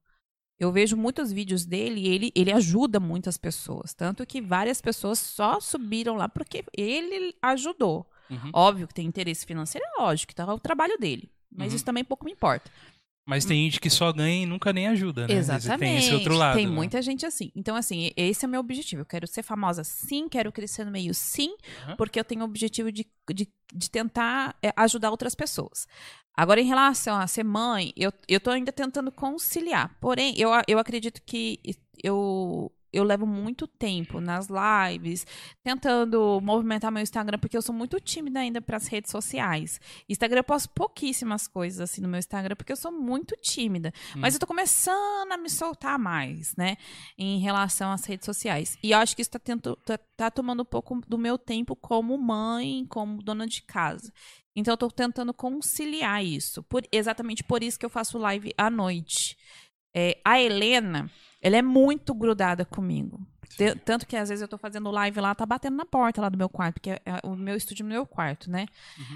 Eu 0.59 0.71
vejo 0.71 0.95
muitos 0.95 1.31
vídeos 1.31 1.65
dele 1.65 2.01
e 2.01 2.07
ele, 2.07 2.31
ele 2.35 2.51
ajuda 2.51 2.99
muitas 2.99 3.37
pessoas. 3.37 3.93
Tanto 3.93 4.25
que 4.25 4.39
várias 4.39 4.79
pessoas 4.79 5.19
só 5.19 5.59
subiram 5.59 6.15
lá 6.15 6.29
porque 6.29 6.63
ele 6.71 7.35
ajudou. 7.41 8.07
Uhum. 8.29 8.51
Óbvio 8.53 8.87
que 8.87 8.93
tem 8.93 9.05
interesse 9.05 9.45
financeiro, 9.45 9.85
é 9.85 10.01
lógico, 10.01 10.29
que 10.29 10.35
tá 10.35 10.53
o 10.53 10.59
trabalho 10.59 10.97
dele. 10.97 11.29
Mas 11.51 11.71
Uhum. 11.71 11.75
isso 11.75 11.85
também 11.85 12.03
pouco 12.03 12.23
me 12.25 12.31
importa. 12.31 12.71
Mas 13.25 13.45
tem 13.45 13.63
gente 13.63 13.79
que 13.79 13.89
só 13.89 14.11
ganha 14.11 14.43
e 14.43 14.45
nunca 14.45 14.73
nem 14.73 14.87
ajuda, 14.87 15.27
né? 15.27 15.33
Exatamente. 15.33 15.79
Tem 15.79 15.97
esse 15.97 16.13
outro 16.13 16.35
lado. 16.35 16.57
Tem 16.57 16.67
né? 16.67 16.73
muita 16.73 17.01
gente 17.01 17.25
assim. 17.25 17.51
Então, 17.55 17.75
assim, 17.75 18.11
esse 18.17 18.43
é 18.43 18.47
o 18.47 18.51
meu 18.51 18.59
objetivo. 18.59 19.01
Eu 19.01 19.05
quero 19.05 19.25
ser 19.27 19.43
famosa 19.43 19.83
sim, 19.83 20.27
quero 20.27 20.51
crescer 20.51 20.83
no 20.83 20.91
meio 20.91 21.13
sim, 21.13 21.55
Aham. 21.83 21.95
porque 21.95 22.19
eu 22.19 22.25
tenho 22.25 22.41
o 22.41 22.45
objetivo 22.45 22.91
de, 22.91 23.07
de, 23.33 23.47
de 23.73 23.89
tentar 23.89 24.55
é, 24.61 24.73
ajudar 24.75 25.09
outras 25.09 25.35
pessoas. 25.35 25.87
Agora, 26.35 26.59
em 26.59 26.65
relação 26.65 27.15
a 27.15 27.27
ser 27.27 27.43
mãe, 27.43 27.93
eu, 27.95 28.11
eu 28.27 28.39
tô 28.39 28.49
ainda 28.49 28.71
tentando 28.71 29.11
conciliar. 29.11 29.95
Porém, 30.01 30.33
eu, 30.37 30.49
eu 30.67 30.77
acredito 30.79 31.21
que 31.25 31.59
eu, 32.03 32.71
eu 32.93 33.03
levo 33.03 33.25
muito 33.25 33.65
tempo 33.67 34.21
nas 34.21 34.47
lives, 34.47 35.25
tentando 35.63 36.39
movimentar 36.41 36.91
meu 36.91 37.01
Instagram, 37.01 37.39
porque 37.39 37.57
eu 37.57 37.61
sou 37.61 37.73
muito 37.73 37.99
tímida 37.99 38.39
ainda 38.39 38.61
para 38.61 38.77
as 38.77 38.87
redes 38.87 39.09
sociais. 39.09 39.81
Instagram 40.07 40.39
eu 40.39 40.43
posto 40.43 40.69
pouquíssimas 40.69 41.47
coisas 41.47 41.81
assim 41.81 42.01
no 42.01 42.07
meu 42.07 42.19
Instagram, 42.19 42.55
porque 42.55 42.71
eu 42.71 42.77
sou 42.77 42.91
muito 42.91 43.35
tímida. 43.41 43.91
Mas 44.15 44.35
eu 44.35 44.39
tô 44.39 44.45
começando 44.45 45.31
a 45.31 45.37
me 45.37 45.49
soltar 45.49 45.97
mais, 45.97 46.55
né? 46.55 46.77
Em 47.17 47.39
relação 47.39 47.91
às 47.91 48.05
redes 48.05 48.25
sociais. 48.25 48.77
E 48.83 48.91
eu 48.91 48.99
acho 48.99 49.15
que 49.15 49.21
isso 49.21 49.31
tá, 49.31 49.39
tento, 49.39 49.75
tá, 49.77 49.97
tá 50.15 50.29
tomando 50.29 50.61
um 50.61 50.65
pouco 50.65 51.01
do 51.07 51.17
meu 51.17 51.37
tempo 51.37 51.75
como 51.75 52.17
mãe, 52.17 52.85
como 52.87 53.23
dona 53.23 53.47
de 53.47 53.63
casa. 53.63 54.13
Então 54.55 54.73
eu 54.73 54.77
tô 54.77 54.89
tentando 54.91 55.33
conciliar 55.33 56.23
isso. 56.23 56.61
Por, 56.63 56.83
exatamente 56.91 57.43
por 57.43 57.63
isso 57.63 57.79
que 57.79 57.85
eu 57.85 57.89
faço 57.89 58.17
live 58.17 58.53
à 58.57 58.69
noite. 58.69 59.37
É, 59.95 60.19
a 60.23 60.39
Helena, 60.39 61.09
ela 61.43 61.57
é 61.57 61.61
muito 61.61 62.13
grudada 62.13 62.65
comigo. 62.65 63.19
Tanto 63.85 64.07
que 64.07 64.15
às 64.15 64.29
vezes 64.29 64.41
eu 64.41 64.47
tô 64.47 64.57
fazendo 64.57 64.89
live 64.89 65.19
lá, 65.21 65.35
tá 65.35 65.45
batendo 65.45 65.77
na 65.77 65.85
porta 65.85 66.19
lá 66.19 66.27
do 66.29 66.37
meu 66.37 66.49
quarto, 66.49 66.75
porque 66.75 66.89
é- 66.89 67.01
é 67.05 67.19
o 67.23 67.35
meu 67.35 67.55
estúdio 67.55 67.83
no 67.85 67.89
meu 67.91 68.03
quarto, 68.03 68.49
né? 68.49 68.65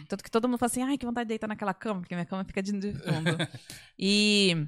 Tanto 0.07 0.23
que 0.23 0.29
todo 0.29 0.47
mundo 0.47 0.59
fala 0.59 0.67
assim, 0.69 0.83
ai, 0.83 0.95
que 0.97 1.05
vontade 1.07 1.25
de 1.25 1.29
deitar 1.29 1.47
naquela 1.47 1.73
cama, 1.73 2.01
porque 2.01 2.13
minha 2.13 2.25
cama 2.25 2.43
fica 2.43 2.61
de 2.61 2.71
de 2.73 2.93
fundo. 2.93 3.35
e, 3.97 4.67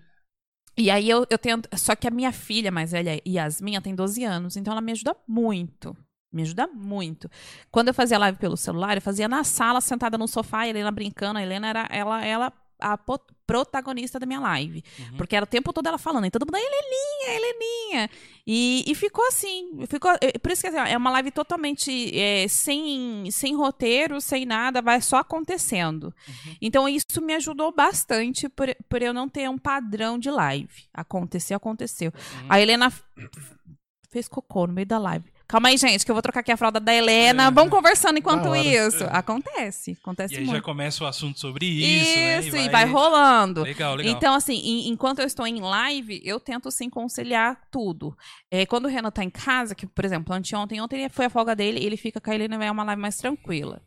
e 0.75 0.89
aí 0.89 1.07
eu, 1.07 1.27
eu 1.29 1.37
tento. 1.37 1.69
Só 1.77 1.95
que 1.95 2.07
a 2.07 2.11
minha 2.11 2.31
filha 2.31 2.71
mais 2.71 2.91
velha, 2.93 3.21
Yasmin, 3.27 3.75
ela 3.75 3.83
tem 3.83 3.93
12 3.93 4.23
anos, 4.23 4.57
então 4.57 4.71
ela 4.71 4.81
me 4.81 4.91
ajuda 4.91 5.15
muito. 5.27 5.95
Me 6.31 6.41
ajuda 6.43 6.65
muito. 6.67 7.29
Quando 7.71 7.89
eu 7.89 7.93
fazia 7.93 8.17
live 8.17 8.37
pelo 8.39 8.55
celular, 8.57 8.95
eu 8.97 9.01
fazia 9.01 9.27
na 9.27 9.43
sala, 9.43 9.81
sentada 9.81 10.17
no 10.17 10.27
sofá, 10.27 10.59
a 10.61 10.67
Helena 10.67 10.91
brincando. 10.91 11.37
A 11.39 11.43
Helena 11.43 11.67
era 11.67 11.87
ela, 11.91 12.25
ela 12.25 12.53
a 12.79 12.97
protagonista 13.45 14.19
da 14.19 14.25
minha 14.25 14.39
live. 14.39 14.83
Uhum. 14.97 15.17
Porque 15.17 15.35
era 15.35 15.43
o 15.43 15.47
tempo 15.47 15.73
todo 15.73 15.87
ela 15.87 15.97
falando, 15.97 16.25
e 16.25 16.31
todo 16.31 16.45
mundo, 16.45 16.55
Heleninha, 16.55 17.35
Heleninha. 17.35 18.09
E, 18.45 18.83
e 18.87 18.95
ficou 18.95 19.25
assim. 19.27 19.85
Ficou, 19.87 20.11
é, 20.21 20.37
por 20.37 20.51
isso 20.51 20.61
que 20.61 20.67
assim, 20.67 20.91
é 20.91 20.97
uma 20.97 21.11
live 21.11 21.31
totalmente 21.31 22.17
é, 22.17 22.47
sem, 22.47 23.29
sem 23.31 23.55
roteiro, 23.55 24.21
sem 24.21 24.45
nada, 24.45 24.81
vai 24.81 25.01
só 25.01 25.17
acontecendo. 25.17 26.13
Então 26.61 26.87
isso 26.87 27.21
me 27.21 27.33
ajudou 27.35 27.73
bastante 27.73 28.47
por, 28.49 28.73
por 28.87 29.01
eu 29.01 29.13
não 29.13 29.27
ter 29.27 29.49
um 29.49 29.57
padrão 29.57 30.17
de 30.17 30.29
live. 30.29 30.87
Aconteceu, 30.93 31.57
aconteceu. 31.57 32.11
A 32.47 32.59
Helena 32.59 32.91
fez 34.09 34.27
cocô 34.27 34.67
no 34.67 34.73
meio 34.73 34.87
da 34.87 34.97
live. 34.97 35.38
Calma 35.49 35.69
aí, 35.69 35.77
gente, 35.77 36.05
que 36.05 36.11
eu 36.11 36.15
vou 36.15 36.21
trocar 36.21 36.41
aqui 36.41 36.51
a 36.51 36.57
fralda 36.57 36.79
da 36.79 36.93
Helena. 36.93 37.49
Vamos 37.49 37.71
conversando 37.71 38.19
enquanto 38.19 38.55
isso. 38.55 39.03
Acontece, 39.05 39.97
acontece 39.99 40.35
E 40.35 40.37
aí 40.37 40.45
já 40.45 40.51
muito. 40.51 40.63
começa 40.63 41.03
o 41.03 41.07
assunto 41.07 41.39
sobre 41.39 41.65
isso, 41.65 42.15
né? 42.19 42.39
Isso, 42.39 42.55
e 42.55 42.69
vai 42.69 42.85
rolando. 42.85 43.63
Legal, 43.63 43.95
legal. 43.95 44.13
Então, 44.13 44.35
assim, 44.35 44.87
enquanto 44.87 45.19
eu 45.19 45.25
estou 45.25 45.47
em 45.47 45.59
live, 45.59 46.21
eu 46.23 46.39
tento 46.39 46.69
sim 46.69 46.87
conciliar 46.87 47.59
tudo. 47.71 48.15
É, 48.51 48.65
quando 48.65 48.85
o 48.85 48.87
Renan 48.87 49.09
tá 49.09 49.23
em 49.23 49.29
casa, 49.29 49.73
que, 49.73 49.87
por 49.87 50.05
exemplo, 50.05 50.33
anteontem, 50.35 50.79
ontem 50.79 51.09
foi 51.09 51.25
a 51.25 51.29
folga 51.29 51.55
dele, 51.55 51.83
ele 51.83 51.97
fica 51.97 52.21
com 52.21 52.29
a 52.29 52.35
Helena 52.35 52.53
e 52.53 52.57
vai 52.59 52.69
uma 52.69 52.83
live 52.83 53.01
mais 53.01 53.17
tranquila. 53.17 53.81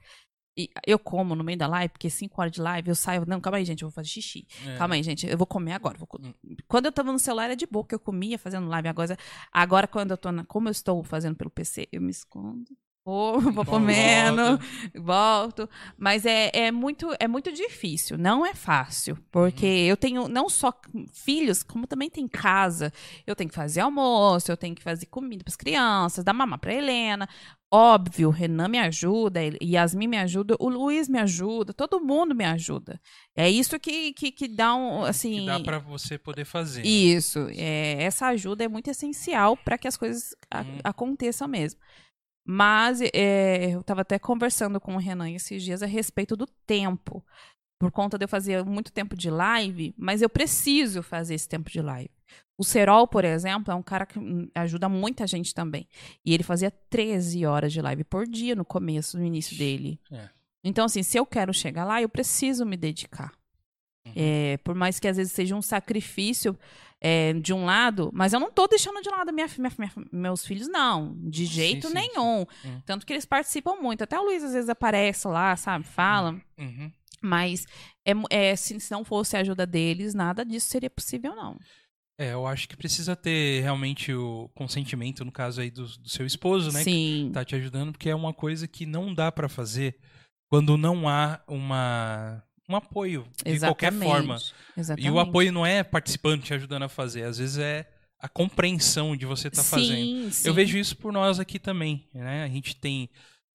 E 0.57 0.71
eu 0.87 0.99
como 0.99 1.35
no 1.35 1.43
meio 1.43 1.57
da 1.57 1.67
live, 1.67 1.93
porque 1.93 2.11
5 2.11 2.41
horas 2.41 2.53
de 2.53 2.61
live, 2.61 2.89
eu 2.89 2.95
saio. 2.95 3.25
Não, 3.27 3.41
calma 3.41 3.59
aí, 3.59 3.65
gente, 3.65 3.83
eu 3.83 3.89
vou 3.89 3.95
fazer 3.95 4.09
xixi. 4.09 4.47
É. 4.67 4.77
Calma 4.77 4.95
aí, 4.95 5.03
gente, 5.03 5.27
eu 5.27 5.39
vou 5.39 5.47
comer 5.47 5.73
agora. 5.73 5.97
vou 5.97 6.09
Hum. 6.21 6.33
Quando 6.69 6.87
eu 6.87 6.93
tava 6.93 7.11
no 7.11 7.19
celular 7.19 7.45
era 7.45 7.57
de 7.57 7.67
boa, 7.67 7.87
que 7.87 7.95
eu 7.95 8.01
comia 8.01 8.39
fazendo 8.39 8.69
live. 8.69 8.89
Agora, 8.89 9.17
agora 9.51 9.87
quando 9.87 10.11
eu 10.11 10.17
tô 10.17 10.31
na, 10.31 10.45
como 10.45 10.69
eu 10.69 10.73
estou 10.73 11.03
fazendo 11.03 11.37
pelo 11.37 11.51
PC, 11.51 11.89
eu 11.91 12.03
me 12.03 12.11
escondo. 12.11 12.71
Vou, 13.05 13.41
vou 13.51 13.65
comendo, 13.65 14.61
volto. 14.95 15.69
Mas 15.99 16.25
é, 16.25 16.51
é, 16.53 16.71
muito, 16.71 17.09
é 17.19 17.27
muito 17.27 17.51
difícil, 17.51 18.17
não 18.17 18.47
é 18.47 18.55
fácil. 18.55 19.19
Porque 19.31 19.67
eu 19.67 19.97
tenho 19.97 20.29
não 20.29 20.49
só 20.49 20.73
filhos, 21.13 21.63
como 21.63 21.87
também 21.87 22.09
tem 22.09 22.29
casa. 22.29 22.93
Eu 23.27 23.35
tenho 23.35 23.51
que 23.51 23.57
fazer 23.57 23.81
almoço, 23.81 24.53
eu 24.53 24.57
tenho 24.57 24.75
que 24.75 24.83
fazer 24.83 25.07
comida 25.07 25.43
para 25.43 25.51
as 25.51 25.57
crianças, 25.57 26.25
dar 26.25 26.33
mamar 26.33 26.61
para 26.61 26.75
Helena. 26.75 27.29
Óbvio, 27.75 28.29
o 28.29 28.31
Renan 28.31 28.69
me 28.69 28.79
ajuda, 28.79 29.41
Yasmin 29.63 30.07
me 30.07 30.19
ajuda, 30.19 30.55
o 30.61 30.69
Luiz 30.69 31.09
me 31.09 31.19
ajuda, 31.19 31.73
todo 31.73 31.99
mundo 32.01 32.35
me 32.35 32.45
ajuda. 32.45 33.01
É 33.35 33.49
isso 33.49 33.81
que, 33.81 34.13
que, 34.13 34.31
que 34.31 34.47
dá 34.47 34.75
um, 34.75 35.05
assim... 35.05 35.41
Que 35.41 35.47
dá 35.47 35.59
pra 35.59 35.79
você 35.79 36.19
poder 36.19 36.45
fazer. 36.45 36.83
né? 36.83 36.87
Isso, 36.87 37.49
é, 37.51 38.03
essa 38.03 38.27
ajuda 38.27 38.63
é 38.63 38.69
muito 38.69 38.91
essencial 38.91 39.57
para 39.57 39.79
que 39.79 39.89
as 39.89 39.97
coisas 39.97 40.35
a- 40.51 40.61
Hum. 40.61 40.79
aconteçam 40.85 41.49
mesmo. 41.49 41.81
Mas 42.47 43.01
é, 43.15 43.71
eu 43.75 43.81
estava 43.81 44.03
até 44.03 44.19
conversando 44.19 44.79
com 44.81 44.95
o 44.95 44.99
Renan 44.99 45.31
esses 45.31 45.63
dias 45.63 45.83
a 45.83 45.87
respeito 45.87 46.37
do 46.37 46.47
tempo. 46.67 47.25
Por 47.81 47.91
conta 47.91 48.19
de 48.19 48.25
eu 48.25 48.29
fazer 48.29 48.65
muito 48.65 48.93
tempo 48.93 49.17
de 49.17 49.31
live, 49.31 49.95
mas 49.97 50.21
eu 50.23 50.29
preciso 50.29 51.03
fazer 51.03 51.35
esse 51.35 51.49
tempo 51.49 51.71
de 51.71 51.81
live. 51.81 52.11
O 52.63 52.65
Serol, 52.65 53.09
por 53.09 53.25
exemplo, 53.25 53.73
é 53.73 53.75
um 53.75 53.83
cara 53.83 54.07
que 54.07 54.19
hum, 54.19 54.49
ajuda 54.55 54.89
muita 54.89 55.27
gente 55.27 55.53
também. 55.53 55.89
E 56.25 56.33
ele 56.33 56.43
fazia 56.43 56.71
13 56.71 57.45
horas 57.45 57.73
de 57.73 57.83
live 57.83 58.05
por 58.05 58.25
dia 58.27 58.55
no 58.55 58.65
começo, 58.65 59.19
no 59.19 59.25
início 59.25 59.59
dele. 59.59 60.01
É. 60.11 60.29
Então, 60.65 60.85
assim, 60.85 61.03
se 61.03 61.19
eu 61.19 61.27
quero 61.27 61.53
chegar 61.53 61.85
lá, 61.85 62.01
eu 62.01 62.09
preciso 62.09 62.65
me 62.65 62.77
dedicar. 62.77 63.33
Uhum. 64.07 64.13
É, 64.15 64.57
por 64.59 64.75
mais 64.75 64.99
que 65.01 65.09
às 65.09 65.17
vezes 65.17 65.33
seja 65.33 65.55
um 65.57 65.63
sacrifício 65.63 66.57
é, 67.01 67.33
de 67.35 67.53
um 67.53 67.65
lado, 67.65 68.11
mas 68.13 68.33
eu 68.33 68.39
não 68.39 68.51
tô 68.51 68.69
deixando 68.69 69.01
de 69.03 69.09
lado 69.11 69.33
minha, 69.33 69.49
minha- 69.59 69.73
minha- 69.79 70.07
meus 70.13 70.47
filhos, 70.47 70.69
não. 70.69 71.17
De 71.19 71.45
jeito 71.45 71.89
sim, 71.89 71.95
nenhum. 71.95 72.47
Hum. 72.65 72.81
Tanto 72.87 73.05
que 73.05 73.13
eles 73.13 73.25
participam 73.27 73.75
muito. 73.77 74.03
Até 74.05 74.19
o 74.19 74.23
Luiz 74.23 74.45
às 74.45 74.53
vezes 74.53 74.69
aparece 74.71 75.27
lá, 75.27 75.57
sabe? 75.57 75.85
Fala. 75.85 76.41
Uhum. 76.59 76.93
Mas 77.21 77.67
é, 78.05 78.13
é, 78.31 78.57
se 78.57 78.79
se 78.81 78.91
não 78.93 79.05
fosse 79.05 79.37
a 79.37 79.41
ajuda 79.41 79.65
deles, 79.67 80.15
nada 80.15 80.45
disso 80.45 80.67
seria 80.69 80.91
possível, 80.91 81.35
não. 81.37 81.57
É, 82.23 82.33
eu 82.35 82.47
acho 82.47 82.69
que 82.69 82.77
precisa 82.77 83.17
ter 83.17 83.63
realmente 83.63 84.13
o 84.15 84.49
consentimento, 84.55 85.25
no 85.25 85.33
caso 85.33 85.61
aí 85.61 85.73
do, 85.73 85.85
do 85.99 86.09
seu 86.09 86.25
esposo, 86.25 86.71
né? 86.71 86.85
Sim. 86.85 87.25
Que 87.27 87.33
tá 87.35 87.45
te 87.45 87.57
ajudando, 87.57 87.91
porque 87.91 88.09
é 88.09 88.15
uma 88.15 88.33
coisa 88.33 88.69
que 88.69 88.87
não 88.87 89.13
dá 89.13 89.33
pra 89.33 89.49
fazer 89.49 89.97
quando 90.49 90.77
não 90.77 91.09
há 91.09 91.41
uma, 91.49 92.41
um 92.69 92.77
apoio 92.77 93.27
de 93.45 93.59
qualquer 93.59 93.93
forma. 93.93 94.39
Exatamente. 94.77 95.09
E 95.09 95.11
o 95.11 95.19
apoio 95.19 95.51
não 95.51 95.67
é 95.67 95.83
participando 95.83 96.43
te 96.43 96.55
ajudando 96.55 96.85
a 96.85 96.89
fazer, 96.89 97.25
às 97.25 97.39
vezes 97.39 97.59
é 97.59 97.91
a 98.21 98.29
compreensão 98.29 99.17
de 99.17 99.27
você 99.27 99.49
estar 99.49 99.65
fazendo. 99.65 99.97
Sim, 99.97 100.31
sim. 100.31 100.47
Eu 100.47 100.55
vejo 100.55 100.79
isso 100.79 100.97
por 100.97 101.13
nós 101.13 101.41
aqui 101.41 101.59
também, 101.59 102.07
né? 102.15 102.45
A 102.45 102.49
gente 102.49 102.77
tem 102.77 103.11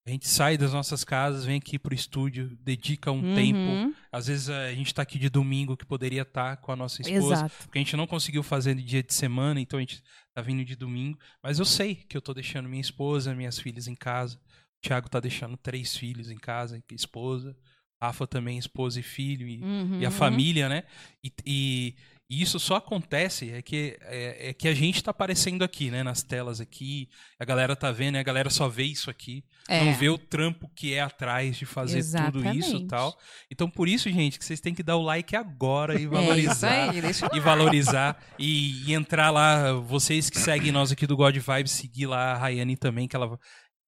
a 0.06 0.10
gente 0.10 0.26
sai 0.28 0.58
das 0.58 0.72
nossas 0.72 1.04
casas, 1.04 1.44
vem 1.44 1.58
aqui 1.58 1.78
pro 1.78 1.94
estúdio, 1.94 2.58
dedica 2.62 3.12
um 3.12 3.22
Uhum, 3.22 3.36
tempo. 3.36 3.96
Às 4.18 4.28
vezes 4.28 4.50
a 4.50 4.74
gente 4.74 4.94
tá 4.94 5.02
aqui 5.04 5.20
de 5.20 5.30
domingo 5.30 5.78
que 5.78 5.86
poderia 5.86 6.24
estar 6.24 6.58
com 6.58 6.72
a 6.72 6.76
nossa 6.76 7.02
esposa, 7.02 7.34
Exato. 7.36 7.56
porque 7.64 7.78
a 7.78 7.82
gente 7.82 7.96
não 7.96 8.08
conseguiu 8.08 8.42
fazer 8.42 8.74
de 8.76 8.84
dia 8.84 9.04
de 9.04 9.14
semana, 9.14 9.60
então 9.62 9.78
a 9.78 9.82
gente 9.82 10.02
tá 10.34 10.42
vindo 10.42 10.66
de 10.66 10.76
domingo. 10.76 11.18
Mas 11.42 11.60
eu 11.60 11.66
sei 11.66 11.96
que 11.96 12.18
eu 12.18 12.22
tô 12.22 12.34
deixando 12.34 12.68
minha 12.68 12.82
esposa, 12.82 13.36
minhas 13.36 13.60
filhas 13.60 13.88
em 13.88 13.96
casa. 13.96 14.38
O 14.38 14.82
Thiago 14.88 15.08
tá 15.10 15.20
deixando 15.20 15.56
três 15.58 15.96
filhos 15.96 16.30
em 16.32 16.38
casa, 16.38 16.82
esposa. 16.92 17.56
Rafa 18.02 18.28
também, 18.28 18.58
esposa 18.60 19.00
e 19.00 19.04
filho. 19.04 19.48
E, 19.48 19.60
e 20.02 20.06
a 20.06 20.10
Uhum. 20.10 20.12
família, 20.12 20.70
né? 20.70 20.84
E, 21.24 21.32
e- 21.46 21.96
e 22.30 22.42
isso 22.42 22.60
só 22.60 22.76
acontece 22.76 23.52
é 23.52 23.62
que, 23.62 23.98
é, 24.02 24.50
é 24.50 24.54
que 24.54 24.68
a 24.68 24.74
gente 24.74 25.02
tá 25.04 25.12
aparecendo 25.12 25.64
aqui, 25.64 25.90
né? 25.90 26.04
Nas 26.04 26.22
telas 26.24 26.60
aqui, 26.60 27.08
a 27.40 27.46
galera 27.46 27.76
tá 27.76 27.92
vendo, 27.92 28.18
a 28.18 28.24
galera 28.24 28.50
só 28.50 28.68
vê 28.68 28.84
isso 28.84 29.10
aqui, 29.10 29.44
É. 29.70 29.84
não 29.84 29.94
vê 29.94 30.10
o 30.10 30.18
trampo 30.18 30.70
que 30.76 30.94
é 30.94 31.00
atrás 31.02 31.56
de 31.58 31.66
fazer 31.66 32.04
tudo 32.04 32.40
isso 32.40 32.50
e 32.50 32.60
Exatamente. 32.60 32.88
tal. 32.88 33.18
Então, 33.52 33.70
por 33.70 33.88
isso, 33.88 34.10
gente, 34.10 34.38
que 34.38 34.44
vocês 34.46 34.60
têm 34.60 34.74
que 34.76 34.84
dar 34.84 34.98
o 34.98 35.02
like 35.02 35.36
agora 35.36 35.94
e 35.94 35.98
É 35.98 36.00
isso 36.02 36.10
valorizar. 36.12 36.90
aí, 36.92 36.98
eu 37.00 37.38
E 37.38 37.40
valorizar 37.40 38.24
e, 38.38 38.84
e 38.90 38.94
entrar 38.94 39.30
lá, 39.32 39.74
vocês 39.74 40.30
que 40.30 40.38
seguem 40.40 40.72
nós 40.72 40.92
aqui 40.92 41.08
do 41.08 41.16
God 41.16 41.36
Vibes, 41.38 41.72
seguir 41.72 42.08
lá 42.08 42.34
a 42.34 42.38
Rayane 42.38 42.76
também, 42.76 43.08
que 43.08 43.16
ela 43.16 43.40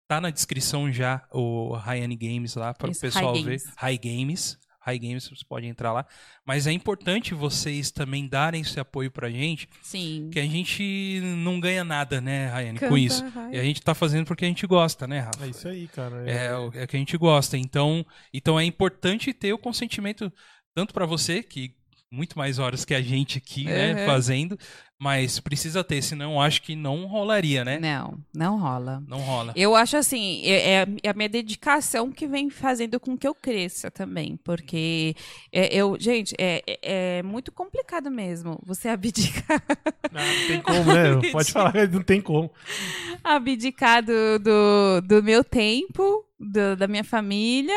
tá 0.07 0.19
na 0.21 0.29
descrição 0.29 0.91
já, 0.91 1.21
o 1.31 1.73
Rayane 1.75 2.15
Games 2.15 2.55
lá, 2.55 2.73
para 2.73 2.89
o 2.89 2.97
pessoal 2.97 3.33
Rai 3.33 3.43
ver. 3.43 3.57
Games. 3.59 3.63
High 3.77 3.97
Games. 3.97 4.57
High 4.89 4.99
Games, 4.99 5.25
vocês 5.25 5.43
podem 5.43 5.69
entrar 5.69 5.93
lá. 5.93 6.05
Mas 6.45 6.67
é 6.67 6.71
importante 6.71 7.33
vocês 7.33 7.91
também 7.91 8.27
darem 8.27 8.61
esse 8.61 8.79
apoio 8.79 9.11
pra 9.11 9.29
gente, 9.29 9.69
Sim. 9.81 10.29
que 10.31 10.39
a 10.39 10.45
gente 10.45 11.21
não 11.37 11.59
ganha 11.59 11.83
nada, 11.83 12.19
né, 12.19 12.47
Rayane, 12.47 12.79
com 12.79 12.87
Canta, 12.87 12.99
isso. 12.99 13.27
Rai. 13.29 13.55
E 13.55 13.59
a 13.59 13.63
gente 13.63 13.81
tá 13.81 13.93
fazendo 13.93 14.25
porque 14.25 14.45
a 14.45 14.47
gente 14.47 14.65
gosta, 14.67 15.07
né, 15.07 15.19
Rafa? 15.19 15.45
É 15.45 15.49
isso 15.49 15.67
aí, 15.67 15.87
cara. 15.87 16.29
É, 16.29 16.55
o 16.55 16.71
é 16.73 16.87
que 16.87 16.95
a 16.95 16.99
gente 16.99 17.17
gosta. 17.17 17.57
Então, 17.57 18.05
então 18.33 18.59
é 18.59 18.65
importante 18.65 19.33
ter 19.33 19.53
o 19.53 19.57
consentimento 19.57 20.31
tanto 20.73 20.93
pra 20.93 21.05
você, 21.05 21.43
que 21.43 21.75
muito 22.11 22.37
mais 22.37 22.57
horas 22.59 22.83
que 22.85 22.93
a 22.93 23.01
gente 23.01 23.37
aqui, 23.37 23.65
né, 23.65 24.05
fazendo, 24.05 24.57
mas 24.99 25.39
precisa 25.39 25.83
ter, 25.83 26.01
senão 26.01 26.33
eu 26.33 26.41
acho 26.41 26.61
que 26.61 26.75
não 26.75 27.05
rolaria, 27.05 27.63
né? 27.63 27.79
Não, 27.79 28.17
não 28.35 28.57
rola. 28.59 29.01
Não 29.07 29.19
rola. 29.19 29.53
Eu 29.55 29.75
acho 29.75 29.95
assim, 29.95 30.41
é, 30.43 30.81
é- 30.81 30.87
é 31.03 31.09
a 31.09 31.13
minha 31.13 31.29
dedicação 31.29 32.11
que 32.11 32.27
vem 32.27 32.49
fazendo 32.49 32.99
com 32.99 33.15
que 33.17 33.27
eu 33.27 33.33
cresça 33.35 33.89
também. 33.91 34.37
Porque 34.43 35.15
é, 35.51 35.73
eu, 35.73 35.95
gente, 35.99 36.33
é, 36.39 36.63
é- 36.67 36.79
é 37.19 37.23
muito 37.23 37.51
complicado 37.51 38.09
mesmo 38.09 38.59
você 38.65 38.89
abdicar, 38.89 39.63
Não, 40.11 40.19
não 40.35 40.47
tem 40.47 40.61
como, 40.61 40.91
né? 40.93 41.03
Pode 41.31 41.51
falar, 41.51 41.73
não 41.89 42.01
tem 42.03 42.19
como. 42.19 42.51
abdicar 43.23 44.03
do, 44.03 44.39
do, 44.39 45.01
do 45.01 45.23
meu 45.23 45.43
tempo, 45.43 46.25
do- 46.39 46.75
da 46.75 46.87
minha 46.87 47.03
família. 47.03 47.75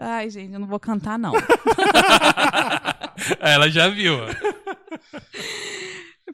Ai, 0.00 0.30
gente, 0.30 0.52
eu 0.52 0.60
não 0.60 0.66
vou 0.68 0.78
cantar, 0.78 1.18
não. 1.18 1.32
Ela 3.40 3.70
já 3.70 3.88
viu. 3.88 4.16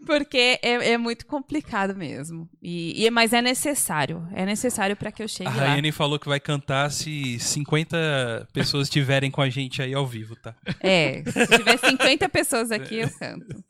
Porque 0.07 0.59
é, 0.63 0.93
é 0.93 0.99
muito 0.99 1.25
complicado 1.27 1.95
mesmo. 1.97 2.49
E, 2.63 3.05
e- 3.05 3.11
mas 3.11 3.33
é 3.33 3.41
necessário. 3.41 4.27
É 4.35 4.45
necessário 4.45 4.97
para 4.97 5.11
que 5.13 5.23
eu 5.23 5.29
chegue 5.29 5.49
A 5.49 5.55
lá. 5.55 5.67
Rayane 5.69 5.93
falou 5.93 6.19
que 6.19 6.29
vai 6.29 6.41
cantar 6.41 6.91
se 6.91 7.39
50 7.39 8.49
pessoas 8.53 8.89
estiverem 8.89 9.31
com 9.31 9.41
a 9.41 9.49
gente 9.49 9.81
aí 9.81 9.95
ao 9.95 10.07
vivo, 10.07 10.37
tá? 10.37 10.55
É, 10.81 11.23
se 11.25 11.47
tiver 11.47 11.79
50 11.79 12.29
pessoas 12.29 12.71
aqui, 12.71 12.97
eu 12.97 13.11
canto. 13.19 13.47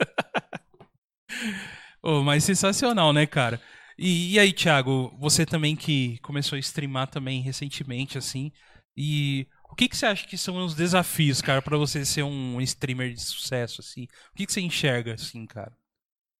Ô, 2.02 2.22
mas 2.22 2.44
sensacional, 2.44 3.12
né, 3.12 3.26
cara? 3.26 3.60
E, 3.98 4.34
e 4.34 4.38
aí, 4.38 4.52
Thiago, 4.52 5.16
você 5.20 5.46
também 5.46 5.76
que 5.76 6.18
começou 6.18 6.56
a 6.56 6.60
streamar 6.60 7.06
também 7.08 7.40
recentemente, 7.42 8.18
assim, 8.18 8.50
e 8.96 9.46
o 9.74 9.76
que, 9.76 9.88
que 9.88 9.96
você 9.96 10.06
acha 10.06 10.24
que 10.24 10.38
são 10.38 10.64
os 10.64 10.72
desafios, 10.72 11.42
cara, 11.42 11.60
pra 11.60 11.76
você 11.76 12.04
ser 12.04 12.22
um 12.22 12.60
streamer 12.60 13.12
de 13.12 13.20
sucesso, 13.20 13.80
assim? 13.80 14.04
O 14.30 14.36
que, 14.36 14.46
que 14.46 14.52
você 14.52 14.60
enxerga, 14.60 15.14
assim, 15.14 15.44
cara? 15.44 15.76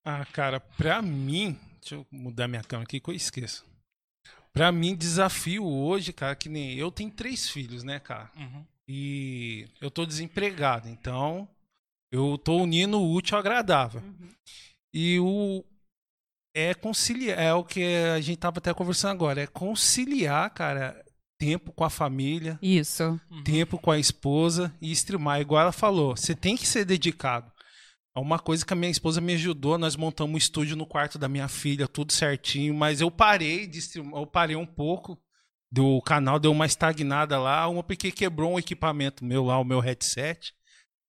Ah, 0.07 0.25
cara, 0.25 0.61
pra 0.61 1.03
mim. 1.03 1.59
Deixa 1.81 1.97
eu 1.97 2.07
mudar 2.13 2.47
minha 2.47 2.63
câmera 2.63 2.87
aqui 2.87 3.01
que 3.01 3.11
eu 3.11 3.15
esqueço. 3.15 3.67
Pra 4.53 4.71
mim, 4.71 4.95
desafio 4.95 5.67
hoje, 5.67 6.13
cara, 6.13 6.37
que 6.37 6.49
nem 6.49 6.75
eu 6.75 6.93
tenho 6.93 7.11
três 7.11 7.51
filhos, 7.51 7.83
né, 7.83 7.99
cara? 7.99 8.31
E 8.87 9.69
eu 9.81 9.91
tô 9.91 10.07
desempregado, 10.07 10.89
então 10.89 11.49
eu 12.13 12.39
tô 12.39 12.59
unindo 12.59 13.01
o 13.01 13.13
útil 13.15 13.35
ao 13.35 13.41
agradável. 13.41 14.01
E 14.95 15.19
o 15.19 15.65
é 16.55 16.73
conciliar, 16.73 17.37
é 17.37 17.53
o 17.53 17.65
que 17.65 17.83
a 18.15 18.21
gente 18.21 18.39
tava 18.39 18.59
até 18.59 18.73
conversando 18.73 19.11
agora, 19.11 19.43
é 19.43 19.47
conciliar, 19.49 20.49
cara, 20.55 21.04
tempo 21.39 21.73
com 21.73 21.85
a 21.85 21.91
família, 21.91 22.59
Isso. 22.63 23.21
tempo 23.45 23.79
com 23.79 23.91
a 23.91 23.99
esposa 23.99 24.75
e 24.81 24.91
streamar. 24.93 25.41
Igual 25.41 25.63
ela 25.63 25.73
falou, 25.73 26.17
você 26.17 26.35
tem 26.35 26.57
que 26.57 26.67
ser 26.67 26.85
dedicado. 26.85 27.53
É 28.17 28.21
uma 28.21 28.39
coisa 28.39 28.65
que 28.65 28.73
a 28.73 28.77
minha 28.77 28.91
esposa 28.91 29.21
me 29.21 29.35
ajudou, 29.35 29.77
nós 29.77 29.97
montamos 29.97 30.35
um 30.35 30.39
estúdio 30.39 30.77
no 30.77 30.87
quarto 30.87 31.19
da 31.19 31.29
minha 31.29 31.49
filha, 31.49 31.89
tudo 31.89 32.13
certinho, 32.13 32.73
mas 32.73 33.01
eu 33.01 33.11
parei 33.11 33.67
de 33.67 33.79
streamar, 33.79 34.21
eu 34.21 34.27
parei 34.27 34.55
um 34.55 34.67
pouco 34.67 35.19
do 35.71 36.01
canal, 36.03 36.39
deu 36.39 36.53
uma 36.53 36.67
estagnada 36.67 37.37
lá, 37.41 37.67
uma 37.67 37.83
porque 37.83 38.13
quebrou 38.13 38.53
um 38.53 38.59
equipamento 38.59 39.25
meu 39.25 39.45
lá, 39.45 39.59
o 39.59 39.65
meu 39.65 39.81
headset. 39.81 40.55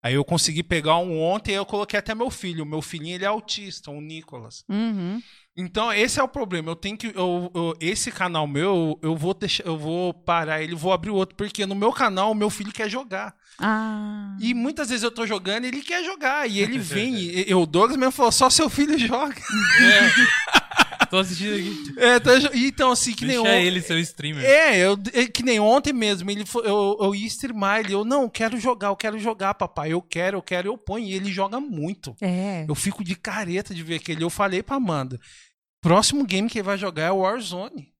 Aí 0.03 0.15
eu 0.15 0.25
consegui 0.25 0.61
pegar 0.61 0.97
um 0.97 1.17
ontem 1.21 1.53
e 1.53 1.55
eu 1.55 1.65
coloquei 1.65 1.97
até 1.97 2.13
meu 2.13 2.29
filho. 2.29 2.65
Meu 2.65 2.81
filhinho, 2.81 3.15
ele 3.15 3.23
é 3.23 3.27
autista, 3.27 3.89
o 3.89 4.01
Nicolas. 4.01 4.65
Uhum. 4.67 5.21
Então, 5.55 5.93
esse 5.93 6.19
é 6.19 6.23
o 6.23 6.27
problema. 6.27 6.71
Eu 6.71 6.75
tenho 6.75 6.97
que. 6.97 7.07
Eu, 7.15 7.49
eu- 7.55 7.77
esse 7.79 8.11
canal 8.11 8.45
meu, 8.45 8.99
eu 9.01 9.15
vou 9.15 9.33
deixar, 9.33 9.63
eu 9.65 9.77
vou 9.77 10.13
parar 10.13 10.61
ele, 10.61 10.75
vou 10.75 10.91
abrir 10.91 11.11
outro. 11.11 11.35
Porque 11.37 11.65
no 11.65 11.75
meu 11.75 11.91
canal, 11.93 12.31
o 12.31 12.35
meu 12.35 12.49
filho 12.49 12.73
quer 12.73 12.89
jogar. 12.89 13.33
Ah. 13.59 14.35
E 14.41 14.53
muitas 14.53 14.89
vezes 14.89 15.03
eu 15.03 15.11
tô 15.11 15.25
jogando 15.27 15.63
e 15.63 15.67
ele 15.67 15.81
quer 15.81 16.03
jogar. 16.03 16.49
E 16.49 16.59
ele 16.59 16.77
vem. 16.79 17.15
e, 17.15 17.49
e 17.49 17.53
o 17.55 17.65
Douglas 17.65 17.95
mesmo 17.97 18.11
falou: 18.11 18.31
só 18.31 18.49
seu 18.49 18.69
filho 18.69 18.97
joga. 18.97 19.35
Tô 21.13 21.19
assistindo 21.19 21.53
aqui. 21.53 21.93
É, 21.99 22.19
tá 22.19 22.31
então, 22.55 22.89
assim, 22.91 23.13
que 23.13 23.23
nem 23.23 23.35
Deixa 23.35 23.41
ontem- 23.55 23.67
ele 23.67 23.81
ser 23.81 23.93
o 23.93 23.99
streamer. 23.99 24.43
É, 24.43 24.79
eu, 24.79 24.97
é 25.13 25.27
que 25.27 25.43
nem 25.43 25.59
ontem 25.59 25.93
mesmo, 25.93 26.31
ele 26.31 26.43
foi- 26.43 26.65
eu, 26.67 26.97
eu 26.99 27.13
ia 27.13 27.27
streamar, 27.27 27.81
ele, 27.81 27.93
eu 27.93 28.03
não, 28.03 28.23
eu 28.23 28.29
quero 28.31 28.59
jogar, 28.59 28.87
eu 28.87 28.95
quero 28.95 29.19
jogar, 29.19 29.53
papai, 29.53 29.93
eu 29.93 30.01
quero, 30.01 30.39
eu 30.39 30.41
quero, 30.41 30.69
eu 30.69 30.75
ponho, 30.75 31.05
e 31.05 31.13
ele 31.13 31.31
joga 31.31 31.59
muito. 31.59 32.15
É. 32.19 32.65
Eu 32.67 32.73
fico 32.73 33.03
de 33.03 33.15
careta 33.15 33.75
de 33.75 33.83
ver 33.83 33.97
aquele, 33.97 34.23
eu 34.23 34.29
falei 34.31 34.63
pra 34.63 34.77
Amanda, 34.77 35.19
próximo 35.83 36.25
game 36.25 36.49
que 36.49 36.57
ele 36.57 36.65
vai 36.65 36.79
jogar 36.79 37.03
é 37.03 37.11
o 37.11 37.17
Warzone. 37.19 37.92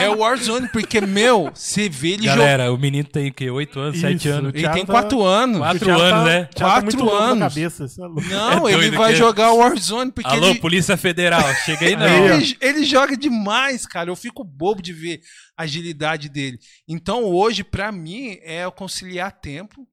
É 0.00 0.08
o 0.08 0.18
Warzone, 0.18 0.68
porque, 0.68 1.00
meu, 1.00 1.50
você 1.54 1.88
vê 1.88 2.10
ele 2.10 2.22
jogando, 2.22 2.38
Galera, 2.38 2.72
o 2.72 2.78
menino 2.78 3.08
tem 3.08 3.28
o 3.28 3.32
quê? 3.34 3.50
8 3.50 3.78
anos, 3.80 4.00
7 4.00 4.14
Isso. 4.16 4.28
anos? 4.28 4.54
ele 4.54 4.68
tem 4.68 4.86
tá- 4.86 4.92
4 4.92 5.22
anos. 5.22 5.58
Quatro 5.58 5.76
O 5.82 5.84
Thiago 5.84 6.00
anos, 6.02 6.24
né? 6.24 6.48
o 6.50 6.54
Thiago 6.54 6.96
tá 7.08 7.12
anos. 7.24 7.54
cabeça. 7.54 7.84
é. 7.84 8.28
Não, 8.30 8.68
É 8.68 8.72
ele 8.74 8.90
vai 8.96 9.12
que- 9.12 9.18
jogar 9.18 9.52
o 9.52 9.58
Warzone, 9.58 10.12
porque 10.12 10.28
Alô, 10.30 10.50
ele, 10.50 10.60
Polícia 10.60 10.96
Federal, 10.96 11.42
chega 11.64 11.86
aí 11.86 11.96
não. 11.96 12.06
Ele, 12.36 12.56
ele 12.60 12.84
joga 12.84 13.16
demais, 13.16 13.86
cara. 13.86 14.10
Eu 14.10 14.16
fico 14.16 14.44
bobo 14.44 14.80
de 14.80 14.92
ver 14.92 15.20
a 15.56 15.64
agilidade 15.64 16.28
dele. 16.28 16.58
Então, 16.88 17.24
hoje, 17.24 17.62
pra 17.64 17.90
mim, 17.92 18.38
é 18.42 18.64
eu 18.64 18.72
conciliar 18.72 19.32
tempo. 19.32 19.86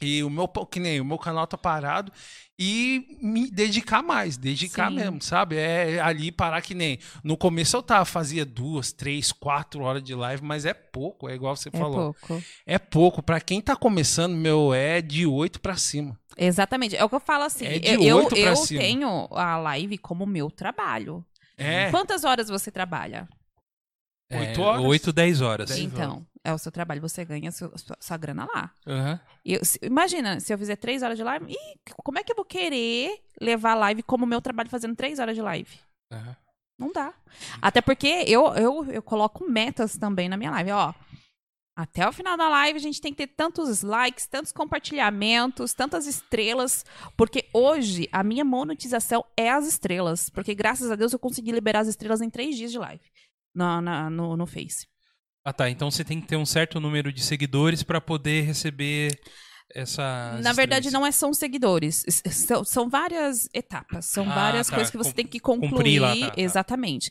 E 0.00 0.22
o 0.24 0.30
meu, 0.30 0.48
que 0.48 0.80
nem 0.80 1.00
o 1.00 1.04
meu 1.04 1.18
canal 1.18 1.46
tá 1.46 1.58
parado 1.58 2.10
e 2.58 3.18
me 3.22 3.50
dedicar 3.50 4.02
mais, 4.02 4.36
dedicar 4.36 4.88
Sim. 4.90 4.96
mesmo, 4.96 5.22
sabe? 5.22 5.56
É 5.56 6.00
ali 6.00 6.32
parar 6.32 6.60
que 6.62 6.74
nem. 6.74 6.98
No 7.22 7.36
começo 7.36 7.76
eu 7.76 7.82
tava, 7.82 8.04
fazia 8.04 8.44
duas, 8.44 8.92
três, 8.92 9.30
quatro 9.32 9.82
horas 9.82 10.02
de 10.02 10.14
live, 10.14 10.42
mas 10.44 10.64
é 10.64 10.72
pouco, 10.74 11.28
é 11.28 11.34
igual 11.34 11.54
você 11.56 11.68
É 11.72 11.78
falou. 11.78 12.14
pouco. 12.14 12.44
É 12.66 12.78
pouco. 12.78 13.22
Pra 13.22 13.40
quem 13.40 13.60
tá 13.60 13.76
começando, 13.76 14.34
meu, 14.34 14.72
é 14.74 15.02
de 15.02 15.26
oito 15.26 15.60
pra 15.60 15.76
cima. 15.76 16.18
Exatamente. 16.36 16.96
É 16.96 17.04
o 17.04 17.08
que 17.08 17.14
eu 17.14 17.20
falo 17.20 17.44
assim. 17.44 17.66
É 17.66 17.78
de 17.78 17.88
eu 17.88 18.02
eu, 18.02 18.16
oito 18.18 18.28
pra 18.30 18.38
eu 18.38 18.56
cima. 18.56 18.80
tenho 18.80 19.28
a 19.32 19.56
live 19.58 19.98
como 19.98 20.24
meu 20.26 20.50
trabalho. 20.50 21.24
É. 21.58 21.90
Quantas 21.90 22.24
horas 22.24 22.48
você 22.48 22.70
trabalha? 22.70 23.28
Oito 24.32 24.62
horas? 24.62 24.84
8, 24.84 25.12
10 25.12 25.40
horas. 25.40 25.68
Dez 25.70 25.80
então, 25.80 26.24
é 26.44 26.52
o 26.52 26.58
seu 26.58 26.72
trabalho, 26.72 27.00
você 27.00 27.24
ganha 27.24 27.50
sua, 27.52 27.76
sua- 27.76 27.96
sua 28.00 28.16
grana 28.16 28.46
lá. 28.54 28.72
E 29.44 29.54
eu- 29.54 29.64
se- 29.64 29.78
imagina, 29.82 30.40
se 30.40 30.52
eu 30.52 30.58
fizer 30.58 30.76
três 30.76 31.02
horas 31.02 31.16
de 31.18 31.22
live, 31.24 31.46
ih, 31.52 31.78
como 32.02 32.18
é 32.18 32.24
que 32.24 32.32
eu 32.32 32.36
vou 32.36 32.44
querer 32.44 33.22
levar 33.40 33.72
a 33.72 33.74
live 33.74 34.02
como 34.02 34.24
meu 34.26 34.40
trabalho 34.40 34.68
fazendo 34.70 34.96
três 34.96 35.18
horas 35.18 35.34
de 35.36 35.42
live? 35.42 35.78
aham. 36.12 36.36
Não 36.78 36.90
dá. 36.92 37.12
Até 37.60 37.82
porque 37.82 38.06
eu, 38.26 38.46
eu, 38.54 38.84
eu 38.90 39.02
coloco 39.02 39.44
metas 39.46 39.98
também 39.98 40.30
na 40.30 40.36
minha 40.38 40.50
live. 40.50 40.70
Ó, 40.70 40.94
até 41.76 42.08
o 42.08 42.12
final 42.12 42.38
da 42.38 42.48
live 42.48 42.78
a 42.78 42.80
gente 42.82 43.02
tem 43.02 43.12
que 43.12 43.26
ter 43.26 43.34
tantos 43.34 43.82
likes, 43.82 44.26
tantos 44.26 44.50
compartilhamentos, 44.50 45.74
tantas 45.74 46.06
estrelas. 46.06 46.84
Porque 47.18 47.48
hoje 47.52 48.08
a 48.10 48.22
minha 48.24 48.44
monetização 48.46 49.22
é 49.36 49.50
as 49.50 49.66
estrelas. 49.66 50.30
Porque 50.30 50.54
graças 50.54 50.90
a 50.90 50.96
Deus 50.96 51.12
eu 51.12 51.18
consegui 51.18 51.52
liberar 51.52 51.80
as 51.80 51.88
estrelas 51.88 52.22
em 52.22 52.30
três 52.30 52.56
dias 52.56 52.72
de 52.72 52.78
live 52.78 53.02
na, 53.54 53.82
na- 53.82 54.08
no, 54.08 54.34
no 54.36 54.46
Face. 54.46 54.86
Ah, 55.44 55.52
tá. 55.52 55.70
Então 55.70 55.90
você 55.90 56.04
tem 56.04 56.20
que 56.20 56.26
ter 56.26 56.36
um 56.36 56.46
certo 56.46 56.78
número 56.80 57.12
de 57.12 57.22
seguidores 57.22 57.82
pra 57.82 58.00
poder 58.00 58.42
receber 58.42 59.18
essa. 59.74 60.38
Na 60.42 60.52
verdade, 60.52 60.90
não 60.90 61.06
é 61.06 61.12
só 61.12 61.28
os 61.30 61.38
seguidores. 61.38 62.04
São, 62.30 62.64
são 62.64 62.88
várias 62.90 63.48
etapas, 63.54 64.06
são 64.06 64.30
Ah, 64.30 64.34
várias 64.34 64.66
tá. 64.68 64.74
coisas 64.74 64.90
que 64.90 64.98
você 64.98 65.10
Com- 65.10 65.16
tem 65.16 65.26
que 65.26 65.40
concluir. 65.40 65.98
lá, 66.00 66.14
tá, 66.16 66.30
tá. 66.30 66.34
Exatamente. 66.40 67.10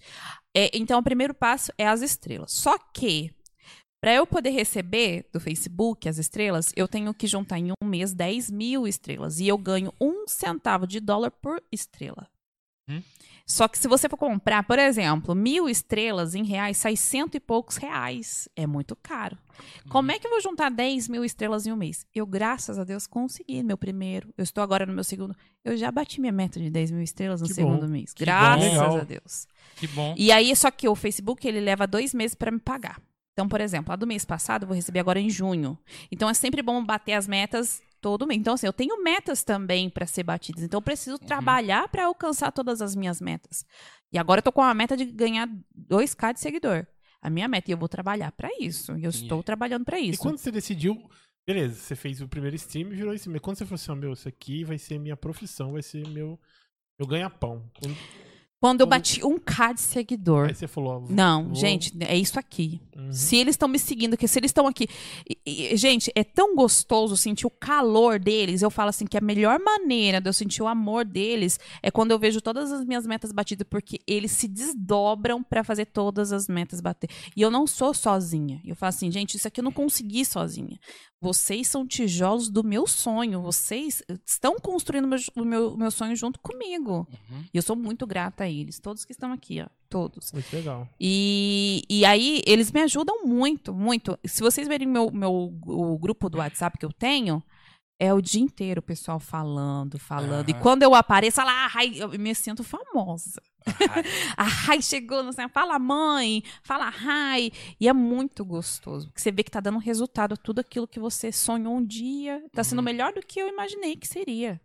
É, 0.56 0.70
então, 0.78 1.00
o 1.00 1.04
primeiro 1.04 1.34
passo 1.34 1.72
é 1.78 1.88
as 1.88 2.02
estrelas. 2.02 2.52
Só 2.52 2.78
que, 2.94 3.32
para 4.02 4.14
eu 4.14 4.26
poder 4.28 4.50
receber 4.52 5.28
do 5.34 5.40
Facebook 5.40 6.08
as 6.08 6.18
estrelas, 6.18 6.72
eu 6.76 6.88
tenho 6.88 7.14
que 7.14 7.28
juntar 7.28 7.60
em 7.60 7.72
um 7.82 7.86
mês 7.88 8.14
10 8.14 8.50
mil 8.52 8.88
estrelas. 8.88 9.40
E 9.40 9.48
eu 9.48 9.58
ganho 9.58 9.94
um 10.00 10.26
centavo 10.28 10.86
de 10.88 11.00
dólar 11.00 11.32
por 11.32 11.62
estrela. 11.72 12.28
Hum. 12.90 13.02
Só 13.46 13.68
que 13.68 13.80
se 13.80 13.88
você 13.88 14.08
for 14.08 14.16
comprar, 14.16 14.62
por 14.64 14.78
exemplo, 14.78 15.34
mil 15.34 15.68
estrelas 15.68 16.36
em 16.36 16.44
reais, 16.44 16.78
sai 16.78 16.96
cento 16.96 17.34
e 17.34 17.40
poucos 17.40 17.78
reais. 17.78 18.48
É 18.56 18.68
muito 18.68 18.96
caro. 18.96 19.36
Uhum. 19.86 19.90
Como 19.90 20.12
é 20.12 20.20
que 20.20 20.28
eu 20.28 20.32
vou 20.32 20.40
juntar 20.40 20.70
10 20.70 21.08
mil 21.08 21.26
estrelas 21.26 21.66
em 21.66 21.72
um 21.72 21.76
mês? 21.76 22.06
Eu, 22.14 22.28
graças 22.28 22.78
a 22.78 22.84
Deus, 22.84 23.08
consegui 23.08 23.64
meu 23.64 23.76
primeiro. 23.76 24.32
Eu 24.38 24.44
estou 24.44 24.64
agora 24.64 24.86
no 24.86 24.94
meu 24.94 25.04
segundo. 25.04 25.36
Eu 25.66 25.76
já 25.76 25.92
bati 25.92 26.22
minha 26.22 26.32
meta 26.32 26.60
de 26.60 26.70
10 26.70 26.92
mil 26.92 27.02
estrelas 27.02 27.42
no 27.42 27.48
Que 27.48 27.56
segundo 27.56 27.82
bom. 27.82 27.88
mês. 27.88 28.14
Que 28.14 28.24
Graças 28.24 28.72
bom. 28.76 28.98
A 29.00 29.04
Deus. 29.04 29.48
Que 29.78 29.88
bom. 29.88 30.14
E 30.16 30.32
aí, 30.32 30.56
só 30.56 30.70
que 30.70 30.88
o 30.88 30.96
Facebook, 30.96 31.48
ele 31.48 31.60
leva 31.60 31.88
dois 31.88 32.14
meses 32.14 32.36
para 32.36 32.52
me 32.52 32.60
pagar. 32.60 33.02
Então, 33.34 33.50
por 33.50 33.62
exemplo, 33.62 33.92
a 33.92 33.96
do 33.96 34.06
mês 34.06 34.24
passado 34.26 34.64
eu 34.64 34.68
vou 34.68 34.76
receber 34.76 35.00
agora 35.00 35.20
em 35.20 35.30
junho. 35.30 35.76
Então, 36.12 36.30
é 36.30 36.36
sempre 36.36 36.62
bom 36.62 36.86
bater 36.86 37.14
as 37.14 37.28
metas 37.28 37.82
todo 38.02 38.26
mês. 38.28 38.40
Então, 38.40 38.54
assim, 38.54 38.66
eu 38.68 38.74
tenho 38.74 39.02
metas 39.04 39.44
também 39.44 39.90
para 39.90 40.06
ser 40.08 40.24
batidas. 40.24 40.64
Então, 40.64 40.78
eu 40.78 40.82
preciso 40.82 41.18
trabalhar 41.20 41.88
para 41.90 42.06
alcançar 42.06 42.52
todas 42.52 42.82
as 42.82 42.96
minhas 42.96 43.20
metas. 43.22 43.66
E 44.12 44.18
agora 44.18 44.40
eu 44.40 44.44
tô 44.44 44.52
com 44.52 44.62
a 44.62 44.74
meta 44.74 44.96
de 44.98 45.06
ganhar 45.06 45.48
2k 45.76 46.34
de 46.34 46.40
seguidor. 46.40 46.86
A 47.22 47.30
minha 47.30 47.48
meta. 47.48 47.70
E 47.70 47.74
eu 47.74 47.78
vou 47.78 47.90
trabalhar 47.90 48.32
para 48.32 48.50
isso. 48.60 48.92
E 48.94 49.04
eu 49.04 49.10
Entendi. 49.10 49.24
estou 49.24 49.44
trabalhando 49.44 49.86
para 49.86 50.00
E 50.00 50.10
isso. 50.10 50.20
quando 50.22 50.38
você 50.38 50.52
decidiu. 50.52 50.98
Beleza, 51.46 51.76
você 51.76 51.96
fez 51.96 52.22
o 52.22 52.28
primeiro 52.28 52.56
stream 52.56 52.92
e 52.92 52.96
virou 52.96 53.14
stream. 53.14 53.34
Mas 53.34 53.42
quando 53.42 53.58
você 53.58 53.66
falou 53.66 53.76
assim, 53.76 53.92
ó, 53.92 53.96
meu, 53.96 54.14
isso 54.14 54.28
aqui 54.30 54.64
vai 54.64 54.78
ser 54.78 55.00
minha 55.00 55.18
profissão, 55.18 55.74
vai 55.74 55.82
ser 55.82 56.08
meu. 56.08 56.40
Eu 56.98 57.08
ganha-pão. 57.08 57.70
Quando- 57.80 57.98
Quando 58.62 58.82
eu 58.82 58.88
bati 58.88 59.22
1k 59.22 59.74
de 59.74 59.80
seguidor. 59.80 60.48
Aí 60.50 60.54
você 60.54 60.68
falou, 60.68 61.06
ó, 61.08 61.14
Não, 61.14 61.46
vou- 61.46 61.56
gente, 61.56 61.94
é 62.02 62.18
isso 62.18 62.38
aqui. 62.38 62.82
Uhum. 62.98 63.14
Se 63.14 63.38
eles 63.38 63.54
estão 63.54 63.70
me 63.70 63.80
seguindo, 63.80 64.18
que 64.18 64.28
se 64.28 64.38
eles 64.38 64.50
estão 64.50 64.68
aqui. 64.68 64.86
e- 65.30 65.74
e, 65.74 65.78
gente, 65.78 66.12
é 66.14 66.26
tão 66.26 66.54
gostoso 66.56 67.16
sentir 67.16 67.48
o 67.48 67.50
calor 67.50 68.20
deles. 68.20 68.62
Eu 68.62 68.70
falo 68.70 68.90
assim 68.90 69.06
que 69.06 69.18
a 69.18 69.22
melhor 69.22 69.60
maneira 69.60 70.20
de 70.20 70.28
eu 70.28 70.34
sentir 70.34 70.62
o 70.62 70.68
amor 70.68 71.06
deles 71.06 71.58
é 71.82 71.90
quando 71.90 72.12
eu 72.12 72.20
vejo 72.20 72.42
todas 72.42 72.70
as 72.72 72.84
minhas 72.86 73.08
metas 73.08 73.32
batidas, 73.32 73.66
porque 73.70 74.00
eles 74.06 74.32
se 74.34 74.48
desdobram 74.48 75.42
pra 75.42 75.64
fazer 75.64 75.86
todas 75.86 76.34
as 76.34 76.48
metas 76.50 76.82
bater. 76.82 77.10
E 77.38 77.42
eu 77.42 77.50
não 77.50 77.66
sou 77.66 77.94
sozinha. 77.94 78.62
Eu 78.66 78.76
falo 78.76 78.90
assim, 78.90 79.10
gente, 79.10 79.38
isso 79.38 79.48
aqui 79.48 79.62
eu 79.62 79.64
não 79.64 79.72
consegui 79.72 80.26
sozinha. 80.26 80.78
Vocês 81.22 81.68
são 81.68 81.86
tijolos 81.86 82.50
do 82.50 82.64
meu 82.64 82.88
sonho. 82.88 83.42
Vocês 83.42 84.02
estão 84.26 84.58
construindo 84.58 85.08
meu- 85.08 85.20
o 85.36 85.44
meu, 85.46 85.78
meu 85.78 85.92
sonho 85.92 86.16
junto 86.16 86.40
comigo. 86.40 87.06
Uhum. 87.30 87.44
E 87.54 87.58
eu 87.58 87.62
sou 87.62 87.76
muito 87.76 88.08
grata 88.08 88.46
a 88.46 88.50
eles, 88.50 88.80
todos 88.80 89.04
que 89.04 89.12
estão 89.12 89.32
aqui, 89.34 89.62
ó. 89.62 89.68
Todos. 89.90 90.32
Muito 90.32 90.54
legal. 90.54 90.88
E, 91.00 91.84
e 91.90 92.06
aí, 92.06 92.42
eles 92.46 92.72
me 92.72 92.82
ajudam 92.82 93.26
muito, 93.26 93.74
muito. 93.74 94.18
Se 94.24 94.42
vocês 94.42 94.68
verem 94.68 94.88
meu, 94.88 95.12
meu, 95.12 95.54
o 95.66 95.98
grupo 95.98 96.30
do 96.30 96.38
WhatsApp 96.38 96.78
que 96.78 96.86
eu 96.86 96.94
tenho, 96.94 97.44
é 98.00 98.14
o 98.14 98.22
dia 98.22 98.42
inteiro 98.42 98.80
o 98.80 98.84
pessoal 98.84 99.20
falando, 99.20 100.00
falando. 100.00 100.50
E 100.50 100.54
quando 100.54 100.84
eu 100.84 100.96
apareço, 100.96 101.42
lá, 101.42 101.70
ai, 101.76 101.94
eu 101.98 102.10
me 102.18 102.34
sinto 102.34 102.64
famosa. 102.64 103.42
Ah, 103.68 104.02
A 104.38 104.44
Rai 104.44 104.82
chegou, 104.82 105.22
não 105.22 105.34
sei, 105.34 105.48
fala 105.50 105.78
mãe, 105.78 106.42
fala 106.64 106.90
Rai. 106.90 107.52
E 107.80 107.88
é 107.90 107.94
muito 107.94 108.46
gostoso. 108.46 109.08
Porque 109.08 109.20
você 109.22 109.32
vê 109.32 109.44
que 109.44 109.52
tá 109.52 109.60
dando 109.60 109.78
resultado 109.80 110.38
tudo 110.38 110.60
aquilo 110.60 110.88
que 110.88 111.00
você 111.00 111.32
sonhou 111.32 111.76
um 111.76 111.86
dia. 111.86 112.42
Tá 112.54 112.64
sendo 112.64 112.80
Uhum. 112.80 112.86
melhor 112.86 113.12
do 113.14 113.22
que 113.22 113.40
eu 113.42 113.48
imaginei 113.50 113.96
que 113.98 114.08
seria. 114.08 114.60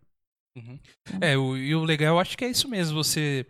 Uhum. 0.57 0.79
É, 1.19 1.37
o, 1.37 1.57
e 1.57 1.75
o 1.75 1.83
legal, 1.83 2.15
eu 2.15 2.19
acho 2.19 2.37
que 2.37 2.45
é 2.45 2.49
isso 2.49 2.69
mesmo, 2.69 3.03
você 3.03 3.45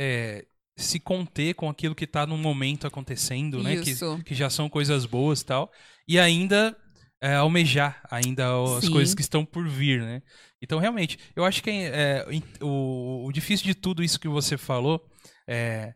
é, 0.00 0.44
se 0.76 0.98
conter 0.98 1.54
com 1.54 1.68
aquilo 1.68 1.94
que 1.94 2.06
tá 2.06 2.26
no 2.26 2.36
momento 2.36 2.86
acontecendo, 2.86 3.62
né? 3.62 3.76
Que, 3.76 3.90
Isso. 3.90 4.20
que 4.24 4.34
já 4.34 4.50
são 4.50 4.68
coisas 4.68 5.06
boas 5.06 5.40
e 5.42 5.46
tal. 5.46 5.70
E 6.08 6.18
ainda 6.18 6.76
é, 7.20 7.34
almejar 7.34 8.00
ainda 8.10 8.46
as 8.78 8.84
Sim. 8.84 8.92
coisas 8.92 9.14
que 9.14 9.20
estão 9.20 9.44
por 9.44 9.68
vir, 9.68 10.00
né? 10.00 10.22
Então, 10.62 10.78
realmente, 10.78 11.18
eu 11.34 11.44
acho 11.44 11.62
que 11.62 11.70
é, 11.70 12.24
o, 12.60 13.26
o 13.26 13.32
difícil 13.32 13.66
de 13.66 13.74
tudo 13.74 14.02
isso 14.02 14.20
que 14.20 14.28
você 14.28 14.56
falou 14.58 15.02
é, 15.46 15.94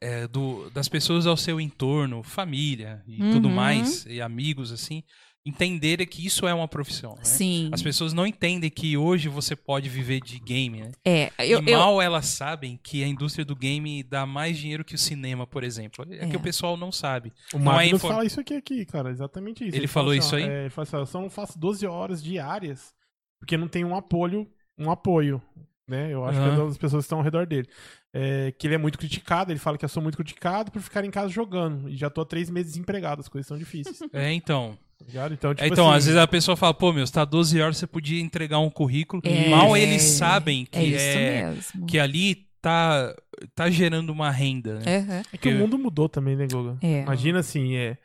é 0.00 0.26
do, 0.28 0.70
das 0.70 0.88
pessoas 0.88 1.26
ao 1.26 1.36
seu 1.36 1.60
entorno, 1.60 2.22
família 2.22 3.02
e 3.06 3.18
tudo 3.30 3.48
Uhum. 3.48 3.54
mais, 3.54 4.06
e 4.06 4.20
amigos, 4.20 4.72
assim, 4.72 5.02
entenderem 5.44 6.06
que 6.06 6.24
isso 6.26 6.46
é 6.46 6.52
uma 6.52 6.68
profissão, 6.68 7.14
né? 7.16 7.24
Sim. 7.24 7.70
As 7.72 7.82
pessoas 7.82 8.12
não 8.12 8.26
entendem 8.26 8.68
que 8.70 8.96
hoje 8.96 9.28
você 9.28 9.56
pode 9.56 9.88
viver 9.88 10.20
de 10.20 10.38
game, 10.38 10.80
né? 10.82 10.92
É, 11.04 11.30
eu, 11.38 11.62
e 11.62 11.70
eu, 11.70 11.78
mal 11.78 12.00
elas 12.02 12.26
sabem 12.26 12.78
que 12.82 13.02
a 13.02 13.06
indústria 13.08 13.44
do 13.44 13.56
game 13.56 14.02
dá 14.02 14.26
mais 14.26 14.58
dinheiro 14.58 14.84
que 14.84 14.94
o 14.94 14.98
cinema, 14.98 15.46
por 15.46 15.64
exemplo. 15.64 16.06
É, 16.10 16.26
que 16.26 16.34
É. 16.36 16.38
o 16.38 16.42
pessoal 16.42 16.76
não 16.76 16.92
sabe. 16.92 17.32
O 17.54 17.58
Não 17.58 17.72
é 17.72 17.76
Magnus 17.76 18.00
infor- 18.00 18.10
fala 18.10 18.24
isso 18.24 18.38
aqui, 18.40 18.54
aqui, 18.54 18.84
cara, 18.84 19.10
exatamente 19.10 19.66
isso. 19.66 19.76
Ele 19.76 19.86
fala 19.86 20.04
falou 20.06 20.10
assim, 20.18 20.18
isso 20.26 20.34
ó, 20.34 20.38
aí? 20.38 20.44
É, 20.44 20.60
ele 20.62 20.70
fala 20.70 20.82
assim, 20.86 20.96
eu 20.96 21.06
só 21.06 21.20
não 21.20 21.30
faço 21.30 21.58
12 21.58 21.86
horas 21.86 22.22
diárias 22.22 22.94
porque 23.38 23.56
não 23.56 23.66
tem 23.68 23.82
um 23.84 23.96
apoio, 23.96 24.46
um 24.78 24.90
apoio, 24.90 25.40
né? 25.88 26.12
Eu 26.12 26.22
acho 26.26 26.38
que 26.38 26.44
Aham. 26.44 26.62
é 26.62 26.66
das 26.66 26.76
pessoas 26.78 27.02
que 27.02 27.06
estão 27.06 27.18
ao 27.18 27.24
redor 27.24 27.46
dele. 27.46 27.66
É, 28.12 28.52
que 28.58 28.66
ele 28.66 28.74
é 28.74 28.78
muito 28.78 28.98
criticado, 28.98 29.50
ele 29.50 29.58
fala 29.58 29.78
que 29.78 29.84
eu 29.84 29.88
sou 29.88 30.02
muito 30.02 30.16
criticado 30.18 30.70
por 30.70 30.82
ficar 30.82 31.02
em 31.04 31.10
casa 31.10 31.28
jogando. 31.30 31.88
E 31.88 31.96
já 31.96 32.10
tô 32.10 32.20
há 32.20 32.26
três 32.26 32.50
meses 32.50 32.72
desempregado, 32.72 33.20
as 33.22 33.28
coisas 33.28 33.46
são 33.46 33.56
difíceis. 33.56 33.98
É, 34.12 34.30
então. 34.32 34.76
Tá 35.00 35.06
ligado? 35.06 35.32
Então, 35.32 35.54
tipo 35.54 35.66
então, 35.66 35.88
assim, 35.88 35.96
às 35.96 36.04
vezes 36.04 36.20
a 36.20 36.26
pessoa 36.26 36.56
fala, 36.56 36.74
pô, 36.74 36.92
meu, 36.92 37.06
você 37.06 37.12
tá 37.12 37.24
12 37.24 37.60
horas, 37.60 37.78
você 37.78 37.86
podia 37.86 38.20
entregar 38.20 38.58
um 38.58 38.68
currículo. 38.68 39.22
É, 39.24 39.48
Mal 39.48 39.74
eles 39.74 40.02
sabem 40.02 40.66
que 40.66 40.78
é 40.78 40.84
isso 40.84 41.18
é, 41.18 41.50
mesmo. 41.50 41.86
que 41.86 41.98
ali 41.98 42.46
tá, 42.60 43.16
tá 43.54 43.70
gerando 43.70 44.10
uma 44.10 44.30
renda, 44.30 44.78
né? 44.78 44.98
Aham. 44.98 45.22
É 45.32 45.38
que 45.38 45.48
o 45.48 45.58
mundo 45.58 45.78
mudou 45.78 46.06
também, 46.06 46.36
né, 46.36 46.46
Goga? 46.46 46.76
É. 46.82 47.00
Imagina 47.00 47.38
assim, 47.38 47.76
é. 47.76 47.96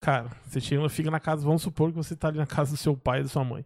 Cara, 0.00 0.30
você 0.46 0.60
chega, 0.60 0.88
fica 0.88 1.10
na 1.10 1.18
casa, 1.18 1.44
vamos 1.44 1.62
supor 1.62 1.90
que 1.90 1.96
você 1.96 2.14
tá 2.14 2.28
ali 2.28 2.38
na 2.38 2.46
casa 2.46 2.70
do 2.70 2.76
seu 2.76 2.96
pai 2.96 3.20
e 3.20 3.22
da 3.24 3.28
sua 3.28 3.42
mãe. 3.42 3.64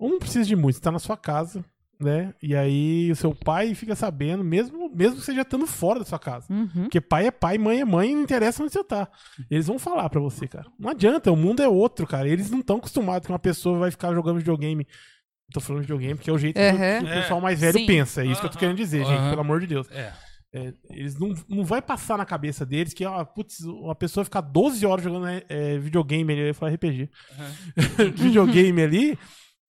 Um 0.00 0.08
não 0.08 0.18
precisa 0.18 0.44
de 0.44 0.56
muito, 0.56 0.76
você 0.76 0.82
tá 0.82 0.90
na 0.90 0.98
sua 0.98 1.16
casa, 1.16 1.64
né? 2.00 2.32
E 2.42 2.54
aí 2.54 3.10
o 3.10 3.16
seu 3.16 3.34
pai 3.34 3.74
fica 3.74 3.94
sabendo, 3.96 4.44
mesmo, 4.44 4.90
mesmo 4.94 5.16
que 5.16 5.24
você 5.24 5.34
já 5.34 5.42
estando 5.42 5.66
fora 5.66 5.98
da 5.98 6.04
sua 6.04 6.18
casa. 6.18 6.46
Uhum. 6.52 6.68
Porque 6.84 7.00
pai 7.00 7.26
é 7.26 7.30
pai, 7.30 7.58
mãe 7.58 7.80
é 7.80 7.84
mãe, 7.84 8.14
não 8.14 8.22
interessa 8.22 8.62
onde 8.62 8.72
você 8.72 8.84
tá. 8.84 9.08
Eles 9.50 9.66
vão 9.66 9.78
falar 9.78 10.08
pra 10.08 10.20
você, 10.20 10.46
cara. 10.46 10.66
Não 10.78 10.90
adianta, 10.90 11.32
o 11.32 11.36
mundo 11.36 11.60
é 11.62 11.68
outro, 11.68 12.06
cara. 12.06 12.28
Eles 12.28 12.50
não 12.50 12.60
estão 12.60 12.76
acostumados 12.76 13.26
que 13.26 13.32
uma 13.32 13.38
pessoa 13.38 13.78
vai 13.78 13.90
ficar 13.90 14.14
jogando 14.14 14.38
videogame. 14.38 14.86
Tô 15.52 15.60
falando 15.60 15.80
de 15.80 15.86
videogame 15.86 16.14
porque 16.14 16.30
é 16.30 16.32
o 16.32 16.38
jeito 16.38 16.56
que 16.56 16.60
o- 16.60 16.70
Uhum. 16.72 17.04
que 17.04 17.10
o 17.10 17.22
pessoal 17.22 17.40
mais 17.40 17.58
velho 17.60 17.78
Sim. 17.78 17.86
pensa. 17.86 18.22
É 18.22 18.26
isso 18.26 18.40
que 18.40 18.46
eu 18.46 18.50
tô 18.50 18.58
querendo 18.58 18.76
dizer, 18.76 19.04
gente, 19.04 19.28
pelo 19.30 19.40
amor 19.40 19.60
de 19.60 19.66
Deus. 19.66 19.90
É. 19.90 20.12
É, 20.50 20.72
eles 20.90 21.18
não, 21.18 21.34
não 21.46 21.62
vai 21.62 21.82
passar 21.82 22.16
na 22.16 22.24
cabeça 22.24 22.64
deles 22.64 22.94
que, 22.94 23.04
ó, 23.04 23.22
putz, 23.22 23.60
uma 23.60 23.94
pessoa 23.94 24.24
ficar 24.24 24.40
12 24.40 24.86
horas 24.86 25.04
jogando 25.04 25.26
é, 25.46 25.78
videogame 25.78 26.32
ali, 26.32 26.40
eu 26.42 26.46
ia 26.46 26.54
falar 26.54 26.72
RPG. 26.72 27.10
videogame 28.16 28.82
ali, 28.82 29.18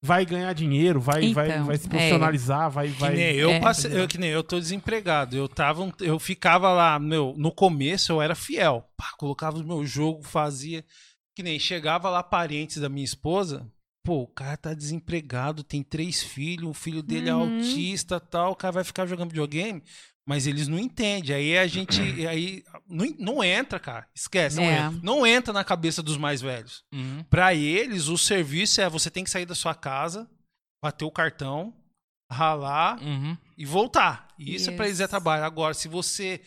vai 0.02 0.24
ganhar 0.24 0.52
dinheiro, 0.52 1.00
vai, 1.00 1.32
vai, 1.32 1.48
Então, 1.50 1.64
vai 1.66 1.76
se 1.76 1.86
é. 1.86 1.90
profissionalizar, 1.90 2.70
vai. 2.70 2.88
Que 2.88 3.00
vai... 3.00 3.14
nem 3.14 3.34
eu 3.36 3.50
É. 3.50 3.60
passei, 3.60 4.00
eu, 4.00 4.06
que 4.08 4.18
nem 4.18 4.30
eu 4.30 4.42
tô 4.42 4.58
desempregado. 4.58 5.36
Eu 5.36 5.48
tava, 5.48 5.92
eu 6.00 6.18
ficava 6.18 6.72
lá, 6.72 6.98
meu, 6.98 7.34
no 7.36 7.50
começo 7.52 8.12
eu 8.12 8.22
era 8.22 8.34
fiel. 8.34 8.88
Pá, 8.96 9.12
colocava 9.18 9.58
o 9.58 9.64
meu 9.64 9.84
jogo, 9.84 10.22
fazia. 10.22 10.84
Que 11.34 11.42
nem 11.42 11.58
chegava 11.58 12.10
lá 12.10 12.22
parentes 12.22 12.78
da 12.78 12.88
minha 12.88 13.04
esposa. 13.04 13.66
Pô, 14.04 14.22
o 14.22 14.26
cara 14.26 14.56
tá 14.56 14.72
desempregado, 14.74 15.62
tem 15.62 15.82
três 15.82 16.22
filhos, 16.22 16.70
o 16.70 16.74
filho 16.74 17.02
dele 17.02 17.28
é 17.28 17.34
Uhum. 17.34 17.58
autista 17.58 18.18
tal, 18.18 18.52
o 18.52 18.56
cara 18.56 18.72
vai 18.72 18.84
ficar 18.84 19.04
jogando 19.06 19.28
videogame, 19.30 19.82
mas 20.28 20.46
eles 20.46 20.68
não 20.68 20.78
entendem. 20.78 21.34
Aí 21.34 21.56
a 21.56 21.66
gente. 21.66 21.98
Aí 22.28 22.62
não, 22.86 23.06
não 23.18 23.42
entra, 23.44 23.80
cara. 23.80 24.06
Esquece. 24.14 24.56
Não, 24.56 24.64
É. 24.64 24.76
entra. 24.80 25.00
não 25.02 25.26
entra 25.26 25.52
na 25.54 25.64
cabeça 25.64 26.02
dos 26.02 26.18
mais 26.18 26.42
velhos. 26.42 26.84
Uhum. 26.92 27.24
Pra 27.30 27.54
eles, 27.54 28.08
o 28.08 28.18
serviço 28.18 28.82
é 28.82 28.90
você 28.90 29.10
tem 29.10 29.24
que 29.24 29.30
sair 29.30 29.46
da 29.46 29.54
sua 29.54 29.74
casa, 29.74 30.28
bater 30.84 31.06
o 31.06 31.10
cartão, 31.10 31.74
ralar 32.30 33.02
Uhum. 33.02 33.34
e 33.56 33.64
voltar. 33.64 34.28
E 34.38 34.54
isso 34.54 34.68
é 34.68 34.76
pra 34.76 34.86
eles 34.86 35.00
é 35.00 35.08
trabalho. 35.08 35.44
Agora, 35.44 35.72
se 35.72 35.88
você. 35.88 36.42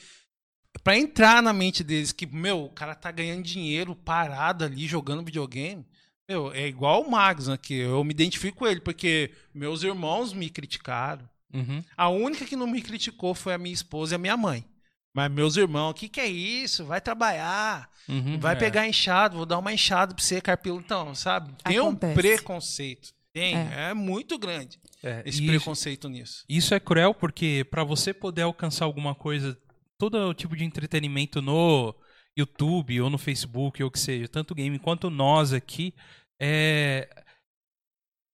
Pra 0.83 0.95
entrar 0.95 1.41
na 1.43 1.51
mente 1.51 1.83
deles 1.83 2.11
que, 2.13 2.25
meu, 2.27 2.65
o 2.65 2.69
cara 2.69 2.93
tá 2.95 3.09
ganhando 3.11 3.43
dinheiro 3.43 3.93
parado 3.95 4.63
ali 4.63 4.85
jogando 4.87 5.25
videogame. 5.25 5.85
Meu, 6.29 6.53
é 6.53 6.65
igual 6.67 7.01
o 7.01 7.11
Magnus 7.11 7.49
aqui. 7.49 7.73
Eu 7.73 8.03
me 8.05 8.11
identifico 8.11 8.59
com 8.59 8.67
ele, 8.67 8.79
porque 8.79 9.31
meus 9.53 9.83
irmãos 9.83 10.31
me 10.33 10.49
criticaram. 10.51 11.27
Uhum. 11.53 11.83
A 11.97 12.09
única 12.09 12.45
que 12.45 12.55
não 12.55 12.67
me 12.67 12.81
criticou 12.81 13.33
foi 13.35 13.53
a 13.53 13.57
minha 13.57 13.73
esposa 13.73 14.13
e 14.13 14.15
a 14.15 14.19
minha 14.19 14.37
mãe. 14.37 14.65
Mas 15.13 15.29
meus 15.31 15.57
irmãos, 15.57 15.91
o 15.91 15.93
que, 15.93 16.07
que 16.07 16.21
é 16.21 16.27
isso? 16.27 16.85
Vai 16.85 17.01
trabalhar. 17.01 17.89
Uhum. 18.07 18.39
Vai 18.39 18.53
É. 18.55 18.57
pegar 18.57 18.87
enxado, 18.87 19.35
vou 19.37 19.45
dar 19.45 19.57
uma 19.59 19.73
enxada 19.73 20.13
pra 20.15 20.23
você, 20.23 20.39
carpilo. 20.39 20.79
Então, 20.79 21.13
sabe? 21.13 21.53
Tem 21.63 21.77
Acontece. 21.77 22.13
um 22.13 22.15
preconceito. 22.15 23.09
Tem, 23.33 23.55
É. 23.55 23.89
é, 23.89 23.93
muito 23.93 24.37
grande 24.37 24.77
É, 25.03 25.23
esse 25.25 25.45
preconceito 25.45 26.07
nisso. 26.09 26.43
Isso 26.49 26.73
é 26.73 26.79
cruel 26.79 27.13
porque 27.13 27.65
pra 27.71 27.83
você 27.83 28.13
poder 28.13 28.41
alcançar 28.43 28.85
alguma 28.85 29.15
coisa, 29.15 29.57
todo 29.97 30.33
tipo 30.33 30.55
de 30.55 30.63
entretenimento 30.65 31.41
no 31.41 31.95
YouTube 32.37 32.99
ou 33.01 33.09
no 33.09 33.17
Facebook 33.17 33.81
ou 33.83 33.89
o 33.89 33.91
que 33.91 33.99
seja, 33.99 34.27
tanto 34.27 34.53
game 34.55 34.77
quanto 34.79 35.09
nós 35.09 35.53
aqui, 35.53 35.93
é 36.39 37.07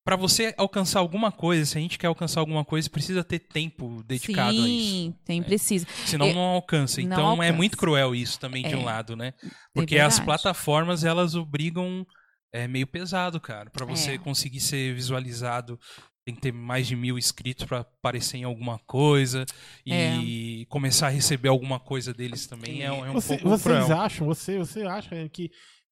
para 0.07 0.15
você 0.15 0.53
alcançar 0.57 0.99
alguma 1.01 1.33
coisa, 1.33 1.65
se 1.65 1.77
a 1.77 1.81
gente 1.81 1.99
quer 1.99 2.07
alcançar 2.07 2.39
alguma 2.39 2.63
coisa, 2.63 2.89
precisa 2.89 3.25
ter 3.25 3.39
tempo 3.39 4.01
dedicado 4.07 4.51
a 4.51 4.53
isso. 4.53 4.65
Sim, 4.89 5.15
tem, 5.25 5.43
precisa. 5.43 5.85
Senão 6.05 6.27
Eu- 6.27 6.33
não 6.33 6.41
alcança. 6.43 7.01
não 7.01 7.07
Então 7.07 7.19
é 7.25 7.29
alcança. 7.31 7.53
muito 7.53 7.77
cruel 7.77 8.15
isso 8.15 8.39
também 8.39 8.63
de 8.65 8.73
É. 8.73 8.77
um 8.77 8.85
lado, 8.85 9.17
né? 9.17 9.33
Porque 9.73 9.99
as 9.99 10.17
plataformas 10.17 11.03
elas 11.03 11.35
obrigam 11.35 12.07
é 12.53 12.69
meio 12.69 12.87
pesado, 12.87 13.37
cara, 13.41 13.69
Pra 13.69 13.85
você 13.85 14.11
É. 14.13 14.17
conseguir 14.17 14.61
ser 14.61 14.95
visualizado. 14.95 15.77
Tem 16.25 16.33
que 16.33 16.39
ter 16.41 16.53
mais 16.53 16.87
de 16.87 16.95
mil 16.95 17.17
inscritos 17.17 17.65
pra 17.65 17.79
aparecer 17.79 18.37
em 18.37 18.43
alguma 18.45 18.79
coisa 18.79 19.45
e 19.85 20.65
começar 20.69 21.07
a 21.07 21.09
receber 21.09 21.49
alguma 21.49 21.79
coisa 21.81 22.13
deles 22.13 22.47
também 22.47 22.81
é, 22.81 22.91
um- 22.91 23.05
é 23.05 23.09
um 23.09 23.13
Você- 23.13 23.27
pouco 23.37 23.49
vocês 23.49 23.85
cruel. 23.85 23.99
acham, 24.01 24.25
você, 24.25 24.57
você 24.57 24.83
acha 24.83 25.27
que 25.29 25.49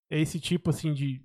esse 0.10 0.40
tipo 0.40 0.70
assim 0.70 0.94
de 0.94 1.22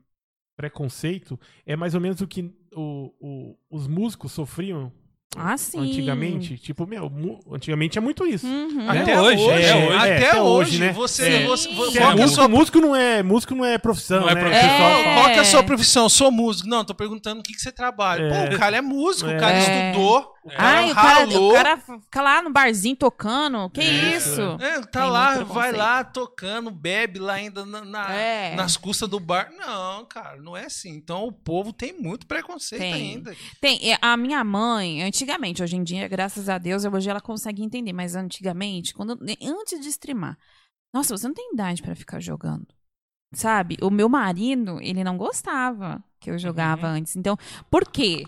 preconceito 0.61 1.39
é 1.67 1.75
mais 1.77 1.95
ou 1.95 2.01
menos 2.01 2.21
o 2.21 2.27
que 2.27 2.51
o- 2.75 3.11
o- 3.21 3.57
os 3.71 3.89
músicos 3.89 4.33
sofriam 4.33 4.93
Ah, 5.37 5.57
sim. 5.57 5.79
antigamente? 5.79 6.59
Tipo, 6.59 6.87
meu, 6.87 7.11
antigamente 7.53 7.97
é 7.97 8.01
muito 8.01 8.27
isso. 8.27 8.47
Uhum. 8.47 8.89
Até 8.91 9.01
Até 9.03 9.21
hoje, 9.21 9.43
hoje, 9.43 9.63
é, 9.63 9.71
até, 9.71 9.77
hoje. 9.87 9.95
É, 10.09 10.17
até 10.17 10.41
hoje, 10.43 10.43
hoje, 10.43 10.79
né? 10.81 10.93
você, 10.93 11.29
É. 11.29 11.47
você, 11.47 11.69
qual 11.75 12.11
É, 12.11 12.15
músico, 12.17 12.29
sua 12.29 12.49
músico 12.49 12.81
não 12.81 12.97
é 12.97 13.23
músico 13.23 13.55
não 13.55 13.65
é 13.65 13.79
profissão, 13.79 14.21
Não 14.23 14.29
é 14.29 14.35
né? 14.35 14.41
profissão. 14.41 14.69
É. 14.69 15.15
Qual 15.15 15.25
que 15.27 15.31
é 15.37 15.39
a 15.41 15.45
sua 15.45 15.63
profissão? 15.63 16.09
Sou 16.09 16.31
músico. 16.33 16.69
Não, 16.69 16.85
tô 16.85 16.95
perguntando 16.95 17.41
o 17.41 17.43
que, 17.45 17.53
que 17.55 17.61
você 17.61 17.73
trabalha. 17.73 18.23
É. 18.25 18.49
Pô, 18.49 18.55
o 18.55 18.59
cara 18.59 18.77
é 18.77 18.81
músico, 18.81 19.31
É. 19.31 19.37
o 19.37 19.41
cara 19.41 19.57
É. 19.57 19.91
estudou, 19.91 20.33
o 20.43 20.51
cara 20.51 20.63
Ai, 20.79 20.91
o 20.91 20.95
cara, 20.95 21.29
o 21.41 21.53
cara 21.53 21.77
fica 21.77 22.23
lá 22.23 22.43
no 22.43 22.51
barzinho 22.51 22.97
tocando. 22.97 23.69
Que 23.71 23.83
isso? 23.83 24.41
É, 24.61 24.81
tá 24.81 25.03
Tem 25.03 25.11
lá, 25.11 25.45
vai 25.45 25.73
lá 25.73 26.03
tocando, 26.03 26.71
bebe 26.71 27.19
lá 27.19 27.35
ainda 27.35 27.65
na, 27.67 27.85
na- 27.85 28.13
É. 28.13 28.55
nas 28.55 28.77
custas 28.77 29.09
do 29.09 29.21
bar. 29.21 29.51
Não, 29.57 30.05
cara, 30.07 30.37
não 30.41 30.57
é 30.57 30.65
assim. 30.67 30.91
Então 30.91 31.25
o 31.25 31.33
povo 31.33 31.73
tem 31.73 31.93
muito 31.93 32.27
preconceito 32.27 32.81
Tem. 32.81 32.93
ainda. 32.95 33.37
Tem, 33.61 33.93
é, 33.93 33.99
a 34.01 34.17
minha 34.17 34.43
mãe, 34.43 35.03
antigamente, 35.03 35.63
hoje 35.63 35.77
em 35.77 35.83
dia, 35.85 36.09
graças 36.09 36.49
a 36.49 36.59
Deus, 36.59 36.85
hoje 36.85 37.11
ela 37.11 37.21
consegue 37.21 37.63
entender, 37.63 37.93
mas 37.93 38.15
antigamente, 38.15 38.95
quando 38.95 39.19
antes 39.43 39.81
de 39.81 39.89
streamar, 39.89 40.39
nossa, 40.93 41.17
você 41.17 41.27
não 41.27 41.35
tem 41.35 41.51
idade 41.53 41.83
pra 41.83 41.95
ficar 41.95 42.21
jogando. 42.21 42.67
Sabe? 43.33 43.77
O 43.81 43.91
meu 43.91 44.09
marido, 44.09 44.81
ele 44.83 45.05
não 45.05 45.17
gostava 45.17 46.03
que 46.19 46.31
eu 46.31 46.39
jogava 46.39 46.89
Uhum. 46.89 46.95
antes. 46.95 47.15
Então, 47.17 47.37
por 47.71 47.89
quê? 47.89 48.25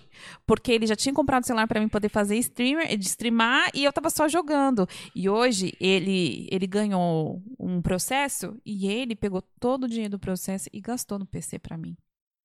Porque 0.47 0.71
ele 0.71 0.87
já 0.87 0.95
tinha 0.95 1.13
comprado 1.13 1.43
o 1.43 1.47
celular 1.47 1.67
pra 1.67 1.81
mim 1.81 1.89
poder 1.89 2.09
fazer 2.09 2.37
streamer, 2.39 2.97
de 2.97 3.05
streamar 3.07 3.69
e 3.75 3.83
eu 3.85 3.93
tava 3.93 4.09
só 4.11 4.29
jogando. 4.29 4.87
E 5.15 5.29
hoje 5.29 5.73
ele 5.81 6.47
ele 6.51 6.67
ganhou 6.69 7.43
um 7.59 7.83
processo 7.83 8.57
e 8.65 8.87
ele 8.87 9.17
pegou 9.17 9.43
todo 9.61 9.85
o 9.85 9.89
dinheiro 9.89 10.13
do 10.13 10.19
processo 10.21 10.69
e 10.73 10.81
gastou 10.81 11.19
no 11.19 11.27
PC 11.27 11.59
pra 11.59 11.77
mim. 11.77 11.97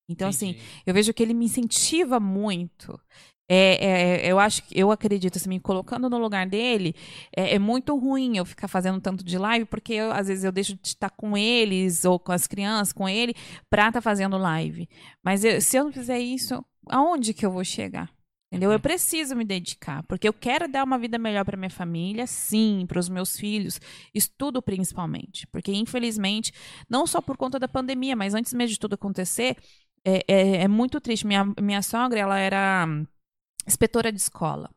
Então, 0.09 0.27
assim, 0.29 0.49
Entendi. 0.49 0.65
eu 0.85 0.93
vejo 0.93 1.13
que 1.13 1.21
ele 1.21 1.33
me 1.33 1.45
incentiva 1.45 2.19
muito. 2.19 2.99
É, 3.49 4.25
é, 4.25 4.31
eu 4.31 4.39
acho 4.39 4.61
que 4.63 4.77
eu 4.77 4.91
acredito, 4.91 5.37
assim, 5.37 5.47
me 5.49 5.59
colocando 5.59 6.09
no 6.09 6.17
lugar 6.17 6.45
dele, 6.45 6.93
é, 7.35 7.55
é 7.55 7.59
muito 7.59 7.97
ruim 7.97 8.37
eu 8.37 8.45
ficar 8.45 8.67
fazendo 8.67 8.99
tanto 8.99 9.23
de 9.23 9.37
live, 9.37 9.65
porque 9.65 9.93
eu, 9.93 10.11
às 10.11 10.27
vezes 10.27 10.43
eu 10.43 10.51
deixo 10.51 10.75
de 10.75 10.87
estar 10.89 11.09
com 11.11 11.37
eles 11.37 12.03
ou 12.03 12.19
com 12.19 12.33
as 12.33 12.45
crianças, 12.45 12.91
com 12.91 13.07
ele, 13.07 13.33
pra 13.69 13.87
estar 13.87 14.01
fazendo 14.01 14.37
live. 14.37 14.89
Mas 15.23 15.43
eu- 15.45 15.61
se 15.61 15.77
eu 15.77 15.85
não 15.85 15.93
fizer 15.93 16.19
isso, 16.19 16.63
aonde 16.89 17.33
que 17.33 17.45
eu 17.45 17.51
vou 17.51 17.63
chegar? 17.63 18.11
Entendeu? 18.51 18.71
Eu 18.71 18.79
preciso 18.79 19.35
me 19.35 19.43
dedicar, 19.43 20.03
porque 20.03 20.25
eu 20.27 20.31
quero 20.33 20.69
dar 20.69 20.83
uma 20.85 20.97
vida 20.97 21.17
melhor 21.17 21.43
para 21.43 21.57
minha 21.57 21.69
família, 21.69 22.25
sim, 22.25 22.85
para 22.87 22.97
os 22.99 23.09
meus 23.09 23.37
filhos, 23.37 23.77
estudo 24.13 24.61
principalmente, 24.61 25.45
porque 25.47 25.73
infelizmente, 25.73 26.53
não 26.89 27.05
só 27.05 27.21
por 27.21 27.35
conta 27.35 27.59
da 27.59 27.67
pandemia, 27.67 28.15
mas 28.15 28.33
antes 28.33 28.53
mesmo 28.53 28.73
de 28.73 28.79
tudo 28.79 28.93
acontecer, 28.95 29.57
é, 30.05 30.23
é, 30.27 30.57
é 30.63 30.67
muito 30.67 30.99
triste. 31.01 31.27
Minha, 31.27 31.45
minha 31.61 31.81
sogra, 31.81 32.19
ela 32.19 32.37
era 32.39 32.87
inspetora 33.67 34.11
de 34.11 34.19
escola. 34.19 34.69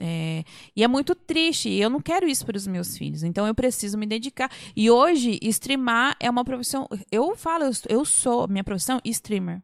É, 0.00 0.44
e 0.76 0.84
é 0.84 0.88
muito 0.88 1.14
triste. 1.14 1.68
Eu 1.70 1.90
não 1.90 2.00
quero 2.00 2.28
isso 2.28 2.46
para 2.46 2.56
os 2.56 2.66
meus 2.66 2.96
filhos. 2.96 3.22
Então 3.22 3.46
eu 3.46 3.54
preciso 3.54 3.98
me 3.98 4.06
dedicar. 4.06 4.50
E 4.76 4.90
hoje, 4.90 5.38
streamar 5.42 6.16
é 6.20 6.30
uma 6.30 6.44
profissão. 6.44 6.88
Eu 7.10 7.36
falo, 7.36 7.64
eu, 7.64 7.72
eu 7.88 8.04
sou, 8.04 8.46
minha 8.48 8.64
profissão, 8.64 9.00
streamer. 9.04 9.62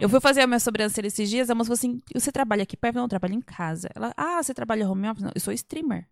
Eu 0.00 0.08
fui 0.08 0.20
fazer 0.20 0.40
a 0.40 0.46
minha 0.46 0.58
sobrancelha 0.58 1.06
esses 1.06 1.28
dias, 1.28 1.50
a 1.50 1.54
moça 1.54 1.68
falou 1.68 1.74
assim: 1.74 2.02
você 2.12 2.32
trabalha 2.32 2.62
aqui 2.62 2.76
perto? 2.76 2.96
Não, 2.96 3.02
eu 3.04 3.08
trabalho 3.08 3.34
em 3.34 3.40
casa. 3.40 3.88
Ela, 3.94 4.12
ah, 4.16 4.42
você 4.42 4.54
trabalha 4.54 4.88
home 4.88 5.08
office? 5.08 5.22
Não, 5.22 5.32
eu 5.34 5.40
sou 5.40 5.52
streamer. 5.52 6.08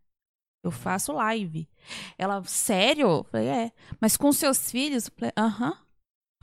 Eu 0.63 0.71
faço 0.71 1.13
live. 1.13 1.69
Ela, 2.17 2.43
sério? 2.45 3.09
Eu 3.09 3.25
falei, 3.25 3.49
é. 3.49 3.73
Mas 4.01 4.17
com 4.17 4.33
seus 4.33 4.71
filhos? 4.71 5.07
Eu 5.07 5.13
falei, 5.17 5.33
aham. 5.37 5.77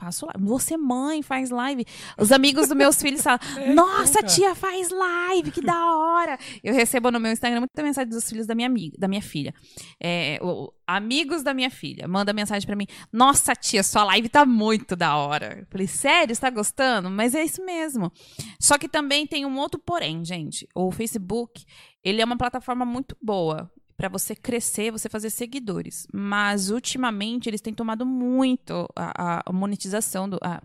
Faço 0.02 0.26
live. 0.26 0.44
Você, 0.48 0.76
mãe, 0.76 1.22
faz 1.22 1.50
live. 1.50 1.84
Os 2.18 2.32
amigos 2.32 2.66
dos 2.66 2.76
meus 2.76 3.00
filhos 3.00 3.22
falam: 3.22 3.38
Nossa, 3.72 4.14
cara. 4.14 4.26
tia 4.26 4.54
faz 4.54 4.90
live, 4.90 5.52
que 5.52 5.60
da 5.62 5.94
hora. 5.94 6.36
Eu 6.64 6.74
recebo 6.74 7.08
no 7.12 7.20
meu 7.20 7.30
Instagram 7.30 7.60
muita 7.60 7.82
mensagem 7.84 8.10
dos 8.10 8.28
filhos 8.28 8.44
da 8.46 8.54
minha 8.54 8.66
amiga, 8.66 8.96
da 8.98 9.06
minha 9.06 9.22
filha. 9.22 9.54
É, 10.02 10.40
o- 10.42 10.72
amigos 10.84 11.44
da 11.44 11.54
minha 11.54 11.70
filha. 11.70 12.08
Manda 12.08 12.32
mensagem 12.32 12.66
pra 12.66 12.74
mim: 12.74 12.86
Nossa, 13.12 13.54
tia, 13.54 13.84
sua 13.84 14.02
live 14.04 14.28
tá 14.28 14.44
muito 14.44 14.96
da 14.96 15.16
hora. 15.16 15.60
Eu 15.60 15.66
falei: 15.70 15.86
Sério, 15.86 16.34
você 16.34 16.40
tá 16.40 16.50
gostando? 16.50 17.08
Mas 17.08 17.34
é 17.36 17.44
isso 17.44 17.64
mesmo. 17.64 18.10
Só 18.60 18.76
que 18.78 18.88
também 18.88 19.24
tem 19.24 19.46
um 19.46 19.56
outro 19.56 19.80
porém, 19.80 20.24
gente. 20.24 20.66
O 20.74 20.90
Facebook, 20.90 21.64
ele 22.02 22.20
é 22.20 22.24
uma 22.24 22.36
plataforma 22.36 22.84
muito 22.84 23.16
boa 23.22 23.70
para 24.02 24.08
você 24.08 24.34
crescer, 24.34 24.90
você 24.90 25.08
fazer 25.08 25.30
seguidores. 25.30 26.08
Mas 26.12 26.70
ultimamente 26.70 27.48
eles 27.48 27.60
têm 27.60 27.72
tomado 27.72 28.04
muito 28.04 28.88
a, 28.96 29.44
a 29.48 29.52
monetização 29.52 30.28
do 30.28 30.38
a, 30.42 30.60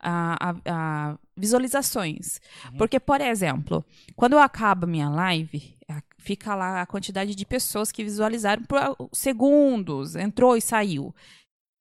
a, 0.00 0.54
a- 0.64 1.18
visualizações. 1.36 2.40
Uhum. 2.70 2.76
Porque, 2.78 3.00
por 3.00 3.20
exemplo, 3.20 3.84
quando 4.14 4.34
eu 4.34 4.38
acabo 4.38 4.86
minha 4.86 5.08
live, 5.08 5.76
fica 6.18 6.54
lá 6.54 6.80
a 6.82 6.86
quantidade 6.86 7.34
de 7.34 7.44
pessoas 7.44 7.90
que 7.90 8.04
visualizaram 8.04 8.62
por 8.62 8.78
segundos, 9.12 10.14
entrou 10.14 10.56
e 10.56 10.60
saiu. 10.60 11.12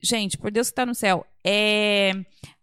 Gente, 0.02 0.36
por 0.36 0.50
Deus 0.50 0.70
que 0.70 0.76
tá 0.76 0.86
no 0.86 0.96
céu, 0.96 1.28
é... 1.46 2.12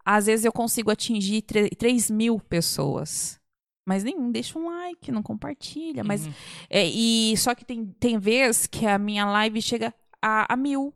às 0.05 0.27
vezes 0.27 0.44
eu 0.44 0.52
consigo 0.52 0.90
atingir 0.90 1.43
tre- 1.43 1.70
3 1.70 2.11
mil 2.11 2.40
pessoas. 2.40 3.39
Mas 3.86 4.02
nenhum 4.02 4.31
deixa 4.31 4.59
um 4.59 4.66
like, 4.66 5.12
não 5.12 5.23
compartilha. 5.23 6.02
Mas 6.02 6.27
Uhum. 6.27 6.32
é, 6.70 6.86
e 6.86 7.36
só 7.36 7.55
que 7.55 7.65
tem, 7.65 7.85
tem 7.86 8.19
vez 8.19 8.66
que 8.66 8.86
a 8.86 8.98
minha 8.98 9.27
live 9.27 9.61
chega 9.61 9.93
a, 10.23 10.52
a 10.52 10.56
mil, 10.56 10.94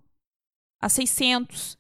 a 0.81 0.89
600, 0.89 1.77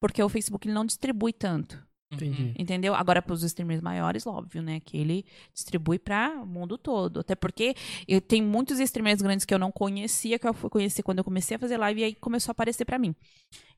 porque 0.00 0.22
o 0.22 0.28
Facebook 0.28 0.66
ele 0.68 0.74
não 0.74 0.86
distribui 0.86 1.32
tanto, 1.32 1.84
Entendi. 2.12 2.54
entendeu? 2.56 2.94
Agora 2.94 3.20
para 3.20 3.32
os 3.32 3.42
streamers 3.42 3.80
maiores, 3.80 4.24
óbvio, 4.26 4.62
né, 4.62 4.78
que 4.80 4.96
ele 4.96 5.24
distribui 5.52 5.98
para 5.98 6.40
o 6.42 6.46
mundo 6.46 6.78
todo. 6.78 7.18
Até 7.20 7.34
porque 7.34 7.74
eu 8.06 8.20
tenho 8.20 8.44
muitos 8.46 8.78
streamers 8.78 9.20
grandes 9.20 9.44
que 9.44 9.52
eu 9.54 9.58
não 9.58 9.72
conhecia, 9.72 10.38
que 10.38 10.46
eu 10.46 10.54
fui 10.54 10.70
conhecer 10.70 11.02
quando 11.02 11.18
eu 11.18 11.24
comecei 11.24 11.56
a 11.56 11.58
fazer 11.58 11.76
live 11.76 12.00
e 12.00 12.04
aí 12.04 12.14
começou 12.14 12.50
a 12.50 12.52
aparecer 12.52 12.84
para 12.84 12.98
mim. 12.98 13.16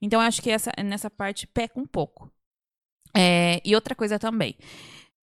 Então 0.02 0.20
eu 0.20 0.27
acho 0.27 0.43
que 0.43 0.51
essa 0.51 0.70
nessa 0.85 1.09
parte 1.09 1.47
peca 1.47 1.81
um 1.81 1.86
pouco. 1.86 2.31
É, 3.16 3.62
e 3.65 3.74
outra 3.74 3.94
coisa 3.94 4.19
também. 4.19 4.56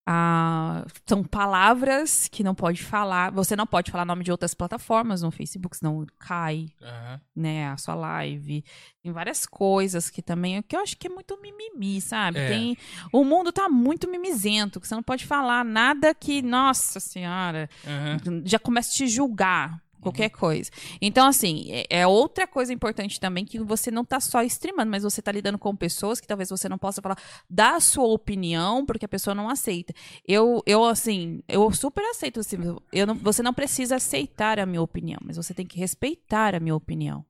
Ah, 0.06 0.84
são 1.06 1.24
palavras 1.24 2.28
que 2.28 2.44
não 2.44 2.56
pode 2.56 2.84
falar. 2.84 3.32
Você 3.32 3.56
não 3.56 3.68
pode 3.68 3.92
falar 3.92 4.04
nome 4.04 4.24
de 4.24 4.32
outras 4.32 4.54
plataformas 4.54 5.22
no 5.22 5.30
Facebook, 5.30 5.78
senão 5.78 6.06
cai, 6.18 6.70
Aham. 6.82 7.22
né, 7.36 7.68
a 7.70 7.78
sua 7.78 7.94
live. 7.94 8.64
Tem 9.04 9.12
várias 9.12 9.46
coisas 9.46 10.10
que 10.10 10.22
também, 10.22 10.62
que 10.64 10.76
eu 10.76 10.80
acho 10.82 10.98
que 10.98 11.08
é 11.08 11.10
muito 11.10 11.40
mimimi, 11.40 12.02
sabe? 12.02 12.40
É. 12.40 12.48
Tem, 12.48 12.78
o 13.14 13.24
mundo 13.24 13.52
tá 13.52 13.70
muito 13.70 14.10
mimizento, 14.10 14.80
que 14.80 14.88
você 14.88 14.96
não 14.96 15.04
pode 15.04 15.26
falar 15.26 15.64
nada 15.64 16.14
que, 16.16 16.42
nossa 16.42 17.00
senhora, 17.00 17.70
Aham. 17.86 18.42
já 18.46 18.58
começa 18.58 18.90
a 18.90 18.94
te 18.94 19.08
julgar. 19.08 19.80
Qualquer 20.02 20.30
coisa. 20.30 20.70
Então, 21.00 21.28
assim, 21.28 21.68
é, 21.70 22.02
é 22.02 22.08
outra 22.08 22.48
coisa 22.48 22.74
importante 22.74 23.20
também 23.20 23.46
que 23.46 23.60
você 23.60 23.92
não 23.92 24.04
tá 24.04 24.20
só 24.20 24.42
streamando, 24.44 24.90
mas 24.90 25.04
você 25.04 25.22
tá 25.22 25.32
lidando 25.32 25.58
com 25.58 25.76
pessoas 25.76 26.20
que 26.20 26.28
talvez 26.28 26.50
você 26.50 26.68
não 26.68 26.78
possa 26.78 27.02
falar 27.02 27.18
da 27.50 27.80
sua 27.80 28.08
opinião, 28.08 28.86
porque 28.86 29.06
a 29.06 29.10
pessoa 29.10 29.36
não 29.36 29.50
aceita. 29.50 29.94
Eu, 30.28 30.64
eu 30.66 30.84
assim, 30.84 31.42
eu 31.48 31.72
super 31.72 32.04
aceito. 32.10 32.40
Assim, 32.40 32.58
eu 32.92 33.08
não, 33.08 33.16
você 33.16 33.44
não 33.44 33.54
precisa 33.54 33.96
aceitar 33.96 34.60
a 34.60 34.66
minha 34.66 34.82
opinião, 34.82 35.20
mas 35.24 35.38
você 35.38 35.54
tem 35.54 35.66
que 35.66 35.78
respeitar 35.78 36.56
a 36.56 36.60
minha 36.60 36.76
opinião. 36.76 37.26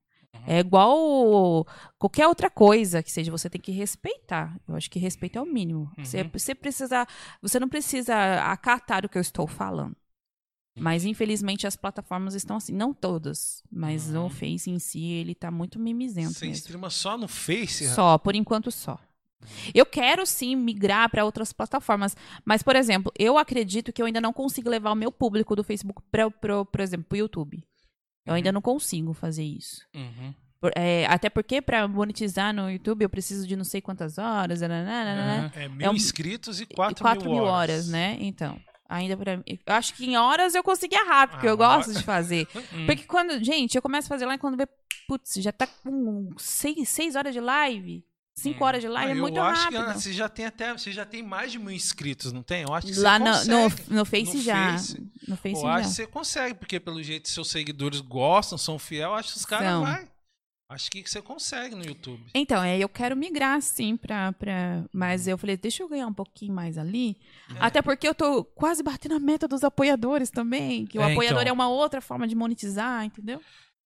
É 0.47 0.59
igual 0.59 1.65
qualquer 1.99 2.27
outra 2.27 2.49
coisa 2.49 3.03
que 3.03 3.11
seja, 3.11 3.31
você 3.31 3.49
tem 3.49 3.61
que 3.61 3.71
respeitar. 3.71 4.57
Eu 4.67 4.75
acho 4.75 4.89
que 4.89 4.97
respeito 4.97 5.37
é 5.37 5.41
o 5.41 5.45
mínimo. 5.45 5.91
Você, 5.97 6.23
você 6.23 6.55
precisa, 6.55 7.07
você 7.41 7.59
não 7.59 7.69
precisa 7.69 8.15
acatar 8.51 9.05
o 9.05 9.09
que 9.09 9.17
eu 9.17 9.21
estou 9.21 9.45
falando. 9.45 9.95
Mas 10.77 11.03
infelizmente 11.03 11.67
as 11.67 11.75
plataformas 11.75 12.33
estão 12.33 12.55
assim, 12.55 12.73
não 12.73 12.93
todas, 12.93 13.61
mas 13.69 14.09
o 14.15 14.29
Face 14.29 14.69
em 14.69 14.79
si 14.79 15.03
ele 15.11 15.35
tá 15.35 15.51
muito 15.51 15.77
mimizento 15.77 16.33
Você 16.33 16.45
mesmo. 16.45 16.59
streama 16.59 16.89
só 16.89 17.17
no 17.17 17.27
Face? 17.27 17.89
Só, 17.89 18.17
por 18.17 18.35
enquanto 18.35 18.71
só. 18.71 18.97
Eu 19.73 19.85
quero 19.85 20.25
sim 20.25 20.55
migrar 20.55 21.09
para 21.09 21.25
outras 21.25 21.51
plataformas, 21.51 22.15
mas 22.45 22.63
por 22.63 22.75
exemplo, 22.75 23.11
eu 23.19 23.37
acredito 23.37 23.91
que 23.91 24.01
eu 24.01 24.05
ainda 24.05 24.21
não 24.21 24.31
consigo 24.31 24.69
levar 24.69 24.91
o 24.91 24.95
meu 24.95 25.11
público 25.11 25.55
do 25.55 25.63
Facebook 25.63 26.01
para, 26.11 26.29
por 26.29 26.79
exemplo, 26.79 27.05
pro 27.09 27.17
YouTube. 27.17 27.61
Eu 28.25 28.33
ainda 28.35 28.51
não 28.51 28.61
consigo 28.61 29.13
fazer 29.13 29.43
isso. 29.43 29.81
Uhum. 29.95 30.33
Por- 30.61 30.71
é, 30.75 31.05
até 31.07 31.27
porque 31.27 31.59
para 31.59 31.87
monetizar 31.87 32.53
no 32.53 32.69
YouTube 32.69 33.01
eu 33.01 33.09
preciso 33.09 33.47
de 33.47 33.55
não 33.55 33.63
sei 33.65 33.81
quantas 33.81 34.19
horas, 34.19 34.61
nananana, 34.61 35.47
Aham. 35.47 35.51
É 35.55 35.67
mil 35.67 35.87
É 35.87 35.89
um- 35.89 35.95
inscritos 35.95 36.59
e 36.59 36.63
e 36.63 36.65
4, 36.67 37.01
4 37.01 37.29
mil, 37.31 37.43
horas. 37.43 37.87
né? 37.89 38.15
Então, 38.21 38.59
ainda 38.91 39.15
para 39.17 39.37
mim. 39.37 39.43
Eu 39.65 39.73
acho 39.73 39.93
que 39.93 40.05
em 40.05 40.17
horas 40.17 40.53
eu 40.53 40.63
conseguia 40.63 41.03
rápido, 41.05 41.35
porque 41.37 41.47
Ah, 41.47 41.51
eu 41.51 41.57
gosto 41.57 41.89
hora- 41.89 41.99
de 41.99 42.03
fazer. 42.05 42.47
Hum. 42.73 42.85
Porque 42.85 43.03
quando, 43.03 43.43
gente, 43.43 43.75
eu 43.75 43.81
começo 43.81 44.07
a 44.07 44.09
fazer 44.09 44.25
live 44.25 44.39
quando 44.39 44.57
vê, 44.57 44.67
putz, 45.07 45.33
já 45.35 45.51
tá 45.51 45.65
com 45.67 46.29
6 46.37 47.15
horas 47.15 47.33
de 47.33 47.39
live, 47.39 48.03
5 48.35 48.63
Hum. 48.63 48.67
horas 48.67 48.81
de 48.81 48.87
live, 48.87 49.11
Ah, 49.11 49.15
é 49.15 49.17
eu 49.17 49.21
muito 49.21 49.39
acho 49.41 49.61
rápido. 49.63 49.85
que 49.93 50.01
você 50.01 50.13
já 50.13 50.29
tem 50.29 50.45
até, 50.45 50.71
você 50.73 50.91
já 50.91 51.05
tem 51.05 51.21
mais 51.23 51.51
de 51.51 51.59
mil 51.59 51.71
inscritos, 51.71 52.31
não 52.31 52.41
tem? 52.43 52.63
Eu 52.63 52.73
acho 52.73 52.87
que 52.87 52.99
Lá 52.99 53.17
você 53.19 53.23
no, 53.49 53.59
no, 53.59 53.69
consegue. 53.69 53.93
no 53.93 54.05
Face 54.05 54.37
No 54.37 54.43
já. 54.43 54.71
Face. 54.71 55.11
No 55.27 55.37
Face 55.37 55.55
Eu 55.55 55.61
já. 55.61 55.73
acho 55.75 55.89
que 55.89 55.95
você 55.95 56.07
consegue, 56.07 56.53
porque 56.55 56.79
pelo 56.79 57.01
jeito 57.03 57.29
seus 57.29 57.49
seguidores 57.49 57.99
gostam, 58.01 58.57
são 58.57 58.77
fiel, 58.79 59.09
eu 59.09 59.15
acho 59.15 59.33
que 59.33 59.37
os 59.39 59.45
caras 59.45 59.67
São. 59.67 60.10
Acho 60.73 60.89
que 60.89 61.03
você 61.05 61.21
consegue 61.21 61.75
no 61.75 61.83
YouTube. 61.83 62.23
Então, 62.33 62.63
é, 62.63 62.77
eu 62.79 62.87
quero 62.87 63.13
migrar, 63.15 63.61
sim, 63.61 63.97
pra, 63.97 64.31
pra. 64.31 64.85
Mas 64.93 65.27
eu 65.27 65.37
falei, 65.37 65.57
deixa 65.57 65.83
eu 65.83 65.89
ganhar 65.89 66.07
um 66.07 66.13
pouquinho 66.13 66.53
mais 66.53 66.77
ali. 66.77 67.17
É. 67.49 67.57
Até 67.59 67.81
porque 67.81 68.07
eu 68.07 68.15
tô 68.15 68.45
quase 68.45 68.81
batendo 68.81 69.15
a 69.15 69.19
meta 69.19 69.49
dos 69.49 69.65
apoiadores 69.65 70.29
também. 70.29 70.85
Que 70.85 70.97
o 70.97 71.01
É, 71.01 71.11
apoiador 71.11 71.41
então. 71.41 71.49
é 71.49 71.53
uma 71.53 71.67
outra 71.67 71.99
forma 71.99 72.25
de 72.25 72.35
monetizar, 72.35 73.03
entendeu? 73.03 73.41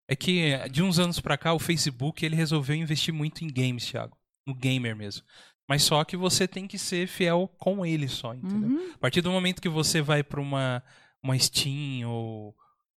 É 0.10 0.15
que 0.15 0.57
de 0.69 0.84
uns 0.84 0.99
anos 0.99 1.22
pra 1.22 1.38
cá 1.38 1.53
o 1.53 1.60
Facebook 1.60 2.26
ele 2.26 2.35
resolveu 2.35 2.76
investir 2.76 3.14
muito 3.14 3.45
em 3.45 3.47
games, 3.47 3.85
Thiago. 3.89 4.18
No 4.45 4.53
gamer 4.53 4.93
mesmo. 4.93 5.23
Mas 5.69 5.84
só 5.84 6.03
que 6.03 6.18
você 6.18 6.45
tem 6.45 6.68
que 6.68 6.77
ser 6.77 7.07
fiel 7.07 7.49
com 7.57 7.85
ele 7.85 8.10
só, 8.10 8.34
entendeu? 8.34 8.69
Uhum. 8.69 8.91
A 8.95 8.97
partir 8.97 9.22
do 9.22 9.31
momento 9.31 9.61
que 9.61 9.69
você 9.69 10.01
vai 10.01 10.22
pra 10.22 10.41
uma, 10.41 10.84
uma 11.23 11.39
Steam 11.39 12.05
ou, 12.10 12.53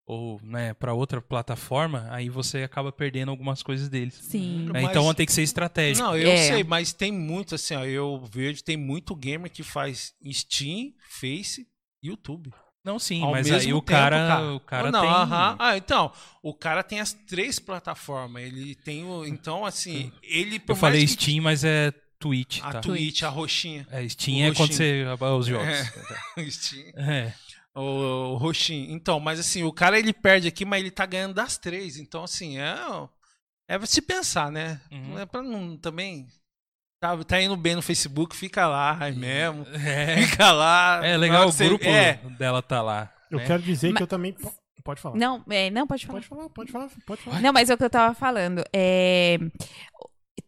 ou 0.07 0.39
né, 0.43 0.75
para 0.75 0.93
outra 0.93 1.21
plataforma, 1.23 2.07
aí 2.11 2.29
você 2.29 2.63
acaba 2.63 2.93
perdendo 2.93 3.31
algumas 3.31 3.63
coisas 3.63 3.89
deles. 3.89 4.15
Sim. 4.15 4.65
né? 4.67 4.83
Mas- 4.83 4.91
Então 4.91 5.13
tem 5.15 5.25
que 5.27 5.33
ser 5.33 5.43
estratégico. 5.43 6.07
Não, 6.07 6.17
eu 6.17 6.31
É. 6.31 6.37
sei, 6.49 6.63
mas 6.65 6.93
tem 6.93 7.11
muito 7.11 7.55
assim, 7.55 7.75
ó, 7.75 7.85
eu 7.85 8.23
vejo, 8.31 8.63
tem 8.63 8.77
muito 8.77 9.15
gamer 9.17 9.51
que 9.51 9.63
faz 9.63 10.13
Steam, 10.31 10.93
Face 11.21 11.67
e 12.03 12.09
YouTube. 12.09 12.51
Não, 12.85 12.99
sim, 12.99 13.23
Ao 13.23 13.31
mas 13.31 13.51
aí 13.51 13.73
o 13.73 13.81
tempo, 13.81 13.83
cara, 13.83 14.53
o 14.55 14.61
cara 14.61 14.91
não, 14.93 15.01
tem. 15.01 15.09
aham. 15.11 15.57
Ah, 15.59 15.75
então, 15.75 16.13
o 16.43 16.53
cara 16.53 16.83
tem 16.83 17.01
as 17.01 17.15
três 17.15 17.59
plataformas. 17.59 18.43
Ele 18.43 18.75
tem 18.75 19.03
o. 19.07 19.25
Então, 19.25 19.65
assim, 19.65 20.13
ele. 20.23 20.61
Eu 20.69 20.77
falei 20.77 21.01
que- 21.01 21.13
Steam, 21.13 21.43
mas 21.43 21.65
é 21.65 21.91
Twitch, 22.19 22.61
A 22.63 22.73
tá? 22.73 22.81
Twitch, 22.83 23.23
a 23.23 23.31
roxinha. 23.31 23.87
É, 23.91 24.07
Steam 24.07 24.37
O 24.37 24.43
é 24.43 24.55
quando 24.55 24.69
roxinho. 24.69 24.77
você 24.77 25.07
abaixa 25.11 25.35
os 25.35 25.47
jogos. 25.47 25.67
Steam. 26.53 26.85
É. 26.97 27.33
O, 27.75 27.81
o 27.81 28.37
roxinho. 28.37 28.93
Então, 28.93 29.19
mas 29.19 29.41
assim, 29.41 29.63
o 29.65 29.73
cara 29.73 29.99
ele 29.99 30.13
perde 30.13 30.47
aqui, 30.49 30.65
mas 30.65 30.81
ele 30.81 30.91
tá 30.91 31.05
ganhando 31.07 31.35
das 31.35 31.59
três. 31.59 31.97
Então, 31.97 32.23
assim, 32.25 32.59
é. 32.59 32.75
É 33.69 33.79
pra 33.79 33.87
se 33.87 34.01
pensar, 34.03 34.51
né? 34.53 34.81
Uhum. 34.93 35.09
Não 35.11 35.19
é 35.19 35.27
pra 35.27 35.43
não 35.43 35.77
também. 35.77 36.27
Tá, 37.01 37.17
tá 37.25 37.41
indo 37.43 37.57
bem 37.57 37.75
no 37.75 37.83
Facebook, 37.83 38.35
fica 38.37 38.67
lá 38.67 38.97
aí 39.01 39.15
mesmo. 39.15 39.67
É, 39.75 40.17
Fica 40.27 40.53
lá. 40.53 41.01
é 41.05 41.17
legal 41.17 41.49
o 41.49 41.53
você- 41.53 41.67
grupo 41.67 41.85
É. 41.85 42.15
dela 42.39 42.63
tá 42.63 42.81
lá. 42.81 43.13
Eu 43.31 43.39
né? 43.39 43.47
quero 43.47 43.63
dizer 43.63 43.89
Mas- 43.89 43.97
que 43.99 44.03
eu 44.03 44.07
também. 44.07 44.33
po- 44.33 44.53
Pode 44.85 45.01
falar. 45.01 45.17
Não, 45.17 45.43
é, 45.49 45.71
não, 45.71 45.87
pode 45.87 46.07
falar. 46.07 46.21
Pode 46.21 46.29
falar, 46.29 46.49
pode 46.51 46.71
falar, 46.73 46.91
pode 47.07 47.23
falar. 47.23 47.41
Não, 47.41 47.53
mas 47.55 47.71
é 47.71 47.75
o 47.75 47.79
que 47.79 47.85
eu 47.85 47.91
tava 47.91 48.15
falando. 48.15 48.63
É, 48.71 49.39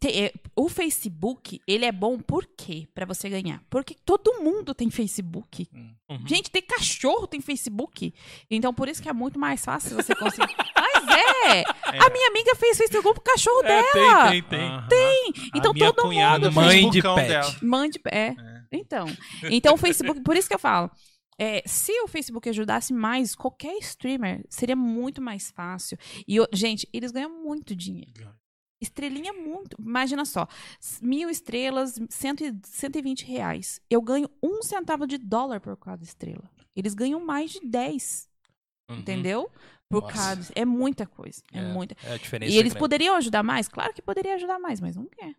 te- 0.01 0.25
é, 0.25 0.33
o 0.55 0.69
Facebook, 0.69 1.61
ele 1.67 1.85
é 1.85 1.93
bom 1.93 2.19
por 2.19 2.47
quê? 2.57 2.87
Pra 2.95 3.07
você 3.07 3.29
ganhar. 3.29 3.63
Porque 3.71 3.95
todo 4.05 4.41
mundo 4.43 4.75
tem 4.75 4.91
Facebook. 4.91 5.69
Uhum. 5.73 6.27
Gente, 6.27 6.51
tem 6.51 6.63
cachorro, 6.63 7.27
tem 7.27 7.41
Facebook. 7.41 8.13
Então, 8.51 8.73
por 8.73 8.89
isso 8.89 9.03
que 9.03 9.09
é 9.09 9.13
muito 9.13 9.39
mais 9.39 9.65
fácil 9.65 9.97
você 9.97 10.15
conseguir. 10.15 10.55
Mas 10.77 11.09
é! 11.09 11.65
A 12.05 12.11
minha 12.11 12.29
amiga 12.29 12.55
fez 12.57 12.77
Facebook 12.79 13.15
pro 13.15 13.33
cachorro 13.33 13.63
É, 13.65 13.83
dela. 13.93 14.31
tem, 14.31 14.43
tem, 14.43 14.59
tem. 14.89 15.29
Aham. 15.29 15.51
Então, 15.55 15.71
a 15.71 15.75
minha 15.75 15.93
todo 15.93 16.05
cunhada 16.07 16.51
mundo- 16.51 16.55
Mãe 16.65 16.91
de 16.91 17.03
pet. 17.03 17.29
dela. 17.29 17.57
Mande. 17.63 18.01
É. 18.11 18.35
Então. 18.73 19.07
Então, 19.51 19.75
o 19.75 19.79
Facebook, 19.79 20.21
por 20.23 20.37
isso 20.37 20.49
que 20.49 20.55
eu 20.55 20.59
falo. 20.59 20.91
é, 21.39 21.63
se 21.67 21.93
o 22.03 22.09
Facebook 22.09 22.49
ajudasse 22.49 22.93
mais, 22.95 23.35
qualquer 23.35 23.77
streamer 23.79 24.43
seria 24.49 24.75
muito 24.77 25.21
mais 25.21 25.51
fácil. 25.51 25.99
E, 26.27 26.37
gente, 26.53 26.89
eles 26.93 27.11
ganham 27.13 27.43
muito 27.43 27.75
dinheiro. 27.77 28.31
Estrelinha 28.81 29.33
muito. 29.33 29.77
Imagina 29.81 30.25
só. 30.25 30.47
Mil 31.01 31.31
estrelas, 31.31 31.99
cento 32.11 32.45
e- 32.45 32.55
120 32.65 33.25
reais. 33.25 33.81
Eu 33.89 34.03
ganho 34.03 34.29
um 34.43 34.63
centavo 34.63 35.07
de 35.07 35.17
dólar 35.19 35.61
por 35.61 35.77
cada 35.77 36.05
estrela. 36.05 36.51
Eles 36.75 36.95
ganham 36.95 37.19
mais 37.25 37.53
de 37.53 37.61
10. 37.61 38.29
Uhum. 38.91 38.99
Entendeu? 38.99 39.51
Por 39.89 40.03
Nossa. 40.03 40.15
cada. 40.15 40.47
É 40.55 40.65
muita 40.65 41.07
coisa. 41.07 41.43
É, 41.53 41.63
muita. 41.73 41.97
É 42.05 42.13
a 42.15 42.17
diferença. 42.19 42.53
E 42.53 42.57
eles 42.59 42.75
poderiam 42.75 43.17
ajudar 43.17 43.43
mais? 43.43 43.67
Claro 43.69 43.95
que 43.95 44.03
poderia 44.03 44.35
ajudar 44.35 44.59
mais, 44.59 44.81
mas 44.81 44.95
não 44.97 45.07
quer. 45.07 45.35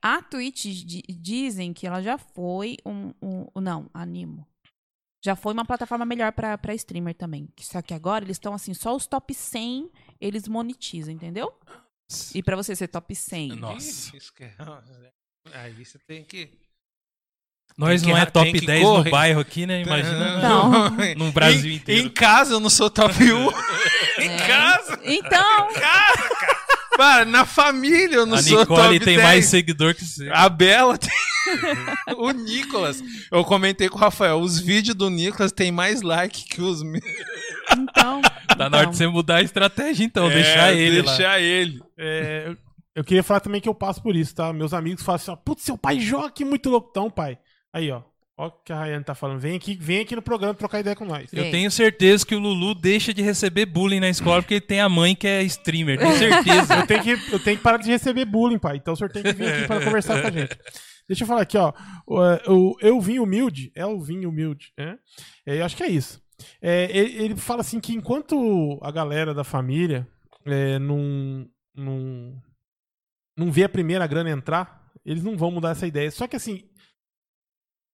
A 0.00 0.22
Twitch 0.22 0.64
di- 0.84 1.02
dizem 1.08 1.72
que 1.72 1.86
ela 1.86 2.00
já 2.00 2.16
foi 2.16 2.76
um, 2.86 3.12
um- 3.20 3.60
Não, 3.60 3.90
Animo. 3.92 4.46
Já 5.24 5.34
foi 5.34 5.52
uma 5.54 5.64
plataforma 5.64 6.04
melhor 6.04 6.32
pra 6.32 6.74
streamer 6.74 7.14
também. 7.14 7.48
Só 7.58 7.80
que 7.82 7.94
agora 7.94 8.24
eles 8.24 8.36
estão 8.36 8.52
assim, 8.54 8.74
só 8.74 8.94
os 8.94 9.06
top 9.06 9.32
100 9.34 9.90
eles 10.20 10.46
monetizam, 10.46 11.12
entendeu? 11.14 11.52
E 12.34 12.42
pra 12.42 12.56
você 12.56 12.76
ser 12.76 12.88
top 12.88 13.14
100. 13.14 13.56
Nossa. 13.56 14.16
Isso 14.16 14.32
que 14.34 14.44
é- 14.44 14.54
Aí 15.54 15.72
você 15.72 15.98
tem 16.06 16.24
que. 16.24 16.50
Nós 17.76 18.02
Tem 18.02 18.10
não 18.12 18.16
que- 18.16 18.22
é 18.22 18.26
top 18.30 18.52
tem 18.52 18.60
que 18.60 18.66
10 18.66 18.82
correr. 18.84 19.04
no 19.04 19.10
bairro 19.10 19.40
aqui, 19.40 19.66
né? 19.66 19.82
Imagina 19.82 20.38
Não. 20.38 20.90
no 21.16 21.32
Brasil 21.32 21.70
em, 21.72 21.76
inteiro. 21.76 22.06
Em 22.06 22.10
casa 22.10 22.54
eu 22.54 22.60
não 22.60 22.70
sou 22.70 22.88
top 22.88 23.14
1. 23.20 23.48
em 24.22 24.28
É. 24.30 24.46
casa. 24.46 25.00
Então, 25.02 25.70
Em 25.70 25.74
casa, 25.74 26.28
cara. 26.40 26.64
Mano, 26.96 27.30
na 27.32 27.44
família 27.44 28.14
eu 28.16 28.26
não 28.26 28.38
a 28.38 28.42
sou 28.42 28.60
Nicole 28.60 28.80
top 28.98 28.98
tem 29.04 29.16
10. 29.16 29.22
mais 29.22 29.46
seguidor 29.46 29.94
que 29.94 30.04
você. 30.04 30.28
A 30.32 30.48
Bela 30.48 30.96
tem. 30.96 31.10
o 32.16 32.30
Nicolas. 32.30 33.02
Eu 33.32 33.44
comentei 33.44 33.88
com 33.88 33.96
o 33.96 34.00
Rafael, 34.00 34.38
os 34.40 34.60
vídeos 34.60 34.94
do 34.94 35.10
Nicolas 35.10 35.50
tem 35.50 35.72
mais 35.72 36.02
like 36.02 36.44
que 36.44 36.62
os 36.62 36.82
meus. 36.84 37.02
Então. 37.78 38.20
Tá 38.56 38.70
na 38.70 38.76
hora 38.76 38.82
então. 38.82 38.90
de 38.92 38.96
você 38.98 39.06
mudar 39.08 39.36
a 39.36 39.42
estratégia, 39.42 40.04
então. 40.04 40.30
É, 40.30 40.34
deixar 40.34 40.72
ele 40.72 41.02
lá. 41.02 41.16
Deixar 41.16 41.40
ele. 41.40 41.80
É, 41.98 42.44
eu- 42.46 42.56
eu 42.96 43.02
queria 43.02 43.22
falar 43.24 43.40
também 43.40 43.60
que 43.60 43.68
eu 43.68 43.74
passo 43.74 44.00
por 44.00 44.14
isso, 44.14 44.32
tá? 44.34 44.52
Meus 44.52 44.72
amigos 44.72 45.02
falam 45.02 45.16
assim, 45.16 45.30
ó, 45.32 45.36
putz, 45.36 45.64
seu 45.64 45.76
pai 45.76 45.98
joga 45.98 46.28
aqui 46.28 46.44
muito 46.44 46.70
louco. 46.70 46.88
Então, 46.90 47.10
pai. 47.10 47.36
Aí, 47.72 47.90
ó. 47.90 48.02
Ó 48.36 48.46
o 48.46 48.50
que 48.50 48.72
a 48.72 48.76
Rayane 48.76 49.02
tá 49.04 49.14
falando. 49.14 49.40
Vem 49.40 49.56
aqui, 49.56 49.76
vem 49.80 50.00
aqui 50.00 50.14
no 50.14 50.22
programa 50.22 50.54
trocar 50.54 50.78
ideia 50.80 50.94
com 50.94 51.04
nós. 51.04 51.32
Eu 51.32 51.50
tenho 51.50 51.70
certeza 51.70 52.24
que 52.26 52.34
o 52.34 52.38
Lulu 52.38 52.74
deixa 52.74 53.12
de 53.14 53.22
receber 53.22 53.64
bullying 53.66 53.98
na 54.00 54.08
escola 54.08 54.40
porque 54.42 54.54
ele 54.54 54.60
tem 54.60 54.80
a 54.80 54.88
mãe 54.88 55.14
que 55.16 55.26
é 55.26 55.42
streamer. 55.44 55.98
Tenho 55.98 56.16
certeza. 56.16 56.74
Eu 56.78 56.86
tenho, 56.86 57.02
que, 57.02 57.10
eu 57.32 57.38
tenho 57.40 57.56
que 57.56 57.62
parar 57.62 57.78
de 57.78 57.88
receber 57.90 58.24
bullying, 58.24 58.58
pai. 58.58 58.76
Então 58.76 58.94
o 58.94 58.96
senhor 58.96 59.10
tem 59.10 59.22
que 59.22 59.32
vir 59.32 59.48
aqui 59.52 59.66
para 59.66 59.84
conversar 59.84 60.20
com 60.20 60.28
a 60.28 60.30
gente. 60.30 60.56
Deixa 61.08 61.24
eu 61.24 61.28
falar 61.28 61.42
aqui, 61.42 61.56
ó. 61.58 61.72
O, 62.06 62.22
é, 62.22 62.42
o 62.48 62.76
Eu 62.80 63.00
Vim 63.00 63.18
Humilde. 63.18 63.70
É 63.74 63.84
o 63.86 64.00
Vim 64.00 64.24
Humilde. 64.26 64.72
É? 64.78 64.94
É, 65.46 65.60
eu 65.60 65.64
acho 65.64 65.76
que 65.76 65.82
é 65.82 65.88
isso. 65.88 66.20
É, 66.60 66.84
ele, 66.96 67.22
ele 67.24 67.36
fala 67.36 67.60
assim 67.60 67.80
que 67.80 67.94
enquanto 67.94 68.78
a 68.82 68.90
galera 68.90 69.32
da 69.32 69.44
família 69.44 70.06
é, 70.44 70.78
não, 70.78 71.48
não, 71.74 72.42
não 73.36 73.52
vê 73.52 73.64
a 73.64 73.68
primeira 73.68 74.06
grana 74.06 74.30
entrar, 74.30 74.90
eles 75.04 75.22
não 75.22 75.36
vão 75.36 75.50
mudar 75.50 75.70
essa 75.70 75.86
ideia. 75.86 76.10
Só 76.10 76.26
que 76.26 76.36
assim, 76.36 76.68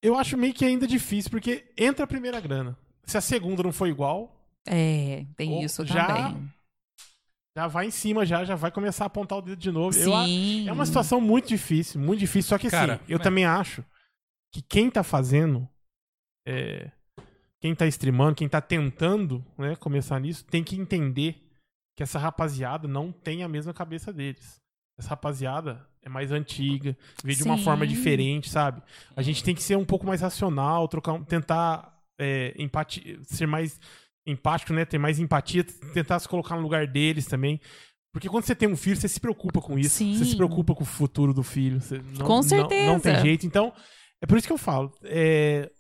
eu 0.03 0.17
acho 0.17 0.37
meio 0.37 0.55
que 0.55 0.65
ainda 0.65 0.87
difícil, 0.87 1.31
porque 1.31 1.71
entra 1.77 2.05
a 2.05 2.09
primeira 2.09 2.41
grana. 2.41 2.77
Se 3.05 3.19
a 3.19 3.21
segunda 3.21 3.63
não 3.63 3.73
for 3.73 3.87
igual, 3.89 4.37
É, 4.67 5.27
tem 5.37 5.63
isso 5.63 5.85
já- 5.85 6.07
também. 6.07 6.51
já 7.57 7.67
vai 7.67 7.87
em 7.87 7.91
cima, 7.91 8.25
já, 8.25 8.45
já 8.45 8.55
vai 8.55 8.71
começar 8.71 9.05
a 9.05 9.07
apontar 9.09 9.39
o 9.39 9.43
dedo 9.43 9.59
de 9.59 9.71
novo. 9.71 9.97
Eu, 9.99 10.13
Sim. 10.25 10.69
É 10.69 10.73
uma 10.73 10.87
situação 10.87 11.21
muito 11.21 11.49
difícil, 11.49 12.01
muito 12.01 12.21
difícil. 12.21 12.49
Só 12.51 12.59
que 12.59 12.69
assim, 12.69 12.77
Cara, 12.77 13.01
eu 13.09 13.19
mas- 13.19 13.25
também 13.25 13.45
acho 13.45 13.85
que 14.53 14.63
quem 14.63 14.91
tá 14.91 15.03
fazendo, 15.03 15.69
é, 16.47 16.91
quem 17.61 17.75
tá 17.75 17.87
streamando, 17.87 18.37
quem 18.37 18.49
tá 18.49 18.61
tentando 18.61 19.45
né, 19.59 19.77
começar 19.77 20.19
nisso, 20.21 20.45
tem 20.47 20.65
que 20.65 20.77
entender 20.77 21.37
que 21.97 22.03
essa 22.03 22.19
rapaziada 22.19 22.89
não 22.89 23.13
tem 23.13 23.43
a 23.43 23.49
mesma 23.49 23.75
cabeça 23.75 24.13
deles. 24.13 24.59
Essa 24.99 25.11
rapaziada 25.11 25.87
é 26.03 26.09
mais 26.09 26.33
antiga, 26.33 26.97
vê 27.23 27.35
de 27.35 27.43
uma 27.43 27.59
forma 27.59 27.87
diferente, 27.87 28.49
sabe? 28.49 28.83
A 29.15 29.23
gente 29.23 29.45
tem 29.45 29.55
que 29.55 29.63
ser 29.63 29.77
um 29.77 29.85
pouco 29.85 30.07
mais 30.07 30.21
racional, 30.23 30.89
trocar, 30.89 31.23
tentar 31.25 31.95
é, 32.19 32.55
ser 33.25 33.47
mais 33.47 33.79
empático, 34.27 34.73
né? 34.73 34.85
Ter 34.85 34.99
mais 34.99 35.19
empatia, 35.19 35.65
tentar 35.93 36.19
se 36.19 36.29
colocar 36.29 36.57
no 36.57 36.63
lugar 36.63 36.87
deles 36.87 37.27
também. 37.27 37.61
Porque 38.13 38.29
quando 38.29 38.45
você 38.45 38.55
tem 38.55 38.69
um 38.69 38.77
filho, 38.77 38.97
você 38.97 39.09
se 39.09 39.21
preocupa 39.21 39.61
com 39.61 39.79
isso. 39.79 39.97
Sim. 39.97 40.17
Você 40.17 40.25
se 40.25 40.37
preocupa 40.37 40.75
com 40.75 40.83
o 40.83 40.87
futuro 40.87 41.33
do 41.33 41.43
filho. 41.43 41.79
Não, 42.19 42.27
Com 42.27 42.37
não- 42.37 42.43
certeza. 42.43 42.87
Não, 42.93 43.01
tem 43.01 43.21
jeito. 43.21 43.47
Então, 43.47 43.73
é 44.23 44.27
por 44.27 44.37
isso 44.37 44.47
que 44.47 44.53
eu 44.53 44.59
falo. 44.59 44.93
é, 45.05 45.71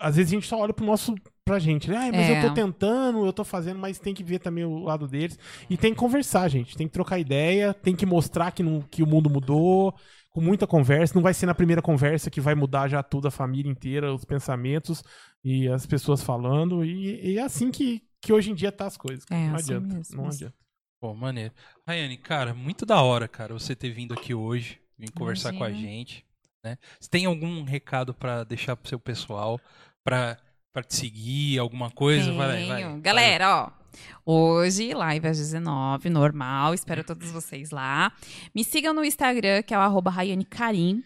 às 0.00 0.16
vezes 0.16 0.32
a 0.32 0.34
gente 0.34 0.46
só 0.46 0.58
olha 0.58 0.72
pro 0.72 0.84
nosso. 0.84 1.14
pra 1.44 1.58
gente. 1.58 1.90
né? 1.90 1.96
Ah, 1.96 2.10
mas 2.12 2.28
É. 2.30 2.38
eu 2.44 2.48
tô 2.48 2.54
tentando, 2.54 3.26
eu 3.26 3.32
tô 3.32 3.42
fazendo, 3.44 3.78
mas 3.80 3.98
tem 3.98 4.14
que 4.14 4.22
ver 4.22 4.38
também 4.38 4.64
o 4.64 4.78
lado 4.84 5.08
deles. 5.08 5.36
E 5.68 5.76
tem 5.76 5.92
que 5.92 5.98
conversar, 5.98 6.48
gente. 6.48 6.76
Tem 6.76 6.86
que 6.86 6.92
trocar 6.92 7.18
ideia, 7.18 7.74
tem 7.74 7.94
que 7.96 8.06
mostrar 8.06 8.52
que, 8.52 8.62
não, 8.62 8.80
que 8.82 9.02
o 9.02 9.06
mundo 9.06 9.28
mudou. 9.28 9.94
Com 10.30 10.40
muita 10.40 10.64
conversa. 10.64 11.12
Não 11.14 11.22
vai 11.22 11.34
ser 11.34 11.46
na 11.46 11.54
primeira 11.54 11.82
conversa 11.82 12.30
que 12.30 12.40
vai 12.40 12.54
mudar 12.54 12.86
já 12.86 13.02
tudo, 13.02 13.26
a 13.26 13.32
família 13.32 13.68
inteira, 13.68 14.14
os 14.14 14.24
pensamentos 14.24 15.02
e 15.42 15.66
as 15.68 15.84
pessoas 15.86 16.22
falando. 16.22 16.84
E, 16.84 17.32
e 17.32 17.38
é 17.38 17.42
assim 17.42 17.72
que, 17.72 18.00
que 18.22 18.32
hoje 18.32 18.52
em 18.52 18.54
dia 18.54 18.70
tá 18.70 18.86
as 18.86 18.96
coisas. 18.96 19.24
É, 19.28 19.48
não 19.48 19.56
assim 19.56 19.74
adianta. 19.74 19.94
mesmo. 19.96 20.16
Não 20.22 20.28
adianta. 20.28 20.54
Pô, 21.00 21.14
maneiro. 21.14 21.52
Rayane, 21.84 22.16
cara, 22.16 22.54
muito 22.54 22.86
da 22.86 23.02
hora, 23.02 23.26
cara, 23.26 23.54
você 23.54 23.74
ter 23.74 23.90
vindo 23.90 24.14
aqui 24.14 24.32
hoje, 24.34 24.78
vir 24.96 25.10
conversar 25.10 25.52
com 25.52 25.64
a 25.64 25.68
Imagina. 25.68 25.88
gente, 25.90 26.24
né? 26.62 26.78
Você 27.00 27.10
tem 27.10 27.24
algum 27.26 27.64
recado 27.64 28.14
pra 28.14 28.44
deixar 28.44 28.76
pro 28.76 28.88
seu 28.88 29.00
pessoal, 29.00 29.58
pra, 30.04 30.38
pra 30.72 30.82
te 30.82 30.94
seguir, 30.94 31.58
alguma 31.58 31.90
coisa? 31.90 32.32
Vai, 32.32 32.66
lá, 32.66 32.74
vai. 32.74 33.00
Galera, 33.00 33.56
ó. 33.56 33.80
Hoje, 34.24 34.94
live 34.94 35.26
às 35.26 35.38
19, 35.38 36.10
normal. 36.10 36.74
Espero 36.74 37.02
todos 37.02 37.30
vocês 37.30 37.70
lá. 37.70 38.12
Me 38.54 38.62
sigam 38.62 38.94
no 38.94 39.04
Instagram, 39.04 39.62
que 39.62 39.74
é 39.74 39.78
o 39.78 39.80
arroba 39.80 40.10
Rayane 40.10 40.44
Karim. 40.44 41.02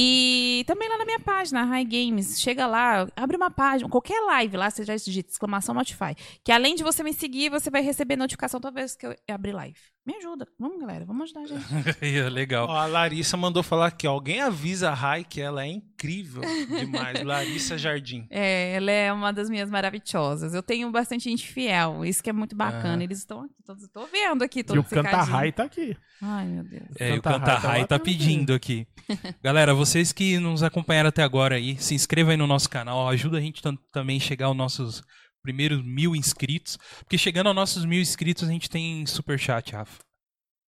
E 0.00 0.62
também 0.66 0.88
lá 0.88 0.96
na 0.96 1.04
minha 1.04 1.18
página, 1.18 1.64
Rai 1.64 1.84
Games. 1.84 2.40
Chega 2.40 2.66
lá, 2.68 3.08
abre 3.16 3.36
uma 3.36 3.50
página, 3.50 3.90
qualquer 3.90 4.20
live 4.20 4.56
lá, 4.56 4.70
você 4.70 4.84
já 4.84 4.94
digita 4.94 5.30
exclamação 5.30 5.74
Notify. 5.74 6.14
Que 6.44 6.52
além 6.52 6.76
de 6.76 6.84
você 6.84 7.02
me 7.02 7.12
seguir, 7.12 7.50
você 7.50 7.68
vai 7.68 7.82
receber 7.82 8.16
notificação 8.16 8.60
toda 8.60 8.80
vez 8.80 8.94
que 8.94 9.06
eu 9.06 9.16
abrir 9.28 9.52
live. 9.52 9.78
Me 10.08 10.16
ajuda. 10.16 10.48
Vamos, 10.58 10.80
galera. 10.80 11.04
Vamos 11.04 11.24
ajudar 11.24 11.42
a 11.42 11.46
gente. 11.46 12.20
Legal. 12.32 12.66
Ó, 12.66 12.74
a 12.74 12.86
Larissa 12.86 13.36
mandou 13.36 13.62
falar 13.62 13.88
aqui, 13.88 14.06
ó, 14.08 14.12
alguém 14.12 14.40
avisa 14.40 14.88
a 14.88 14.94
Rai 14.94 15.22
que 15.22 15.38
ela 15.38 15.64
é 15.64 15.66
incrível 15.68 16.40
demais. 16.66 17.22
Larissa 17.22 17.76
Jardim. 17.76 18.26
É, 18.40 18.72
ela 18.76 18.90
é 18.90 19.12
uma 19.12 19.30
das 19.34 19.50
minhas 19.50 19.68
maravilhosas. 19.68 20.54
Eu 20.54 20.62
tenho 20.62 20.90
bastante 20.90 21.24
gente 21.24 21.46
fiel. 21.46 22.06
Isso 22.06 22.22
que 22.22 22.30
é 22.30 22.32
muito 22.32 22.56
bacana. 22.56 23.04
Eles 23.04 23.18
estão 23.18 23.42
aqui. 23.42 23.54
Todos, 23.66 23.86
tô 23.88 24.06
vendo 24.06 24.42
aqui 24.42 24.60
E 24.60 24.64
todos 24.64 24.82
o 24.82 24.88
Canta 24.88 25.20
Rai 25.20 25.52
tá 25.52 25.64
aqui. 25.64 25.94
Ai, 26.22 26.46
meu 26.46 26.64
Deus. 26.64 26.88
É, 26.98 27.14
e 27.14 27.18
o 27.18 27.22
Canta 27.22 27.52
Rai 27.52 27.60
tá 27.60 27.68
Rai 27.68 27.86
tá 27.86 27.98
pedindo 27.98 28.54
aqui. 28.54 28.86
Galera, 29.44 29.74
vocês 29.74 30.10
que 30.10 30.38
nos 30.38 30.62
acompanharam 30.62 31.10
até 31.10 31.22
agora 31.22 31.56
aí, 31.56 31.76
se 31.76 31.94
inscrevam 31.94 32.30
aí 32.30 32.36
no 32.38 32.46
nosso 32.46 32.70
canal, 32.70 33.06
ajuda 33.10 33.36
a 33.36 33.40
gente 33.42 33.60
tam- 33.60 33.76
também 33.92 34.16
a 34.16 34.20
chegar 34.20 34.46
aos 34.46 34.56
nossos 34.56 35.02
primeiros 35.42 35.84
mil 35.84 36.14
inscritos. 36.14 36.78
Porque 36.98 37.18
chegando 37.18 37.48
aos 37.48 37.56
nossos 37.56 37.84
mil 37.84 38.00
inscritos, 38.00 38.48
a 38.48 38.52
gente 38.52 38.68
tem 38.68 39.04
superchat, 39.06 39.72
Rafa. 39.72 39.98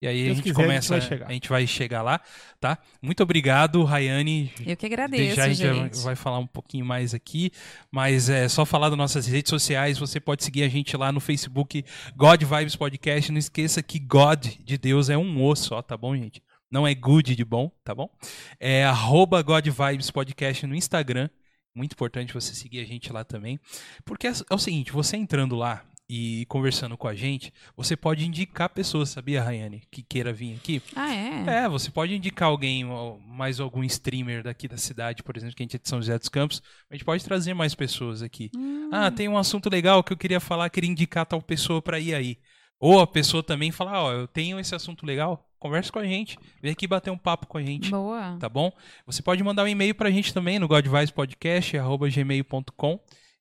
E 0.01 0.07
aí 0.07 0.21
a 0.21 0.25
Deus 0.25 0.37
gente 0.37 0.43
quiser, 0.43 0.55
a 0.55 0.61
gente 0.61 0.65
começa, 0.67 0.97
vai 0.97 1.01
chegar. 1.01 1.27
a 1.27 1.33
gente 1.33 1.49
vai 1.49 1.67
chegar 1.67 2.01
lá, 2.01 2.21
tá? 2.57 2.77
Muito 3.01 3.21
obrigado, 3.21 3.83
Rayane. 3.83 4.49
Eu 4.65 4.77
que 4.77 4.85
agradeço, 4.85 5.35
Já 5.35 5.43
a 5.43 5.49
gente 5.49 5.57
já 5.57 5.73
gente. 5.73 5.97
vai 5.99 6.15
falar 6.15 6.39
um 6.39 6.47
pouquinho 6.47 6.85
mais 6.85 7.13
aqui, 7.13 7.51
mas 7.91 8.29
é 8.29 8.47
só 8.47 8.65
falar 8.65 8.87
das 8.87 8.97
nossas 8.97 9.27
redes 9.27 9.49
sociais. 9.49 9.97
Você 9.97 10.17
pode 10.21 10.45
seguir 10.45 10.63
a 10.63 10.69
gente 10.69 10.95
lá 10.95 11.11
no 11.11 11.19
Facebook, 11.19 11.83
God 12.15 12.41
Vibes 12.41 12.77
Podcast. 12.77 13.29
Não 13.29 13.39
esqueça 13.39 13.83
que 13.83 13.99
God 13.99 14.47
de 14.63 14.77
Deus 14.77 15.09
é 15.09 15.17
um 15.17 15.43
osso, 15.43 15.65
só, 15.65 15.81
tá 15.81 15.97
bom, 15.97 16.15
gente? 16.15 16.41
Não 16.71 16.87
é 16.87 16.95
good 16.95 17.35
de 17.35 17.43
bom, 17.43 17.69
tá 17.83 17.93
bom? 17.93 18.09
É 18.57 18.85
arroba 18.85 19.41
God 19.41 19.67
Vibes 19.67 20.09
Podcast 20.09 20.65
no 20.65 20.75
Instagram. 20.75 21.29
Muito 21.75 21.93
importante 21.93 22.33
você 22.33 22.53
seguir 22.53 22.79
a 22.81 22.85
gente 22.85 23.11
lá 23.13 23.23
também. 23.23 23.59
Porque 24.05 24.27
é 24.27 24.31
é 24.49 24.53
o 24.53 24.57
seguinte, 24.57 24.91
você 24.91 25.15
entrando 25.17 25.55
lá 25.55 25.85
e 26.11 26.43
conversando 26.47 26.97
com 26.97 27.07
a 27.07 27.13
gente, 27.13 27.53
você 27.77 27.95
pode 27.95 28.25
indicar 28.25 28.67
pessoas, 28.69 29.09
sabia, 29.09 29.43
Rayane, 29.43 29.83
que 29.91 30.01
queira 30.01 30.33
vir 30.33 30.55
aqui. 30.55 30.81
Ah, 30.95 31.13
é? 31.13 31.63
É, 31.65 31.69
você 31.69 31.91
pode 31.91 32.15
indicar 32.15 32.49
alguém, 32.49 32.83
mais 33.27 33.59
algum 33.59 33.83
streamer 33.83 34.41
daqui 34.41 34.67
da 34.67 34.75
cidade, 34.77 35.21
por 35.21 35.37
exemplo, 35.37 35.55
que 35.55 35.61
a 35.61 35.65
gente 35.65 35.75
é 35.75 35.79
de 35.79 35.87
São 35.87 36.01
José 36.01 36.17
dos 36.17 36.27
Campos. 36.29 36.63
A 36.89 36.95
gente 36.95 37.05
pode 37.05 37.23
trazer 37.23 37.53
mais 37.53 37.75
pessoas 37.75 38.23
aqui. 38.23 38.49
Hum, 38.55 38.89
Ah, 38.91 39.11
tem 39.11 39.27
um 39.29 39.37
assunto 39.37 39.69
legal 39.69 40.03
que 40.03 40.11
eu 40.11 40.17
queria 40.17 40.39
falar, 40.39 40.69
queria 40.71 40.89
indicar 40.89 41.27
tal 41.27 41.41
pessoa 41.43 41.79
pra 41.79 41.99
ir 41.99 42.15
aí. 42.15 42.39
Ou 42.79 42.99
a 42.99 43.05
pessoa 43.05 43.43
também 43.43 43.71
falar, 43.71 44.01
ó, 44.01 44.11
eu 44.13 44.27
tenho 44.27 44.59
esse 44.59 44.73
assunto 44.73 45.05
legal, 45.05 45.47
conversa 45.60 45.91
com 45.91 45.99
a 45.99 46.06
gente, 46.06 46.38
vem 46.61 46.72
aqui 46.72 46.88
bater 46.88 47.11
um 47.11 47.18
papo 47.18 47.45
com 47.48 47.57
a 47.57 47.64
gente. 47.64 47.91
Boa. 47.91 48.38
Tá 48.40 48.48
bom? 48.49 48.72
Você 49.06 49.22
pode 49.22 49.44
mandar 49.44 49.64
um 49.64 49.68
e-mail 49.68 49.94
pra 49.94 50.10
gente 50.10 50.34
também 50.34 50.57
no 50.60 50.68
godvicepodcast.gmail.com 50.68 52.99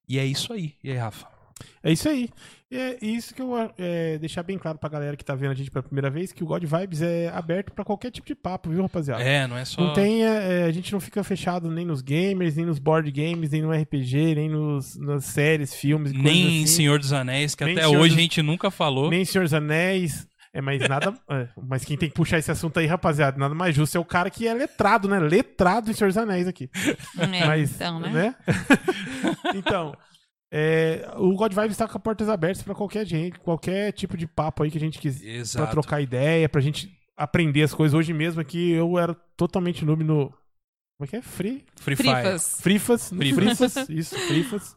e 0.08 0.18
é 0.18 0.24
isso 0.24 0.52
aí. 0.52 0.74
E 0.82 0.90
aí, 0.90 0.96
Rafa? 0.96 1.26
É 1.82 1.92
isso 1.92 2.08
aí. 2.08 2.28
E 2.70 2.76
é 2.76 2.98
isso 3.02 3.34
que 3.34 3.40
eu 3.42 3.52
é, 3.78 4.18
deixar 4.18 4.42
bem 4.42 4.58
claro 4.58 4.78
pra 4.78 4.88
galera 4.90 5.16
que 5.16 5.24
tá 5.24 5.34
vendo 5.34 5.52
a 5.52 5.54
gente 5.54 5.70
pela 5.70 5.82
primeira 5.82 6.10
vez, 6.10 6.32
que 6.32 6.44
o 6.44 6.46
God 6.46 6.62
Vibes 6.62 7.00
é 7.02 7.28
aberto 7.34 7.72
pra 7.72 7.82
qualquer 7.84 8.10
tipo 8.10 8.26
de 8.26 8.34
papo, 8.34 8.68
viu, 8.70 8.82
rapaziada? 8.82 9.22
É, 9.22 9.46
não 9.46 9.56
é 9.56 9.64
só... 9.64 9.80
Não 9.82 9.92
tem, 9.94 10.22
é, 10.22 10.64
a 10.64 10.70
gente 10.70 10.92
não 10.92 11.00
fica 11.00 11.24
fechado 11.24 11.70
nem 11.70 11.84
nos 11.86 12.02
gamers, 12.02 12.56
nem 12.56 12.66
nos 12.66 12.78
board 12.78 13.10
games, 13.10 13.50
nem 13.50 13.62
no 13.62 13.72
RPG, 13.72 14.34
nem 14.36 14.48
nos, 14.50 14.96
nas 14.96 15.24
séries, 15.24 15.74
filmes, 15.74 16.12
Nem 16.12 16.62
assim. 16.62 16.66
Senhor 16.66 16.98
dos 16.98 17.12
Anéis, 17.12 17.54
que 17.54 17.64
Nem 17.64 17.74
até 17.74 17.86
Senhor 17.86 18.00
hoje 18.00 18.10
dos- 18.10 18.18
a 18.18 18.20
gente 18.20 18.42
nunca 18.42 18.70
falou. 18.70 19.08
nem 19.10 19.24
Senhor 19.24 19.44
dos 19.44 19.54
Anéis. 19.54 20.27
É, 20.52 20.60
mas 20.60 20.86
nada. 20.88 21.14
é, 21.30 21.48
mas 21.62 21.84
quem 21.84 21.96
tem 21.96 22.08
que 22.08 22.14
puxar 22.14 22.38
esse 22.38 22.50
assunto 22.50 22.78
aí, 22.78 22.86
rapaziada, 22.86 23.38
nada 23.38 23.54
mais 23.54 23.74
justo 23.74 23.96
é 23.96 24.00
o 24.00 24.04
cara 24.04 24.30
que 24.30 24.46
é 24.46 24.54
letrado, 24.54 25.08
né? 25.08 25.18
Letrado 25.18 25.90
em 25.90 25.94
Senhor 25.94 26.08
dos 26.08 26.16
Anéis 26.16 26.48
aqui. 26.48 26.70
É, 27.18 27.46
mas, 27.46 27.74
então, 27.74 28.00
né? 28.00 28.34
então, 29.54 29.94
é, 30.50 31.06
o 31.16 31.34
God 31.34 31.52
Vibes 31.52 31.72
está 31.72 31.86
com 31.86 31.98
as 31.98 32.02
portas 32.02 32.28
abertas 32.28 32.62
pra 32.62 32.74
qualquer 32.74 33.06
gente, 33.06 33.38
qualquer 33.40 33.92
tipo 33.92 34.16
de 34.16 34.26
papo 34.26 34.62
aí 34.62 34.70
que 34.70 34.78
a 34.78 34.80
gente 34.80 34.98
quiser. 34.98 35.20
Pra 35.20 35.34
Exato. 35.34 35.70
trocar 35.72 36.00
ideia, 36.00 36.48
pra 36.48 36.60
gente 36.60 36.90
aprender 37.16 37.62
as 37.62 37.74
coisas. 37.74 37.94
Hoje 37.94 38.12
mesmo 38.12 38.40
aqui 38.40 38.70
eu 38.70 38.98
era 38.98 39.14
totalmente 39.36 39.84
noob 39.84 40.02
no. 40.02 40.30
Como 40.96 41.04
é 41.04 41.06
que 41.06 41.16
é? 41.16 41.22
Free? 41.22 41.64
Free 41.76 41.96
Fire. 41.96 42.14
Frifas. 42.14 42.60
Frifas. 42.60 43.10
Frifas. 43.10 43.58
Frifas. 43.58 43.88
Isso, 43.88 44.18
Frifas. 44.26 44.76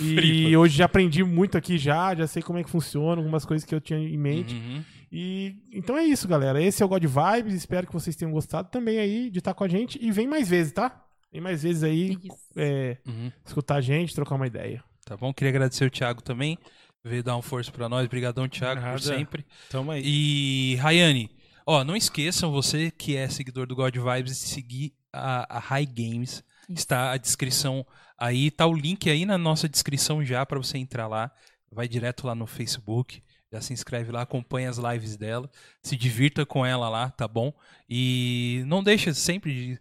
E 0.00 0.56
hoje 0.56 0.76
já 0.76 0.84
aprendi 0.84 1.22
muito 1.24 1.56
aqui 1.56 1.78
já, 1.78 2.14
já 2.14 2.26
sei 2.26 2.42
como 2.42 2.58
é 2.58 2.64
que 2.64 2.70
funciona, 2.70 3.20
algumas 3.20 3.44
coisas 3.44 3.64
que 3.66 3.74
eu 3.74 3.80
tinha 3.80 3.98
em 3.98 4.16
mente. 4.18 4.54
Uhum. 4.54 4.84
E 5.10 5.56
então 5.72 5.96
é 5.96 6.04
isso, 6.04 6.26
galera. 6.28 6.60
Esse 6.62 6.82
é 6.82 6.86
o 6.86 6.88
God 6.88 7.04
Vibes. 7.04 7.54
Espero 7.54 7.86
que 7.86 7.92
vocês 7.92 8.14
tenham 8.16 8.32
gostado 8.32 8.68
também 8.70 8.98
aí 8.98 9.30
de 9.30 9.38
estar 9.38 9.54
com 9.54 9.64
a 9.64 9.68
gente. 9.68 9.98
E 10.02 10.10
vem 10.10 10.26
mais 10.26 10.48
vezes, 10.48 10.72
tá? 10.72 11.02
Vem 11.32 11.40
mais 11.40 11.62
vezes 11.62 11.82
aí 11.82 12.18
é, 12.56 12.98
Uhum. 13.06 13.30
escutar 13.46 13.76
a 13.76 13.80
gente, 13.80 14.14
trocar 14.14 14.34
uma 14.34 14.46
ideia. 14.46 14.82
Tá 15.04 15.16
bom? 15.16 15.32
Queria 15.32 15.50
agradecer 15.50 15.84
o 15.86 15.90
Thiago 15.90 16.22
também. 16.22 16.58
veio 17.04 17.22
dar 17.22 17.36
um 17.36 17.42
força 17.42 17.70
pra 17.70 17.88
nós. 17.88 18.04
Obrigadão, 18.04 18.48
Thiago, 18.48 18.80
Nada. 18.80 18.92
por 18.94 19.00
sempre. 19.00 19.46
Tamo 19.70 19.92
aí. 19.92 20.02
E, 20.04 20.74
Rayane, 20.76 21.30
ó, 21.64 21.84
não 21.84 21.94
esqueçam, 21.94 22.50
você 22.50 22.90
que 22.90 23.16
é 23.16 23.28
seguidor 23.28 23.66
do 23.68 23.76
God 23.76 23.94
Vibes, 23.96 24.32
de 24.32 24.48
seguir 24.48 24.92
a, 25.12 25.56
a 25.56 25.60
High 25.60 25.86
Games. 25.86 26.42
Está 26.68 27.12
a 27.12 27.16
descrição 27.16 27.86
aí, 28.18 28.50
tá 28.50 28.66
o 28.66 28.74
link 28.74 29.08
aí 29.10 29.24
na 29.24 29.38
nossa 29.38 29.68
descrição 29.68 30.24
já 30.24 30.44
pra 30.44 30.58
você 30.58 30.78
entrar 30.78 31.06
lá. 31.06 31.30
Vai 31.70 31.88
direto 31.88 32.26
lá 32.26 32.34
no 32.34 32.46
Facebook, 32.46 33.22
já 33.52 33.60
se 33.60 33.72
inscreve 33.72 34.10
lá, 34.10 34.22
acompanha 34.22 34.70
as 34.70 34.78
lives 34.78 35.16
dela, 35.16 35.50
se 35.82 35.96
divirta 35.96 36.46
com 36.46 36.64
ela 36.64 36.88
lá, 36.88 37.10
tá 37.10 37.28
bom? 37.28 37.52
E 37.88 38.62
não 38.66 38.82
deixa 38.82 39.12
sempre 39.12 39.52
de 39.52 39.80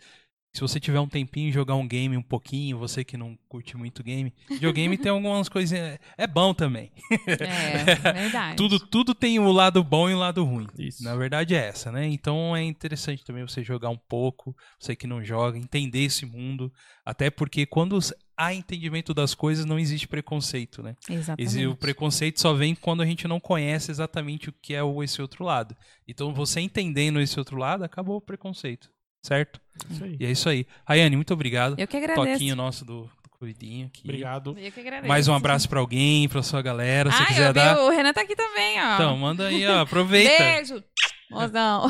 se 0.55 0.61
você 0.61 0.79
tiver 0.79 1.01
um 1.01 1.07
tempinho 1.07 1.51
jogar 1.51 1.75
um 1.75 1.85
game 1.85 2.15
um 2.15 2.21
pouquinho, 2.21 2.77
você 2.77 3.03
que 3.03 3.17
não 3.17 3.37
curte 3.49 3.75
muito 3.75 4.01
game, 4.01 4.33
videogame 4.49 4.97
tem 4.97 5.11
algumas 5.11 5.49
coisinhas, 5.49 5.99
é 6.17 6.25
bom 6.25 6.53
também. 6.53 6.93
É, 7.27 7.83
verdade. 8.13 8.55
Tudo, 8.55 8.79
tudo 8.79 9.13
tem 9.13 9.37
o 9.37 9.51
lado 9.51 9.83
bom 9.83 10.09
e 10.09 10.13
o 10.13 10.17
lado 10.17 10.45
ruim. 10.45 10.67
Isso. 10.79 11.03
Na 11.03 11.13
verdade 11.13 11.55
é 11.55 11.67
essa, 11.67 11.91
né? 11.91 12.07
Então 12.07 12.55
é 12.55 12.63
interessante 12.63 13.25
também 13.25 13.45
você 13.45 13.65
jogar 13.65 13.89
um 13.89 13.97
pouco, 13.97 14.55
você 14.79 14.95
que 14.95 15.05
não 15.05 15.21
joga, 15.21 15.57
entender 15.57 16.05
esse 16.05 16.25
mundo. 16.25 16.71
Até 17.05 17.29
porque 17.29 17.65
quando 17.65 17.99
há 18.37 18.53
entendimento 18.53 19.13
das 19.13 19.35
coisas, 19.35 19.65
não 19.65 19.77
existe 19.77 20.07
preconceito, 20.07 20.81
né? 20.81 20.95
Exatamente. 21.09 21.65
O 21.67 21.75
preconceito 21.75 22.39
só 22.39 22.53
vem 22.53 22.73
quando 22.75 23.03
a 23.03 23.05
gente 23.05 23.27
não 23.27 23.41
conhece 23.41 23.91
exatamente 23.91 24.47
o 24.47 24.53
que 24.61 24.73
é 24.73 24.79
esse 25.03 25.21
outro 25.21 25.43
lado. 25.43 25.75
Então 26.07 26.33
você 26.33 26.61
entendendo 26.61 27.19
esse 27.19 27.37
outro 27.37 27.57
lado, 27.57 27.83
acabou 27.83 28.15
o 28.15 28.21
preconceito. 28.21 28.94
Certo? 29.25 29.59
Isso 29.89 30.03
aí. 30.03 30.17
E 30.19 30.25
é 30.25 30.31
isso 30.31 30.47
aí. 30.47 30.67
Rayane, 30.87 31.15
muito 31.15 31.33
obrigado. 31.33 31.75
Eu 31.79 31.87
que 31.87 31.97
agradeço. 31.97 32.31
Toquinho 32.33 32.55
nosso 32.55 32.85
do, 32.85 33.01
do 33.23 33.29
Covidinho 33.39 33.87
aqui. 33.87 34.01
Obrigado. 34.03 34.55
Eu 34.57 34.71
que 34.71 34.79
agradeço. 34.79 35.07
Mais 35.07 35.27
um 35.27 35.33
abraço 35.33 35.67
pra 35.67 35.79
alguém, 35.79 36.29
pra 36.29 36.43
sua 36.43 36.61
galera. 36.61 37.11
Se 37.11 37.21
Ah, 37.23 37.25
quiser 37.25 37.43
eu 37.45 37.47
vi, 37.47 37.53
dar. 37.53 37.79
o 37.79 37.89
Renan 37.89 38.13
tá 38.13 38.21
aqui 38.21 38.35
também, 38.35 38.79
ó. 38.79 38.93
Então, 38.93 39.17
manda 39.17 39.47
aí, 39.47 39.65
ó. 39.67 39.81
Aproveita. 39.81 40.37
Beijo. 40.43 40.83
Mozão. 41.31 41.87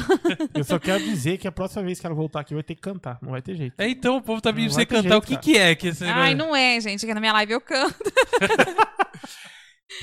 Eu 0.54 0.64
só 0.64 0.80
quero 0.80 1.04
dizer 1.04 1.38
que 1.38 1.46
a 1.46 1.52
próxima 1.52 1.84
vez 1.84 2.00
que 2.00 2.06
ela 2.06 2.16
voltar 2.16 2.40
aqui 2.40 2.54
vai 2.54 2.64
ter 2.64 2.74
que 2.74 2.80
cantar. 2.82 3.20
Não 3.22 3.32
vai 3.32 3.42
ter 3.42 3.54
jeito. 3.56 3.74
É, 3.78 3.90
então, 3.90 4.16
o 4.16 4.22
povo 4.22 4.40
tá 4.40 4.54
pedindo 4.54 4.72
você 4.72 4.86
cantar. 4.86 5.02
jeito, 5.10 5.18
o 5.18 5.22
que 5.22 5.34
cara. 5.34 5.42
que 5.44 5.58
é 5.58 5.76
que 5.76 5.88
esse 5.90 6.06
Ai, 6.06 6.34
negócio- 6.34 6.38
não 6.38 6.56
é, 6.56 6.80
gente, 6.80 7.06
que 7.06 7.14
na 7.14 7.20
minha 7.20 7.34
live 7.34 7.52
eu 7.52 7.60
canto. 7.62 7.96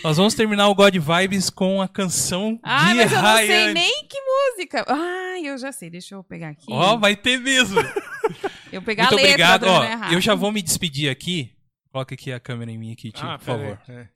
Nós 0.02 0.16
vamos 0.16 0.34
terminar 0.34 0.68
o 0.68 0.74
God 0.74 0.94
Vibes 0.96 1.50
com 1.50 1.80
a 1.80 1.88
canção 1.88 2.58
Ai, 2.62 2.92
de 2.92 2.96
mas 2.98 3.12
eu 3.12 3.22
não 3.22 3.36
sei 3.36 3.72
nem 3.74 4.06
que 4.08 4.18
música. 4.20 4.84
Ai, 4.88 5.46
eu 5.46 5.58
já 5.58 5.70
sei. 5.72 5.90
Deixa 5.90 6.14
eu 6.14 6.24
pegar 6.24 6.50
aqui. 6.50 6.66
Ó, 6.68 6.96
vai 6.96 7.14
ter 7.14 7.38
mesmo. 7.38 7.80
eu 8.72 8.82
pegar 8.82 9.04
Muito 9.04 9.14
a 9.14 9.16
letra 9.16 9.30
obrigado. 9.56 9.66
Ó, 9.66 10.12
eu 10.12 10.20
já 10.20 10.34
vou 10.34 10.50
me 10.50 10.62
despedir 10.62 11.10
aqui. 11.10 11.52
Coloca 11.90 12.14
aqui 12.14 12.32
a 12.32 12.40
câmera 12.40 12.70
em 12.70 12.78
mim 12.78 12.92
aqui, 12.92 13.12
tio, 13.12 13.26
Ah, 13.26 13.38
por 13.38 13.44
favor. 13.44 13.78
aí. 13.88 13.94
É. 13.94 14.08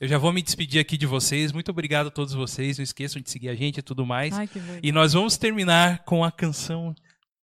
Eu 0.00 0.06
já 0.08 0.18
vou 0.18 0.32
me 0.32 0.42
despedir 0.42 0.80
aqui 0.80 0.96
de 0.96 1.06
vocês. 1.06 1.52
Muito 1.52 1.70
obrigado 1.70 2.06
a 2.08 2.10
todos 2.10 2.32
vocês. 2.34 2.78
Não 2.78 2.84
esqueçam 2.84 3.20
de 3.20 3.30
seguir 3.30 3.48
a 3.48 3.54
gente 3.54 3.78
e 3.78 3.82
tudo 3.82 4.04
mais. 4.06 4.32
Ai, 4.36 4.46
que. 4.46 4.60
E 4.82 4.92
nós 4.92 5.12
vamos 5.12 5.36
terminar 5.36 6.04
com 6.04 6.22
a 6.24 6.30
canção 6.30 6.94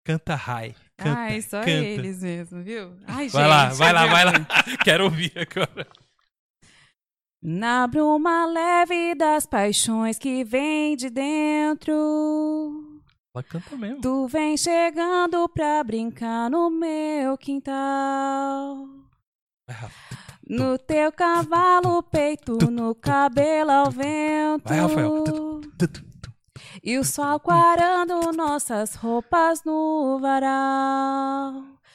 Canta 0.05 0.35
High. 0.35 0.75
Canta, 0.97 1.19
Ai, 1.19 1.41
só 1.41 1.59
canta. 1.59 1.71
eles 1.71 2.21
mesmo, 2.21 2.63
viu? 2.63 2.95
Ai, 3.07 3.27
Vai 3.27 3.43
gente, 3.43 3.49
lá, 3.49 3.69
vai 3.69 3.91
lá, 3.93 4.05
vai 4.05 4.25
lá. 4.25 4.33
Quero 4.85 5.05
ouvir 5.05 5.33
agora. 5.35 5.87
Na 7.47 7.85
bruma 7.85 8.47
leve 8.47 9.13
das 9.13 9.45
paixões 9.45 10.17
que 10.17 10.43
vem 10.43 10.97
de 10.97 11.11
dentro. 11.11 11.93
Ela 13.35 13.43
canta 13.43 13.75
mesmo. 13.77 14.01
Tu 14.01 14.27
vem 14.27 14.57
chegando 14.57 15.47
pra 15.49 15.83
brincar 15.83 16.49
no 16.49 16.71
meu 16.71 17.37
quintal. 17.37 18.87
Rafa. 19.69 20.17
No 20.49 20.79
teu 20.79 21.11
cavalo, 21.11 22.01
peito, 22.09 22.57
no 22.71 22.95
cabelo 22.95 23.69
ao 23.69 23.91
vento. 23.91 24.67
Vai, 24.67 24.79
Rafael. 24.79 25.61
E 26.83 26.97
o 26.97 27.03
sol 27.03 27.39
quarando 27.39 28.35
nossas 28.35 28.95
roupas 28.95 29.63
no 29.63 30.17
varal. 30.19 31.74